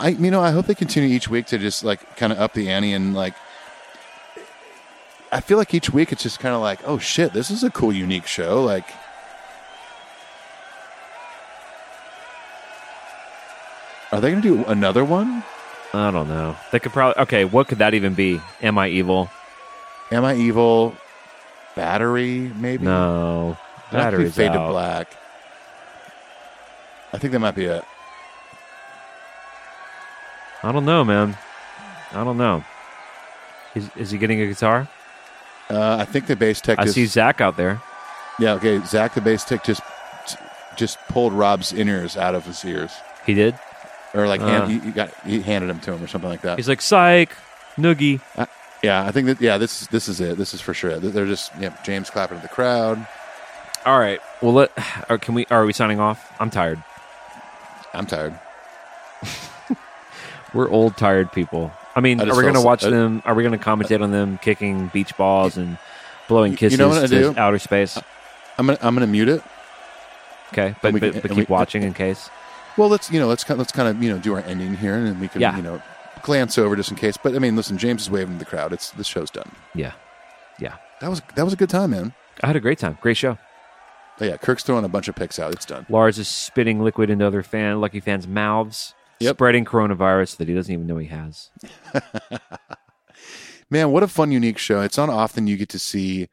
I, 0.00 0.08
you 0.08 0.32
know, 0.32 0.42
I 0.42 0.50
hope 0.50 0.66
they 0.66 0.74
continue 0.74 1.14
each 1.14 1.28
week 1.28 1.46
to 1.46 1.58
just 1.58 1.84
like 1.84 2.16
kind 2.16 2.32
of 2.32 2.40
up 2.40 2.54
the 2.54 2.68
ante 2.68 2.92
and 2.92 3.14
like. 3.14 3.34
I 5.30 5.40
feel 5.40 5.58
like 5.58 5.74
each 5.74 5.90
week 5.90 6.10
it's 6.10 6.24
just 6.24 6.40
kind 6.40 6.56
of 6.56 6.60
like, 6.60 6.80
oh 6.84 6.98
shit, 6.98 7.32
this 7.32 7.52
is 7.52 7.62
a 7.62 7.70
cool, 7.70 7.92
unique 7.92 8.26
show. 8.26 8.64
Like, 8.64 8.88
are 14.10 14.20
they 14.20 14.30
going 14.30 14.42
to 14.42 14.56
do 14.56 14.64
another 14.64 15.04
one? 15.04 15.44
I 15.94 16.10
don't 16.10 16.28
know. 16.28 16.56
They 16.72 16.80
could 16.80 16.92
probably. 16.92 17.22
Okay, 17.22 17.44
what 17.44 17.68
could 17.68 17.78
that 17.78 17.94
even 17.94 18.14
be? 18.14 18.40
Am 18.60 18.76
I 18.76 18.88
evil? 18.88 19.30
Am 20.10 20.24
I 20.24 20.34
evil? 20.34 20.96
Battery, 21.76 22.50
maybe. 22.56 22.84
No. 22.84 23.56
It'd 23.88 24.00
have 24.00 24.10
to 24.12 24.16
Battery's 24.16 24.34
fade 24.34 24.52
to 24.52 24.58
black. 24.58 25.14
I 27.12 27.18
think 27.18 27.32
that 27.32 27.38
might 27.38 27.54
be 27.54 27.66
it. 27.66 27.84
I 30.62 30.72
don't 30.72 30.84
know, 30.84 31.04
man. 31.04 31.36
I 32.12 32.24
don't 32.24 32.38
know. 32.38 32.64
Is, 33.74 33.88
is 33.96 34.10
he 34.10 34.18
getting 34.18 34.40
a 34.40 34.46
guitar? 34.46 34.88
Uh, 35.70 35.96
I 36.00 36.04
think 36.04 36.26
the 36.26 36.36
bass 36.36 36.60
tech. 36.60 36.78
I 36.78 36.84
just, 36.84 36.94
see 36.94 37.06
Zach 37.06 37.40
out 37.40 37.56
there. 37.56 37.80
Yeah, 38.38 38.54
okay. 38.54 38.80
Zach, 38.86 39.14
the 39.14 39.20
bass 39.20 39.44
tech, 39.44 39.64
just 39.64 39.82
just 40.76 40.98
pulled 41.08 41.32
Rob's 41.32 41.72
ears 41.72 42.16
out 42.16 42.34
of 42.34 42.44
his 42.44 42.62
ears, 42.64 42.92
He 43.24 43.32
did. 43.34 43.58
or 44.14 44.26
like 44.28 44.40
Uh. 44.40 44.46
hand, 44.46 44.70
he, 44.70 44.78
he 44.78 44.90
got 44.92 45.10
he 45.24 45.40
handed 45.42 45.68
them 45.70 45.80
to 45.80 45.92
him 45.92 46.02
or 46.02 46.06
something 46.06 46.28
like 46.30 46.42
that. 46.42 46.58
He's 46.58 46.68
like, 46.68 46.80
psych, 46.82 47.30
noogie. 47.76 48.20
Yeah, 48.86 49.04
I 49.04 49.10
think 49.10 49.26
that. 49.26 49.40
Yeah, 49.40 49.58
this 49.58 49.82
is 49.82 49.88
this 49.88 50.08
is 50.08 50.20
it. 50.20 50.38
This 50.38 50.54
is 50.54 50.60
for 50.60 50.72
sure. 50.74 50.98
They're 50.98 51.26
just 51.26 51.50
yeah. 51.60 51.76
James 51.84 52.08
clapping 52.10 52.36
at 52.38 52.42
the 52.42 52.48
crowd. 52.48 53.04
All 53.84 53.98
right. 53.98 54.20
Well, 54.40 54.52
let. 54.54 54.70
Or 55.10 55.18
can 55.18 55.34
we? 55.34 55.46
Are 55.50 55.64
we 55.66 55.72
signing 55.72 55.98
off? 56.00 56.32
I'm 56.40 56.50
tired. 56.50 56.82
I'm 57.92 58.06
tired. 58.06 58.38
We're 60.54 60.68
old, 60.70 60.96
tired 60.96 61.32
people. 61.32 61.72
I 61.94 62.00
mean, 62.00 62.20
I 62.20 62.24
are 62.24 62.36
we 62.36 62.42
going 62.42 62.54
to 62.54 62.60
watch 62.60 62.82
them? 62.82 63.22
Are 63.24 63.34
we 63.34 63.42
going 63.42 63.58
to 63.58 63.64
commentate 63.64 64.02
on 64.02 64.10
them 64.10 64.38
kicking 64.38 64.88
beach 64.88 65.16
balls 65.16 65.56
and 65.56 65.78
blowing 66.28 66.54
kisses 66.56 66.78
You 66.78 66.84
know 66.86 67.00
to 67.00 67.08
do? 67.08 67.34
outer 67.36 67.58
space? 67.58 67.98
I'm 68.58 68.66
gonna 68.66 68.78
I'm 68.80 68.94
gonna 68.94 69.06
mute 69.06 69.28
it. 69.28 69.42
Okay, 70.52 70.74
but 70.80 70.92
we 70.94 71.00
but, 71.00 71.22
but 71.22 71.30
keep 71.30 71.48
we- 71.48 71.52
watching 71.52 71.82
in 71.82 71.92
case. 71.94 72.30
Well, 72.76 72.88
let's 72.88 73.10
you 73.10 73.18
know 73.18 73.26
let's 73.28 73.44
kind 73.44 73.58
let's 73.58 73.72
kind 73.72 73.88
of 73.88 74.02
you 74.02 74.10
know 74.10 74.18
do 74.18 74.34
our 74.34 74.40
ending 74.40 74.76
here, 74.76 74.94
and 74.94 75.06
then 75.06 75.20
we 75.20 75.28
can 75.28 75.40
Yeah. 75.40 75.56
you 75.56 75.62
know 75.62 75.82
glance 76.22 76.58
over 76.58 76.76
just 76.76 76.90
in 76.90 76.96
case. 76.96 77.16
But 77.16 77.34
I 77.34 77.38
mean, 77.38 77.56
listen, 77.56 77.78
James 77.78 78.02
is 78.02 78.10
waving 78.10 78.34
to 78.34 78.38
the 78.38 78.44
crowd. 78.50 78.72
It's 78.72 78.90
the 78.90 79.04
show's 79.04 79.30
done. 79.30 79.50
Yeah, 79.74 79.92
yeah. 80.60 80.76
That 81.00 81.10
was 81.10 81.22
that 81.34 81.44
was 81.44 81.52
a 81.52 81.56
good 81.56 81.70
time, 81.70 81.90
man. 81.90 82.14
I 82.42 82.46
had 82.46 82.56
a 82.56 82.60
great 82.60 82.78
time. 82.78 82.98
Great 83.00 83.16
show. 83.16 83.38
Oh, 84.18 84.24
yeah, 84.24 84.38
Kirk's 84.38 84.62
throwing 84.62 84.84
a 84.84 84.88
bunch 84.88 85.08
of 85.08 85.14
picks 85.14 85.38
out. 85.38 85.52
It's 85.52 85.66
done. 85.66 85.84
Lars 85.90 86.18
is 86.18 86.26
spitting 86.26 86.80
liquid 86.82 87.10
into 87.10 87.26
other 87.26 87.42
fan, 87.42 87.82
lucky 87.82 88.00
fans' 88.00 88.26
mouths, 88.26 88.94
Yep. 89.20 89.36
spreading 89.36 89.66
coronavirus 89.66 90.38
that 90.38 90.48
he 90.48 90.54
doesn't 90.54 90.72
even 90.72 90.86
know 90.86 90.96
he 90.96 91.08
has. 91.08 91.50
Man, 93.70 93.90
what 93.90 94.02
a 94.02 94.08
fun, 94.08 94.30
unique 94.30 94.58
show. 94.58 94.80
It's 94.82 94.96
not 94.96 95.08
often 95.10 95.46
you 95.46 95.56
get 95.56 95.68
to 95.70 95.78
see, 95.78 96.28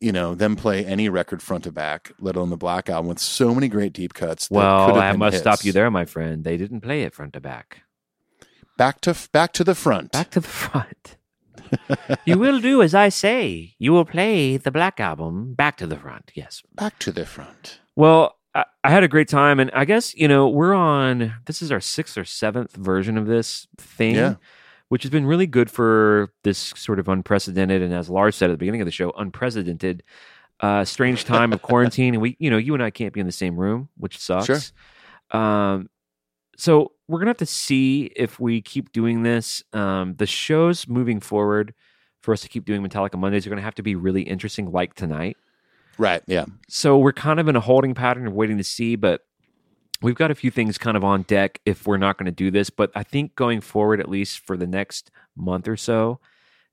you 0.00 0.12
know, 0.12 0.34
them 0.34 0.56
play 0.56 0.84
any 0.84 1.08
record 1.08 1.42
front 1.42 1.64
to 1.64 1.72
back, 1.72 2.10
let 2.18 2.36
alone 2.36 2.48
the 2.50 2.56
Black 2.56 2.88
Album, 2.88 3.08
with 3.08 3.18
so 3.18 3.54
many 3.54 3.68
great 3.68 3.92
deep 3.92 4.14
cuts. 4.14 4.48
that 4.48 4.54
Well, 4.54 4.98
I 4.98 5.12
must 5.12 5.38
stop 5.38 5.62
you 5.64 5.72
there, 5.72 5.90
my 5.90 6.06
friend. 6.06 6.42
They 6.42 6.56
didn't 6.56 6.80
play 6.80 7.02
it 7.02 7.14
front 7.14 7.34
to 7.34 7.40
back. 7.40 7.82
Back 8.80 9.02
to 9.02 9.14
back 9.30 9.52
to 9.52 9.62
the 9.62 9.74
front. 9.74 10.10
Back 10.12 10.30
to 10.30 10.40
the 10.40 10.48
front. 10.48 11.18
You 12.24 12.38
will 12.38 12.60
do 12.60 12.80
as 12.80 12.94
I 12.94 13.10
say. 13.10 13.74
You 13.78 13.92
will 13.92 14.06
play 14.06 14.56
the 14.56 14.70
Black 14.70 14.98
Album 14.98 15.52
back 15.52 15.76
to 15.76 15.86
the 15.86 15.98
front. 15.98 16.32
Yes. 16.34 16.62
Back 16.74 16.98
to 17.00 17.12
the 17.12 17.26
front. 17.26 17.78
Well, 17.94 18.38
I, 18.54 18.64
I 18.82 18.88
had 18.90 19.04
a 19.04 19.08
great 19.08 19.28
time, 19.28 19.60
and 19.60 19.70
I 19.74 19.84
guess 19.84 20.14
you 20.14 20.26
know 20.28 20.48
we're 20.48 20.72
on. 20.72 21.34
This 21.44 21.60
is 21.60 21.70
our 21.70 21.80
sixth 21.80 22.16
or 22.16 22.24
seventh 22.24 22.74
version 22.74 23.18
of 23.18 23.26
this 23.26 23.68
thing, 23.76 24.14
Yeah. 24.14 24.36
which 24.88 25.02
has 25.02 25.10
been 25.10 25.26
really 25.26 25.46
good 25.46 25.70
for 25.70 26.32
this 26.42 26.72
sort 26.74 26.98
of 26.98 27.06
unprecedented, 27.06 27.82
and 27.82 27.92
as 27.92 28.08
Lars 28.08 28.34
said 28.34 28.48
at 28.48 28.54
the 28.54 28.56
beginning 28.64 28.80
of 28.80 28.86
the 28.86 28.92
show, 28.92 29.10
unprecedented, 29.10 30.02
uh, 30.60 30.86
strange 30.86 31.26
time 31.26 31.52
of 31.52 31.60
quarantine. 31.60 32.14
And 32.14 32.22
we, 32.22 32.34
you 32.40 32.48
know, 32.48 32.56
you 32.56 32.72
and 32.72 32.82
I 32.82 32.88
can't 32.88 33.12
be 33.12 33.20
in 33.20 33.26
the 33.26 33.30
same 33.44 33.58
room, 33.58 33.90
which 33.98 34.16
sucks. 34.16 34.46
Sure. 34.46 35.38
Um, 35.38 35.90
so 36.56 36.92
we're 37.10 37.18
gonna 37.18 37.30
have 37.30 37.36
to 37.38 37.46
see 37.46 38.04
if 38.16 38.38
we 38.38 38.60
keep 38.62 38.92
doing 38.92 39.22
this. 39.24 39.62
Um, 39.72 40.14
the 40.16 40.26
shows 40.26 40.86
moving 40.86 41.18
forward 41.20 41.74
for 42.22 42.32
us 42.32 42.40
to 42.42 42.48
keep 42.48 42.64
doing 42.64 42.82
Metallica 42.82 43.18
Mondays 43.18 43.46
are 43.46 43.50
gonna 43.50 43.62
have 43.62 43.74
to 43.76 43.82
be 43.82 43.94
really 43.96 44.22
interesting, 44.22 44.70
like 44.70 44.94
tonight. 44.94 45.36
Right. 45.98 46.22
Yeah. 46.26 46.44
So 46.68 46.96
we're 46.98 47.12
kind 47.12 47.40
of 47.40 47.48
in 47.48 47.56
a 47.56 47.60
holding 47.60 47.94
pattern 47.94 48.26
of 48.26 48.32
waiting 48.32 48.56
to 48.58 48.64
see, 48.64 48.94
but 48.96 49.26
we've 50.02 50.14
got 50.14 50.30
a 50.30 50.34
few 50.34 50.50
things 50.50 50.78
kind 50.78 50.96
of 50.96 51.04
on 51.04 51.22
deck 51.22 51.60
if 51.66 51.86
we're 51.86 51.98
not 51.98 52.16
going 52.16 52.26
to 52.26 52.32
do 52.32 52.50
this. 52.50 52.70
But 52.70 52.90
I 52.94 53.02
think 53.02 53.34
going 53.34 53.60
forward, 53.60 54.00
at 54.00 54.08
least 54.08 54.38
for 54.46 54.56
the 54.56 54.66
next 54.66 55.10
month 55.36 55.68
or 55.68 55.76
so, 55.76 56.18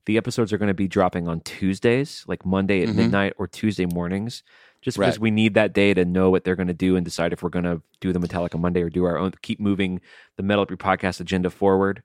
the 0.05 0.15
episodes 0.17 0.53
are 0.53 0.57
going 0.57 0.69
to 0.69 0.73
be 0.73 0.87
dropping 0.87 1.27
on 1.27 1.41
Tuesdays, 1.41 2.23
like 2.27 2.45
Monday 2.45 2.83
at 2.83 2.89
Mhm. 2.89 2.95
midnight 2.95 3.33
or 3.37 3.47
Tuesday 3.47 3.85
mornings, 3.85 4.43
just 4.87 4.97
because 4.97 5.15
Right. 5.15 5.21
we 5.21 5.31
need 5.31 5.53
that 5.55 5.73
day 5.73 5.93
to 5.93 6.05
know 6.05 6.29
what 6.29 6.45
they're 6.45 6.55
going 6.55 6.69
to 6.69 6.73
do 6.73 6.95
and 6.95 7.03
decide 7.03 7.33
if 7.33 7.43
we're 7.43 7.49
going 7.49 7.65
to 7.65 7.81
do 7.99 8.13
the 8.13 8.19
Metallica 8.19 8.57
Monday 8.57 8.81
or 8.81 8.89
do 8.89 9.03
our 9.03 9.17
own, 9.17 9.33
keep 9.41 9.59
moving 9.59 9.99
the 10.37 10.43
Metal 10.43 10.61
Up 10.61 10.69
Your 10.69 10.77
Podcast 10.77 11.19
agenda 11.19 11.49
forward. 11.49 12.03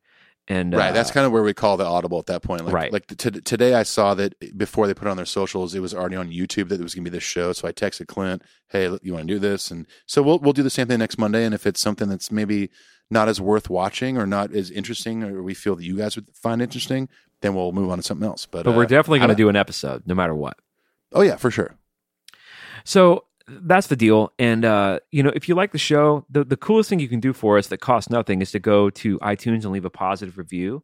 And 0.49 0.75
right. 0.75 0.89
uh, 0.89 0.93
That's 0.93 1.13
kind 1.13 1.25
of 1.25 1.31
where 1.31 1.45
we 1.45 1.55
call 1.55 1.77
the 1.77 1.85
audible 1.85 2.19
at 2.19 2.27
that 2.27 2.43
point. 2.43 2.65
Like, 2.65 2.75
Right. 2.75 2.93
Like 2.93 3.07
t- 3.07 3.31
today, 3.31 3.75
I 3.75 3.85
saw 3.85 4.15
that 4.15 4.59
before 4.59 4.89
they 4.89 4.95
put 4.95 5.07
it 5.07 5.11
on 5.13 5.17
their 5.17 5.25
socials, 5.25 5.77
it 5.77 5.79
was 5.79 5.95
already 5.95 6.17
on 6.17 6.29
YouTube 6.31 6.71
that 6.71 6.81
it 6.81 6.83
was 6.83 6.97
going 6.97 7.05
to 7.05 7.11
be 7.13 7.17
this 7.17 7.23
show. 7.23 7.53
So 7.53 7.69
I 7.69 7.73
texted 7.73 8.09
Clint, 8.09 8.43
"Hey, 8.67 8.87
you 9.03 9.13
want 9.13 9.29
to 9.29 9.35
do 9.35 9.39
this?" 9.39 9.71
And 9.71 9.87
so 10.05 10.21
we'll 10.21 10.41
we'll 10.41 10.53
do 10.53 10.65
the 10.65 10.69
same 10.71 10.89
thing 10.89 10.99
next 10.99 11.17
Monday. 11.17 11.45
And 11.45 11.55
if 11.55 11.65
it's 11.65 11.81
something 11.81 12.09
that's 12.09 12.33
maybe 12.33 12.71
not 13.09 13.29
as 13.29 13.41
worth 13.41 13.71
watching 13.71 14.19
or 14.19 14.27
not 14.27 14.53
as 14.53 14.69
interesting, 14.73 15.23
or 15.23 15.45
we 15.45 15.55
feel 15.55 15.77
that 15.77 15.85
you 15.85 15.97
guys 15.97 16.17
would 16.17 16.27
find 16.35 16.61
interesting, 16.61 17.09
then 17.43 17.55
we'll 17.55 17.71
move 17.71 17.91
on 17.91 17.99
to 17.99 18.03
something 18.03 18.27
else. 18.27 18.45
But 18.45 18.65
but 18.65 18.75
we're 18.75 18.83
uh, 18.83 18.87
definitely 18.89 19.21
going 19.21 19.31
to 19.31 19.37
do 19.37 19.49
an 19.49 19.55
episode 19.55 20.03
no 20.07 20.15
matter 20.17 20.35
what. 20.35 20.59
Oh 21.13 21.23
yeah, 21.23 21.37
for 21.37 21.53
sure. 21.53 21.77
So 22.85 23.25
that's 23.49 23.89
the 23.89 23.97
deal. 23.97 24.33
And 24.39 24.65
uh, 24.65 25.01
you 25.11 25.23
know, 25.23 25.33
if 25.35 25.49
you 25.49 25.55
like 25.55 25.73
the 25.73 25.79
show, 25.79 26.25
the 26.31 26.45
the 26.45 26.57
coolest 26.57 26.89
thing 26.91 27.01
you 27.01 27.09
can 27.09 27.21
do 27.21 27.33
for 27.33 27.59
us 27.59 27.67
that 27.69 27.79
costs 27.79 28.11
nothing 28.11 28.41
is 28.43 28.51
to 28.53 28.59
go 28.59 28.91
to 28.91 29.19
iTunes 29.19 29.63
and 29.65 29.73
leave 29.73 29.85
a 29.85 29.91
positive 29.91 30.39
review. 30.39 30.83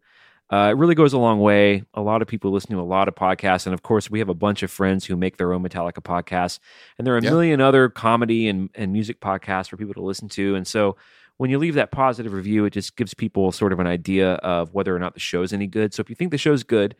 Uh, 0.50 0.68
it 0.70 0.78
really 0.78 0.94
goes 0.94 1.12
a 1.12 1.18
long 1.18 1.40
way. 1.40 1.82
A 1.92 2.00
lot 2.00 2.22
of 2.22 2.28
people 2.28 2.50
listen 2.50 2.70
to 2.70 2.80
a 2.80 2.82
lot 2.82 3.06
of 3.06 3.14
podcasts, 3.14 3.66
and 3.66 3.74
of 3.74 3.82
course, 3.82 4.10
we 4.10 4.18
have 4.18 4.30
a 4.30 4.34
bunch 4.34 4.62
of 4.62 4.70
friends 4.70 5.04
who 5.04 5.14
make 5.14 5.36
their 5.36 5.52
own 5.52 5.62
Metallica 5.62 6.00
podcasts, 6.02 6.58
and 6.96 7.06
there 7.06 7.14
are 7.14 7.18
a 7.18 7.22
Yeah. 7.22 7.30
million 7.30 7.60
other 7.60 7.90
comedy 7.90 8.48
and, 8.48 8.70
and 8.74 8.90
music 8.90 9.20
podcasts 9.20 9.68
for 9.68 9.76
people 9.76 9.92
to 9.94 10.00
listen 10.00 10.26
to. 10.30 10.54
And 10.54 10.66
so, 10.66 10.96
when 11.36 11.50
you 11.50 11.58
leave 11.58 11.74
that 11.74 11.90
positive 11.92 12.32
review, 12.32 12.64
it 12.64 12.70
just 12.70 12.96
gives 12.96 13.12
people 13.12 13.52
sort 13.52 13.72
of 13.74 13.78
an 13.78 13.86
idea 13.86 14.32
of 14.36 14.72
whether 14.72 14.96
or 14.96 14.98
not 14.98 15.12
the 15.14 15.20
show's 15.20 15.52
any 15.52 15.66
good. 15.66 15.92
So, 15.92 16.00
if 16.00 16.08
you 16.08 16.16
think 16.16 16.30
the 16.30 16.38
show's 16.38 16.62
good, 16.62 16.96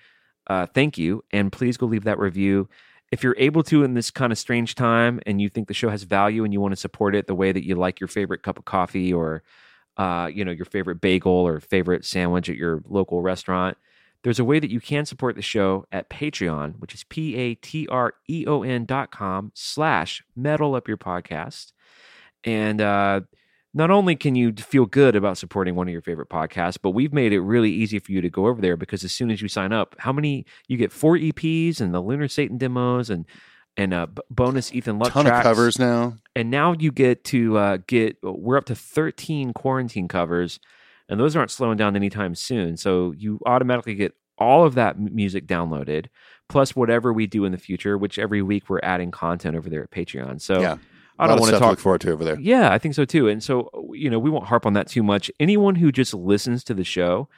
uh, 0.48 0.66
thank 0.66 0.98
you, 0.98 1.24
and 1.32 1.50
please 1.50 1.78
go 1.78 1.86
leave 1.86 2.04
that 2.04 2.18
review 2.18 2.68
if 3.10 3.22
you're 3.22 3.36
able 3.38 3.62
to 3.64 3.84
in 3.84 3.94
this 3.94 4.10
kind 4.10 4.32
of 4.32 4.38
strange 4.38 4.74
time 4.74 5.20
and 5.26 5.40
you 5.40 5.48
think 5.48 5.68
the 5.68 5.74
show 5.74 5.88
has 5.88 6.02
value 6.02 6.44
and 6.44 6.52
you 6.52 6.60
want 6.60 6.72
to 6.72 6.76
support 6.76 7.14
it 7.14 7.26
the 7.26 7.34
way 7.34 7.52
that 7.52 7.66
you 7.66 7.74
like 7.74 8.00
your 8.00 8.08
favorite 8.08 8.42
cup 8.42 8.58
of 8.58 8.64
coffee 8.64 9.12
or 9.12 9.42
uh, 9.96 10.30
you 10.32 10.44
know 10.44 10.52
your 10.52 10.66
favorite 10.66 11.00
bagel 11.00 11.32
or 11.32 11.60
favorite 11.60 12.04
sandwich 12.04 12.48
at 12.48 12.56
your 12.56 12.82
local 12.86 13.20
restaurant 13.22 13.76
there's 14.24 14.40
a 14.40 14.44
way 14.44 14.58
that 14.58 14.70
you 14.70 14.80
can 14.80 15.06
support 15.06 15.36
the 15.36 15.42
show 15.42 15.86
at 15.92 16.10
patreon 16.10 16.74
which 16.78 16.94
is 16.94 17.04
p-a-t-r-e-o-n 17.04 18.84
dot 18.84 19.10
com 19.10 19.52
slash 19.54 20.22
metal 20.36 20.74
up 20.74 20.88
your 20.88 20.96
podcast. 20.96 21.72
And 22.44 22.80
uh, 22.80 23.22
not 23.74 23.90
only 23.90 24.16
can 24.16 24.34
you 24.34 24.52
feel 24.52 24.86
good 24.86 25.14
about 25.14 25.38
supporting 25.38 25.74
one 25.74 25.88
of 25.88 25.92
your 25.92 26.02
favorite 26.02 26.28
podcasts, 26.28 26.78
but 26.80 26.90
we've 26.90 27.12
made 27.12 27.32
it 27.32 27.40
really 27.40 27.70
easy 27.70 27.98
for 27.98 28.12
you 28.12 28.20
to 28.20 28.30
go 28.30 28.46
over 28.46 28.60
there 28.60 28.76
because 28.76 29.04
as 29.04 29.12
soon 29.12 29.30
as 29.30 29.42
you 29.42 29.48
sign 29.48 29.72
up, 29.72 29.94
how 29.98 30.12
many 30.12 30.46
you 30.68 30.76
get 30.76 30.90
four 30.92 31.16
EPs 31.16 31.80
and 31.80 31.94
the 31.94 32.00
Lunar 32.00 32.28
Satan 32.28 32.58
demos 32.58 33.10
and 33.10 33.26
and 33.76 33.94
uh, 33.94 34.08
bonus 34.28 34.72
Ethan 34.74 34.98
Luck 34.98 35.12
Ton 35.12 35.24
tracks. 35.24 35.38
of 35.46 35.50
covers 35.50 35.78
now. 35.78 36.16
and 36.34 36.50
now 36.50 36.72
you 36.72 36.90
get 36.90 37.24
to 37.24 37.56
uh, 37.56 37.78
get 37.86 38.16
we're 38.22 38.56
up 38.56 38.66
to 38.66 38.74
13 38.74 39.52
quarantine 39.52 40.08
covers 40.08 40.58
and 41.08 41.20
those 41.20 41.36
aren't 41.36 41.50
slowing 41.50 41.76
down 41.76 41.94
anytime 41.94 42.34
soon 42.34 42.76
so 42.76 43.12
you 43.16 43.38
automatically 43.46 43.94
get 43.94 44.14
all 44.36 44.64
of 44.64 44.74
that 44.74 44.98
music 44.98 45.46
downloaded 45.46 46.06
plus 46.48 46.74
whatever 46.74 47.12
we 47.12 47.26
do 47.26 47.44
in 47.44 47.52
the 47.52 47.58
future 47.58 47.96
which 47.96 48.18
every 48.18 48.42
week 48.42 48.68
we're 48.68 48.80
adding 48.82 49.10
content 49.12 49.54
over 49.56 49.70
there 49.70 49.84
at 49.84 49.90
patreon 49.92 50.40
so 50.40 50.60
yeah. 50.60 50.76
I 51.18 51.26
don't 51.26 51.40
want 51.40 51.50
to 51.50 51.56
to 51.56 51.58
talk 51.58 51.70
look 51.70 51.80
forward 51.80 52.00
to 52.02 52.10
over 52.10 52.24
there. 52.24 52.38
yeah, 52.40 52.72
I 52.72 52.78
think 52.78 52.94
so 52.94 53.04
too. 53.04 53.28
And 53.28 53.42
so, 53.42 53.70
you 53.92 54.10
know, 54.10 54.18
we 54.18 54.30
won't 54.30 54.46
harp 54.46 54.66
on 54.66 54.72
that 54.74 54.88
too 54.88 55.02
much. 55.02 55.30
Anyone 55.40 55.74
who 55.74 55.90
just 55.90 56.14
listens 56.14 56.64
to 56.64 56.74
the 56.74 56.84
show, 56.84 57.28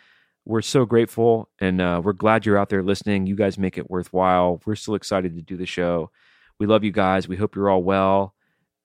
we're 0.45 0.63
so 0.63 0.85
grateful 0.85 1.49
and 1.61 1.81
uh, 1.81 2.01
we're 2.03 2.13
glad 2.13 2.47
you're 2.47 2.59
out 2.59 2.69
there 2.69 2.83
listening. 2.83 3.27
You 3.27 3.37
guys 3.37 3.59
make 3.59 3.79
it 3.79 3.91
worthwhile. 3.91 4.61
We're 4.65 4.75
still 4.75 4.95
excited 4.95 5.37
to 5.37 5.43
do 5.43 5.57
the 5.57 5.67
show. 5.67 6.11
We 6.59 6.67
love 6.67 6.85
you 6.85 6.93
guys. 6.93 7.29
We 7.29 7.37
hope 7.37 7.57
you're 7.57 7.71
all 7.71 7.83
well. 7.83 8.35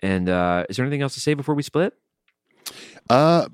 And 0.02 0.30
uh, 0.30 0.66
is 0.70 0.78
there 0.78 0.86
anything 0.86 1.02
else 1.02 1.14
to 1.16 1.20
say 1.20 1.34
before 1.34 1.56
we 1.56 1.64
split? 1.64 1.94
Uh, 3.10 3.48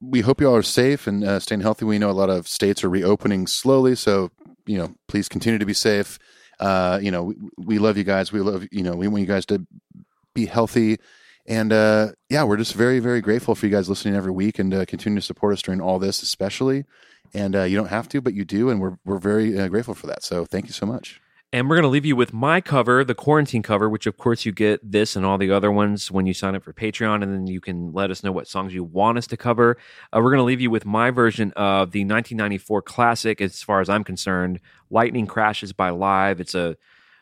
we 0.00 0.20
hope 0.20 0.40
you 0.40 0.48
all 0.48 0.56
are 0.56 0.62
safe 0.62 1.06
and 1.06 1.24
uh, 1.24 1.40
staying 1.40 1.62
healthy. 1.62 1.84
We 1.84 1.98
know 1.98 2.10
a 2.10 2.12
lot 2.12 2.30
of 2.30 2.46
states 2.46 2.84
are 2.84 2.90
reopening 2.90 3.46
slowly, 3.46 3.94
so 3.94 4.30
you 4.66 4.78
know, 4.78 4.94
please 5.08 5.28
continue 5.28 5.58
to 5.58 5.66
be 5.66 5.74
safe. 5.74 6.18
Uh, 6.60 6.98
you 7.02 7.10
know, 7.10 7.24
we, 7.24 7.36
we 7.56 7.78
love 7.78 7.96
you 7.96 8.04
guys. 8.04 8.32
We 8.32 8.40
love 8.40 8.66
you 8.70 8.82
know, 8.82 8.92
we 8.92 9.08
want 9.08 9.22
you 9.22 9.26
guys 9.26 9.46
to 9.46 9.66
be 10.34 10.46
healthy. 10.46 10.98
And 11.46 11.72
uh, 11.72 12.12
yeah, 12.28 12.44
we're 12.44 12.56
just 12.56 12.74
very, 12.74 13.00
very 13.00 13.20
grateful 13.20 13.54
for 13.54 13.66
you 13.66 13.72
guys 13.72 13.88
listening 13.88 14.14
every 14.14 14.32
week 14.32 14.58
and 14.58 14.72
uh, 14.72 14.84
continue 14.84 15.20
to 15.20 15.24
support 15.24 15.52
us 15.52 15.62
during 15.62 15.80
all 15.80 15.98
this, 15.98 16.22
especially. 16.22 16.84
And 17.32 17.54
uh, 17.54 17.62
you 17.62 17.76
don't 17.76 17.88
have 17.88 18.08
to, 18.10 18.20
but 18.20 18.34
you 18.34 18.44
do, 18.44 18.70
and 18.70 18.80
we're 18.80 18.96
we're 19.04 19.18
very 19.18 19.58
uh, 19.58 19.68
grateful 19.68 19.94
for 19.94 20.06
that. 20.06 20.22
So 20.22 20.44
thank 20.44 20.66
you 20.66 20.72
so 20.72 20.86
much. 20.86 21.20
And 21.52 21.70
we're 21.70 21.76
going 21.76 21.84
to 21.84 21.88
leave 21.88 22.04
you 22.04 22.16
with 22.16 22.32
my 22.32 22.60
cover, 22.60 23.04
the 23.04 23.14
quarantine 23.14 23.62
cover, 23.62 23.88
which 23.88 24.06
of 24.06 24.16
course 24.16 24.44
you 24.44 24.50
get 24.50 24.80
this 24.82 25.14
and 25.14 25.24
all 25.24 25.38
the 25.38 25.52
other 25.52 25.70
ones 25.70 26.10
when 26.10 26.26
you 26.26 26.34
sign 26.34 26.56
up 26.56 26.64
for 26.64 26.72
Patreon. 26.72 27.22
And 27.22 27.32
then 27.32 27.46
you 27.46 27.60
can 27.60 27.92
let 27.92 28.10
us 28.10 28.24
know 28.24 28.32
what 28.32 28.48
songs 28.48 28.74
you 28.74 28.82
want 28.82 29.18
us 29.18 29.28
to 29.28 29.36
cover. 29.36 29.76
Uh, 30.12 30.18
we're 30.20 30.30
going 30.30 30.38
to 30.38 30.44
leave 30.44 30.60
you 30.60 30.70
with 30.70 30.84
my 30.84 31.12
version 31.12 31.52
of 31.52 31.92
the 31.92 32.00
1994 32.00 32.82
classic, 32.82 33.40
as 33.40 33.62
far 33.62 33.80
as 33.80 33.88
I'm 33.88 34.02
concerned, 34.02 34.58
Lightning 34.90 35.28
Crashes 35.28 35.72
by 35.72 35.90
Live. 35.90 36.40
It's 36.40 36.56
a 36.56 36.76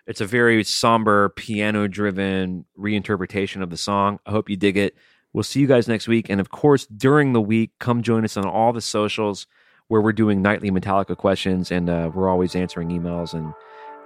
it's 0.06 0.20
a 0.20 0.26
very 0.26 0.62
somber, 0.64 1.30
piano 1.30 1.88
driven 1.88 2.64
reinterpretation 2.78 3.62
of 3.62 3.70
the 3.70 3.76
song. 3.76 4.18
I 4.26 4.30
hope 4.30 4.50
you 4.50 4.56
dig 4.56 4.76
it. 4.76 4.96
We'll 5.32 5.44
see 5.44 5.60
you 5.60 5.66
guys 5.66 5.88
next 5.88 6.08
week. 6.08 6.28
And 6.28 6.40
of 6.40 6.50
course, 6.50 6.86
during 6.86 7.32
the 7.32 7.40
week, 7.40 7.70
come 7.78 8.02
join 8.02 8.24
us 8.24 8.36
on 8.36 8.46
all 8.46 8.72
the 8.72 8.80
socials 8.80 9.46
where 9.88 10.00
we're 10.00 10.12
doing 10.12 10.42
nightly 10.42 10.70
Metallica 10.70 11.16
questions 11.16 11.70
and 11.70 11.88
uh, 11.88 12.10
we're 12.14 12.28
always 12.28 12.54
answering 12.54 12.88
emails 12.88 13.34
and 13.34 13.52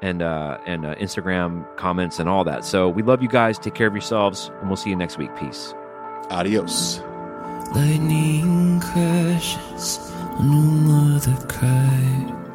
and 0.03 0.21
uh, 0.23 0.59
and 0.67 0.85
uh, 0.85 0.95
Instagram 0.97 1.65
comments 1.77 2.19
and 2.19 2.29
all 2.29 2.45
that. 2.45 2.65
So 2.65 2.89
we 2.89 3.03
love 3.03 3.23
you 3.23 3.29
guys. 3.29 3.59
Take 3.59 3.75
care 3.75 3.87
of 3.87 3.95
yourselves, 3.95 4.51
and 4.61 4.69
we'll 4.69 4.77
see 4.77 4.91
you 4.91 4.97
next 4.97 5.17
week. 5.17 5.35
Peace. 5.37 5.75
Adios. 6.31 7.01
Lightning 7.75 8.81
crashes, 8.81 9.99
a 10.39 10.43
new 10.43 10.71
mother 10.87 11.47
cries. 11.49 12.46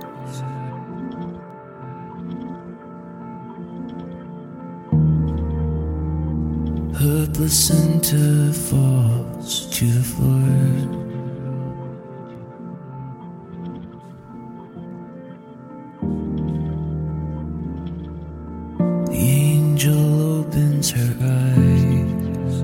Her 7.02 7.26
placenta 7.34 8.54
falls 8.54 9.66
to 9.76 9.86
the 9.88 10.04
floor. 10.04 10.50
The 19.08 19.18
angel 19.18 20.42
opens 20.42 20.92
her 20.92 21.16
eyes. 21.24 22.62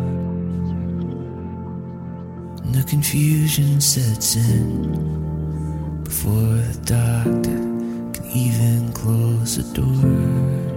The 2.75 2.83
confusion 2.87 3.81
sets 3.81 4.35
in 4.35 6.03
before 6.03 6.61
the 6.69 6.79
doctor 6.85 7.57
can 8.13 8.25
even 8.35 8.93
close 8.93 9.57
the 9.57 9.63
door. 9.81 10.76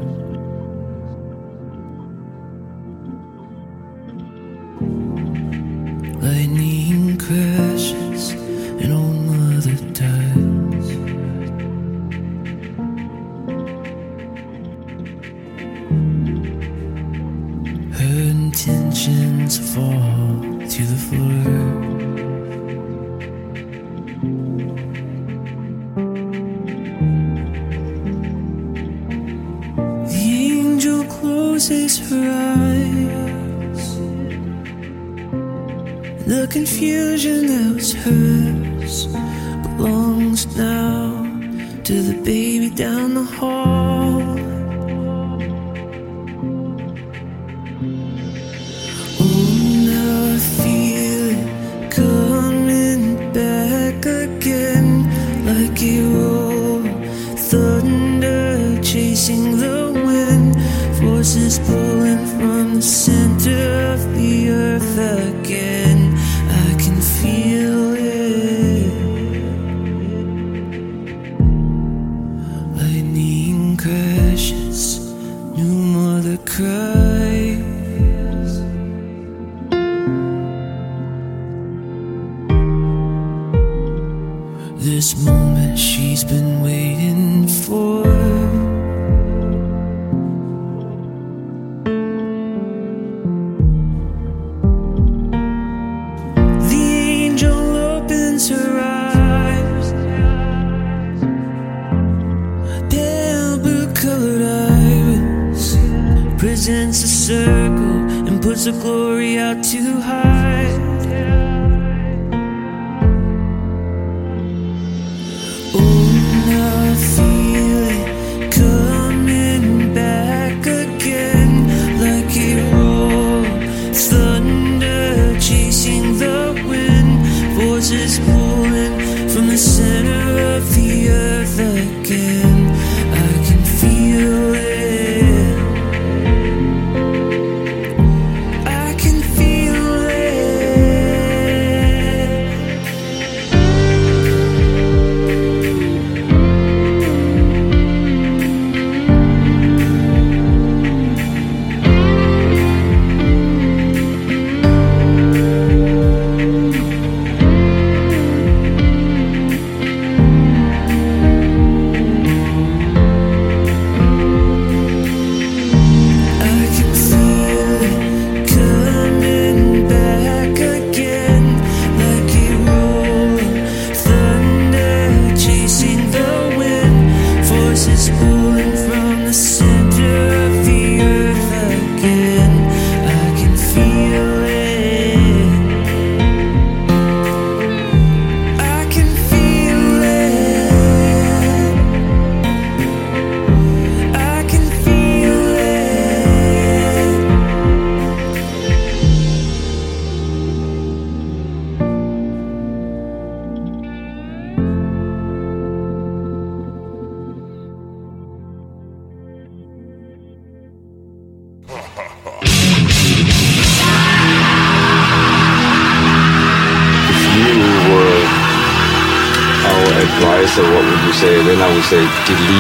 Said, 222.37 222.60